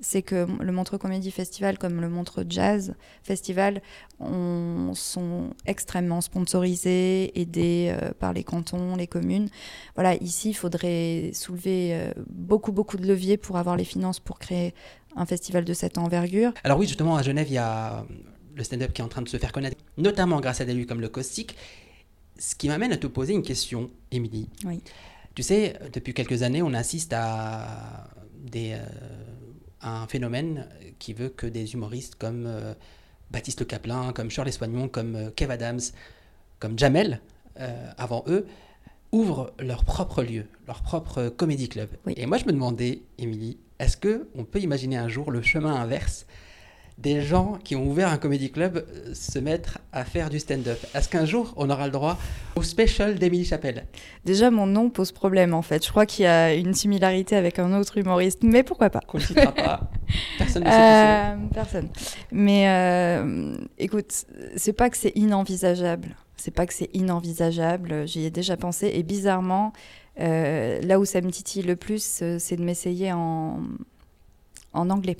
c'est 0.00 0.20
que 0.20 0.46
le 0.60 0.72
Montreux 0.72 0.98
Comédie 0.98 1.30
Festival 1.30 1.78
comme 1.78 2.02
le 2.02 2.10
Montreux 2.10 2.44
Jazz 2.46 2.94
Festival 3.22 3.80
on, 4.20 4.92
sont 4.92 5.54
extrêmement 5.64 6.20
sponsorisés, 6.20 7.32
aidés 7.40 7.96
par 8.18 8.34
les 8.34 8.44
cantons, 8.44 8.96
les 8.96 9.06
communes. 9.06 9.48
Voilà, 9.94 10.14
ici, 10.16 10.50
il 10.50 10.54
faudrait 10.54 11.30
soulever 11.32 12.12
beaucoup, 12.28 12.72
beaucoup 12.72 12.98
de 12.98 13.06
leviers 13.06 13.38
pour 13.38 13.56
avoir 13.56 13.74
les 13.74 13.84
finances 13.84 14.20
pour 14.20 14.38
créer 14.38 14.74
un 15.16 15.24
festival 15.24 15.64
de 15.64 15.72
cette 15.72 15.96
envergure. 15.96 16.52
Alors 16.62 16.78
oui, 16.78 16.86
justement, 16.86 17.16
à 17.16 17.22
Genève, 17.22 17.46
il 17.48 17.54
y 17.54 17.58
a 17.58 18.04
le 18.54 18.64
stand-up 18.64 18.92
qui 18.92 19.00
est 19.00 19.04
en 19.04 19.08
train 19.08 19.22
de 19.22 19.30
se 19.30 19.38
faire 19.38 19.52
connaître, 19.52 19.78
notamment 19.96 20.40
grâce 20.40 20.60
à 20.60 20.66
des 20.66 20.74
lieux 20.74 20.84
comme 20.84 21.00
le 21.00 21.08
Caustique. 21.08 21.56
Ce 22.38 22.54
qui 22.54 22.68
m'amène 22.68 22.92
à 22.92 22.96
te 22.96 23.06
poser 23.06 23.34
une 23.34 23.42
question, 23.42 23.90
Émilie. 24.10 24.48
Oui. 24.64 24.82
Tu 25.34 25.42
sais, 25.42 25.78
depuis 25.92 26.14
quelques 26.14 26.42
années, 26.42 26.62
on 26.62 26.72
assiste 26.72 27.12
à, 27.14 28.08
des, 28.34 28.72
euh, 28.72 28.84
un 29.82 30.06
phénomène 30.06 30.66
qui 30.98 31.12
veut 31.12 31.28
que 31.28 31.46
des 31.46 31.74
humoristes 31.74 32.14
comme 32.14 32.46
euh, 32.46 32.74
Baptiste 33.30 33.60
Le 33.60 33.66
Caplin, 33.66 34.12
comme 34.12 34.30
Shirley 34.30 34.52
Soignon, 34.52 34.88
comme 34.88 35.14
euh, 35.14 35.30
Kev 35.30 35.52
Adams, 35.52 35.80
comme 36.58 36.78
Jamel, 36.78 37.20
avant 37.96 38.22
eux, 38.26 38.46
ouvrent 39.12 39.54
leur 39.58 39.84
propre 39.86 40.22
lieu, 40.22 40.44
leur 40.66 40.82
propre 40.82 41.28
comédie 41.30 41.70
club. 41.70 41.88
Et 42.14 42.26
moi, 42.26 42.36
je 42.36 42.44
me 42.44 42.52
demandais, 42.52 43.00
Émilie, 43.16 43.56
est-ce 43.78 43.96
qu'on 43.96 44.44
peut 44.44 44.60
imaginer 44.60 44.98
un 44.98 45.08
jour 45.08 45.30
le 45.30 45.40
chemin 45.40 45.74
inverse 45.74 46.26
des 46.98 47.20
gens 47.20 47.58
qui 47.62 47.76
ont 47.76 47.86
ouvert 47.86 48.08
un 48.08 48.16
comédie 48.16 48.50
club 48.50 48.78
euh, 48.78 49.12
se 49.12 49.38
mettre 49.38 49.78
à 49.92 50.04
faire 50.04 50.30
du 50.30 50.38
stand-up. 50.38 50.78
Est-ce 50.94 51.08
qu'un 51.08 51.26
jour, 51.26 51.52
on 51.56 51.68
aura 51.68 51.84
le 51.86 51.92
droit 51.92 52.16
au 52.56 52.62
special 52.62 53.18
d'Émilie 53.18 53.44
Chapelle? 53.44 53.86
Déjà, 54.24 54.50
mon 54.50 54.66
nom 54.66 54.88
pose 54.88 55.12
problème, 55.12 55.52
en 55.52 55.60
fait. 55.60 55.84
Je 55.84 55.90
crois 55.90 56.06
qu'il 56.06 56.24
y 56.24 56.28
a 56.28 56.54
une 56.54 56.72
similarité 56.72 57.36
avec 57.36 57.58
un 57.58 57.78
autre 57.78 57.98
humoriste, 57.98 58.42
mais 58.42 58.62
pourquoi 58.62 58.88
pas? 58.88 59.00
Qu'on 59.00 59.18
ne 59.18 59.50
pas. 59.50 59.90
Personne 60.38 60.64
ne 60.64 60.70
sait 60.70 60.74
euh, 60.74 61.36
Personne. 61.52 61.88
Mais 62.32 62.68
euh, 62.68 63.56
écoute, 63.76 64.24
c'est 64.56 64.72
pas 64.72 64.88
que 64.88 64.96
c'est 64.96 65.12
inenvisageable. 65.16 66.16
C'est 66.38 66.50
pas 66.50 66.64
que 66.66 66.72
c'est 66.72 66.90
inenvisageable. 66.94 68.08
J'y 68.08 68.24
ai 68.24 68.30
déjà 68.30 68.56
pensé. 68.56 68.90
Et 68.94 69.02
bizarrement, 69.02 69.74
là 70.16 70.98
où 70.98 71.04
ça 71.04 71.20
me 71.20 71.30
titille 71.30 71.62
le 71.62 71.76
plus, 71.76 72.02
c'est 72.38 72.56
de 72.56 72.64
m'essayer 72.64 73.12
en, 73.12 73.60
en 74.72 74.90
anglais. 74.90 75.16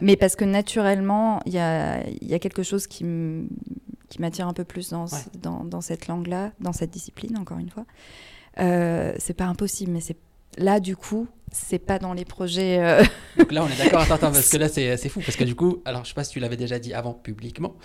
Mais 0.00 0.16
parce 0.16 0.36
que 0.36 0.44
naturellement, 0.44 1.40
il 1.46 1.52
y 1.52 1.58
a, 1.58 2.02
y 2.20 2.34
a, 2.34 2.38
quelque 2.38 2.62
chose 2.62 2.86
qui 2.86 3.04
m'attire 4.18 4.48
un 4.48 4.52
peu 4.52 4.64
plus 4.64 4.90
dans, 4.90 5.06
dans, 5.40 5.64
dans, 5.64 5.80
cette 5.80 6.06
langue-là, 6.06 6.52
dans 6.60 6.72
cette 6.72 6.90
discipline, 6.90 7.36
encore 7.38 7.58
une 7.58 7.70
fois. 7.70 7.84
Euh, 8.60 9.14
c'est 9.18 9.34
pas 9.34 9.46
impossible, 9.46 9.92
mais 9.92 10.00
c'est 10.00 10.16
là, 10.58 10.80
du 10.80 10.96
coup, 10.96 11.26
c'est 11.52 11.78
pas 11.78 11.98
dans 11.98 12.14
les 12.14 12.24
projets. 12.24 12.78
Euh, 12.80 13.04
Donc 13.38 13.52
là, 13.52 13.64
on 13.64 13.68
est 13.68 13.76
d'accord. 13.82 14.00
Attends, 14.00 14.14
attends, 14.14 14.32
parce 14.32 14.48
que 14.48 14.56
là, 14.56 14.68
c'est 14.70 15.08
fou. 15.08 15.20
Parce 15.20 15.36
que 15.36 15.44
du 15.44 15.54
coup, 15.54 15.82
alors 15.84 16.04
je 16.04 16.08
sais 16.08 16.14
pas 16.14 16.24
si 16.24 16.32
tu 16.32 16.40
l'avais 16.40 16.56
déjà 16.56 16.78
dit 16.78 16.94
avant 16.94 17.12
publiquement, 17.12 17.76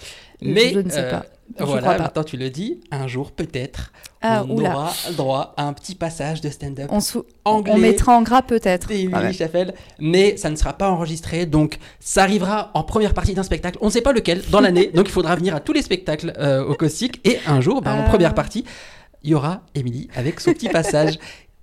mais 0.41 0.71
je 0.73 0.79
ne 0.79 0.89
sais 0.89 1.09
pas. 1.09 1.25
Euh, 1.59 1.65
voilà, 1.65 1.97
maintenant 1.97 2.23
tu 2.23 2.37
le 2.37 2.49
dis. 2.49 2.81
Un 2.91 3.07
jour, 3.07 3.31
peut-être, 3.31 3.91
ah, 4.21 4.45
on 4.49 4.57
aura 4.59 4.93
droit 5.15 5.53
à 5.57 5.63
un 5.63 5.73
petit 5.73 5.95
passage 5.95 6.41
de 6.41 6.49
stand-up 6.49 6.89
on 6.91 6.99
anglais. 7.45 7.73
On 7.73 7.77
mettra 7.77 8.17
en 8.17 8.21
gras 8.21 8.41
peut-être. 8.41 8.89
Ah 9.13 9.21
mais 9.99 10.37
ça 10.37 10.49
ne 10.49 10.55
sera 10.55 10.73
pas 10.73 10.89
enregistré. 10.89 11.45
Donc, 11.45 11.77
ça 11.99 12.23
arrivera 12.23 12.71
en 12.73 12.83
première 12.83 13.13
partie 13.13 13.33
d'un 13.33 13.43
spectacle. 13.43 13.77
On 13.81 13.87
ne 13.87 13.91
sait 13.91 14.01
pas 14.01 14.13
lequel 14.13 14.41
dans 14.49 14.61
l'année. 14.61 14.87
donc, 14.93 15.07
il 15.07 15.11
faudra 15.11 15.35
venir 15.35 15.55
à 15.55 15.59
tous 15.59 15.73
les 15.73 15.81
spectacles 15.81 16.33
euh, 16.37 16.65
au 16.65 16.75
Caustic. 16.75 17.25
Et 17.27 17.39
un 17.47 17.61
jour, 17.61 17.81
ben, 17.81 17.93
en 17.93 18.03
ah. 18.05 18.09
première 18.09 18.33
partie, 18.33 18.65
il 19.23 19.31
y 19.31 19.33
aura 19.33 19.61
Émilie 19.75 20.09
avec 20.15 20.39
son 20.39 20.53
petit 20.53 20.69
passage. 20.69 21.19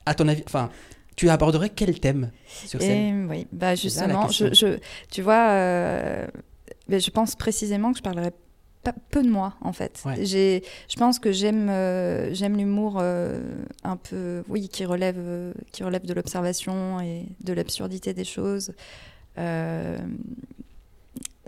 À 0.07 0.15
ton 0.15 0.29
avis, 0.29 0.43
enfin, 0.47 0.69
tu 1.17 1.31
aborderais 1.31 1.71
quel 1.71 1.99
thème 2.01 2.31
sur 2.47 2.81
scène? 2.81 3.29
Oui, 3.31 3.47
bah 3.53 3.75
justement, 3.75 4.29
je, 4.29 4.79
tu 5.11 5.23
vois, 5.23 5.49
euh, 5.51 6.27
je 6.89 7.11
pense 7.11 7.37
précisément 7.37 7.93
que 7.93 7.99
je 7.99 8.03
parlerai 8.03 8.31
peu 9.11 9.23
de 9.23 9.31
moi 9.31 9.55
en 9.63 9.73
fait. 9.73 10.05
J'ai, 10.21 10.63
je 10.89 10.97
pense 10.97 11.19
que 11.19 11.33
j'aime, 11.33 11.71
euh, 11.71 12.35
j'aime 12.35 12.57
l'humour 12.57 12.99
euh, 13.01 13.41
un 13.83 13.97
peu, 13.97 14.45
oui, 14.49 14.69
qui 14.69 14.85
relève, 14.85 15.55
qui 15.73 15.83
relève 15.85 16.05
de 16.05 16.13
l'observation 16.13 17.01
et 17.01 17.25
de 17.43 17.53
l'absurdité 17.55 18.13
des 18.13 18.25
choses. 18.25 18.73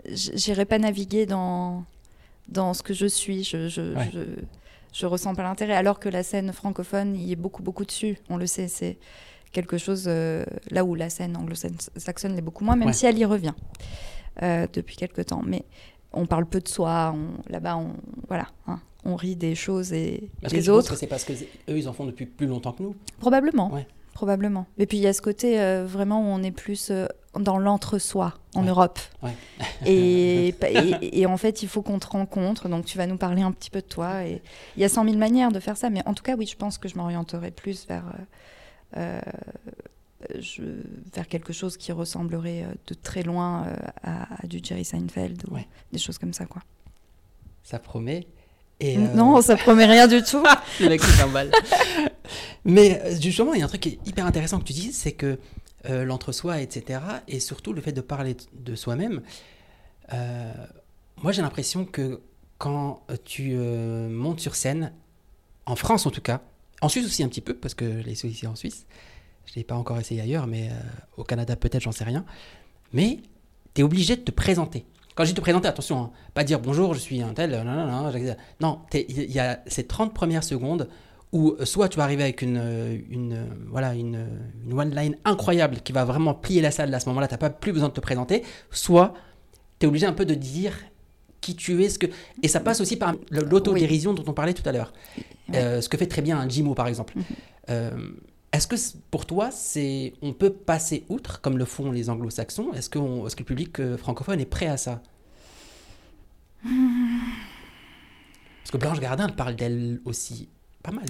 J'irai 0.09 0.65
pas 0.65 0.79
naviguer 0.79 1.25
dans 1.25 1.83
dans 2.47 2.73
ce 2.73 2.81
que 2.81 2.93
je 2.93 3.05
suis. 3.05 3.43
Je, 3.43 3.67
je, 3.67 3.93
je 4.93 5.05
ressens 5.05 5.35
pas 5.35 5.43
l'intérêt. 5.43 5.73
Alors 5.75 5.99
que 5.99 6.09
la 6.09 6.23
scène 6.23 6.53
francophone, 6.53 7.15
y 7.15 7.33
est 7.33 7.35
beaucoup, 7.35 7.61
beaucoup 7.61 7.85
dessus. 7.85 8.17
On 8.29 8.37
le 8.37 8.47
sait, 8.47 8.67
c'est 8.67 8.97
quelque 9.57 9.79
chose 9.79 10.03
euh, 10.05 10.45
là 10.69 10.85
où 10.85 10.93
la 10.93 11.09
scène 11.09 11.35
anglo-saxonne 11.35 12.35
l'est 12.35 12.43
beaucoup 12.43 12.63
moins, 12.63 12.75
même 12.75 12.93
si 12.93 13.07
elle 13.07 13.17
y 13.17 13.25
revient 13.25 13.55
euh, 14.43 14.67
depuis 14.71 14.95
quelque 14.95 15.23
temps. 15.23 15.41
Mais 15.43 15.63
on 16.13 16.27
parle 16.27 16.45
peu 16.45 16.59
de 16.59 16.67
soi. 16.67 17.15
Là-bas, 17.49 17.77
on 17.77 17.93
voilà, 18.27 18.49
hein, 18.67 18.79
on 19.03 19.15
rit 19.15 19.35
des 19.35 19.55
choses 19.55 19.93
et 19.93 20.29
des 20.47 20.69
autres. 20.69 20.95
c'est 20.95 21.07
parce 21.07 21.23
que 21.23 21.33
eux, 21.33 21.77
ils 21.77 21.89
en 21.89 21.93
font 21.93 22.05
depuis 22.05 22.27
plus 22.27 22.45
longtemps 22.45 22.71
que 22.71 22.83
nous. 22.83 22.95
Probablement. 23.19 23.71
Probablement. 24.13 24.67
Et 24.77 24.85
puis 24.85 24.97
il 24.97 25.01
y 25.01 25.07
a 25.07 25.13
ce 25.13 25.23
côté 25.23 25.59
euh, 25.59 25.85
vraiment 25.87 26.21
où 26.21 26.25
on 26.25 26.43
est 26.43 26.51
plus 26.51 26.91
dans 27.35 27.57
l'entre-soi 27.57 28.35
en 28.53 28.61
Europe. 28.61 28.99
et, 29.87 30.53
et, 31.01 31.25
en 31.25 31.37
fait, 31.37 31.63
il 31.63 31.67
faut 31.67 31.81
qu'on 31.81 31.99
te 31.99 32.07
rencontre. 32.07 32.69
Donc, 32.69 32.85
tu 32.85 32.97
vas 32.97 33.05
nous 33.07 33.17
parler 33.17 33.41
un 33.41 33.51
petit 33.51 33.69
peu 33.69 33.81
de 33.81 33.87
toi. 33.87 34.23
Et 34.23 34.41
il 34.75 34.81
y 34.81 34.85
a 34.85 34.89
100 34.89 35.03
000 35.05 35.17
manières 35.17 35.51
de 35.51 35.59
faire 35.59 35.77
ça. 35.77 35.91
Mais 35.91 36.01
en 36.07 36.15
tout 36.15 36.23
cas, 36.23 36.35
oui, 36.35 36.47
je 36.47 36.55
pense 36.55 36.79
que 36.79 36.87
je 36.87 36.95
m'orienterai 36.95 37.51
plus 37.51 37.87
vers, 37.87 38.05
je, 40.39 40.63
vers 41.13 41.27
quelque 41.27 41.53
chose 41.53 41.77
qui 41.77 41.91
ressemblerait 41.91 42.63
euh, 42.63 42.73
de 42.87 42.93
très 42.93 43.23
loin 43.23 43.67
euh, 43.67 43.75
à, 44.03 44.47
du 44.47 44.59
Jerry 44.61 44.85
Seinfeld 44.85 45.43
ou 45.49 45.57
des 45.91 45.99
choses 45.99 46.17
comme 46.17 46.33
ça, 46.33 46.45
quoi. 46.45 46.61
Ça 47.63 47.79
promet. 47.79 48.27
Et 48.79 48.97
Non, 48.97 49.41
ça 49.41 49.57
promet 49.57 49.85
rien 49.85 50.07
du 50.07 50.21
tout. 50.21 50.43
Le 50.79 50.89
mec 50.89 51.01
Mais 52.65 53.01
justement, 53.19 53.53
il 53.53 53.59
y 53.59 53.61
a 53.61 53.65
un 53.65 53.69
truc 53.69 53.81
qui 53.81 53.89
est 53.89 54.07
hyper 54.07 54.25
intéressant 54.25 54.59
que 54.59 54.65
tu 54.65 54.73
dis, 54.73 54.93
c'est 54.93 55.13
que 55.13 55.39
l'entre-soi, 55.89 56.59
etc., 56.59 56.99
et 57.29 57.39
surtout 57.39 57.71
le 57.71 57.79
fait 57.81 57.93
de 57.93 58.01
parler 58.01 58.35
de 58.53 58.75
soi-même, 58.75 59.21
moi 60.11 61.31
j'ai 61.31 61.41
l'impression 61.41 61.85
que 61.85 62.21
quand 62.57 63.03
tu 63.23 63.55
montes 63.55 64.41
sur 64.41 64.55
scène, 64.55 64.91
en 65.65 65.77
France 65.77 66.05
en 66.05 66.11
tout 66.11 66.21
cas, 66.21 66.41
en 66.81 66.89
Suisse 66.89 67.05
aussi 67.05 67.23
un 67.23 67.27
petit 67.27 67.41
peu, 67.41 67.53
parce 67.53 67.73
que 67.73 67.85
l'ai 67.85 68.11
ici 68.11 68.47
en 68.47 68.55
Suisse. 68.55 68.85
Je 69.45 69.53
ne 69.53 69.55
l'ai 69.57 69.63
pas 69.63 69.75
encore 69.75 69.97
essayé 69.99 70.21
ailleurs, 70.21 70.45
mais 70.47 70.69
euh, 70.69 70.73
au 71.17 71.23
Canada 71.23 71.55
peut-être, 71.55 71.81
j'en 71.81 71.91
sais 71.91 72.03
rien. 72.03 72.25
Mais 72.93 73.19
tu 73.73 73.81
es 73.81 73.83
obligé 73.83 74.15
de 74.15 74.21
te 74.21 74.31
présenter. 74.31 74.85
Quand 75.15 75.23
je 75.23 75.29
dis 75.29 75.35
te 75.35 75.41
présenter, 75.41 75.67
attention, 75.67 75.99
hein, 75.99 76.11
pas 76.33 76.43
dire 76.43 76.59
bonjour, 76.59 76.93
je 76.93 76.99
suis 76.99 77.21
un 77.21 77.33
tel, 77.33 77.51
non, 77.51 77.63
non, 77.63 77.87
non, 77.87 78.11
non 78.59 78.81
il 78.93 79.31
y 79.31 79.39
a 79.39 79.63
ces 79.65 79.87
30 79.87 80.13
premières 80.13 80.43
secondes 80.43 80.89
où 81.31 81.51
euh, 81.59 81.65
soit 81.65 81.89
tu 81.89 81.97
vas 81.97 82.03
arriver 82.03 82.23
avec 82.23 82.41
une, 82.41 82.57
euh, 82.57 82.97
une 83.09 83.47
voilà, 83.67 83.95
une, 83.95 84.27
une 84.65 84.79
one-line 84.79 85.17
incroyable 85.25 85.77
qui 85.77 85.91
va 85.91 86.05
vraiment 86.05 86.33
plier 86.33 86.61
la 86.61 86.71
salle 86.71 86.93
à 86.93 86.99
ce 86.99 87.09
moment-là, 87.09 87.27
tu 87.27 87.33
n'as 87.33 87.39
pas 87.39 87.49
plus 87.49 87.73
besoin 87.73 87.89
de 87.89 87.93
te 87.93 87.99
présenter, 87.99 88.43
soit 88.69 89.13
tu 89.79 89.85
es 89.85 89.89
obligé 89.89 90.05
un 90.05 90.13
peu 90.13 90.25
de 90.25 90.35
dire 90.35 90.77
qui 91.41 91.55
tu 91.55 91.83
es, 91.83 91.89
ce 91.89 91.99
que... 91.99 92.07
et 92.41 92.47
ça 92.47 92.59
passe 92.59 92.81
aussi 92.81 92.97
par 92.97 93.15
l'autodérision 93.31 94.13
dont 94.13 94.23
on 94.27 94.33
parlait 94.33 94.53
tout 94.53 94.67
à 94.67 94.71
l'heure. 94.71 94.93
Euh, 95.53 95.81
ce 95.81 95.89
que 95.89 95.97
fait 95.97 96.07
très 96.07 96.21
bien 96.21 96.37
un 96.37 96.49
Jimo, 96.49 96.73
par 96.73 96.87
exemple. 96.87 97.13
Mhm. 97.15 97.23
Euh, 97.69 98.09
est-ce 98.51 98.67
que 98.67 98.75
pour 99.11 99.25
toi, 99.25 99.51
c'est 99.51 100.13
on 100.21 100.33
peut 100.33 100.51
passer 100.51 101.05
outre, 101.09 101.41
comme 101.41 101.57
le 101.57 101.65
font 101.65 101.91
les 101.91 102.09
anglo-saxons? 102.09 102.73
Est-ce 102.73 102.89
que, 102.89 102.99
est 102.99 103.35
que, 103.35 103.39
le 103.39 103.45
public 103.45 103.79
euh, 103.79 103.97
francophone 103.97 104.39
est 104.39 104.45
prêt 104.45 104.67
à 104.67 104.77
ça? 104.77 105.01
Parce 106.63 106.71
que 108.71 108.77
Blanche 108.77 108.99
Gardin 108.99 109.29
parle 109.29 109.55
d'elle 109.55 110.01
aussi 110.05 110.49
pas 110.83 110.91
mal. 110.91 111.05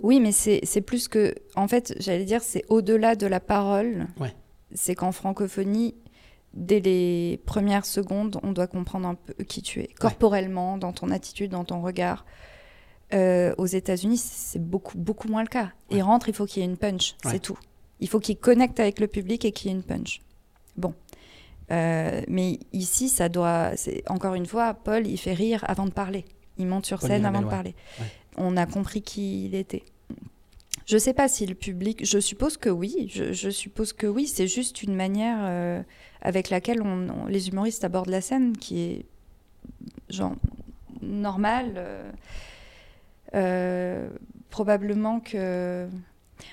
Oui, 0.00 0.20
mais 0.20 0.32
c'est 0.32 0.80
plus 0.80 1.08
que. 1.08 1.34
En 1.54 1.68
fait, 1.68 1.94
j'allais 1.98 2.24
dire, 2.24 2.42
c'est 2.42 2.64
au-delà 2.68 3.16
de 3.16 3.26
la 3.26 3.40
parole. 3.40 4.06
Ouais. 4.18 4.34
C'est 4.74 4.94
qu'en 4.94 5.12
francophonie, 5.12 5.94
dès 6.54 6.80
les 6.80 7.40
premières 7.46 7.86
secondes, 7.86 8.38
on 8.42 8.52
doit 8.52 8.66
comprendre 8.66 9.08
un 9.08 9.14
peu 9.14 9.44
qui 9.44 9.62
tu 9.62 9.80
es, 9.80 9.88
corporellement, 9.98 10.78
dans 10.78 10.92
ton 10.92 11.10
attitude, 11.10 11.50
dans 11.50 11.64
ton 11.64 11.80
regard. 11.80 12.24
Euh, 13.14 13.54
aux 13.58 13.66
États-Unis, 13.66 14.16
c'est 14.16 14.62
beaucoup, 14.62 14.96
beaucoup 14.96 15.28
moins 15.28 15.42
le 15.42 15.48
cas. 15.48 15.72
Il 15.90 16.02
rentre, 16.02 16.28
il 16.28 16.34
faut 16.34 16.46
qu'il 16.46 16.62
y 16.62 16.66
ait 16.66 16.68
une 16.68 16.78
punch, 16.78 17.14
c'est 17.24 17.40
tout. 17.40 17.58
Il 18.00 18.08
faut 18.08 18.20
qu'il 18.20 18.36
connecte 18.36 18.80
avec 18.80 19.00
le 19.00 19.06
public 19.06 19.44
et 19.44 19.52
qu'il 19.52 19.70
y 19.70 19.74
ait 19.74 19.76
une 19.76 19.82
punch. 19.82 20.22
Bon. 20.76 20.94
Euh, 21.70 22.22
mais 22.28 22.58
ici, 22.72 23.08
ça 23.08 23.28
doit. 23.28 23.72
Encore 24.08 24.34
une 24.34 24.46
fois, 24.46 24.74
Paul, 24.74 25.06
il 25.06 25.18
fait 25.18 25.34
rire 25.34 25.64
avant 25.68 25.86
de 25.86 25.92
parler. 25.92 26.24
Il 26.58 26.66
monte 26.66 26.86
sur 26.86 27.00
scène 27.00 27.24
avant 27.24 27.42
de 27.42 27.48
parler. 27.48 27.74
On 28.36 28.56
a 28.56 28.66
compris 28.66 29.02
qui 29.02 29.44
il 29.46 29.54
était. 29.54 29.84
Je 30.86 30.94
ne 30.94 30.98
sais 30.98 31.14
pas 31.14 31.28
si 31.28 31.46
le 31.46 31.54
public. 31.54 32.04
Je 32.04 32.18
suppose 32.18 32.56
que 32.56 32.68
oui. 32.68 33.08
Je, 33.08 33.50
suppose 33.50 33.92
que 33.92 34.06
oui. 34.06 34.26
C'est 34.26 34.46
juste 34.46 34.82
une 34.82 34.94
manière 34.94 35.38
euh, 35.40 35.82
avec 36.20 36.50
laquelle 36.50 36.82
on, 36.82 37.26
les 37.26 37.48
humoristes 37.48 37.84
abordent 37.84 38.10
la 38.10 38.20
scène 38.20 38.56
qui 38.56 38.80
est 38.80 39.04
genre 40.08 40.34
normale. 41.00 42.12
Euh, 43.34 44.10
probablement 44.50 45.20
que. 45.20 45.88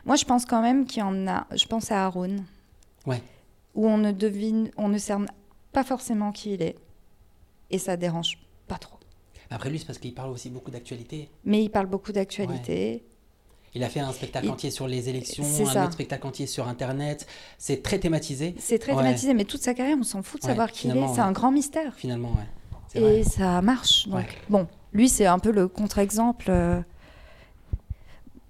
Moi, 0.05 0.15
je 0.15 0.25
pense 0.25 0.45
quand 0.45 0.61
même 0.61 0.85
qu'il 0.85 0.99
y 0.99 1.03
en 1.03 1.27
a. 1.27 1.47
Je 1.55 1.65
pense 1.65 1.91
à 1.91 2.05
Haroun. 2.05 2.45
Ouais. 3.05 3.21
Où 3.75 3.87
on 3.87 3.97
ne 3.97 4.11
devine, 4.11 4.71
on 4.77 4.89
ne 4.89 4.97
cerne 4.97 5.27
pas 5.71 5.83
forcément 5.83 6.31
qui 6.31 6.53
il 6.53 6.61
est. 6.61 6.75
Et 7.71 7.77
ça 7.77 7.97
dérange 7.97 8.39
pas 8.67 8.77
trop. 8.77 8.97
Après 9.51 9.69
lui, 9.69 9.79
c'est 9.79 9.85
parce 9.85 9.97
qu'il 9.97 10.13
parle 10.13 10.29
aussi 10.29 10.49
beaucoup 10.49 10.71
d'actualité. 10.71 11.29
Mais 11.43 11.63
il 11.63 11.69
parle 11.69 11.87
beaucoup 11.87 12.11
d'actualité. 12.11 13.03
Il 13.75 13.83
a 13.83 13.89
fait 13.89 13.99
un 13.99 14.11
spectacle 14.11 14.49
entier 14.49 14.71
sur 14.71 14.87
les 14.87 15.09
élections, 15.09 15.43
un 15.43 15.83
autre 15.83 15.93
spectacle 15.93 16.25
entier 16.25 16.47
sur 16.47 16.67
Internet. 16.67 17.27
C'est 17.57 17.83
très 17.83 17.99
thématisé. 17.99 18.55
C'est 18.57 18.79
très 18.79 18.95
thématisé, 18.95 19.33
mais 19.33 19.45
toute 19.45 19.61
sa 19.61 19.73
carrière, 19.73 19.97
on 19.99 20.03
s'en 20.03 20.23
fout 20.23 20.41
de 20.41 20.45
savoir 20.47 20.71
qui 20.71 20.87
il 20.87 20.97
est. 20.97 21.07
C'est 21.13 21.21
un 21.21 21.31
grand 21.31 21.51
mystère. 21.51 21.93
Finalement, 21.95 22.31
ouais. 22.31 22.45
Et 22.95 23.23
ça 23.23 23.61
marche. 23.61 24.07
Donc, 24.07 24.37
bon, 24.49 24.67
lui, 24.93 25.09
c'est 25.09 25.25
un 25.25 25.39
peu 25.39 25.51
le 25.51 25.67
contre-exemple. 25.67 26.47
Euh. 26.49 26.81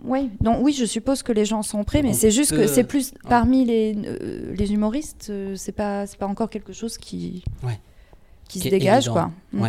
Oui, 0.03 0.31
donc 0.39 0.59
oui, 0.61 0.71
je 0.71 0.85
suppose 0.85 1.23
que 1.23 1.33
les 1.33 1.43
gens 1.43 1.61
sont 1.61 1.83
prêts, 1.83 2.01
mais 2.01 2.13
c'est 2.13 2.31
juste 2.31 2.51
que 2.51 2.67
c'est 2.67 2.85
plus 2.85 3.13
parmi 3.27 3.65
les, 3.65 3.93
euh, 3.97 4.55
les 4.55 4.71
humoristes, 4.71 5.27
euh, 5.29 5.55
c'est 5.57 5.73
pas 5.73 6.07
c'est 6.07 6.17
pas 6.17 6.27
encore 6.27 6.49
quelque 6.49 6.71
chose 6.71 6.97
qui 6.97 7.43
qui, 8.47 8.61
se 8.61 8.69
dégage 8.69 9.09
quoi. 9.09 9.31
Mm. 9.51 9.67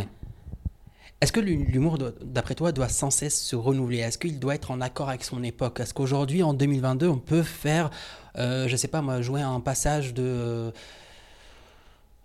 Est-ce 1.20 1.32
que 1.32 1.40
l'humour, 1.40 1.98
d'après 2.22 2.54
toi, 2.54 2.72
doit 2.72 2.88
sans 2.88 3.10
cesse 3.10 3.40
se 3.42 3.54
renouveler? 3.54 3.98
Est-ce 3.98 4.16
qu'il 4.16 4.38
doit 4.38 4.54
être 4.54 4.70
en 4.70 4.80
accord 4.80 5.10
avec 5.10 5.22
son 5.22 5.42
époque? 5.42 5.80
Est-ce 5.80 5.92
qu'aujourd'hui, 5.92 6.42
en 6.42 6.54
2022, 6.54 7.08
on 7.08 7.18
peut 7.18 7.42
faire, 7.42 7.90
je 8.36 8.66
je 8.66 8.76
sais 8.76 8.88
pas 8.88 9.02
moi, 9.02 9.20
jouer 9.20 9.42
un 9.42 9.60
passage 9.60 10.14
de 10.14 10.72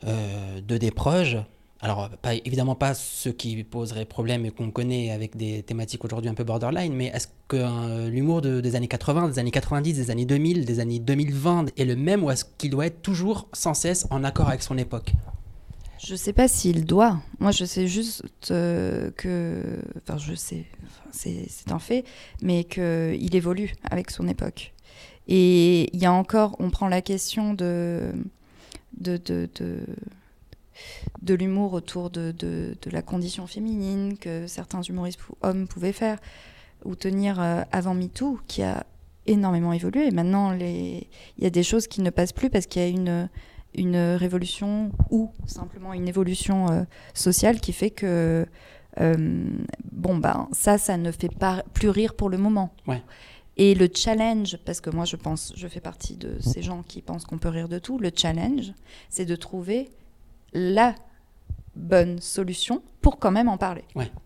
de 0.04 0.78
des 0.78 0.92
proches? 0.92 1.38
Alors 1.86 2.10
évidemment 2.46 2.74
pas 2.74 2.96
ce 2.96 3.30
qui 3.30 3.64
poserait 3.64 4.06
problème 4.06 4.44
et 4.46 4.50
qu'on 4.50 4.72
connaît 4.72 5.12
avec 5.12 5.36
des 5.36 5.62
thématiques 5.62 6.04
aujourd'hui 6.04 6.32
un 6.32 6.34
peu 6.34 6.44
borderline, 6.44 6.94
mais 6.94 7.08
est-ce 7.14 7.28
que 7.48 7.58
euh, 7.58 8.10
l'humour 8.10 8.42
des 8.42 8.76
années 8.76 8.88
80, 8.88 9.30
des 9.30 9.40
années 9.40 9.52
90, 9.52 9.94
des 9.94 10.10
années 10.10 10.26
2000, 10.26 10.66
des 10.66 10.80
années 10.80 10.98
2020 10.98 11.78
est 11.78 11.86
le 11.86 11.96
même 11.96 12.24
ou 12.24 12.32
est-ce 12.32 12.46
qu'il 12.58 12.72
doit 12.72 12.88
être 12.88 13.04
toujours 13.04 13.48
sans 13.54 13.76
cesse 13.76 14.08
en 14.10 14.24
accord 14.24 14.48
avec 14.48 14.64
son 14.64 14.80
époque? 14.80 15.12
Je 16.06 16.12
ne 16.12 16.18
sais 16.18 16.34
pas 16.34 16.48
s'il 16.48 16.86
doit. 16.86 17.20
Moi, 17.40 17.52
je 17.52 17.66
sais 17.66 17.88
juste 17.88 18.24
euh, 18.52 19.10
que, 19.18 19.82
enfin, 19.98 20.18
je 20.18 20.36
sais, 20.36 20.66
c'est 21.12 21.72
un 21.72 21.80
fait, 21.80 22.06
mais 22.42 22.64
qu'il 22.64 23.36
évolue 23.36 23.74
avec 23.84 24.12
son 24.12 24.28
époque. 24.28 24.74
Et 25.28 25.90
il 25.96 26.00
y 26.00 26.06
a 26.06 26.14
encore, 26.14 26.56
on 26.60 26.70
prend 26.70 26.88
la 26.88 27.02
question 27.02 27.54
de, 27.54 28.12
de, 28.98 29.18
de 29.18 29.50
de 31.22 31.34
l'humour 31.34 31.74
autour 31.74 32.10
de, 32.10 32.34
de, 32.38 32.76
la 32.92 33.02
condition 33.02 33.48
féminine 33.48 34.18
que 34.18 34.46
certains 34.46 34.82
humoristes 34.82 35.22
hommes 35.42 35.68
pouvaient 35.68 35.94
faire 35.94 36.20
ou 36.84 36.96
tenir 36.96 37.40
euh, 37.40 37.62
avant 37.72 37.94
MeToo, 37.94 38.40
qui 38.46 38.62
a 38.62 38.86
énormément 39.26 39.74
évolué. 39.74 40.08
Et 40.08 40.12
maintenant, 40.12 40.54
il 40.54 41.08
y 41.40 41.46
a 41.46 41.50
des 41.50 41.64
choses 41.64 41.88
qui 41.88 42.02
ne 42.02 42.10
passent 42.10 42.34
plus 42.34 42.50
parce 42.50 42.68
qu'il 42.68 42.82
y 42.82 42.86
a 42.86 42.90
une, 42.90 43.30
une 43.78 43.98
révolution 44.16 44.92
ou 45.10 45.32
simplement 45.46 45.94
une 45.94 46.08
évolution 46.08 46.70
euh, 46.70 46.84
sociale 47.14 47.60
qui 47.60 47.74
fait 47.74 47.90
que 47.90 48.46
euh, 49.00 49.48
bon 49.92 50.18
ben 50.18 50.48
ça, 50.52 50.78
ça 50.78 50.98
ne 50.98 51.12
fait 51.12 51.34
pas 51.34 51.64
plus 51.74 51.90
rire 51.90 52.16
pour 52.16 52.30
le 52.30 52.38
moment. 52.38 52.74
Et 53.58 53.74
le 53.74 53.88
challenge, 53.94 54.58
parce 54.66 54.82
que 54.82 54.90
moi 54.90 55.06
je 55.06 55.16
pense, 55.16 55.54
je 55.56 55.68
fais 55.68 55.80
partie 55.80 56.16
de 56.16 56.38
ces 56.42 56.62
gens 56.62 56.84
qui 56.84 57.02
pensent 57.02 57.26
qu'on 57.26 57.38
peut 57.38 57.50
rire 57.50 57.70
de 57.70 57.80
tout. 57.80 57.98
Le 58.00 58.12
challenge, 58.14 58.74
c'est 59.10 59.26
de 59.26 59.36
trouver 59.36 59.90
la 60.54 60.96
bonne 61.76 62.20
solution 62.22 62.82
pour 63.02 63.20
quand 63.20 63.32
même 63.32 63.50
en 63.50 63.58
parler. 63.58 63.84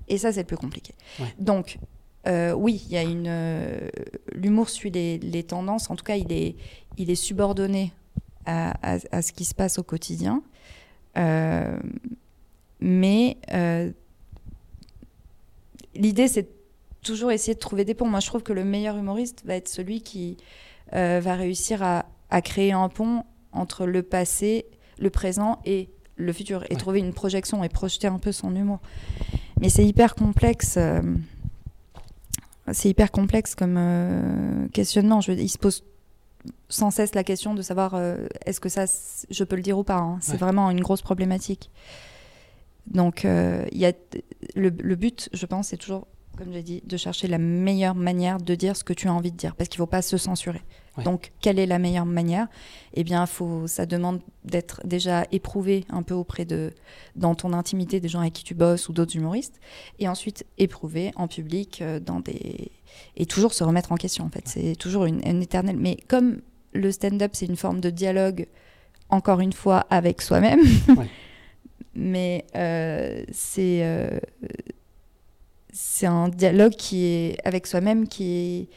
Et 0.08 0.18
ça, 0.18 0.32
c'est 0.32 0.42
le 0.42 0.48
plus 0.48 0.58
compliqué. 0.58 0.94
Donc, 1.38 1.78
euh, 2.28 2.54
oui, 2.54 2.84
il 2.88 2.92
y 2.92 2.98
a 2.98 3.04
une. 3.04 3.28
Euh, 3.28 3.90
l'humour 4.34 4.70
suit 4.70 4.92
les, 4.92 5.44
tendances. 5.44 5.90
En 5.90 5.96
tout 5.96 6.04
cas, 6.04 6.16
il 6.16 6.32
est, 6.32 6.56
il 6.98 7.10
est 7.10 7.16
subordonné 7.16 7.94
à, 8.50 9.22
ce 9.22 9.32
qui 9.32 9.46
se 9.46 9.56
passe 9.56 9.80
au 9.80 9.84
quotidien. 9.84 10.44
Euh, 11.18 11.80
mais 12.80 13.38
l'idée, 15.96 16.28
c'est 16.28 16.48
toujours 17.02 17.32
essayer 17.32 17.54
de 17.54 17.60
trouver 17.60 17.86
des 17.86 17.94
ponts. 17.94 18.08
Moi, 18.08 18.20
je 18.20 18.28
trouve 18.28 18.44
que 18.44 18.54
le 18.54 18.64
meilleur 18.64 18.98
humoriste 18.98 19.44
va 19.46 19.56
être 19.56 19.70
celui 19.70 20.02
qui 20.02 20.38
va 20.92 21.36
réussir 21.36 21.84
à, 21.84 22.06
à 22.30 22.42
créer 22.42 22.72
un 22.72 22.90
pont 22.90 23.24
entre 23.52 23.86
le 23.86 24.04
passé, 24.04 24.66
le 25.00 25.10
présent 25.10 25.60
et 25.66 25.90
le 26.16 26.34
futur 26.34 26.64
et 26.70 26.76
trouver 26.76 27.00
une 27.00 27.14
projection 27.14 27.64
et 27.64 27.70
projeter 27.70 28.08
un 28.08 28.20
peu 28.20 28.32
son 28.32 28.56
humour. 28.56 28.80
Mais 29.60 29.70
c'est 29.70 29.86
hyper 29.86 30.16
complexe. 30.16 30.76
Euh, 30.78 31.02
c'est 32.72 32.90
hyper 32.90 33.12
complexe 33.12 33.56
comme 33.56 34.70
questionnement. 34.74 35.22
Je, 35.22 35.32
il 35.32 35.50
se 35.50 35.58
pose 35.58 35.84
sans 36.70 36.92
cesse 36.92 37.16
la 37.16 37.24
question 37.24 37.54
de 37.54 37.62
savoir 37.62 38.00
est-ce 38.46 38.60
que 38.60 38.70
ça, 38.70 38.86
je 39.30 39.44
peux 39.44 39.56
le 39.56 39.62
dire 39.62 39.78
ou 39.78 39.84
pas. 39.84 39.98
Hein. 39.98 40.18
C'est 40.22 40.38
vraiment 40.38 40.72
une 40.72 40.82
grosse 40.82 41.02
problématique. 41.02 41.70
Donc, 42.88 43.24
il 43.24 43.78
y 43.78 43.86
a 43.86 43.94
le, 44.56 44.70
le, 44.70 44.96
but, 44.96 45.30
je 45.34 45.46
pense, 45.46 45.68
c'est 45.68 45.78
toujours 45.78 46.08
comme 46.40 46.54
j'ai 46.54 46.64
dit, 46.64 46.82
de 46.86 46.96
chercher 46.96 47.28
la 47.28 47.38
meilleure 47.38 47.96
manière 47.96 48.38
de 48.38 48.56
dire 48.56 48.78
ce 48.78 48.86
que 48.86 48.94
tu 48.94 49.10
as 49.10 49.14
envie 49.14 49.32
de 49.32 49.36
dire, 49.36 49.56
parce 49.56 49.68
qu'il 49.68 49.78
ne 49.78 49.84
faut 49.84 49.92
pas 49.92 50.02
se 50.02 50.18
censurer. 50.18 50.62
Donc, 51.04 51.32
quelle 51.40 51.60
est 51.60 51.66
la 51.66 51.80
meilleure 51.80 52.06
manière? 52.06 52.48
Eh 52.94 53.06
bien, 53.06 53.26
faut, 53.26 53.68
ça 53.68 53.86
demande 53.86 54.20
d'être 54.44 54.82
déjà 54.86 55.26
éprouvé 55.32 55.86
un 55.90 56.04
peu 56.04 56.14
auprès 56.14 56.44
de, 56.44 56.74
dans 57.16 57.36
ton 57.36 57.54
intimité, 57.54 58.02
des 58.02 58.10
gens 58.10 58.20
avec 58.20 58.34
qui 58.34 58.44
tu 58.44 58.54
bosses 58.54 58.90
ou 58.90 58.94
d'autres 58.94 59.16
humoristes, 59.16 59.62
et 60.00 60.10
ensuite 60.10 60.46
éprouvé 60.58 61.12
en 61.16 61.30
public, 61.30 61.82
euh, 61.82 62.02
dans 62.02 62.20
des 62.20 62.72
et 63.16 63.26
toujours 63.26 63.54
se 63.54 63.64
remettre 63.64 63.92
en 63.92 63.96
question. 63.96 64.26
En 64.26 64.30
fait, 64.30 64.44
c'est 64.48 64.76
toujours 64.76 65.06
une, 65.06 65.42
éternelle. 65.42 65.78
Mais 65.78 65.98
comme 66.08 66.42
le 66.74 66.92
stand-up, 66.92 67.32
c'est 67.34 67.46
une 67.46 67.58
forme 67.58 67.82
de 67.82 67.90
dialogue, 67.90 68.48
encore 69.10 69.40
une 69.40 69.54
fois, 69.54 69.86
avec 69.90 70.22
soi-même. 70.22 70.62
mais 71.96 72.46
euh, 72.56 73.24
c'est 73.32 73.80
euh, 73.84 74.20
c'est 75.72 76.08
un 76.08 76.30
dialogue 76.30 76.74
qui 76.74 77.06
est 77.06 77.38
avec 77.44 77.68
soi-même 77.68 78.08
qui 78.08 78.70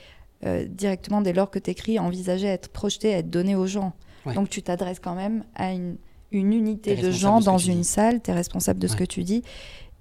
est 0.44 0.46
euh, 0.46 0.66
directement 0.66 1.20
dès 1.20 1.32
lors 1.32 1.50
que 1.50 1.58
tu 1.58 1.70
écris 1.70 1.98
envisagé 1.98 2.48
à 2.48 2.52
être 2.52 2.68
projeté, 2.68 3.14
à 3.14 3.18
être 3.18 3.30
donné 3.30 3.54
aux 3.54 3.66
gens. 3.66 3.92
Donc 4.34 4.48
tu 4.48 4.62
t'adresses 4.62 5.00
quand 5.00 5.16
même 5.16 5.44
à 5.54 5.72
une, 5.72 5.96
unité 6.30 6.96
de 6.96 7.10
gens 7.10 7.40
dans 7.40 7.58
une 7.58 7.84
salle, 7.84 8.22
tu 8.22 8.30
es 8.30 8.34
responsable 8.34 8.78
de 8.78 8.86
ce 8.86 8.96
que 8.96 9.04
tu 9.04 9.22
dis 9.22 9.42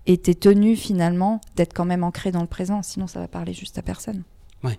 et 0.08 0.18
tu 0.20 0.32
es 0.32 0.36
tenu 0.36 0.76
finalement 0.76 1.42
d'être 1.56 1.74
quand 1.74 1.86
même 1.86 2.04
ancré 2.04 2.32
dans 2.32 2.42
le 2.42 2.48
présent, 2.48 2.82
sinon 2.82 3.08
ça 3.08 3.20
va 3.20 3.28
parler 3.28 3.54
juste 3.54 3.78
à 3.78 3.82
personne. 3.82 4.24
Ouais. 4.64 4.78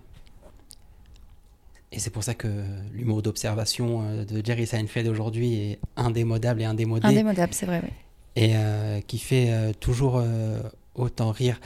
Et 1.93 1.99
c'est 1.99 2.11
pour 2.11 2.25
ça 2.25 2.35
que 2.35 2.49
l'humour 2.93 3.23
d'observation 3.23 4.03
euh, 4.03 4.25
de 4.25 4.45
Jerry 4.45 4.67
Seinfeld 4.67 5.07
aujourd'hui 5.09 5.55
est 5.55 5.79
indémodable 5.97 6.63
et 6.63 6.65
indémodé. 6.65 7.07
Indémodable, 7.07 7.53
c'est 7.53 7.67
vrai, 7.67 7.81
oui. 7.83 7.91
Et 8.35 8.57
euh, 8.57 9.01
qui 9.03 9.19
fait 9.19 9.75
toujours 9.79 10.23
autant 10.95 11.31
rire. 11.31 11.61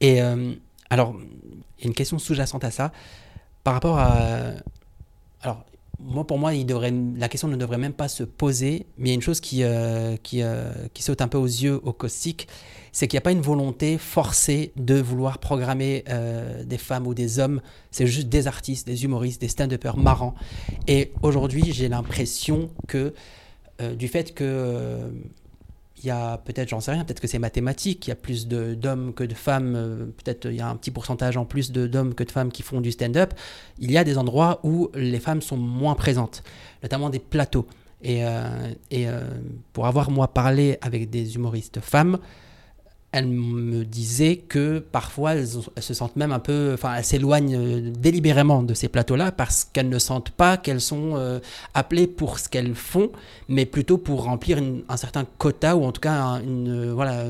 Et 0.00 0.22
euh, 0.22 0.54
alors, 0.88 1.14
il 1.78 1.84
y 1.84 1.84
a 1.84 1.88
une 1.88 1.94
question 1.94 2.18
sous-jacente 2.18 2.64
à 2.64 2.70
ça. 2.70 2.92
Par 3.64 3.74
rapport 3.74 3.98
à. 3.98 4.52
Alors, 5.42 5.64
moi, 5.98 6.26
pour 6.26 6.38
moi, 6.38 6.54
il 6.54 6.64
devrait, 6.64 6.92
la 7.16 7.28
question 7.28 7.48
ne 7.48 7.56
devrait 7.56 7.78
même 7.78 7.92
pas 7.92 8.08
se 8.08 8.22
poser, 8.22 8.86
mais 8.96 9.08
il 9.08 9.10
y 9.10 9.12
a 9.12 9.14
une 9.14 9.22
chose 9.22 9.40
qui, 9.40 9.62
euh, 9.62 10.16
qui, 10.22 10.42
euh, 10.42 10.72
qui, 10.94 11.02
saute 11.02 11.20
un 11.20 11.28
peu 11.28 11.36
aux 11.36 11.46
yeux 11.46 11.78
au 11.84 11.92
caustique, 11.92 12.48
c'est 12.92 13.08
qu'il 13.08 13.16
n'y 13.16 13.22
a 13.22 13.22
pas 13.22 13.32
une 13.32 13.40
volonté 13.40 13.98
forcée 13.98 14.72
de 14.76 14.94
vouloir 15.00 15.38
programmer 15.38 16.04
des 16.64 16.78
femmes 16.78 17.06
ou 17.06 17.14
des 17.14 17.38
hommes, 17.38 17.60
c'est 17.90 18.06
juste 18.06 18.28
des 18.28 18.46
artistes, 18.46 18.86
des 18.86 19.04
humoristes, 19.04 19.40
des 19.40 19.48
stand-uppers 19.48 19.96
marrants. 19.96 20.34
Et 20.88 21.12
aujourd'hui, 21.22 21.72
j'ai 21.72 21.88
l'impression 21.88 22.70
que 22.88 23.14
du 23.96 24.08
fait 24.08 24.34
que 24.34 25.10
il 26.02 26.06
y 26.06 26.10
a 26.10 26.38
peut-être, 26.38 26.68
j'en 26.68 26.80
sais 26.80 26.92
rien, 26.92 27.04
peut-être 27.04 27.20
que 27.20 27.26
c'est 27.26 27.38
mathématique, 27.38 28.06
il 28.06 28.10
y 28.10 28.12
a 28.12 28.16
plus 28.16 28.48
d'hommes 28.48 29.12
que 29.12 29.24
de 29.24 29.34
femmes, 29.34 29.74
euh, 29.76 30.06
peut-être 30.06 30.46
il 30.46 30.56
y 30.56 30.60
a 30.60 30.68
un 30.68 30.76
petit 30.76 30.90
pourcentage 30.90 31.36
en 31.36 31.44
plus 31.44 31.72
d'hommes 31.72 32.14
que 32.14 32.24
de 32.24 32.30
femmes 32.30 32.50
qui 32.50 32.62
font 32.62 32.80
du 32.80 32.92
stand-up. 32.92 33.34
Il 33.78 33.90
y 33.90 33.98
a 33.98 34.04
des 34.04 34.16
endroits 34.18 34.60
où 34.62 34.90
les 34.94 35.20
femmes 35.20 35.42
sont 35.42 35.56
moins 35.56 35.94
présentes, 35.94 36.42
notamment 36.82 37.10
des 37.10 37.18
plateaux. 37.18 37.66
Et, 38.02 38.24
euh, 38.24 38.72
euh, 38.94 39.28
pour 39.72 39.86
avoir 39.86 40.10
moi 40.10 40.28
parlé 40.28 40.78
avec 40.80 41.10
des 41.10 41.34
humoristes 41.34 41.80
femmes, 41.80 42.18
elle 43.12 43.26
me 43.26 43.84
disait 43.84 44.36
que 44.36 44.78
parfois 44.78 45.34
elles, 45.34 45.48
se 45.48 45.94
sentent 45.94 46.14
même 46.14 46.30
un 46.30 46.38
peu, 46.38 46.72
enfin 46.74 46.94
elles 46.94 47.04
s'éloignent 47.04 47.56
euh, 47.56 47.90
délibérément 47.90 48.62
de 48.62 48.72
ces 48.72 48.88
plateaux-là 48.88 49.32
parce 49.32 49.64
qu'elles 49.64 49.88
ne 49.88 49.98
sentent 49.98 50.30
pas 50.30 50.56
qu'elles 50.56 50.80
sont 50.80 51.16
euh, 51.16 51.40
appelées 51.74 52.06
pour 52.06 52.38
ce 52.38 52.48
qu'elles 52.48 52.74
font, 52.74 53.10
mais 53.48 53.66
plutôt 53.66 53.98
pour 53.98 54.24
remplir 54.24 54.62
un 54.88 54.96
certain 54.96 55.26
quota 55.38 55.76
ou 55.76 55.84
en 55.84 55.90
tout 55.90 56.00
cas 56.00 56.40
une, 56.40 56.92
voilà, 56.92 57.24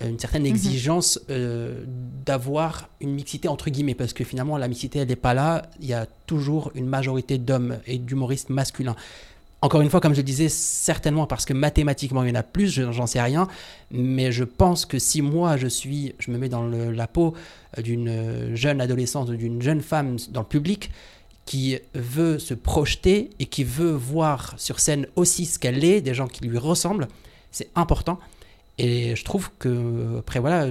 une 0.00 0.18
certaine 0.18 0.42
mhm. 0.42 0.48
exigence 0.48 1.20
euh, 1.30 1.84
d'avoir 2.26 2.88
une 3.00 3.12
mixité 3.12 3.46
entre 3.46 3.70
guillemets 3.70 3.94
parce 3.94 4.12
que 4.12 4.24
finalement 4.24 4.56
la 4.56 4.66
mixité 4.66 4.98
elle 5.00 5.08
n'est 5.08 5.16
pas 5.16 5.34
là, 5.34 5.62
il 5.80 5.86
y 5.86 5.94
a 5.94 6.06
toujours 6.26 6.72
une 6.74 6.86
majorité 6.86 7.38
d'hommes 7.38 7.78
et 7.86 7.98
d'humoristes 7.98 8.50
masculins. 8.50 8.96
Encore 9.62 9.80
une 9.80 9.90
fois, 9.90 10.00
comme 10.00 10.14
je 10.14 10.22
disais, 10.22 10.48
certainement 10.48 11.28
parce 11.28 11.44
que 11.44 11.52
mathématiquement 11.52 12.24
il 12.24 12.30
y 12.30 12.32
en 12.32 12.40
a 12.40 12.42
plus, 12.42 12.68
j'en 12.90 13.06
sais 13.06 13.22
rien, 13.22 13.46
mais 13.92 14.32
je 14.32 14.42
pense 14.42 14.84
que 14.84 14.98
si 14.98 15.22
moi 15.22 15.56
je 15.56 15.68
suis, 15.68 16.16
je 16.18 16.32
me 16.32 16.38
mets 16.38 16.48
dans 16.48 16.66
la 16.66 17.06
peau 17.06 17.34
euh, 17.78 17.82
d'une 17.82 18.56
jeune 18.56 18.80
adolescente 18.80 19.30
d'une 19.30 19.62
jeune 19.62 19.80
femme 19.80 20.16
dans 20.30 20.40
le 20.40 20.46
public 20.46 20.90
qui 21.46 21.78
veut 21.94 22.40
se 22.40 22.54
projeter 22.54 23.30
et 23.38 23.46
qui 23.46 23.62
veut 23.62 23.92
voir 23.92 24.54
sur 24.58 24.80
scène 24.80 25.06
aussi 25.14 25.46
ce 25.46 25.60
qu'elle 25.60 25.84
est, 25.84 26.00
des 26.00 26.14
gens 26.14 26.26
qui 26.26 26.44
lui 26.44 26.58
ressemblent, 26.58 27.06
c'est 27.52 27.68
important. 27.76 28.18
Et 28.82 29.14
je 29.14 29.24
trouve 29.24 29.50
que, 29.60 30.18
après 30.18 30.40
voilà, 30.40 30.66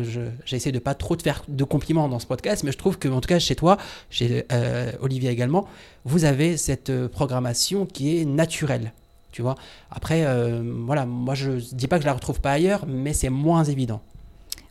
j'essaie 0.45 0.73
de 0.73 0.79
pas 0.79 0.95
trop 0.95 1.15
te 1.15 1.23
faire 1.23 1.45
de 1.47 1.63
compliments 1.63 2.09
dans 2.09 2.19
ce 2.19 2.27
podcast, 2.27 2.65
mais 2.65 2.73
je 2.73 2.77
trouve 2.77 2.99
que, 2.99 3.07
en 3.07 3.21
tout 3.21 3.29
cas, 3.29 3.39
chez 3.39 3.55
toi, 3.55 3.77
chez 4.09 4.43
euh, 4.51 4.91
Olivier 4.99 5.29
également, 5.29 5.65
vous 6.03 6.25
avez 6.25 6.57
cette 6.57 6.89
euh, 6.89 7.07
programmation 7.07 7.85
qui 7.85 8.17
est 8.17 8.25
naturelle. 8.25 8.91
Tu 9.31 9.41
vois 9.41 9.55
Après, 9.91 10.25
euh, 10.25 10.61
voilà, 10.85 11.05
moi 11.05 11.35
je 11.35 11.51
dis 11.73 11.87
pas 11.87 11.95
que 11.95 12.01
je 12.01 12.07
la 12.07 12.13
retrouve 12.13 12.41
pas 12.41 12.51
ailleurs, 12.51 12.85
mais 12.85 13.13
c'est 13.13 13.29
moins 13.29 13.63
évident. 13.63 14.01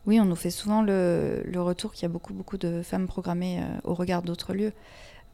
Oui, 0.05 0.21
on 0.21 0.27
nous 0.27 0.37
fait 0.37 0.51
souvent 0.51 0.83
le, 0.83 1.43
retour 1.57 1.95
qu'il 1.95 2.03
y 2.03 2.07
a 2.07 2.11
beaucoup, 2.11 2.35
beaucoup 2.35 2.59
de 2.59 2.83
femmes 2.83 3.07
programmées 3.07 3.63
au 3.85 3.95
regard 3.95 4.21
d'autres 4.21 4.53
lieux. 4.53 4.75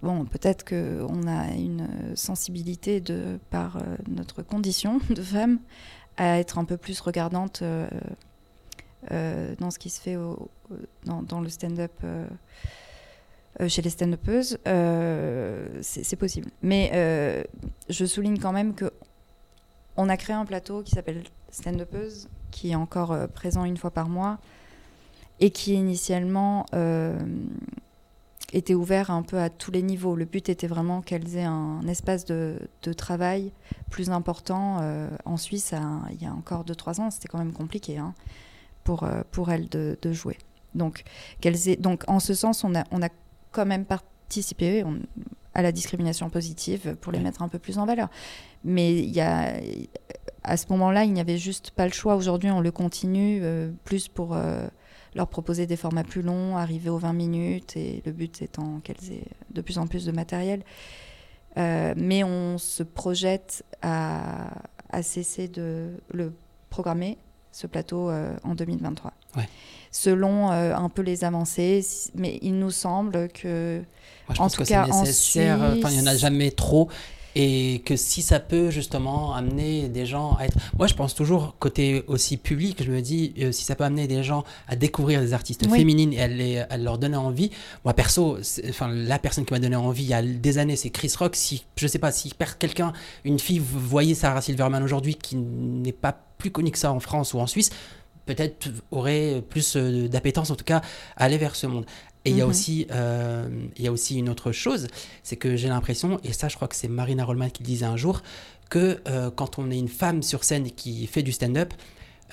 Bon, 0.02 0.24
peut-être 0.26 0.64
qu'on 0.64 1.26
a 1.26 1.54
une 1.57 1.88
sensibilité 2.14 3.00
de 3.00 3.40
par 3.50 3.78
notre 4.09 4.42
condition 4.42 5.00
de 5.11 5.22
femme 5.22 5.59
à 6.16 6.38
être 6.38 6.58
un 6.58 6.64
peu 6.64 6.76
plus 6.76 7.00
regardante 7.00 7.62
euh, 7.62 7.88
euh, 9.12 9.54
dans 9.58 9.70
ce 9.70 9.78
qui 9.78 9.90
se 9.90 10.00
fait 10.00 10.16
au, 10.16 10.48
dans, 11.04 11.40
le 11.40 11.48
stand-up 11.48 11.92
euh, 12.04 12.26
chez 13.68 13.82
les 13.82 13.90
stand-uppeuses, 13.90 14.58
c'est 15.82 16.16
possible. 16.16 16.50
Mais 16.62 17.46
je 17.88 18.04
souligne 18.04 18.38
quand 18.38 18.52
même 18.52 18.74
que 18.74 18.92
on 19.98 20.10
a 20.10 20.16
créé 20.18 20.36
un 20.36 20.44
plateau 20.44 20.82
qui 20.82 20.90
s'appelle 20.90 21.22
Stand-Upeuse, 21.50 22.28
qui 22.50 22.72
est 22.72 22.74
encore 22.74 23.16
présent 23.28 23.64
une 23.64 23.78
fois 23.78 23.90
par 23.90 24.10
mois, 24.10 24.38
et 25.40 25.50
qui 25.50 25.72
initialement 25.72 26.66
était 28.53 28.74
ouvert 28.74 29.11
un 29.11 29.22
peu 29.22 29.38
à 29.38 29.51
tous 29.51 29.70
les 29.70 29.82
niveaux. 29.82 30.14
Le 30.14 30.24
but 30.24 30.49
était 30.49 30.66
vraiment 30.66 31.03
qu'elles 31.03 31.36
aient 31.36 31.44
un 31.44 31.86
espace 31.88 32.24
de, 32.24 32.59
travail 32.97 33.53
plus 33.90 34.11
important. 34.11 34.78
Euh, 34.80 35.09
en 35.24 35.36
Suisse, 35.36 35.74
il 36.12 36.22
y 36.22 36.26
a 36.26 36.32
encore 36.32 36.64
2-3 36.64 37.01
ans, 37.01 37.11
c'était 37.11 37.28
quand 37.28 37.38
même 37.38 37.53
compliqué 37.53 37.99
hein, 37.99 38.14
pour, 38.84 39.03
euh, 39.03 39.22
pour 39.32 39.51
elles 39.51 39.68
de, 39.68 40.12
jouer. 40.12 40.38
Donc, 40.74 41.03
aient, 41.44 41.76
donc, 41.76 42.05
en 42.07 42.20
ce 42.20 42.34
sens, 42.34 42.62
on 42.64 42.74
a, 42.74 42.84
on 42.90 43.03
a 43.03 43.09
quand 43.51 43.66
même 43.66 43.84
participé 43.84 44.84
à 45.55 45.62
la 45.62 45.72
discrimination 45.72 46.30
positive 46.30 46.97
pour 47.01 47.12
les 47.12 47.18
mettre 47.18 47.42
un 47.42 47.49
peu 47.49 47.59
plus 47.59 47.78
en 47.78 47.86
valeur. 47.86 48.09
Mais 48.62 48.94
il 48.94 49.11
y 49.11 49.20
a, 49.20 49.55
à 50.44 50.57
ce 50.57 50.66
moment-là, 50.70 51.05
il 51.05 51.12
n'y 51.12 51.20
avait 51.20 51.38
juste 51.38 51.70
pas 51.72 51.86
le 51.86 51.92
choix. 51.92 52.14
Aujourd'hui, 52.14 52.51
on 52.51 52.61
le 52.61 52.70
continue 52.70 53.40
euh, 53.42 53.70
plus 53.84 54.09
pour 54.09 54.36
leur 55.16 55.26
proposer 55.28 55.66
des 55.66 55.76
formats 55.76 56.04
plus 56.04 56.22
longs, 56.22 56.56
arriver 56.56 56.90
aux 56.90 56.98
20 56.98 57.14
minutes, 57.14 57.76
et 57.76 58.02
le 58.04 58.12
but 58.12 58.42
étant 58.42 58.80
qu'elles 58.84 59.12
aient 59.12 59.26
de 59.50 59.60
plus 59.62 59.78
en 59.78 59.86
plus 59.86 60.04
de 60.04 60.12
matériel. 60.12 60.62
Euh, 61.56 61.94
mais 61.96 62.22
on 62.22 62.58
se 62.58 62.82
projette 62.82 63.64
à, 63.80 64.50
cesser 65.02 65.48
de 65.48 65.90
le 66.12 66.34
programmer, 66.68 67.16
ce 67.50 67.66
plateau, 67.66 68.10
euh, 68.10 68.36
en 68.44 68.54
2023. 68.54 69.12
Selon 69.90 70.52
euh, 70.52 70.74
un 70.74 70.90
peu 70.90 71.00
les 71.00 71.24
avancées, 71.24 71.84
mais 72.14 72.38
il 72.42 72.58
nous 72.58 72.70
semble 72.70 73.28
que, 73.28 73.82
en 74.38 74.50
tout 74.50 74.64
cas, 74.64 74.86
en 74.90 75.04
Suisse, 75.06 75.36
il 75.36 75.42
n'y 75.42 76.00
en 76.00 76.06
a 76.06 76.16
jamais 76.16 76.50
trop 76.50 76.88
et 77.39 77.82
que 77.84 77.97
si 77.97 78.22
ça 78.22 78.41
peut 78.41 78.70
justement 78.70 79.34
amener 79.34 79.91
des 79.91 80.07
gens 80.07 80.37
à 80.41 80.47
être... 80.47 80.57
Moi, 80.78 80.87
je 80.87 80.95
pense 80.95 81.14
toujours, 81.14 81.55
côté 81.59 82.03
aussi 82.07 82.39
public, 82.39 82.82
je 82.82 82.91
me 82.91 83.03
dis, 83.03 83.34
euh, 83.39 83.53
si 83.53 83.62
ça 83.62 83.76
peut 83.76 83.84
amener 83.84 84.07
des 84.07 84.22
gens 84.22 84.43
à 84.68 84.74
découvrir 84.74 85.20
des 85.20 85.34
artistes 85.34 85.68
féminines 85.68 86.14
et 86.14 86.22
à, 86.22 86.28
les, 86.28 86.59
à, 86.61 86.78
leur 86.78 86.97
donner 86.97 87.18
envie. 87.18 87.51
Moi, 87.84 87.93
perso, 87.93 88.39
enfin, 88.70 88.89
la 88.89 89.18
personne 89.18 89.45
qui 89.45 89.53
m'a 89.53 89.59
donné 89.59 89.76
envie 89.76 90.05
il 90.05 90.09
y 90.09 90.14
a 90.14 90.22
des 90.22 90.57
années, 90.57 90.76
c'est 90.76 90.89
Chris 90.89 91.12
Rock. 91.18 91.37
Si, 91.37 91.66
je 91.76 91.87
sais 91.87 91.99
pas, 91.99 92.11
si 92.11 92.32
quelqu'un, 92.59 92.95
une 93.24 93.39
fille, 93.39 93.61
voyez 93.61 94.14
Sarah 94.14 94.41
Silverman 94.41 94.82
aujourd'hui, 94.82 95.14
qui 95.14 95.37
n'est 95.37 95.93
pas 95.93 96.18
plus 96.39 96.51
connue 96.51 96.70
que 96.70 96.78
ça 96.78 96.91
en 96.91 97.01
France 97.01 97.34
ou 97.34 97.41
en 97.41 97.47
Suisse, 97.47 97.68
peut-être 98.26 98.68
aurait 98.91 99.43
plus 99.49 99.76
euh, 99.76 100.09
d'appétence, 100.09 100.51
en 100.51 100.57
tout 100.57 100.64
cas, 100.64 100.82
à 101.16 101.24
aller 101.24 101.39
vers 101.39 101.55
ce 101.55 101.66
monde. 101.66 101.87
Et 102.26 102.30
il 102.30 102.36
y, 102.36 102.40
a 102.40 102.44
mhm. 102.44 102.50
aussi, 102.50 102.86
euh, 102.90 103.48
il 103.76 103.84
y 103.84 103.86
a 103.86 103.92
aussi 103.92 104.18
une 104.18 104.28
autre 104.28 104.50
chose, 104.50 104.88
c'est 105.22 105.36
que 105.36 105.54
j'ai 105.54 105.68
l'impression, 105.68 106.18
et 106.24 106.32
ça 106.32 106.48
je 106.48 106.56
crois 106.56 106.66
que 106.66 106.74
c'est 106.74 106.88
Marina 106.88 107.24
Rollman 107.24 107.50
qui 107.50 107.62
le 107.62 107.66
disait 107.68 107.86
un 107.86 107.96
jour, 107.96 108.22
que 108.68 109.00
euh, 109.06 109.30
quand 109.30 109.60
on 109.60 109.70
est 109.70 109.78
une 109.78 109.88
femme 109.88 110.22
sur 110.22 110.42
scène 110.42 110.72
qui 110.72 111.06
fait 111.06 111.22
du 111.22 111.30
stand-up, 111.30 111.72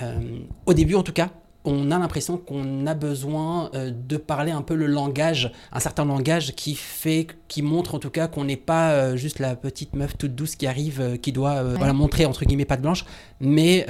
euh, 0.02 0.40
au 0.66 0.74
début 0.74 0.96
en 0.96 1.04
tout 1.04 1.14
cas, 1.14 1.30
on 1.66 1.92
a 1.92 2.00
l'impression 2.00 2.38
qu'on 2.38 2.86
a 2.88 2.94
besoin 2.94 3.70
euh, 3.74 3.92
de 3.92 4.18
parler 4.18 4.52
un 4.52 4.62
peu 4.62 4.76
le 4.76 4.86
langage, 4.86 5.52
un 5.72 5.80
certain 5.80 6.04
langage 6.06 6.56
qui 6.56 6.76
fait, 6.76 7.28
qui 7.48 7.62
montre 7.62 7.96
en 7.96 8.00
tout 8.00 8.10
cas 8.10 8.28
qu'on 8.28 8.44
n'est 8.44 8.58
pas 8.58 8.92
euh, 8.92 9.16
juste 9.16 9.40
la 9.40 9.56
petite 9.56 9.96
meuf 9.96 10.18
toute 10.18 10.36
douce 10.36 10.56
qui 10.56 10.68
arrive, 10.68 11.00
euh, 11.00 11.18
qui 11.18 11.32
doit 11.32 11.64
voilà, 11.64 11.94
montrer 11.94 12.26
entre 12.26 12.44
guillemets 12.46 12.66
pas 12.66 12.78
de 12.78 12.82
blanche, 12.82 13.06
mais 13.40 13.86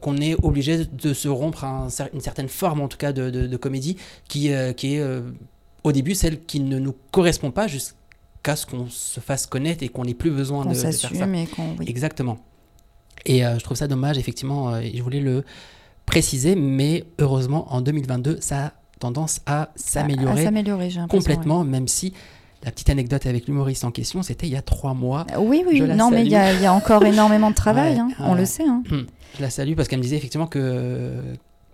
qu'on 0.00 0.16
est 0.18 0.34
obligé 0.42 0.86
de 0.86 1.12
se 1.12 1.28
rompre 1.28 1.64
à 1.64 1.88
une 2.12 2.20
certaine 2.20 2.48
forme 2.48 2.80
en 2.80 2.88
tout 2.88 2.96
cas 2.96 3.12
de, 3.12 3.56
comédie 3.56 3.96
qui, 4.28 4.50
qui 4.76 4.96
est 4.96 5.22
au 5.84 5.92
début 5.92 6.14
celle 6.14 6.40
qui 6.40 6.60
ne 6.60 6.78
nous 6.78 6.94
correspond 7.10 7.50
pas 7.50 7.66
jusqu'à 7.66 8.56
ce 8.56 8.66
qu'on 8.66 8.88
se 8.88 9.20
fasse 9.20 9.46
connaître 9.46 9.82
et 9.82 9.88
qu'on 9.88 10.04
n'ait 10.04 10.14
plus 10.14 10.30
besoin 10.30 10.64
de, 10.64 10.70
de, 10.70 10.74
faire 10.74 10.92
ça. 10.94 11.26
Exactement. 11.86 12.38
Et 13.26 13.40
je 13.40 13.62
trouve 13.62 13.76
ça 13.76 13.88
dommage, 13.88 14.18
effectivement, 14.18 14.76
et 14.78 14.92
je 14.96 15.02
voulais 15.02 15.20
le 15.20 15.44
précisé, 16.10 16.56
mais 16.56 17.04
heureusement, 17.20 17.72
en 17.72 17.80
2022, 17.80 18.38
ça 18.40 18.66
a 18.66 18.72
tendance 18.98 19.40
à 19.46 19.70
s'améliorer 19.76 20.50
complètement, 21.08 21.64
même 21.64 21.88
si 21.88 22.12
la 22.64 22.70
petite 22.70 22.90
anecdote 22.90 23.24
avec 23.26 23.46
l'humoriste 23.46 23.84
en 23.84 23.90
question, 23.90 24.22
c'était 24.22 24.46
il 24.46 24.52
y 24.52 24.56
a 24.56 24.62
trois 24.62 24.92
mois. 24.92 25.24
Oui, 25.38 25.64
oui, 25.66 25.80
non, 25.80 26.10
mais 26.10 26.22
il 26.22 26.30
y, 26.30 26.36
a 26.36 26.72
encore 26.72 27.04
énormément 27.04 27.50
de 27.50 27.54
travail, 27.64 27.98
hein, 27.98 28.08
on 28.18 28.34
le 28.34 28.44
sait. 28.44 28.64
Hein. 28.64 28.82
Hum, 28.90 29.06
je 29.36 29.42
la 29.42 29.50
salue 29.50 29.74
parce 29.74 29.88
qu'elle 29.88 30.00
me 30.00 30.04
disait 30.04 30.16
effectivement 30.16 30.48
que 30.48 31.14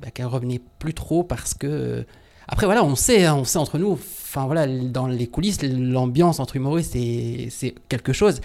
bah, 0.01 0.09
qu'elle 0.12 0.26
revenait 0.26 0.61
plus 0.78 0.95
trop 0.95 1.24
parce 1.24 1.55
que 1.55 2.05
après 2.47 2.66
voilà, 2.66 2.84
on 2.84 2.95
sait, 2.95 3.24
hein, 3.24 3.34
on 3.34 3.45
sait 3.45 3.59
entre 3.59 3.78
nous, 3.78 3.93
enfin 3.93 4.45
voilà, 4.45 4.66
dans 4.66 5.07
les 5.07 5.26
coulisses, 5.26 5.62
l'ambiance 5.62 6.39
entre 6.39 6.57
humoristes, 6.57 6.93
c'est 6.93 7.74
quelque 7.89 8.12
chose. 8.12 8.41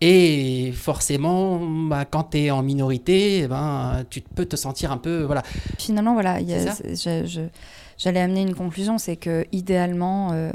Et 0.00 0.72
forcément, 0.72 1.60
bah, 1.60 2.06
quand 2.06 2.30
tu 2.30 2.38
es 2.38 2.50
en 2.50 2.62
minorité, 2.62 3.40
eh 3.40 3.48
ben, 3.48 4.02
tu 4.08 4.22
peux 4.22 4.46
te 4.46 4.56
sentir 4.56 4.92
un 4.92 4.96
peu. 4.96 5.24
Voilà. 5.24 5.42
Finalement, 5.78 6.14
voilà, 6.14 6.38
j'allais 7.98 8.20
amener 8.20 8.40
une 8.40 8.54
conclusion 8.54 8.96
c'est 8.96 9.16
que 9.16 9.44
idéalement, 9.52 10.32
euh, 10.32 10.52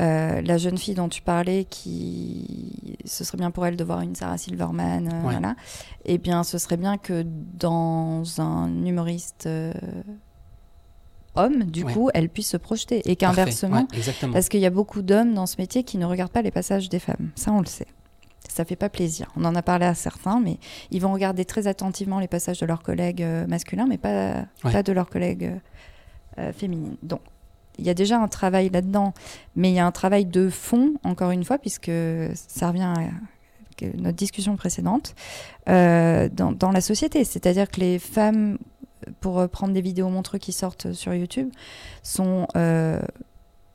euh, 0.00 0.40
la 0.42 0.58
jeune 0.58 0.78
fille 0.78 0.94
dont 0.94 1.08
tu 1.08 1.22
parlais, 1.22 1.64
qui 1.64 2.96
ce 3.04 3.24
serait 3.24 3.38
bien 3.38 3.50
pour 3.50 3.66
elle 3.66 3.76
de 3.76 3.82
voir 3.82 4.00
une 4.00 4.14
Sarah 4.14 4.38
Silverman, 4.38 5.08
euh, 5.12 5.20
voilà, 5.22 5.56
eh 6.04 6.18
bien, 6.18 6.44
ce 6.44 6.58
serait 6.58 6.76
bien 6.76 6.98
que 6.98 7.26
dans 7.26 8.22
un 8.40 8.86
humoriste 8.86 9.48
homme, 11.34 11.64
du 11.64 11.84
coup, 11.84 12.10
elle 12.14 12.28
puisse 12.28 12.50
se 12.50 12.56
projeter. 12.56 13.02
Et 13.10 13.16
qu'inversement, 13.16 13.88
parce 14.32 14.48
qu'il 14.48 14.60
y 14.60 14.66
a 14.66 14.70
beaucoup 14.70 15.02
d'hommes 15.02 15.34
dans 15.34 15.46
ce 15.46 15.56
métier 15.58 15.82
qui 15.82 15.98
ne 15.98 16.04
regardent 16.04 16.30
pas 16.30 16.42
les 16.42 16.52
passages 16.52 16.88
des 16.88 17.00
femmes. 17.00 17.30
Ça, 17.34 17.50
on 17.50 17.58
le 17.58 17.66
sait 17.66 17.88
ça 18.58 18.64
fait 18.64 18.74
pas 18.74 18.88
plaisir. 18.88 19.30
On 19.36 19.44
en 19.44 19.54
a 19.54 19.62
parlé 19.62 19.86
à 19.86 19.94
certains, 19.94 20.40
mais 20.40 20.58
ils 20.90 21.00
vont 21.00 21.12
regarder 21.12 21.44
très 21.44 21.68
attentivement 21.68 22.18
les 22.18 22.26
passages 22.26 22.58
de 22.58 22.66
leurs 22.66 22.82
collègues 22.82 23.22
euh, 23.22 23.46
masculins, 23.46 23.86
mais 23.88 23.98
pas, 23.98 24.46
pas 24.62 24.82
de 24.82 24.92
leurs 24.92 25.08
collègues 25.08 25.44
euh, 25.44 25.58
euh, 26.40 26.52
féminines. 26.52 26.96
Donc, 27.04 27.20
il 27.78 27.86
y 27.86 27.90
a 27.90 27.94
déjà 27.94 28.18
un 28.18 28.26
travail 28.26 28.68
là-dedans, 28.70 29.14
mais 29.54 29.70
il 29.70 29.74
y 29.76 29.78
a 29.78 29.86
un 29.86 29.92
travail 29.92 30.24
de 30.24 30.48
fond, 30.48 30.94
encore 31.04 31.30
une 31.30 31.44
fois, 31.44 31.58
puisque 31.58 31.92
ça 32.34 32.70
revient 32.70 32.82
à 32.82 32.96
notre 33.94 34.16
discussion 34.16 34.56
précédente, 34.56 35.14
dans, 35.68 36.52
dans, 36.58 36.72
la 36.72 36.80
société. 36.80 37.22
C'est-à-dire 37.22 37.70
que 37.70 37.78
les 37.78 38.00
femmes, 38.00 38.58
pour 39.20 39.48
prendre 39.48 39.72
des 39.72 39.80
vidéos 39.80 40.08
montreux 40.08 40.40
qui 40.40 40.50
sortent 40.50 40.92
sur 40.92 41.14
YouTube, 41.14 41.50
sont 42.02 42.48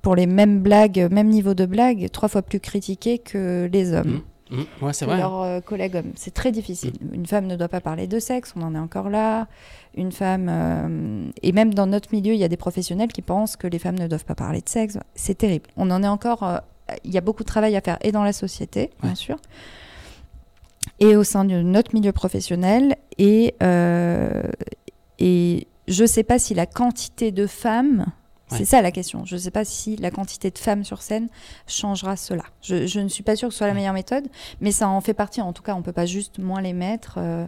pour 0.02 0.16
les 0.18 0.28
mêmes 0.28 0.60
blagues, 0.60 1.08
même 1.10 1.30
niveau 1.30 1.54
de 1.54 1.66
blagues, 1.66 2.10
trois 2.12 2.28
fois 2.28 2.42
plus 2.42 2.60
critiquées 2.60 3.20
que 3.20 3.70
les 3.72 3.94
hommes. 3.94 4.16
Mmh. 4.16 4.33
Mmh, 4.52 4.64
ouais, 4.82 4.94
c'est 4.94 5.06
vrai. 5.06 5.18
Leurs 5.18 5.42
euh, 5.42 5.62
collègues 5.62 5.96
hommes. 5.96 6.12
C'est 6.16 6.34
très 6.34 6.52
difficile. 6.52 6.94
Mmh. 7.02 7.14
Une 7.14 7.26
femme 7.26 7.48
ne 7.48 7.56
doit 7.56 7.70
pas 7.70 7.82
parler 7.82 8.08
de 8.08 8.20
sexe, 8.20 8.54
on 8.56 8.62
en 8.62 8.76
est 8.76 8.80
encore 8.80 9.10
là. 9.10 9.48
Une 9.96 10.12
femme. 10.12 10.48
Euh, 10.50 11.30
et 11.42 11.52
même 11.52 11.74
dans 11.74 11.88
notre 11.88 12.10
milieu, 12.14 12.34
il 12.34 12.40
y 12.40 12.44
a 12.44 12.48
des 12.48 12.58
professionnels 12.58 13.12
qui 13.12 13.22
pensent 13.22 13.56
que 13.56 13.68
les 13.68 13.80
femmes 13.80 13.98
ne 13.98 14.08
doivent 14.08 14.26
pas 14.26 14.36
parler 14.36 14.62
de 14.62 14.70
sexe. 14.70 14.98
C'est 15.16 15.38
terrible. 15.38 15.70
On 15.78 15.90
en 15.92 16.04
est 16.04 16.08
encore. 16.08 16.44
Euh, 16.44 16.58
il 17.04 17.12
y 17.12 17.18
a 17.18 17.22
beaucoup 17.22 17.44
de 17.44 17.48
travail 17.48 17.76
à 17.76 17.82
faire, 17.82 17.98
et 18.02 18.12
dans 18.12 18.24
la 18.24 18.34
société, 18.34 18.90
bien 19.02 19.16
sûr, 19.16 19.38
et 21.00 21.16
au 21.16 21.24
sein 21.24 21.46
de 21.46 21.62
notre 21.62 21.96
milieu 21.96 22.12
professionnel. 22.12 22.98
Et, 23.18 23.56
et 25.20 25.68
je 25.88 26.02
ne 26.02 26.08
sais 26.08 26.24
pas 26.24 26.40
si 26.40 26.54
la 26.54 26.66
quantité 26.66 27.32
de 27.32 27.48
femmes 27.48 28.08
c'est 28.48 28.66
ça 28.66 28.82
la 28.82 28.92
question. 28.92 29.26
Je 29.26 29.36
ne 29.36 29.40
sais 29.40 29.52
pas 29.52 29.66
si 29.66 29.96
la 29.96 30.12
quantité 30.12 30.52
de 30.52 30.58
femmes 30.58 30.84
sur 30.84 31.02
scène 31.02 31.28
changera 31.68 32.16
cela. 32.16 32.44
Je, 32.62 33.00
ne 33.00 33.08
suis 33.08 33.24
pas 33.24 33.36
sûre 33.36 33.50
que 33.50 33.54
ce 33.54 33.60
soit 33.60 33.68
la 33.68 33.74
meilleure 33.74 33.94
méthode, 33.94 34.28
mais 34.62 34.72
ça 34.72 34.88
en 34.88 35.02
fait 35.02 35.14
partie. 35.14 35.42
En 35.42 35.54
tout 35.54 35.64
cas, 35.64 35.74
on 35.74 35.80
ne 35.80 35.84
peut 35.84 35.94
pas 35.94 36.06
juste 36.06 36.40
moins 36.40 36.62
les 36.62 36.74
mettre. 36.74 37.16
Euh. 37.18 37.46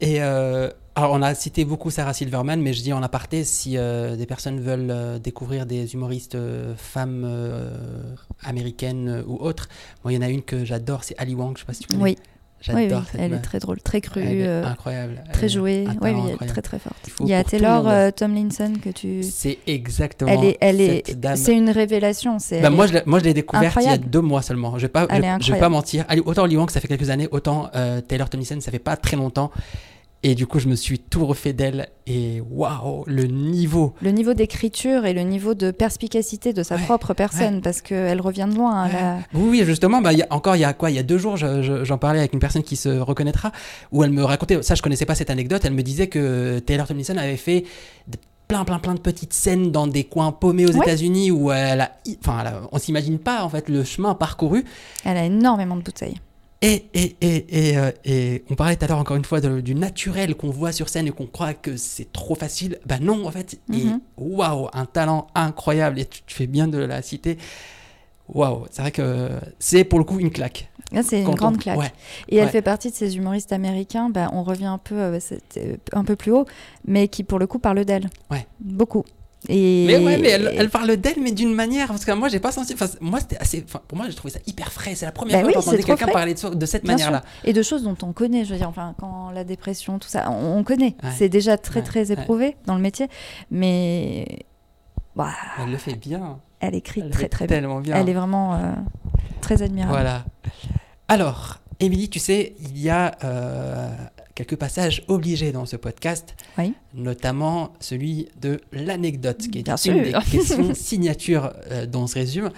Et 0.00 0.22
euh, 0.22 0.70
alors, 0.94 1.12
on 1.12 1.22
a 1.22 1.34
cité 1.34 1.64
beaucoup 1.64 1.90
Sarah 1.90 2.12
Silverman, 2.12 2.60
mais 2.60 2.72
je 2.72 2.82
dis 2.82 2.92
en 2.92 3.02
aparté, 3.02 3.44
si 3.44 3.76
euh, 3.76 4.16
des 4.16 4.26
personnes 4.26 4.60
veulent 4.60 5.20
découvrir 5.20 5.66
des 5.66 5.94
humoristes 5.94 6.36
femmes 6.76 7.28
américaines 8.42 9.24
ou 9.26 9.36
autres, 9.36 9.68
moi, 10.04 10.12
il 10.12 10.16
y 10.16 10.18
en 10.18 10.22
a 10.22 10.28
une 10.28 10.42
que 10.42 10.64
j'adore, 10.64 11.04
c'est 11.04 11.18
Ali 11.18 11.34
Wong, 11.34 11.56
je 11.56 11.62
ne 11.62 11.66
sais 11.66 11.66
pas 11.66 11.72
si 11.74 11.80
tu 11.80 11.88
connais. 11.88 12.02
Oui. 12.02 12.16
J'adore 12.60 13.02
oui, 13.14 13.18
Elle 13.18 13.32
est 13.32 13.38
très 13.38 13.58
drôle, 13.58 13.80
très 13.80 14.02
crue. 14.02 14.22
Euh, 14.22 14.64
incroyable. 14.64 15.22
Très 15.32 15.48
jouée. 15.48 15.86
Oui, 16.02 16.10
elle 16.10 16.46
est 16.46 16.46
très 16.46 16.60
très 16.60 16.78
forte. 16.78 17.08
Il, 17.20 17.28
y 17.28 17.32
a 17.32 17.42
Taylor 17.42 17.88
euh, 17.88 18.10
Tomlinson 18.10 18.74
que 18.82 18.90
tu. 18.90 19.22
C'est 19.22 19.58
exactement. 19.66 20.30
Elle 20.30 20.44
est, 20.44 20.58
elle 20.60 20.80
est. 20.80 21.36
C'est 21.36 21.56
une 21.56 21.70
révélation. 21.70 22.38
C'est. 22.38 22.60
Bah, 22.60 22.68
moi, 22.68 22.86
je 22.86 22.98
moi, 23.06 23.18
je 23.18 23.24
l'ai 23.24 23.34
découverte 23.34 23.76
il 23.80 23.86
y 23.86 23.88
a 23.88 23.96
deux 23.96 24.20
mois 24.20 24.42
seulement. 24.42 24.76
Je 24.76 24.82
vais 24.82 24.88
pas, 24.88 25.06
je, 25.40 25.52
vais 25.52 25.58
pas 25.58 25.70
mentir. 25.70 26.04
autant 26.26 26.44
Lee 26.44 26.56
Wong, 26.56 26.70
ça 26.70 26.80
fait 26.80 26.88
quelques 26.88 27.08
années, 27.08 27.28
autant 27.30 27.70
euh, 27.74 28.02
Taylor 28.02 28.28
Tomlinson, 28.28 28.60
ça 28.60 28.70
fait 28.70 28.78
pas 28.78 28.96
très 28.96 29.16
longtemps. 29.16 29.50
Et 30.22 30.34
du 30.34 30.46
coup, 30.46 30.58
je 30.58 30.68
me 30.68 30.74
suis 30.74 30.98
tout 30.98 31.24
refait 31.24 31.54
d'elle. 31.54 31.88
Et 32.06 32.42
waouh, 32.50 33.04
le 33.06 33.24
niveau. 33.24 33.94
Le 34.02 34.10
niveau 34.10 34.34
d'écriture 34.34 35.06
et 35.06 35.14
le 35.14 35.22
niveau 35.22 35.54
de 35.54 35.70
perspicacité 35.70 36.52
de 36.52 36.62
sa 36.62 36.76
propre 36.76 37.14
personne, 37.14 37.62
parce 37.62 37.80
qu'elle 37.80 38.20
revient 38.20 38.46
de 38.50 38.56
loin. 38.56 38.84
Hein, 38.84 39.20
oui, 39.32 39.62
justement, 39.64 40.02
bah, 40.02 40.12
y 40.12 40.22
a, 40.22 40.26
encore 40.30 40.56
il 40.56 40.60
y 40.60 40.64
a 40.64 40.74
quoi 40.74 40.90
Il 40.90 40.96
y 40.96 40.98
a 40.98 41.02
deux 41.02 41.16
jours, 41.16 41.36
j'en 41.36 41.98
parlais 41.98 42.18
avec 42.18 42.34
une 42.34 42.40
personne 42.40 42.62
qui 42.62 42.76
se 42.76 42.88
reconnaîtra, 42.88 43.52
où 43.92 44.04
elle 44.04 44.10
me 44.10 44.22
racontait, 44.22 44.62
ça 44.62 44.74
je 44.74 44.82
connaissais 44.82 45.06
pas 45.06 45.14
cette 45.14 45.30
anecdote, 45.30 45.62
elle 45.64 45.72
me 45.72 45.82
disait 45.82 46.08
que 46.08 46.58
Taylor 46.58 46.86
Tomlinson 46.86 47.16
avait 47.16 47.36
fait 47.36 47.64
plein 48.48 48.64
plein 48.64 48.80
plein 48.80 48.94
de 48.94 49.00
petites 49.00 49.32
scènes 49.32 49.70
dans 49.70 49.86
des 49.86 50.02
coins 50.04 50.32
paumés 50.32 50.66
aux 50.66 50.72
États-Unis 50.72 51.30
où 51.30 51.52
elle 51.52 51.82
a, 51.82 51.92
enfin, 52.20 52.42
on 52.72 52.78
s'imagine 52.78 53.20
pas 53.20 53.44
en 53.44 53.48
fait 53.48 53.68
le 53.68 53.84
chemin 53.84 54.14
parcouru. 54.14 54.64
Elle 55.04 55.16
a 55.16 55.24
énormément 55.24 55.76
de 55.76 55.82
bouteilles. 55.82 56.16
Et, 56.62 56.84
et, 56.92 57.16
et, 57.22 57.70
et, 57.70 57.78
euh, 57.78 57.90
et, 58.04 58.44
on 58.50 58.54
parlait 58.54 58.76
tout 58.76 58.84
à 58.84 58.88
l'heure 58.88 58.98
encore 58.98 59.16
une 59.16 59.24
fois 59.24 59.40
du 59.40 59.74
naturel 59.74 60.34
qu'on 60.34 60.50
voit 60.50 60.72
sur 60.72 60.90
scène 60.90 61.06
et 61.06 61.10
qu'on 61.10 61.26
croit 61.26 61.54
que 61.54 61.76
c'est 61.76 62.12
trop 62.12 62.34
facile. 62.34 62.78
Ben 62.84 62.98
non, 63.00 63.26
en 63.26 63.30
fait. 63.30 63.58
Mhm. 63.68 64.00
waouh, 64.18 64.68
un 64.74 64.84
talent 64.84 65.28
incroyable. 65.34 65.98
Et 66.00 66.04
tu, 66.04 66.22
fais 66.26 66.46
bien 66.46 66.68
de 66.68 66.76
la 66.78 67.00
citer. 67.00 67.38
Waouh, 68.28 68.66
c'est 68.70 68.82
vrai 68.82 68.90
que 68.90 69.30
c'est 69.58 69.84
pour 69.84 69.98
le 69.98 70.04
coup 70.04 70.20
une 70.20 70.30
claque. 70.30 70.70
Ah, 70.94 71.02
c'est 71.02 71.22
une 71.22 71.34
grande 71.34 71.58
claque. 71.58 71.92
Et 72.28 72.36
elle 72.36 72.48
fait 72.50 72.62
partie 72.62 72.90
de 72.90 72.94
ces 72.94 73.16
humoristes 73.16 73.52
américains, 73.52 74.10
ben, 74.10 74.28
on 74.32 74.42
revient 74.42 74.66
un 74.66 74.78
peu, 74.78 74.96
euh, 74.96 75.18
un 75.92 76.04
peu 76.04 76.16
plus 76.16 76.32
haut, 76.32 76.44
mais 76.84 77.08
qui 77.08 77.24
pour 77.24 77.38
le 77.38 77.46
coup 77.46 77.58
parlent 77.58 77.84
d'elle. 77.84 78.10
Ouais. 78.30 78.46
Beaucoup. 78.60 79.04
Mais 79.48 79.98
ouais, 79.98 80.18
mais 80.18 80.28
elle, 80.28 80.70
parle 80.70 80.96
d'elle, 80.96 81.20
mais 81.20 81.32
d'une 81.32 81.54
manière. 81.54 81.88
Parce 81.88 82.04
que 82.04 82.12
moi, 82.12 82.28
j'ai 82.28 82.40
pas 82.40 82.52
senti. 82.52 82.74
moi, 83.00 83.20
c'était 83.20 83.38
assez. 83.38 83.62
Pour 83.62 83.96
moi, 83.96 84.06
j'ai 84.08 84.14
trouvé 84.14 84.32
ça 84.32 84.40
hyper 84.46 84.70
frais. 84.72 84.94
C'est 84.94 85.06
la 85.06 85.12
première 85.12 85.38
bah 85.38 85.44
fois 85.44 85.52
que 85.52 85.64
j'entendais 85.64 85.82
quelqu'un 85.82 86.06
parler 86.08 86.34
de, 86.34 86.54
de 86.54 86.66
cette 86.66 86.84
manière-là. 86.84 87.22
Et 87.44 87.52
de 87.52 87.62
choses 87.62 87.82
dont 87.82 87.96
on 88.02 88.12
connaît. 88.12 88.44
Je 88.44 88.52
veux 88.52 88.58
dire, 88.58 88.68
enfin, 88.68 88.94
quand 88.98 89.30
la 89.30 89.44
dépression, 89.44 89.98
tout 89.98 90.08
ça, 90.08 90.30
on, 90.30 90.62
connaît. 90.62 90.94
C'est 91.16 91.28
déjà 91.28 91.56
très, 91.56 91.82
très 91.82 92.12
éprouvé 92.12 92.56
dans 92.66 92.74
le 92.74 92.82
métier. 92.82 93.08
Mais. 93.50 94.44
Bah, 95.16 95.30
elle 95.58 95.70
le 95.70 95.78
fait 95.78 95.96
bien. 95.96 96.38
Elle 96.60 96.74
écrit 96.74 97.08
très, 97.10 97.28
très 97.28 97.46
bien. 97.46 97.82
Elle 97.94 98.08
est 98.08 98.14
vraiment 98.14 98.54
euh, 98.54 98.72
très 99.40 99.62
admirable. 99.62 99.92
Voilà. 99.92 100.24
Alors, 101.08 101.58
Émilie, 101.80 102.10
tu 102.10 102.18
sais, 102.18 102.54
il 102.60 102.78
y 102.78 102.90
a 102.90 103.16
euh, 103.24 103.88
quelques 104.40 104.58
passages 104.58 105.02
obligés 105.08 105.52
dans 105.52 105.66
ce 105.66 105.76
podcast, 105.76 106.34
notamment 106.94 107.74
celui 107.78 108.28
de 108.40 108.60
l'anecdote, 108.72 109.36
qui 109.36 109.58
est 109.58 109.86
une 109.86 110.02
des 110.02 110.14
questions 110.30 110.74
signature 110.74 111.52
euh, 111.70 111.84
dans 111.84 112.06
ce 112.06 112.14
résumé. 112.14 112.48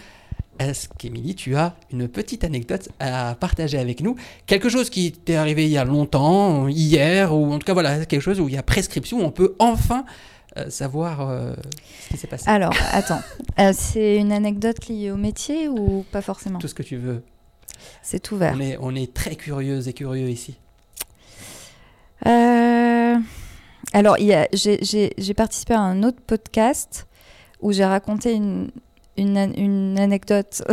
Est-ce 0.60 0.88
qu'Émilie, 0.96 1.34
tu 1.34 1.56
as 1.56 1.74
une 1.90 2.06
petite 2.06 2.44
anecdote 2.44 2.88
à 3.00 3.34
partager 3.34 3.78
avec 3.78 4.00
nous? 4.00 4.14
Quelque 4.46 4.68
chose 4.68 4.90
qui 4.90 5.10
t'est 5.10 5.34
arrivé 5.34 5.64
il 5.64 5.70
y 5.70 5.78
a 5.78 5.84
longtemps, 5.84 6.68
hier, 6.68 7.34
ou 7.34 7.52
en 7.52 7.58
tout 7.58 7.66
cas 7.66 7.72
voilà, 7.72 8.04
quelque 8.06 8.20
chose 8.20 8.38
où 8.38 8.48
il 8.48 8.54
y 8.54 8.58
a 8.58 8.62
prescription, 8.62 9.18
où 9.18 9.22
on 9.22 9.32
peut 9.32 9.56
enfin 9.58 10.04
euh, 10.58 10.70
savoir 10.70 11.28
euh, 11.28 11.54
ce 12.04 12.08
qui 12.10 12.16
s'est 12.16 12.28
passé? 12.28 12.48
Alors, 12.48 12.74
attends, 12.92 13.22
c'est 13.72 14.18
une 14.18 14.30
anecdote 14.30 14.86
liée 14.88 15.10
au 15.10 15.16
métier 15.16 15.68
ou 15.68 16.04
pas 16.12 16.22
forcément? 16.22 16.60
Tout 16.60 16.68
ce 16.68 16.74
que 16.74 16.84
tu 16.84 16.96
veux. 16.96 17.24
C'est 18.02 18.30
ouvert. 18.30 18.54
On 18.56 18.60
est, 18.60 18.76
on 18.80 18.94
est 18.94 19.12
très 19.12 19.34
curieux 19.34 19.88
et 19.88 19.92
curieux 19.92 20.28
ici. 20.28 20.58
Euh, 22.26 23.16
alors, 23.92 24.16
j'ai 24.52 25.34
participé 25.34 25.74
à 25.74 25.80
un 25.80 26.02
autre 26.02 26.20
podcast 26.26 27.06
où 27.60 27.72
j'ai 27.72 27.84
raconté 27.84 28.32
une, 28.34 28.70
une, 29.16 29.52
une 29.56 29.98
anecdote. 29.98 30.62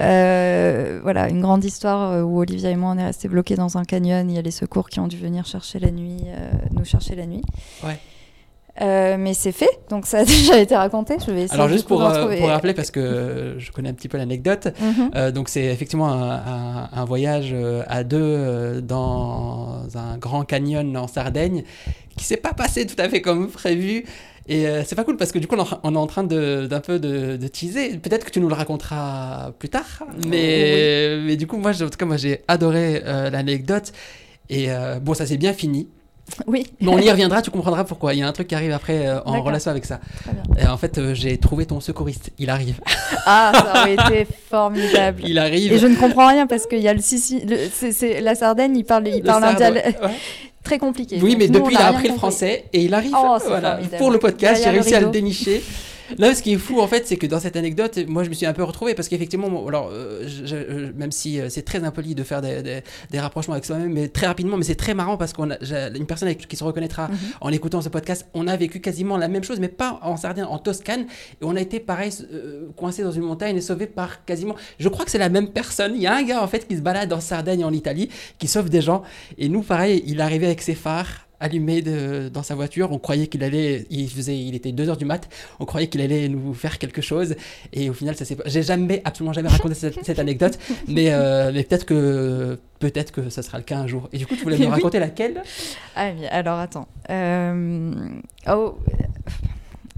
Euh, 0.00 1.00
voilà, 1.02 1.28
une 1.28 1.40
grande 1.40 1.64
histoire 1.64 2.12
euh, 2.12 2.22
où 2.22 2.38
Olivia 2.38 2.70
et 2.70 2.76
moi 2.76 2.92
on 2.94 2.98
est 2.98 3.04
restés 3.04 3.26
bloqués 3.26 3.56
dans 3.56 3.78
un 3.78 3.84
canyon. 3.84 4.30
Il 4.30 4.36
y 4.36 4.38
a 4.38 4.42
les 4.42 4.52
secours 4.52 4.88
qui 4.88 5.00
ont 5.00 5.08
dû 5.08 5.16
venir 5.16 5.46
chercher 5.46 5.80
la 5.80 5.90
nuit, 5.90 6.20
euh, 6.26 6.50
nous 6.72 6.84
chercher 6.84 7.16
la 7.16 7.26
nuit. 7.26 7.42
Ouais. 7.82 7.98
Mais 8.80 9.34
c'est 9.34 9.52
fait, 9.52 9.68
donc 9.90 10.06
ça 10.06 10.18
a 10.18 10.24
déjà 10.36 10.58
été 10.58 10.76
raconté. 10.76 11.16
Je 11.26 11.32
vais 11.32 11.42
essayer 11.42 11.54
Alors 11.60 11.68
juste 11.68 11.86
pour, 11.88 12.04
euh, 12.04 12.36
pour 12.38 12.48
rappeler, 12.48 12.74
parce 12.74 12.90
que 12.90 13.56
je 13.58 13.70
connais 13.72 13.88
un 13.88 13.94
petit 13.94 14.08
peu 14.08 14.18
l'anecdote, 14.18 14.68
Mhm. 14.80 15.10
euh, 15.14 15.30
donc 15.32 15.48
c'est 15.48 15.64
effectivement 15.64 16.08
un, 16.12 16.32
un- 16.36 16.88
un 16.92 17.04
voyage 17.04 17.50
euh, 17.52 17.82
à 17.88 18.04
deux 18.04 18.18
euh, 18.20 18.80
dans 18.80 19.82
un 19.94 20.16
grand 20.18 20.44
canyon 20.44 20.96
en 20.96 21.08
Sardaigne 21.08 21.64
qui 22.16 22.24
s'est 22.24 22.36
pas 22.36 22.52
passé 22.52 22.86
tout 22.86 22.96
à 23.00 23.08
fait 23.08 23.20
comme 23.20 23.48
prévu. 23.48 24.04
Et 24.50 24.66
euh, 24.66 24.82
c'est 24.82 24.94
pas 24.96 25.04
cool 25.04 25.18
parce 25.18 25.30
que 25.30 25.38
du 25.38 25.46
coup 25.46 25.56
on 25.82 25.94
est 25.94 25.96
en- 25.98 26.06
train 26.06 26.24
d'un 26.24 26.80
peu 26.80 26.98
de, 26.98 27.36
de 27.36 27.48
teaser. 27.48 27.98
Peut-être 27.98 28.24
que 28.24 28.30
tu 28.30 28.40
nous 28.40 28.48
le 28.48 28.54
raconteras 28.54 29.52
plus 29.58 29.68
tard. 29.68 29.84
Mais, 30.26 31.18
mais 31.22 31.36
du 31.36 31.46
coup 31.46 31.58
moi, 31.58 31.72
en 31.72 31.88
tout 31.90 31.98
cas 31.98 32.06
moi 32.06 32.16
j'ai 32.16 32.40
adoré 32.48 33.02
euh, 33.04 33.28
l'anecdote. 33.30 33.92
Et 34.48 34.70
euh, 34.70 34.98
bon 35.00 35.12
ça 35.12 35.26
s'est 35.26 35.36
bien 35.36 35.52
fini. 35.52 35.88
Oui. 36.46 36.66
Mais 36.80 36.88
on 36.88 36.98
y 36.98 37.10
reviendra, 37.10 37.42
tu 37.42 37.50
comprendras 37.50 37.84
pourquoi. 37.84 38.14
Il 38.14 38.20
y 38.20 38.22
a 38.22 38.28
un 38.28 38.32
truc 38.32 38.48
qui 38.48 38.54
arrive 38.54 38.72
après 38.72 39.06
euh, 39.06 39.20
en 39.24 39.42
relation 39.42 39.70
avec 39.70 39.84
ça. 39.84 40.00
Et 40.58 40.66
en 40.66 40.76
fait 40.76 40.98
euh, 40.98 41.14
j'ai 41.14 41.36
trouvé 41.38 41.66
ton 41.66 41.80
secouriste. 41.80 42.30
Il 42.38 42.50
arrive. 42.50 42.80
Ah, 43.30 43.52
ça 43.52 43.80
aurait 43.82 43.94
été 43.94 44.32
formidable. 44.48 45.22
Il 45.26 45.38
arrive. 45.38 45.72
Et 45.72 45.78
je 45.78 45.86
ne 45.86 45.96
comprends 45.96 46.28
rien 46.28 46.46
parce 46.46 46.66
qu'il 46.66 46.78
y 46.78 46.88
a 46.88 46.94
le 46.94 47.00
Sicile, 47.00 47.46
la 48.22 48.34
Sardaigne, 48.34 48.74
il 48.76 48.84
parle, 48.84 49.08
il 49.08 49.16
Le 49.16 49.22
parle 49.22 49.44
un 49.44 49.52
dialecte 49.54 50.02
ouais. 50.02 50.10
très 50.62 50.78
compliqué. 50.78 51.18
Oui, 51.22 51.32
Donc 51.32 51.38
mais 51.38 51.46
nous, 51.48 51.60
depuis, 51.60 51.74
il 51.74 51.80
a 51.80 51.88
appris 51.88 52.08
le 52.08 52.14
français 52.14 52.64
et 52.72 52.82
il 52.82 52.94
arrive 52.94 53.12
Oh, 53.14 53.36
c'est 53.38 53.48
voilà, 53.48 53.78
pour 53.98 54.10
le 54.10 54.18
podcast. 54.18 54.62
J'ai 54.62 54.70
réussi 54.70 54.94
à 54.94 55.00
le 55.00 55.08
dénicher. 55.08 55.62
Là, 56.16 56.34
ce 56.34 56.42
qui 56.42 56.54
est 56.54 56.58
fou, 56.58 56.80
en 56.80 56.86
fait, 56.88 57.06
c'est 57.06 57.16
que 57.16 57.26
dans 57.26 57.40
cette 57.40 57.56
anecdote, 57.56 57.98
moi, 58.08 58.24
je 58.24 58.30
me 58.30 58.34
suis 58.34 58.46
un 58.46 58.52
peu 58.54 58.62
retrouvé 58.62 58.94
parce 58.94 59.08
qu'effectivement, 59.08 59.66
alors, 59.68 59.90
euh, 59.92 60.22
je- 60.26 60.46
je- 60.46 60.92
même 60.96 61.12
si 61.12 61.40
euh, 61.40 61.48
c'est 61.50 61.62
très 61.62 61.84
impoli 61.84 62.14
de 62.14 62.22
faire 62.22 62.40
des, 62.40 62.62
des- 62.62 62.80
des 63.10 63.20
rapprochements 63.20 63.52
avec 63.54 63.64
soi-même, 63.64 63.92
mais 63.92 64.08
très 64.08 64.26
rapidement, 64.26 64.56
mais 64.56 64.64
c'est 64.64 64.74
très 64.74 64.94
marrant 64.94 65.16
parce 65.16 65.32
qu'on 65.32 65.50
a 65.50 65.56
une 65.94 66.06
personne 66.06 66.28
avec- 66.28 66.48
qui 66.48 66.56
se 66.56 66.64
reconnaîtra 66.64 67.08
Mhm. 67.08 67.16
en 67.42 67.50
écoutant 67.50 67.82
ce 67.82 67.88
podcast. 67.88 68.26
On 68.32 68.46
a 68.48 68.56
vécu 68.56 68.80
quasiment 68.80 69.16
la 69.16 69.28
même 69.28 69.44
chose, 69.44 69.60
mais 69.60 69.68
pas 69.68 69.98
en 70.02 70.16
Sardaigne, 70.16 70.44
en 70.46 70.58
Toscane, 70.58 71.02
et 71.02 71.42
on 71.44 71.54
a 71.56 71.60
été 71.60 71.80
pareil 71.80 72.10
euh, 72.32 72.68
coincé 72.76 73.02
dans 73.02 73.12
une 73.12 73.22
montagne 73.22 73.56
et 73.56 73.60
sauvé 73.60 73.86
par 73.86 74.24
quasiment. 74.24 74.54
Je 74.78 74.88
crois 74.88 75.04
que 75.04 75.10
c'est 75.10 75.18
la 75.18 75.28
même 75.28 75.48
personne. 75.48 75.92
Il 75.94 76.02
y 76.02 76.06
a 76.06 76.14
un 76.16 76.22
gars 76.22 76.42
en 76.42 76.46
fait 76.48 76.66
qui 76.66 76.76
se 76.76 76.80
balade 76.82 77.12
en 77.12 77.20
Sardaigne, 77.20 77.64
en 77.64 77.72
Italie, 77.72 78.08
qui 78.38 78.46
sauve 78.48 78.70
des 78.70 78.80
gens, 78.80 79.02
et 79.36 79.48
nous, 79.48 79.62
pareil, 79.62 80.02
il 80.06 80.20
arrivait 80.20 80.46
avec 80.46 80.62
ses 80.62 80.74
phares 80.74 81.27
allumés 81.40 81.82
de- 81.82 82.28
dans 82.32 82.42
sa 82.42 82.54
voiture. 82.54 82.90
On 82.92 82.98
croyait 82.98 83.26
qu'il 83.28 83.42
allait, 83.44 83.86
il 83.90 84.08
faisait, 84.10 84.38
il 84.38 84.54
était 84.54 84.72
2 84.72 84.88
heures 84.88 84.96
du 84.96 85.04
mat. 85.04 85.28
On 85.60 85.64
croyait 85.64 85.88
qu'il 85.88 86.00
allait 86.00 86.28
nous 86.28 86.54
faire 86.54 86.78
quelque 86.78 87.00
chose, 87.02 87.36
et 87.72 87.90
au 87.90 87.92
final, 87.94 88.14
ça 88.16 88.24
s'est. 88.24 88.36
J'ai 88.46 88.62
jamais, 88.62 89.02
absolument 89.04 89.32
jamais 89.32 89.48
raconté 89.48 89.74
cette, 89.74 89.98
cette 90.04 90.18
anecdote, 90.18 90.58
mais, 90.86 91.12
euh, 91.12 91.50
mais 91.54 91.62
peut-être 91.64 91.84
que, 91.86 92.58
peut-être 92.78 93.12
que 93.12 93.28
ça 93.30 93.42
sera 93.42 93.58
le 93.58 93.64
cas 93.64 93.78
un 93.78 93.86
jour. 93.86 94.08
Et 94.12 94.18
du 94.18 94.26
coup, 94.26 94.34
tu 94.36 94.42
voulais 94.42 94.58
Mais 94.58 94.66
oui. 94.66 94.72
raconter 94.72 94.98
laquelle? 94.98 95.42
Ah, 95.96 96.12
mais 96.12 96.28
alors 96.28 96.58
attends. 96.58 96.88
Euh, 97.10 97.92
Oh. 98.48 98.78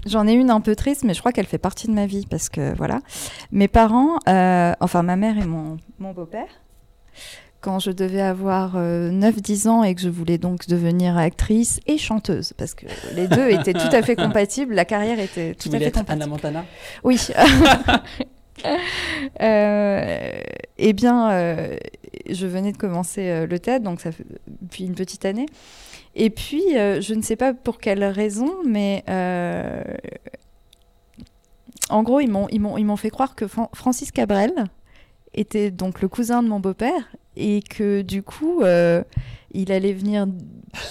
J'en 0.07 0.27
ai 0.27 0.33
une 0.33 0.49
un 0.49 0.61
peu 0.61 0.75
triste, 0.75 1.03
mais 1.03 1.13
je 1.13 1.19
crois 1.19 1.31
qu'elle 1.31 1.45
fait 1.45 1.59
partie 1.59 1.85
de 1.87 1.91
ma 1.93 2.07
vie 2.07 2.25
parce 2.27 2.49
que 2.49 2.75
voilà. 2.75 3.01
Mes 3.51 3.67
parents, 3.67 4.17
euh, 4.27 4.73
enfin 4.79 5.03
ma 5.03 5.15
mère 5.15 5.37
et 5.37 5.45
mon, 5.45 5.77
mon 5.99 6.11
beau-père, 6.11 6.47
quand 7.61 7.79
je 7.79 7.91
devais 7.91 8.21
avoir 8.21 8.73
euh, 8.75 9.11
9-10 9.11 9.67
ans 9.69 9.83
et 9.83 9.93
que 9.95 10.01
je 10.01 10.09
voulais 10.09 10.37
donc 10.37 10.67
devenir 10.67 11.15
actrice 11.17 11.79
et 11.87 11.97
chanteuse, 11.97 12.53
parce 12.53 12.73
que 12.73 12.85
les 13.15 13.27
deux 13.27 13.49
étaient 13.51 13.73
tout 13.73 13.89
à 13.91 14.01
fait 14.01 14.15
compatibles, 14.15 14.73
la 14.73 14.85
carrière 14.85 15.19
était 15.19 15.55
Tu 15.55 15.69
tout 15.69 15.75
à 15.75 15.79
fait 15.79 15.85
être 15.85 15.93
compatible. 15.99 16.23
Anna 16.23 16.27
Montana? 16.27 16.65
Oui. 17.03 17.19
Euh, 19.41 20.31
eh 20.77 20.93
bien, 20.93 21.31
euh, 21.31 21.75
je 22.29 22.45
venais 22.45 22.71
de 22.71 22.77
commencer 22.77 23.27
euh, 23.29 23.47
le 23.47 23.57
TED, 23.59 23.81
donc 23.81 24.01
ça 24.01 24.11
fait 24.11 24.25
depuis 24.61 24.83
une 24.85 24.93
petite 24.93 25.25
année. 25.25 25.47
Et 26.15 26.29
puis, 26.29 26.77
euh, 26.77 27.01
je 27.01 27.13
ne 27.15 27.21
sais 27.23 27.35
pas 27.35 27.53
pour 27.53 27.79
quelle 27.79 28.03
raison, 28.03 28.57
mais 28.65 29.03
euh, 29.09 29.83
en 31.89 32.03
gros, 32.03 32.19
ils 32.19 32.29
m'ont, 32.29 32.47
ils 32.49 32.97
fait 32.97 33.09
croire 33.09 33.33
que 33.35 33.47
Fran- 33.47 33.69
Francis 33.73 34.11
Cabrel 34.11 34.53
était 35.33 35.71
donc 35.71 36.01
le 36.01 36.07
cousin 36.07 36.43
de 36.43 36.47
mon 36.49 36.59
beau-père 36.59 37.09
et 37.35 37.61
que 37.61 38.01
du 38.01 38.23
coup, 38.23 38.61
euh, 38.61 39.03
il 39.53 39.71
allait 39.71 39.93
venir 39.93 40.27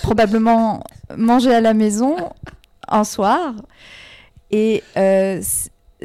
probablement 0.02 0.82
manger 1.16 1.54
à 1.54 1.60
la 1.60 1.74
maison 1.74 2.16
un 2.88 3.04
soir. 3.04 3.54
Et 4.50 4.82
euh, 4.96 5.40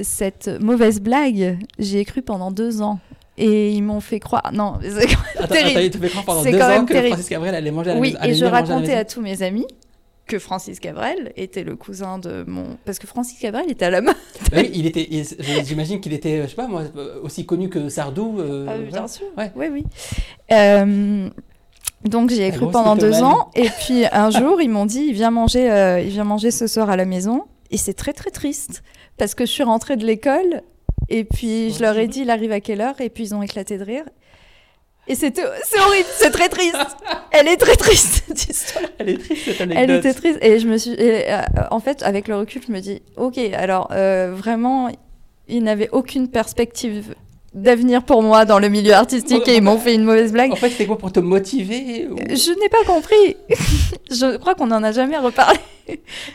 cette 0.01 0.47
mauvaise 0.61 0.99
blague, 1.01 1.57
j'y 1.79 1.97
ai 1.97 2.05
cru 2.05 2.21
pendant 2.21 2.51
deux 2.51 2.81
ans. 2.81 2.99
Et 3.37 3.71
ils 3.71 3.81
m'ont 3.81 3.99
fait 3.99 4.19
croire. 4.21 4.51
Non, 4.53 4.79
c'est 4.81 5.07
quand 5.07 5.09
même 5.09 5.17
Attends, 5.39 5.47
terrible. 5.55 5.69
attends, 5.71 5.79
il 5.81 5.89
te 5.91 5.97
fait 5.97 6.09
croire 6.09 6.25
pendant 6.25 6.43
C'est 6.43 6.51
deux 6.51 6.57
quand 6.57 6.65
ans 6.65 6.69
même 6.69 6.85
que 6.85 6.93
terrible. 6.93 7.13
Francis 7.15 7.29
Cabrel 7.29 7.53
allait 7.55 7.71
manger 7.71 7.91
à 7.91 7.93
la 7.95 7.99
Oui, 7.99 8.09
maison. 8.11 8.19
allait 8.21 8.31
et 8.31 8.35
je 8.35 8.45
à 8.45 8.49
racontais 8.49 8.93
à 8.95 9.03
tous 9.03 9.21
mes 9.21 9.41
amis 9.41 9.65
que 10.27 10.39
Francis 10.39 10.79
Cabrel 10.79 11.31
était 11.35 11.63
le 11.63 11.75
cousin 11.75 12.17
de 12.17 12.43
mon. 12.47 12.77
Parce 12.85 12.97
que 12.99 13.07
Francis 13.07 13.37
Cabrel 13.39 13.69
était 13.69 13.85
à 13.85 13.89
la 13.91 14.01
main. 14.01 14.15
Oui, 14.55 14.71
il 14.73 14.85
était. 14.85 15.07
J'imagine 15.63 16.01
qu'il 16.01 16.13
était, 16.13 16.43
je 16.43 16.47
sais 16.47 16.55
pas 16.55 16.67
moi, 16.67 16.83
aussi 17.23 17.45
connu 17.45 17.69
que 17.69 17.89
Sardou. 17.89 18.39
euh, 18.39 18.65
Ah 18.67 18.73
voilà. 18.75 18.89
bien 18.91 19.07
sûr. 19.07 19.25
Ouais. 19.37 19.51
Oui, 19.55 19.67
oui. 19.71 19.85
Euh, 20.51 21.29
donc 22.03 22.29
j'y 22.29 22.41
ai 22.41 22.51
La 22.51 22.57
cru 22.57 22.69
pendant 22.71 22.95
deux 22.95 23.21
ans. 23.23 23.49
Et 23.55 23.69
puis 23.85 24.05
un 24.11 24.29
jour, 24.29 24.61
ils 24.61 24.69
m'ont 24.69 24.85
dit 24.85 25.05
il 25.09 25.13
vient, 25.13 25.31
manger, 25.31 25.71
euh, 25.71 25.99
il 26.01 26.09
vient 26.09 26.23
manger 26.23 26.51
ce 26.51 26.67
soir 26.67 26.89
à 26.89 26.95
la 26.95 27.05
maison. 27.05 27.43
Et 27.71 27.77
c'est 27.77 27.93
très, 27.93 28.13
très 28.13 28.29
triste. 28.31 28.83
Parce 29.17 29.33
que 29.35 29.45
je 29.45 29.51
suis 29.51 29.63
rentrée 29.63 29.95
de 29.97 30.05
l'école. 30.05 30.61
Et 31.09 31.23
puis 31.23 31.71
je 31.71 31.81
leur 31.81 31.97
ai 31.97 32.07
dit 32.07 32.21
il 32.21 32.29
arrive 32.29 32.51
à 32.51 32.59
quelle 32.61 32.81
heure? 32.81 32.99
Et 32.99 33.09
puis 33.09 33.23
ils 33.25 33.35
ont 33.35 33.41
éclaté 33.41 33.77
de 33.77 33.83
rire. 33.83 34.05
Et 35.07 35.15
c'est 35.15 35.37
horrible, 35.39 36.07
c'est 36.15 36.31
très 36.31 36.49
triste. 36.49 36.75
Elle 37.31 37.47
est 37.47 37.57
très 37.57 37.75
triste, 37.75 38.23
cette 38.27 38.49
histoire. 38.49 38.85
Elle 38.97 39.09
est 39.09 39.17
triste 39.17 39.45
cette 39.45 39.61
anecdote. 39.61 39.83
Elle 39.89 39.95
était 39.97 40.13
triste 40.13 40.39
et 40.41 40.59
je 40.59 40.67
me 40.67 40.77
suis. 40.77 40.93
et, 40.93 41.31
euh, 41.31 41.41
en 41.69 41.79
fait, 41.79 42.01
avec 42.01 42.27
le 42.27 42.37
recul, 42.37 42.61
je 42.65 42.71
me 42.71 42.79
dis, 42.79 43.01
ok, 43.17 43.37
alors 43.53 43.89
euh, 43.91 44.33
vraiment, 44.35 44.89
ils 45.47 45.63
n'avaient 45.63 45.89
aucune 45.91 46.27
perspective 46.27 47.13
d'avenir 47.55 48.03
pour 48.03 48.21
moi 48.21 48.45
dans 48.45 48.59
le 48.59 48.67
milieu 48.69 48.93
artistique 48.93 49.47
et 49.47 49.55
ils 49.55 49.61
m'ont 49.63 49.77
fait 49.77 49.95
une 49.95 50.03
mauvaise 50.03 50.31
blague. 50.33 50.51
En 50.51 50.55
fait, 50.57 50.69
c'était 50.69 50.85
quoi 50.85 50.97
pour 50.97 51.11
te 51.11 51.19
motiver 51.21 52.07
ou- 52.07 52.17
Je 52.17 52.59
n'ai 52.59 52.69
pas 52.69 52.83
compris. 52.85 53.37
je 54.11 54.37
crois 54.37 54.53
qu'on 54.55 54.67
n'en 54.67 54.83
a 54.83 54.91
jamais 54.91 55.17
reparlé. 55.17 55.57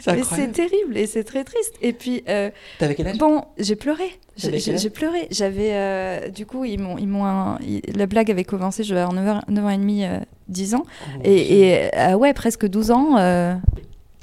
C'est 0.00 0.22
c'est 0.24 0.52
terrible 0.52 0.96
et 0.96 1.06
c'est 1.06 1.24
très 1.24 1.44
triste. 1.44 1.74
Et 1.82 1.92
puis, 1.92 2.22
euh, 2.28 2.50
T'avais 2.78 2.94
quel 2.94 3.08
âge? 3.08 3.18
bon, 3.18 3.42
j'ai 3.58 3.76
pleuré. 3.76 4.04
J'ai- 4.36 4.90
pleuré. 4.90 5.26
J'avais, 5.30 5.70
euh, 5.72 6.28
du 6.28 6.46
coup, 6.46 6.64
ils 6.64 6.78
m'ont, 6.80 6.96
ils 6.96 7.08
m'ont, 7.08 7.26
un- 7.26 7.58
la 7.94 8.06
blague 8.06 8.30
avait 8.30 8.44
commencé, 8.44 8.82
je 8.84 8.90
devais 8.90 9.00
avoir 9.00 9.12
9 9.14 9.28
ans, 9.28 9.42
9 9.48 9.64
ans 9.64 9.70
et 9.70 9.76
demi, 9.76 10.04
euh, 10.04 10.18
10 10.48 10.74
ans. 10.74 10.84
Oh, 10.86 11.10
mon 11.16 11.22
Dieu. 11.22 11.32
Et, 11.32 11.58
et 11.72 11.96
euh, 11.98 12.14
ouais, 12.14 12.32
presque 12.32 12.66
12 12.66 12.90
ans. 12.92 13.16
euh, 13.18 13.54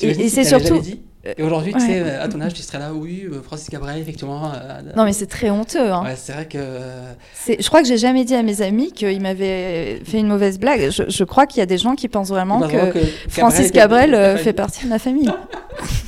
et 0.01 0.13
si 0.13 0.29
c'est 0.29 0.43
surtout- 0.45 0.79
dit? 0.79 1.01
Et 1.37 1.43
aujourd'hui, 1.43 1.73
tu 1.73 1.79
sais, 1.79 2.01
à 2.15 2.27
ton 2.27 2.39
âge, 2.41 2.53
tu 2.53 2.61
serais 2.61 2.79
là, 2.79 2.91
oui, 2.93 3.25
euh, 3.31 3.41
Francis 3.41 3.69
Cabrel, 3.69 3.99
effectivement. 3.99 4.51
euh, 4.53 4.81
Non, 4.95 5.03
mais 5.05 5.13
c'est 5.13 5.27
très 5.27 5.49
honteux. 5.49 5.91
Hein. 5.91 6.03
Ouais, 6.03 6.15
c'est 6.15 6.31
vrai 6.33 6.45
que. 6.45 6.57
euh, 6.59 7.13
Je 7.47 7.67
crois 7.67 7.81
que 7.81 7.87
j'ai 7.87 7.97
jamais 7.97 8.23
dit 8.25 8.35
à 8.35 8.43
mes 8.43 8.61
amis 8.61 8.91
qu'ils 8.91 9.21
m'avaient 9.21 10.01
fait 10.05 10.19
une 10.19 10.27
mauvaise 10.27 10.59
blague. 10.59 10.89
Je, 10.91 11.03
je 11.07 11.23
crois 11.23 11.45
qu'il 11.45 11.59
y 11.59 11.63
a 11.63 11.65
des 11.65 11.77
gens 11.77 11.95
qui 11.95 12.07
pensent 12.07 12.29
vraiment 12.29 12.59
bah, 12.59 12.67
que 12.67 12.77
vraiment 12.77 12.91
que 12.91 12.99
Francis 13.29 13.71
Cabrel 13.71 14.13
euh, 14.13 14.33
pas- 14.35 14.39
fait 14.39 14.53
partie 14.53 14.83
de 14.85 14.89
ma 14.89 14.99
famille. 14.99 15.29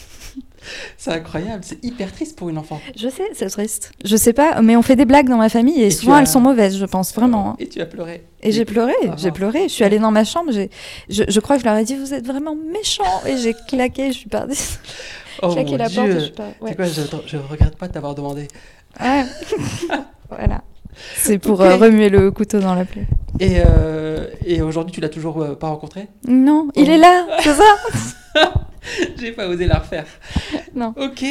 C'est 1.01 1.11
incroyable, 1.11 1.63
c'est 1.63 1.81
hyper 1.85 2.11
triste 2.11 2.37
pour 2.37 2.49
une 2.49 2.57
enfant. 2.57 2.81
Je 2.97 3.07
sais, 3.07 3.23
c'est 3.33 3.49
triste. 3.49 3.93
Je 4.03 4.17
sais 4.17 4.33
pas, 4.33 4.61
mais 4.61 4.75
on 4.75 4.81
fait 4.81 4.97
des 4.97 5.05
blagues 5.05 5.29
dans 5.29 5.37
ma 5.37 5.47
famille 5.47 5.81
et, 5.81 5.91
souvent 5.91 6.15
as- 6.15 6.19
elles 6.19 6.27
sont 6.27 6.41
mauvaises, 6.41 6.77
je 6.77 6.83
pense 6.85 7.15
vraiment. 7.15 7.51
hein. 7.51 7.55
Et 7.57 7.69
tu 7.69 7.79
as 7.79 7.85
pleuré. 7.85 8.25
Et 8.43 8.51
j'ai 8.51 8.65
pleuré, 8.65 8.91
Ah. 9.07 9.13
j'ai 9.17 9.31
pleuré. 9.31 9.63
Je 9.69 9.73
suis 9.73 9.85
allée 9.85 9.97
dans 9.99 10.11
ma 10.11 10.25
chambre, 10.25 10.51
je, 10.51 10.63
je 11.07 11.39
crois 11.39 11.55
que 11.55 11.61
je 11.61 11.67
leur 11.69 11.77
ai 11.77 11.85
dit 11.85 11.95
vous 11.95 12.13
êtes 12.13 12.27
vraiment 12.27 12.53
méchants 12.53 13.21
et 13.25 13.37
j'ai 13.37 13.53
claqué, 13.69 14.11
je 14.11 14.17
suis 14.17 14.29
partie, 14.29 14.59
Oh 15.41 15.53
claqué 15.53 15.71
mon 15.71 15.77
la 15.77 15.87
Dieu. 15.87 16.01
porte. 16.01 16.09
et 16.09 16.13
je 16.19 16.19
suis 16.25 16.33
pas- 16.33 16.49
ouais. 16.59 16.75
quoi, 16.75 16.85
je, 16.85 17.01
je 17.27 17.37
regrette 17.37 17.77
pas 17.77 17.87
de 17.87 17.93
t'avoir 17.93 18.13
demandé. 18.13 18.49
Ouais. 18.99 19.23
voilà. 20.29 20.61
C'est 21.15 21.37
pour 21.37 21.61
euh, 21.61 21.75
remuer 21.75 22.09
le 22.09 22.31
couteau 22.31 22.59
dans 22.59 22.75
la 22.75 22.85
plaie. 22.85 23.07
Et, 23.39 23.61
euh, 23.65 24.27
et 24.45 24.61
aujourd'hui, 24.61 24.93
tu 24.93 25.01
l'as 25.01 25.09
toujours 25.09 25.41
euh, 25.41 25.55
pas 25.55 25.67
rencontré? 25.67 26.07
Non, 26.27 26.69
il 26.75 26.89
est 26.89 26.97
là, 26.97 27.25
c'est 27.41 27.53
ça 27.53 27.63
J'ai 29.19 29.31
pas 29.31 29.47
osé 29.47 29.65
la 29.65 29.79
refaire. 29.79 30.05
Non. 30.75 30.93
Ok. 30.97 31.25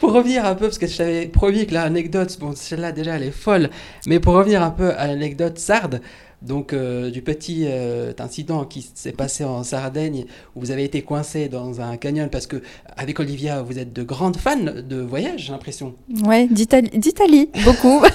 Pour 0.00 0.12
revenir 0.12 0.44
un 0.44 0.54
peu, 0.54 0.66
parce 0.66 0.78
que 0.78 0.86
je 0.86 0.96
t'avais 0.96 1.26
promis 1.26 1.66
que 1.66 1.74
l'anecdote, 1.74 2.36
bon, 2.40 2.54
celle-là 2.54 2.92
déjà, 2.92 3.16
elle 3.16 3.24
est 3.24 3.30
folle. 3.30 3.70
Mais 4.06 4.20
pour 4.20 4.34
revenir 4.34 4.62
un 4.62 4.70
peu 4.70 4.92
à 4.96 5.06
l'anecdote 5.06 5.58
sarde, 5.58 6.00
donc 6.42 6.72
euh, 6.72 7.10
du 7.10 7.22
petit 7.22 7.64
euh, 7.66 8.12
incident 8.18 8.64
qui 8.64 8.86
s'est 8.94 9.12
passé 9.12 9.44
en 9.44 9.62
Sardaigne, 9.64 10.26
où 10.54 10.60
vous 10.60 10.70
avez 10.70 10.84
été 10.84 11.02
coincé 11.02 11.48
dans 11.48 11.80
un 11.80 11.96
canyon, 11.96 12.28
parce 12.30 12.46
que 12.46 12.62
avec 12.96 13.18
Olivia, 13.20 13.62
vous 13.62 13.78
êtes 13.78 13.92
de 13.92 14.02
grandes 14.02 14.36
fans 14.36 14.56
de 14.56 15.00
voyage, 15.00 15.44
j'ai 15.46 15.52
l'impression. 15.52 15.94
Ouais, 16.24 16.46
d'Italie, 16.48 17.50
beaucoup. 17.64 18.02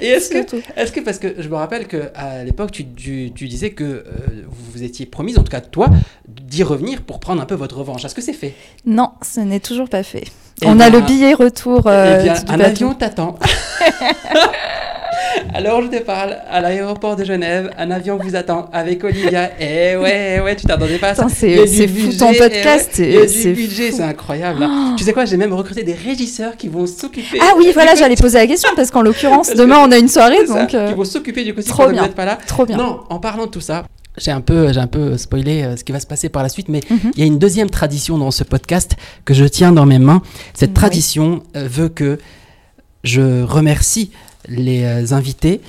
Et 0.00 0.08
est-ce 0.08 0.30
que, 0.30 0.56
est 0.56 0.92
que, 0.92 1.00
parce 1.00 1.18
que 1.18 1.34
je 1.38 1.48
me 1.48 1.56
rappelle 1.56 1.86
qu'à 1.86 2.44
l'époque, 2.44 2.72
tu, 2.72 2.86
tu, 2.94 3.48
disais 3.48 3.70
que 3.70 3.84
euh, 3.84 4.04
vous 4.46 4.72
vous 4.72 4.82
étiez 4.82 5.06
promise, 5.06 5.38
en 5.38 5.42
tout 5.42 5.50
cas 5.50 5.60
toi, 5.60 5.88
d'y 6.28 6.62
revenir 6.62 7.02
pour 7.02 7.20
prendre 7.20 7.40
un 7.42 7.46
peu 7.46 7.54
votre 7.54 7.78
revanche. 7.78 8.04
Est-ce 8.04 8.14
que 8.14 8.22
c'est 8.22 8.32
fait? 8.32 8.54
Non, 8.86 9.12
ce 9.22 9.40
n'est 9.40 9.60
toujours 9.60 9.88
pas 9.88 10.02
fait. 10.02 10.24
Eh 10.62 10.66
On 10.66 10.78
a 10.80 10.88
le 10.88 11.00
billet 11.00 11.34
retour. 11.34 11.86
Euh, 11.86 12.18
eh 12.20 12.22
bien, 12.22 12.34
un 12.48 12.60
avion 12.60 12.94
t'attend. 12.94 13.38
Alors 15.54 15.82
je 15.82 15.88
te 15.88 16.02
parle 16.02 16.36
à 16.50 16.60
l'aéroport 16.60 17.16
de 17.16 17.24
Genève, 17.24 17.70
un 17.78 17.90
avion 17.90 18.18
vous 18.18 18.36
attend 18.36 18.68
avec 18.72 19.04
Olivia. 19.04 19.50
Eh 19.60 19.96
ouais, 19.96 20.40
ouais, 20.40 20.56
tu 20.56 20.66
t'attendais 20.66 20.98
pas 20.98 21.14
ça. 21.14 21.26
C'est 21.28 21.88
fou 21.88 22.12
ton 22.18 22.32
podcast. 22.34 22.90
C'est 22.94 23.52
budget, 23.52 23.92
c'est 23.92 24.02
incroyable. 24.02 24.62
Hein. 24.62 24.94
Tu 24.96 25.04
sais 25.04 25.12
quoi, 25.12 25.24
j'ai 25.24 25.36
même 25.36 25.52
recruté 25.52 25.82
des 25.82 25.94
régisseurs 25.94 26.56
qui 26.56 26.68
vont 26.68 26.86
s'occuper. 26.86 27.38
Ah 27.40 27.54
oui, 27.56 27.70
voilà, 27.72 27.94
j'allais 27.94 28.16
poser 28.16 28.38
la 28.38 28.46
question 28.46 28.70
parce 28.76 28.90
qu'en 28.90 29.02
l'occurrence, 29.02 29.54
demain 29.54 29.78
on 29.82 29.90
a 29.92 29.98
une 29.98 30.08
soirée 30.08 30.44
donc. 30.46 30.74
Euh, 30.74 30.88
qui 30.88 30.94
vont 30.94 31.04
s'occuper 31.04 31.44
du 31.44 31.54
costume 31.54 31.74
quand 31.76 31.88
vous 31.88 31.92
n'êtes 31.92 32.14
pas 32.14 32.24
là. 32.24 32.38
Trop 32.46 32.66
bien. 32.66 32.76
Non, 32.76 33.00
en 33.08 33.18
parlant 33.18 33.46
de 33.46 33.50
tout 33.50 33.60
ça, 33.60 33.84
j'ai 34.16 34.30
un 34.30 34.40
peu, 34.40 34.72
j'ai 34.72 34.80
un 34.80 34.86
peu 34.86 35.16
spoilé 35.16 35.62
euh, 35.62 35.76
ce 35.76 35.84
qui 35.84 35.92
va 35.92 36.00
se 36.00 36.06
passer 36.06 36.28
par 36.28 36.42
la 36.42 36.48
suite, 36.48 36.68
mais 36.68 36.80
mhm. 36.88 37.12
il 37.14 37.20
y 37.20 37.22
a 37.22 37.26
une 37.26 37.38
deuxième 37.38 37.70
tradition 37.70 38.18
dans 38.18 38.30
ce 38.30 38.44
podcast 38.44 38.96
que 39.24 39.34
je 39.34 39.44
tiens 39.44 39.72
dans 39.72 39.86
mes 39.86 39.98
mains. 39.98 40.22
Cette 40.54 40.74
tradition 40.74 41.42
euh, 41.56 41.66
veut 41.68 41.88
que 41.88 42.18
je 43.02 43.42
remercie 43.42 44.10
les 44.48 44.84
euh, 44.84 45.14
invités 45.14 45.60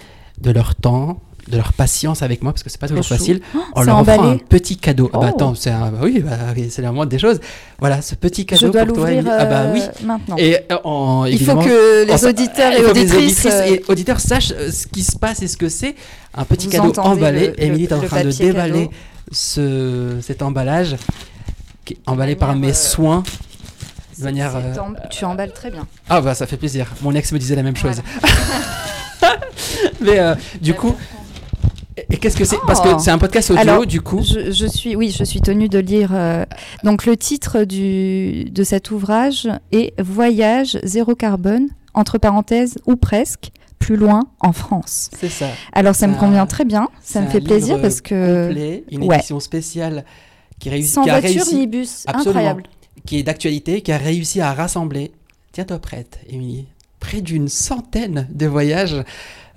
de 0.42 0.52
leur 0.52 0.76
temps, 0.76 1.22
de 1.48 1.58
leur 1.58 1.74
patience 1.74 2.22
avec 2.24 2.42
moi 2.42 2.52
parce 2.52 2.64
que 2.64 2.70
c'est 2.70 2.80
pas 2.80 2.88
toujours 2.88 3.06
facile 3.06 3.40
oh, 3.56 3.60
en 3.74 3.84
leur 3.84 4.00
offrant 4.00 4.32
un 4.32 4.38
petit 4.38 4.78
cadeau. 4.78 5.10
Ah 5.14 5.20
bah 5.20 5.26
oh. 5.28 5.36
attends, 5.36 5.56
c'est 5.56 5.70
un... 5.70 5.94
oui, 6.02 6.20
bah, 6.20 6.38
c'est 6.70 6.82
la 6.82 6.92
moindre 6.92 7.12
des 7.12 7.20
choses. 7.20 7.40
Voilà, 7.80 8.02
ce 8.02 8.16
petit 8.16 8.46
cadeau 8.46 8.68
Je 8.68 8.72
dois 8.72 8.86
pour 8.86 8.98
toi. 8.98 9.10
ah 9.38 9.46
bah 9.46 9.66
oui. 9.74 9.82
Maintenant. 10.04 10.36
Et 10.38 10.58
en, 10.84 11.26
il 11.26 11.40
faut 11.40 11.58
que 11.58 12.06
les 12.06 12.26
auditeurs 12.26 12.74
et 12.74 12.86
auditrices, 12.86 13.46
et 13.46 13.84
auditeurs 13.88 14.20
sachent 14.20 14.54
ce 14.54 14.88
qui 14.88 15.04
se 15.04 15.18
passe 15.18 15.42
et 15.42 15.48
ce 15.48 15.58
que 15.58 15.70
c'est 15.70 15.96
un 16.34 16.46
petit 16.46 16.68
cadeau 16.68 16.94
emballé. 17.00 17.54
Émilie 17.58 17.86
est 17.86 17.94
en 17.94 18.02
train 18.02 18.24
de 18.24 18.32
déballer 18.32 18.90
ce, 19.32 20.18
cet 20.22 20.42
emballage 20.42 20.96
emballé 22.08 22.36
par 22.36 22.56
mes 22.56 22.74
soins. 22.74 23.24
De 24.18 24.24
manière, 24.24 24.56
euh, 24.56 24.74
Tu 25.10 25.26
emballes 25.26 25.54
très 25.54 25.72
bien. 25.72 25.88
Ah 26.10 26.22
bah 26.22 26.36
ça 26.36 26.48
fait 26.48 26.58
plaisir. 26.58 26.88
Mon 27.02 27.14
ex 27.14 27.32
me 27.32 27.40
disait 27.40 27.56
la 27.56 27.64
même 27.64 27.76
chose. 27.76 28.02
Mais 30.02 30.20
euh, 30.20 30.36
du 30.62 30.74
coup, 30.74 30.96
et 31.98 32.18
qu'est-ce 32.18 32.38
que 32.38 32.46
c'est? 32.46 32.58
Parce 32.68 32.82
que 32.82 33.00
c'est 33.00 33.12
un 33.12 33.18
podcast 33.18 33.52
audio, 33.52 33.86
du 33.86 34.02
coup. 34.02 34.22
Je, 34.22 34.68
suis, 34.68 34.96
oui, 34.96 35.16
je 35.18 35.24
suis 35.24 35.42
tenue 35.42 35.70
de 35.70 35.80
lire. 35.80 36.12
Euh, 36.14 36.46
donc 36.84 37.06
le 37.06 37.16
titre 37.16 37.64
du, 37.64 38.46
de 38.46 38.64
cet 38.64 38.92
ouvrage 38.92 39.48
est 39.72 40.00
Voyage 40.02 40.78
zéro 40.84 41.16
carbone 41.16 41.68
entre 41.94 42.18
parenthèses 42.18 42.76
ou 42.86 42.98
presque 42.98 43.52
plus 43.80 43.96
loin 43.96 44.22
en 44.40 44.52
France. 44.52 45.10
C'est 45.18 45.30
ça. 45.30 45.48
Alors 45.74 45.96
ça 45.96 46.08
me 46.08 46.16
convient 46.16 46.46
très 46.46 46.66
bien, 46.66 46.88
ça 47.02 47.22
me 47.22 47.28
fait 47.28 47.42
plaisir 47.42 47.82
parce 47.82 48.02
que 48.02 48.48
complet, 48.48 48.84
une 48.92 49.04
édition 49.04 49.40
spéciale 49.40 50.04
qui 50.60 50.70
réussit 50.70 50.94
sans 50.94 51.04
qui 51.04 51.10
voiture 51.10 51.30
réussi, 51.30 51.56
ni 51.56 51.68
bus, 51.68 52.04
incroyable. 52.08 52.64
Qui 53.06 53.20
est 53.20 53.24
d'actualité, 53.24 53.82
qui 53.82 53.92
a 53.92 53.98
réussi 53.98 54.42
à 54.42 54.54
rassembler. 54.54 55.12
Tiens-toi 55.52 55.80
prête, 55.80 56.20
Émilie. 56.30 56.66
Près 57.00 57.22
d'une 57.22 57.48
centaine 57.48 58.28
de 58.34 58.48
voyages 58.48 59.04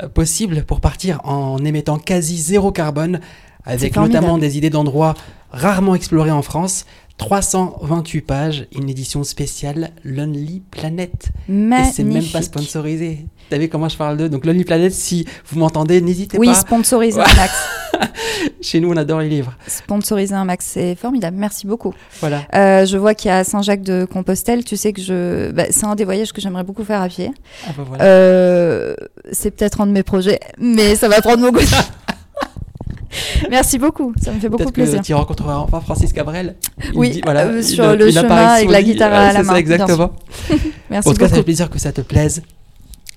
euh, 0.03 0.09
possibles 0.09 0.65
pour 0.65 0.81
partir 0.81 1.21
en 1.25 1.65
émettant 1.65 1.99
quasi 1.99 2.37
zéro 2.37 2.73
carbone, 2.73 3.21
avec 3.65 3.97
notamment 3.97 4.39
des 4.39 4.59
idées 4.59 4.71
d'endroits 4.71 5.15
rarement 5.51 5.95
explorés 5.95 6.31
en 6.31 6.43
France, 6.43 6.85
328 7.19 8.21
pages, 8.21 8.67
une 8.73 8.89
édition 8.89 9.25
spéciale 9.25 9.91
Lonely 10.05 10.63
Planet. 10.71 11.31
Magnifique. 11.49 11.91
Et 11.91 11.97
c'est 11.97 12.05
même 12.05 12.25
pas 12.25 12.43
sponsorisé. 12.43 13.27
T'as 13.51 13.59
vu 13.59 13.69
comment 13.69 13.89
je 13.89 13.97
parle 13.97 14.17
d'eux? 14.17 14.29
Donc 14.29 14.45
Lonely 14.45 14.65
Planet, 14.65 14.93
si 14.93 15.27
vous 15.47 15.59
m'entendez, 15.59 16.01
n'hésitez 16.01 16.37
pas. 16.37 16.41
Oui, 16.41 16.55
sponsoriser 16.55 17.21
un 17.21 17.35
max. 17.35 17.55
Chez 18.61 18.81
nous, 18.81 18.91
on 18.93 18.97
adore 18.97 19.21
les 19.21 19.29
livres. 19.29 19.55
Sponsoriser 19.67 20.35
un 20.35 20.45
max, 20.45 20.67
c'est 20.67 20.95
formidable. 20.95 21.37
Merci 21.39 21.67
beaucoup. 21.67 21.95
Voilà. 22.21 22.43
Euh, 22.55 22.85
je 22.87 22.97
vois 22.99 23.15
qu'il 23.15 23.31
y 23.31 23.33
a 23.33 23.45
Saint-Jacques 23.45 23.83
de 23.83 24.07
Compostelle. 24.11 24.65
Tu 24.65 24.77
sais 24.77 24.93
que 24.93 25.01
je, 25.01 25.51
bah, 25.51 25.65
c'est 25.71 25.87
un 25.87 25.95
des 25.95 26.05
voyages 26.05 26.33
que 26.33 26.41
j'aimerais 26.41 26.65
beaucoup 26.65 26.85
faire 26.85 27.01
à 27.01 27.09
pied. 27.09 27.31
Ah 27.67 27.71
bah 27.77 27.85
voilà. 27.87 28.05
euh, 28.05 28.95
c'est 29.33 29.51
peut-être 29.51 29.81
un 29.81 29.87
de 29.87 29.93
mes 29.93 30.03
projets, 30.03 30.41
mais 30.59 30.95
ça 30.95 31.09
va 31.09 31.21
prendre 31.21 31.43
beaucoup. 31.51 31.65
Merci 33.51 33.79
beaucoup, 33.79 34.13
ça 34.23 34.33
me 34.33 34.39
fait 34.39 34.49
beaucoup 34.49 34.71
plaisir. 34.71 35.01
Que 35.01 35.07
tu 35.07 35.15
rencontreras 35.15 35.57
enfin 35.57 35.81
Francis 35.81 36.13
Cabrel. 36.13 36.57
oui, 36.95 37.21
voilà, 37.25 37.47
euh, 37.47 37.63
sur 37.63 37.97
le 37.97 38.11
chemin 38.11 38.47
avec 38.49 38.71
la 38.71 38.83
guitare 38.83 39.13
à 39.13 39.33
la 39.33 39.43
main. 39.43 39.53
Ça, 39.55 39.59
exactement. 39.59 40.11
Merci 40.91 41.09
en 41.09 41.13
tout 41.13 41.19
cas, 41.19 41.29
ça 41.29 41.37
fait 41.37 41.43
plaisir 41.43 41.71
que 41.71 41.79
ça 41.79 41.93
te 41.93 42.03
plaise. 42.03 42.43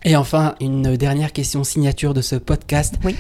Et 0.04 0.16
enfin, 0.16 0.56
une 0.60 0.98
dernière 0.98 1.32
question 1.32 1.64
signature 1.64 2.14
de 2.14 2.22
ce 2.22 2.36
podcast, 2.36 2.96
oui. 3.04 3.16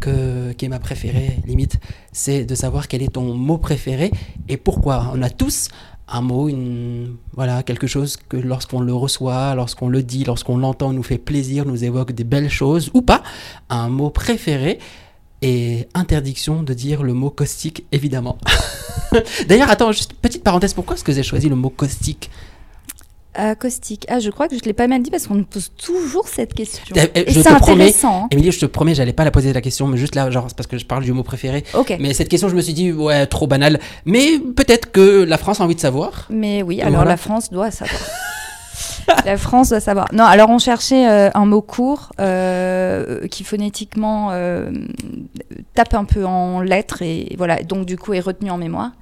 que, 0.00 0.52
qui 0.52 0.66
est 0.66 0.68
ma 0.68 0.78
préférée, 0.78 1.38
limite, 1.46 1.78
c'est 2.12 2.44
de 2.44 2.54
savoir 2.54 2.88
quel 2.88 3.02
est 3.02 3.14
ton 3.14 3.34
mot 3.34 3.58
préféré 3.58 4.10
et 4.48 4.56
pourquoi. 4.58 5.12
On 5.14 5.22
a 5.22 5.30
tous 5.30 5.68
un 6.08 6.20
mot, 6.20 6.48
une, 6.48 7.16
voilà, 7.32 7.62
quelque 7.62 7.86
chose 7.86 8.16
que 8.28 8.36
lorsqu'on 8.36 8.80
le 8.80 8.94
reçoit, 8.94 9.54
lorsqu'on 9.54 9.88
le 9.88 10.02
dit, 10.02 10.24
lorsqu'on 10.24 10.58
l'entend, 10.58 10.92
nous 10.92 11.02
fait 11.02 11.18
plaisir, 11.18 11.64
nous 11.64 11.84
évoque 11.84 12.12
des 12.12 12.24
belles 12.24 12.50
choses, 12.50 12.90
ou 12.94 13.02
pas, 13.02 13.22
un 13.70 13.88
mot 13.88 14.10
préféré 14.10 14.78
et 15.42 15.88
interdiction 15.94 16.62
de 16.62 16.74
dire 16.74 17.02
le 17.02 17.14
mot 17.14 17.30
caustique, 17.30 17.86
évidemment. 17.92 18.38
D'ailleurs, 19.48 19.70
attends, 19.70 19.90
juste 19.92 20.12
petite 20.14 20.44
parenthèse, 20.44 20.74
pourquoi 20.74 20.96
est-ce 20.96 21.04
que 21.04 21.12
j'ai 21.12 21.22
choisi 21.22 21.48
le 21.48 21.56
mot 21.56 21.70
caustique? 21.70 22.30
Acoustique. 23.36 24.06
Ah, 24.08 24.18
je 24.18 24.30
crois 24.30 24.48
que 24.48 24.56
je 24.56 24.60
ne 24.60 24.64
l'ai 24.64 24.72
pas 24.72 24.86
mal 24.86 25.02
dit 25.02 25.10
parce 25.10 25.26
qu'on 25.26 25.34
nous 25.34 25.44
pose 25.44 25.70
toujours 25.76 26.26
cette 26.28 26.54
question. 26.54 26.94
Eh, 26.96 27.00
eh, 27.14 27.30
et 27.30 27.32
c'est 27.32 27.48
intéressant. 27.48 28.24
Hein. 28.24 28.28
Émilie, 28.30 28.52
je 28.52 28.60
te 28.60 28.66
promets, 28.66 28.94
j'allais 28.94 29.12
pas 29.12 29.24
la 29.24 29.30
poser 29.30 29.52
la 29.52 29.60
question, 29.60 29.86
mais 29.86 29.96
juste 29.96 30.14
là, 30.14 30.30
genre, 30.30 30.46
c'est 30.48 30.56
parce 30.56 30.66
que 30.66 30.78
je 30.78 30.86
parle 30.86 31.04
du 31.04 31.12
mot 31.12 31.22
préféré. 31.22 31.64
Ok. 31.74 31.96
Mais 32.00 32.14
cette 32.14 32.28
question, 32.28 32.48
je 32.48 32.56
me 32.56 32.60
suis 32.60 32.74
dit, 32.74 32.92
ouais, 32.92 33.26
trop 33.26 33.46
banale. 33.46 33.80
Mais 34.04 34.38
peut-être 34.38 34.90
que 34.90 35.22
la 35.24 35.38
France 35.38 35.60
a 35.60 35.64
envie 35.64 35.74
de 35.74 35.80
savoir. 35.80 36.26
Mais 36.30 36.62
oui, 36.62 36.80
alors 36.80 37.04
la 37.04 37.16
France 37.16 37.50
doit 37.50 37.70
savoir. 37.70 38.00
La 39.24 39.36
France 39.36 39.70
doit 39.70 39.80
savoir. 39.80 40.08
Non, 40.12 40.24
alors 40.24 40.50
on 40.50 40.58
cherchait 40.58 41.08
euh, 41.08 41.30
un 41.34 41.46
mot 41.46 41.62
court 41.62 42.12
euh, 42.20 43.26
qui 43.28 43.44
phonétiquement 43.44 44.28
euh, 44.32 44.70
tape 45.74 45.94
un 45.94 46.04
peu 46.04 46.24
en 46.24 46.60
lettres 46.60 47.02
et 47.02 47.34
voilà, 47.36 47.62
donc 47.62 47.86
du 47.86 47.96
coup 47.96 48.14
est 48.14 48.20
retenu 48.20 48.50
en 48.50 48.58
mémoire. 48.58 48.92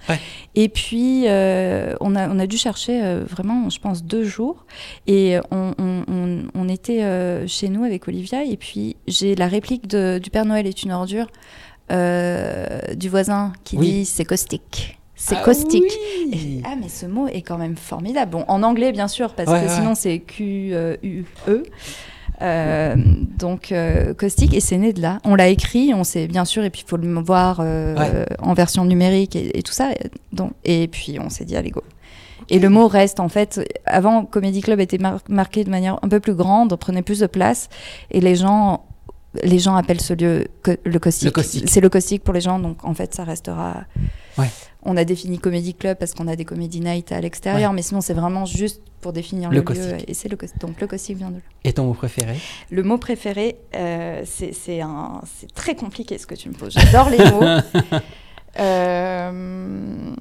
Et 0.55 0.69
puis 0.69 1.25
on, 1.27 2.17
a, 2.17 2.29
on 2.29 2.39
a 2.39 2.47
dû 2.47 2.57
chercher 2.57 3.19
vraiment, 3.29 3.71
je 3.71 3.79
pense, 3.79 4.05
deux 4.05 4.25
jours. 4.25 4.67
Et 5.07 5.39
on, 5.51 5.75
on, 5.79 6.69
était 6.69 7.47
chez 7.47 7.69
nous 7.69 7.85
avec 7.85 8.09
Olivia 8.09 8.43
et 8.43 8.57
puis 8.57 8.97
j'ai 9.07 9.35
la 9.35 9.49
réplique 9.49 9.87
de, 9.87 10.19
du 10.21 10.31
Père 10.31 10.47
Noël 10.47 10.67
est 10.67 10.83
une 10.83 10.93
ordure 10.93 11.27
du 11.91 13.09
voisin 13.09 13.53
qui 13.65 13.77
dit 13.77 14.05
c'est 14.07 14.25
caustique 14.25 14.99
c'est 15.27 15.37
ah 15.37 15.43
caustique. 15.43 15.99
ah, 16.65 16.75
mais 16.79 16.91
ce 16.91 17.07
mot 17.07 17.29
est 17.29 17.41
quand 17.41 17.57
même 17.57 17.77
formidable. 17.77 18.33
Bon, 18.33 18.45
en 18.47 18.63
anglais, 18.63 18.93
bien 18.93 19.09
sûr, 19.09 19.33
parce 19.33 19.51
que 19.51 19.69
sinon 19.69 19.95
c'est 19.95 20.19
Q-U-E. 20.19 21.63
Euh, 22.43 22.97
donc 23.39 23.71
euh, 23.71 24.13
caustique 24.13 24.55
et 24.55 24.61
c'est 24.61 24.77
né 24.77 24.93
de 24.93 25.01
là. 25.01 25.21
On 25.25 25.35
l'a 25.35 25.49
écrit, 25.49 25.95
on 25.95 26.05
sait 26.05 26.27
bien 26.27 26.45
sûr, 26.45 26.65
et 26.65 26.69
puis 26.69 26.83
il 26.85 26.91
faut 26.91 26.97
le 26.99 27.09
voir 27.21 27.61
euh, 27.61 28.25
en 28.41 28.53
version 28.53 28.85
numérique 28.85 29.35
et, 29.37 29.63
tout 29.63 29.73
ça. 29.73 29.93
Donc, 30.33 30.53
et 30.65 30.89
puis 30.89 31.19
on 31.21 31.31
s'est 31.31 31.45
dit 31.45 31.57
allez 31.57 31.71
go. 31.71 31.83
Et 32.51 32.59
le 32.59 32.69
mot 32.69 32.87
reste 32.87 33.19
en 33.19 33.31
fait. 33.31 33.61
Avant, 33.87 34.27
Comedy 34.27 34.61
Club 34.61 34.81
était 34.81 34.99
marqué 35.29 35.65
de 35.65 35.71
manière 35.71 35.99
un 36.03 36.09
peu 36.09 36.21
plus 36.21 36.35
grande, 36.35 36.73
on 36.73 36.77
prenait 36.77 37.03
plus 37.03 37.21
de 37.21 37.27
place 37.27 37.71
et 38.11 38.21
les 38.21 38.37
gens 38.37 38.85
les 39.43 39.59
gens 39.59 39.75
appellent 39.77 40.01
ce 40.01 40.13
lieu 40.15 40.47
le 40.85 40.99
caustique. 40.99 41.37
C'est 41.43 41.81
le 41.81 41.89
caustique 41.89 42.23
pour 42.23 42.35
les 42.35 42.41
gens, 42.41 42.59
donc 42.59 42.85
en 42.85 42.95
fait, 42.95 43.15
ça 43.15 43.25
restera. 43.25 43.85
Ouais. 44.39 44.51
On 44.85 44.97
a 44.97 45.05
défini 45.05 45.39
Comedy 45.39 45.75
Club 45.75 45.99
parce 45.99 46.13
qu'on 46.13 46.29
a 46.29 46.37
des 46.37 46.45
Comedy 46.45 46.81
Night 46.81 47.13
à 47.13 47.21
l'extérieur, 47.21 47.73
mais 47.73 47.83
sinon, 47.83 48.01
c'est 48.01 48.15
vraiment 48.15 48.45
juste 48.45 48.83
pour 49.01 49.13
définir 49.13 49.51
le, 49.51 49.61
lieu. 49.61 49.97
Et 50.09 50.15
c'est 50.15 50.29
le 50.29 50.39
Donc 50.61 50.81
le 50.81 50.87
caustique 50.87 51.19
vient 51.19 51.31
de 51.31 51.37
là. 51.37 51.41
Et 51.65 51.73
ton 51.73 51.85
mot 51.85 51.95
préféré? 51.95 52.37
Le 52.71 52.83
mot 52.83 52.99
préféré, 52.99 53.57
euh, 53.75 54.23
c'est 54.25 54.83
très 55.55 55.75
compliqué 55.75 56.19
ce 56.19 56.27
que 56.27 56.35
tu 56.35 56.49
me 56.49 56.55
poses. 56.55 56.75
J'adore 56.75 57.11
les 57.11 57.19
mots. 57.19 58.01
Euh, 58.61 60.15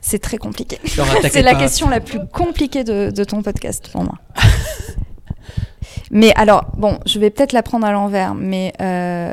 c'est 0.00 0.20
très 0.20 0.38
compliqué. 0.38 0.78
c'est 1.28 1.42
la 1.42 1.56
question 1.56 1.88
la 1.88 1.98
plus 1.98 2.20
compliquée 2.32 2.84
de, 2.84 3.10
de 3.10 3.24
ton 3.24 3.42
podcast 3.42 3.90
pour 3.90 4.04
moi. 4.04 4.14
Mais 6.10 6.32
alors, 6.34 6.66
bon, 6.76 6.98
je 7.06 7.18
vais 7.18 7.30
peut-être 7.30 7.52
la 7.52 7.62
prendre 7.62 7.86
à 7.86 7.92
l'envers, 7.92 8.34
mais 8.34 8.72
euh, 8.80 9.32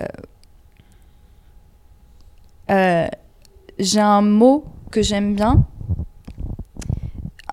euh, 2.70 3.08
j'ai 3.80 4.00
un 4.00 4.22
mot 4.22 4.66
que 4.92 5.02
j'aime 5.02 5.36
bien. 5.36 5.66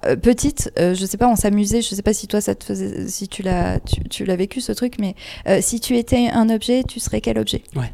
Euh, 0.07 0.17
petite, 0.17 0.71
je 0.77 1.07
sais 1.07 1.17
pas, 1.17 1.29
on 1.29 1.37
s'amusait, 1.37 1.81
je 1.81 1.95
sais 1.95 2.03
pas 2.03 2.13
si 2.13 2.27
toi 2.27 2.41
ça 2.41 2.55
te 2.55 2.65
faisait, 2.65 3.09
si 3.09 3.29
tu 3.29 3.43
l'as, 3.43 3.81
tu, 4.11 4.25
l'as 4.25 4.37
vécu 4.37 4.61
ce 4.61 4.73
truc, 4.73 4.97
mais 4.99 5.15
si 5.61 5.81
tu 5.81 5.97
étais 5.97 6.29
un 6.29 6.51
objet, 6.51 6.85
tu 6.85 7.01
serais 7.01 7.21
quel 7.21 7.39
objet? 7.39 7.63
Ouais. 7.75 7.91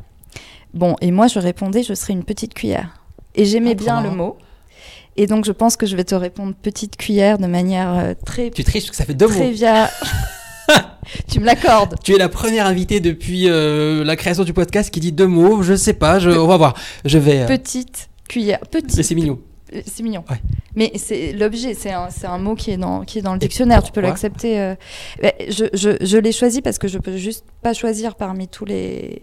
Bon, 0.75 0.97
et 1.01 1.11
moi 1.11 1.27
je 1.27 1.39
répondais, 1.39 1.83
je 1.83 1.95
serais 1.95 2.13
une 2.13 2.25
petite 2.25 2.55
cuillère. 2.55 3.01
Et 3.35 3.45
j'aimais 3.45 3.77
ah, 3.79 3.83
bien 3.83 4.03
le 4.03 4.11
mot. 4.11 4.37
Et 5.17 5.27
donc 5.27 5.45
je 5.45 5.53
pense 5.53 5.77
que 5.77 5.87
je 5.87 5.97
vais 5.97 6.05
te 6.05 6.15
répondre 6.15 6.55
petite 6.55 6.97
cuillère 6.97 7.39
de 7.39 7.47
manière 7.47 8.15
très. 8.25 8.51
Tu 8.51 8.65
triches 8.65 8.85
parce 8.85 8.91
que 8.91 8.97
ça 8.97 9.05
fait 9.05 9.15
deux 9.15 9.27
très 9.27 9.47
mots. 9.47 9.53
Via... 9.53 9.91
tu 11.31 11.41
me 11.41 11.45
l'accordes. 11.47 11.97
Tu 12.05 12.15
es 12.15 12.19
la 12.19 12.29
première 12.29 12.67
invitée 12.67 13.01
depuis 13.01 13.49
euh, 13.49 14.05
la 14.05 14.17
création 14.17 14.45
du 14.45 14.53
podcast 14.53 14.91
qui 14.91 15.01
dit 15.01 15.13
deux 15.13 15.27
mots. 15.27 15.63
Je 15.63 15.75
sais 15.75 15.93
pas, 15.95 16.19
je, 16.19 16.31
on 16.31 16.47
va 16.47 16.57
voir. 16.57 16.75
Je 17.05 17.19
vais. 17.19 17.43
euh, 17.43 17.47
Petite 17.47 18.09
cuillère. 18.29 18.61
Petite. 18.71 18.91
C'est 19.03 19.15
mignon. 19.15 19.39
Euh, 19.75 19.81
C'est 19.87 20.03
mignon. 20.03 20.25
Ouais. 20.31 20.41
Mais 20.77 20.93
c'est 20.97 21.33
l'objet, 21.33 21.75
c'est 21.75 21.91
un, 21.93 22.39
mot 22.39 22.55
qui 22.55 22.71
est 22.71 22.77
dans, 22.77 23.03
qui 23.05 23.19
est 23.19 23.23
dans 23.23 23.33
le 23.33 23.39
dictionnaire. 23.41 23.83
Tu 23.83 23.93
peux 23.93 24.01
l'accepter. 24.01 24.61
euh. 24.61 24.75
Je, 25.49 25.65
je, 25.75 25.91
je 26.01 26.17
l'ai 26.19 26.33
choisi 26.33 26.63
parce 26.63 26.79
que 26.79 26.87
je 26.89 26.99
peux 26.99 27.17
juste 27.17 27.45
pas 27.63 27.73
choisir 27.75 28.15
parmi 28.15 28.47
tous 28.49 28.65
les. 28.65 29.21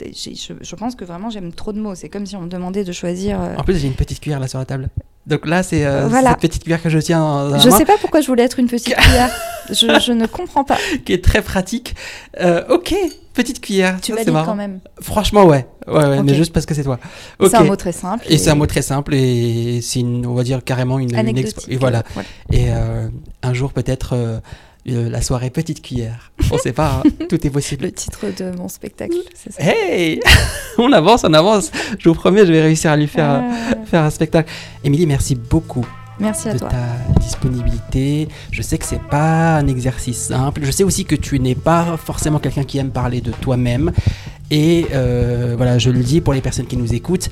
Je, 0.00 0.52
je 0.60 0.76
pense 0.76 0.94
que 0.94 1.04
vraiment 1.04 1.28
j'aime 1.30 1.52
trop 1.52 1.72
de 1.72 1.80
mots. 1.80 1.94
C'est 1.96 2.08
comme 2.08 2.24
si 2.26 2.36
on 2.36 2.42
me 2.42 2.48
demandait 2.48 2.84
de 2.84 2.92
choisir. 2.92 3.40
euh, 3.40 3.56
En 3.56 3.64
plus, 3.64 3.78
j'ai 3.78 3.88
une 3.88 3.94
petite 3.94 4.20
cuillère 4.20 4.38
là 4.40 4.46
sur 4.48 4.58
la 4.60 4.64
table. 4.64 4.88
Donc 5.28 5.46
là, 5.46 5.62
c'est 5.62 5.84
euh, 5.86 6.06
Voilà. 6.08 6.30
cette 6.30 6.40
petite 6.40 6.62
cuillère 6.64 6.82
que 6.82 6.88
je 6.88 6.98
tiens 6.98 7.20
dans 7.20 7.48
la 7.50 7.58
Je 7.58 7.68
main, 7.68 7.76
sais 7.78 7.84
pas 7.84 7.96
pourquoi 8.00 8.20
je 8.20 8.26
voulais 8.26 8.44
être 8.44 8.58
une 8.58 8.66
petite 8.66 8.94
cuillère. 8.96 9.30
Je, 9.68 10.00
je 10.00 10.12
ne 10.12 10.26
comprends 10.26 10.64
pas. 10.64 10.78
qui 11.04 11.12
est 11.12 11.22
très 11.22 11.42
pratique. 11.42 11.94
Euh, 12.40 12.64
ok, 12.70 12.94
petite 13.34 13.60
cuillère. 13.60 14.00
Tu 14.00 14.12
valides 14.12 14.32
quand 14.32 14.54
même. 14.54 14.80
Franchement, 15.00 15.44
ouais. 15.44 15.66
Ouais, 15.86 16.22
mais 16.22 16.34
juste 16.34 16.52
parce 16.52 16.66
que 16.66 16.74
c'est 16.74 16.82
toi. 16.84 16.98
C'est 17.40 17.54
un 17.54 17.64
mot 17.64 17.76
très 17.76 17.92
simple. 17.92 18.24
Et 18.28 18.38
c'est 18.38 18.50
un 18.50 18.54
mot 18.54 18.66
très 18.66 18.82
simple 18.82 19.14
et 19.14 19.80
c'est 19.82 20.02
on 20.02 20.34
va 20.34 20.42
dire 20.42 20.62
carrément 20.64 20.98
une, 20.98 21.14
une 21.14 21.36
expo-. 21.38 21.64
Et 21.68 21.76
voilà. 21.76 22.02
euh, 22.16 22.22
Et 22.52 22.66
euh, 22.70 23.08
un 23.42 23.52
jour 23.54 23.72
peut-être 23.72 24.14
euh, 24.88 25.06
euh, 25.06 25.10
la 25.10 25.22
soirée 25.22 25.50
petite 25.50 25.82
cuillère. 25.82 26.32
On 26.50 26.58
sait 26.58 26.72
pas, 26.72 27.02
hein. 27.04 27.10
tout 27.28 27.46
est 27.46 27.50
possible. 27.50 27.84
Le 27.84 27.92
titre 27.92 28.26
de 28.36 28.56
mon 28.56 28.68
spectacle, 28.68 29.16
c'est 29.34 29.52
ça. 29.52 29.62
Hey, 29.62 30.20
on 30.78 30.92
avance, 30.92 31.24
on 31.24 31.32
avance. 31.34 31.70
Je 31.98 32.08
vous 32.08 32.14
promets, 32.14 32.46
je 32.46 32.52
vais 32.52 32.62
réussir 32.62 32.90
à 32.90 32.96
lui 32.96 33.06
faire 33.06 33.42
Ah, 33.42 33.74
faire 33.84 34.02
un 34.02 34.10
spectacle. 34.10 34.50
Émilie, 34.84 35.06
merci 35.06 35.34
beaucoup 35.34 35.86
merci 36.20 36.48
à 36.48 36.54
de 36.54 36.58
toi. 36.58 36.68
ta 36.68 37.20
disponibilité. 37.20 38.28
Je 38.50 38.62
sais 38.62 38.78
que 38.78 38.84
c'est 38.84 39.02
pas 39.02 39.56
un 39.56 39.66
exercice 39.66 40.18
simple. 40.18 40.62
Je 40.64 40.70
sais 40.70 40.84
aussi 40.84 41.04
que 41.04 41.14
tu 41.14 41.38
n'es 41.40 41.54
pas 41.54 41.96
forcément 41.96 42.38
quelqu'un 42.38 42.64
qui 42.64 42.78
aime 42.78 42.90
parler 42.90 43.20
de 43.20 43.30
toi-même. 43.32 43.92
Et 44.50 44.86
euh, 44.94 45.54
voilà, 45.56 45.78
je 45.78 45.90
le 45.90 46.00
dis 46.00 46.20
pour 46.20 46.32
les 46.32 46.40
personnes 46.40 46.66
qui 46.66 46.76
nous 46.76 46.94
écoutent. 46.94 47.30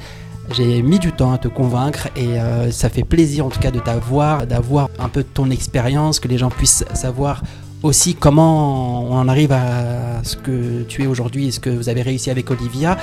J'ai 0.53 0.81
mis 0.83 0.99
du 0.99 1.13
temps 1.13 1.33
à 1.33 1.39
te 1.39 1.49
convaincre 1.49 2.09
et 2.17 2.41
euh, 2.41 2.71
ça 2.71 2.89
fait 2.89 3.03
plaisir 3.05 3.45
en 3.47 3.49
tout 3.51 3.59
cas 3.61 3.71
de 3.71 3.81
t'avoir, 3.81 4.47
d'avoir 4.47 4.89
un 4.99 5.09
peu 5.09 5.23
de 5.23 5.29
ton 5.29 5.51
expérience, 5.51 6.21
que 6.21 6.29
les 6.29 6.39
gens 6.39 6.51
puissent 6.51 6.85
savoir 6.95 7.43
aussi 7.83 8.15
comment 8.15 9.03
on 9.11 9.17
en 9.19 9.29
arrive 9.29 9.53
à 9.53 10.23
ce 10.23 10.37
que 10.37 10.83
tu 10.85 11.03
es 11.03 11.07
aujourd'hui 11.07 11.49
et 11.49 11.51
ce 11.51 11.61
que 11.61 11.71
vous 11.71 11.89
avez 11.89 12.03
réussi 12.03 12.31
avec 12.31 12.51
Olivia. 12.51 12.97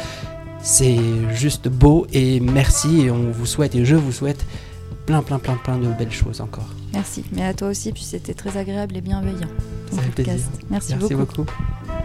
C'est 0.62 0.98
juste 1.34 1.68
beau 1.68 2.08
et 2.14 2.40
merci 2.40 3.02
et 3.02 3.12
on 3.12 3.32
vous 3.32 3.46
souhaite 3.46 3.76
et 3.76 3.84
je 3.84 3.96
vous 3.96 4.14
souhaite 4.14 4.46
plein 5.06 5.22
plein 5.22 5.38
plein 5.38 5.56
plein 5.56 5.78
de 5.78 5.88
belles 5.88 6.12
choses 6.12 6.40
encore. 6.40 6.70
Merci. 6.94 7.26
Mais 7.34 7.44
à 7.44 7.54
toi 7.54 7.70
aussi, 7.70 7.92
puis 7.92 8.04
c'était 8.04 8.34
très 8.34 8.58
agréable 8.58 8.96
et 8.96 9.02
bienveillant. 9.02 9.50
ton 9.90 9.98
Ça 9.98 10.02
fait 10.04 10.08
podcast. 10.10 10.26
plaisir. 10.26 10.50
Merci, 10.70 10.94
Merci 10.98 11.16
beaucoup. 11.16 11.44
beaucoup. 11.44 12.03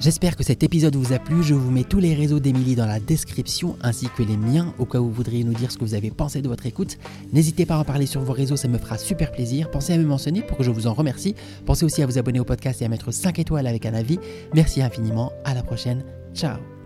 J'espère 0.00 0.34
que 0.34 0.42
cet 0.42 0.62
épisode 0.62 0.96
vous 0.96 1.12
a 1.12 1.18
plu. 1.18 1.42
Je 1.42 1.52
vous 1.52 1.70
mets 1.70 1.84
tous 1.84 1.98
les 1.98 2.14
réseaux 2.14 2.40
d'Emilie 2.40 2.74
dans 2.74 2.86
la 2.86 2.98
description 2.98 3.76
ainsi 3.82 4.08
que 4.16 4.22
les 4.22 4.38
miens 4.38 4.72
au 4.78 4.86
cas 4.86 4.98
où 4.98 5.04
vous 5.04 5.12
voudriez 5.12 5.44
nous 5.44 5.52
dire 5.52 5.70
ce 5.70 5.76
que 5.76 5.84
vous 5.84 5.92
avez 5.92 6.10
pensé 6.10 6.40
de 6.40 6.48
votre 6.48 6.64
écoute. 6.64 6.96
N'hésitez 7.34 7.66
pas 7.66 7.74
à 7.74 7.78
en 7.80 7.84
parler 7.84 8.06
sur 8.06 8.22
vos 8.22 8.32
réseaux, 8.32 8.56
ça 8.56 8.66
me 8.66 8.78
fera 8.78 8.96
super 8.96 9.30
plaisir. 9.30 9.70
Pensez 9.70 9.92
à 9.92 9.98
me 9.98 10.04
mentionner 10.04 10.40
pour 10.40 10.56
que 10.56 10.64
je 10.64 10.70
vous 10.70 10.86
en 10.86 10.94
remercie. 10.94 11.34
Pensez 11.66 11.84
aussi 11.84 12.02
à 12.02 12.06
vous 12.06 12.16
abonner 12.16 12.40
au 12.40 12.44
podcast 12.44 12.80
et 12.80 12.86
à 12.86 12.88
mettre 12.88 13.12
5 13.12 13.38
étoiles 13.40 13.66
avec 13.66 13.84
un 13.84 13.92
avis. 13.92 14.18
Merci 14.54 14.80
infiniment. 14.80 15.32
À 15.44 15.52
la 15.52 15.62
prochaine. 15.62 16.02
Ciao. 16.34 16.79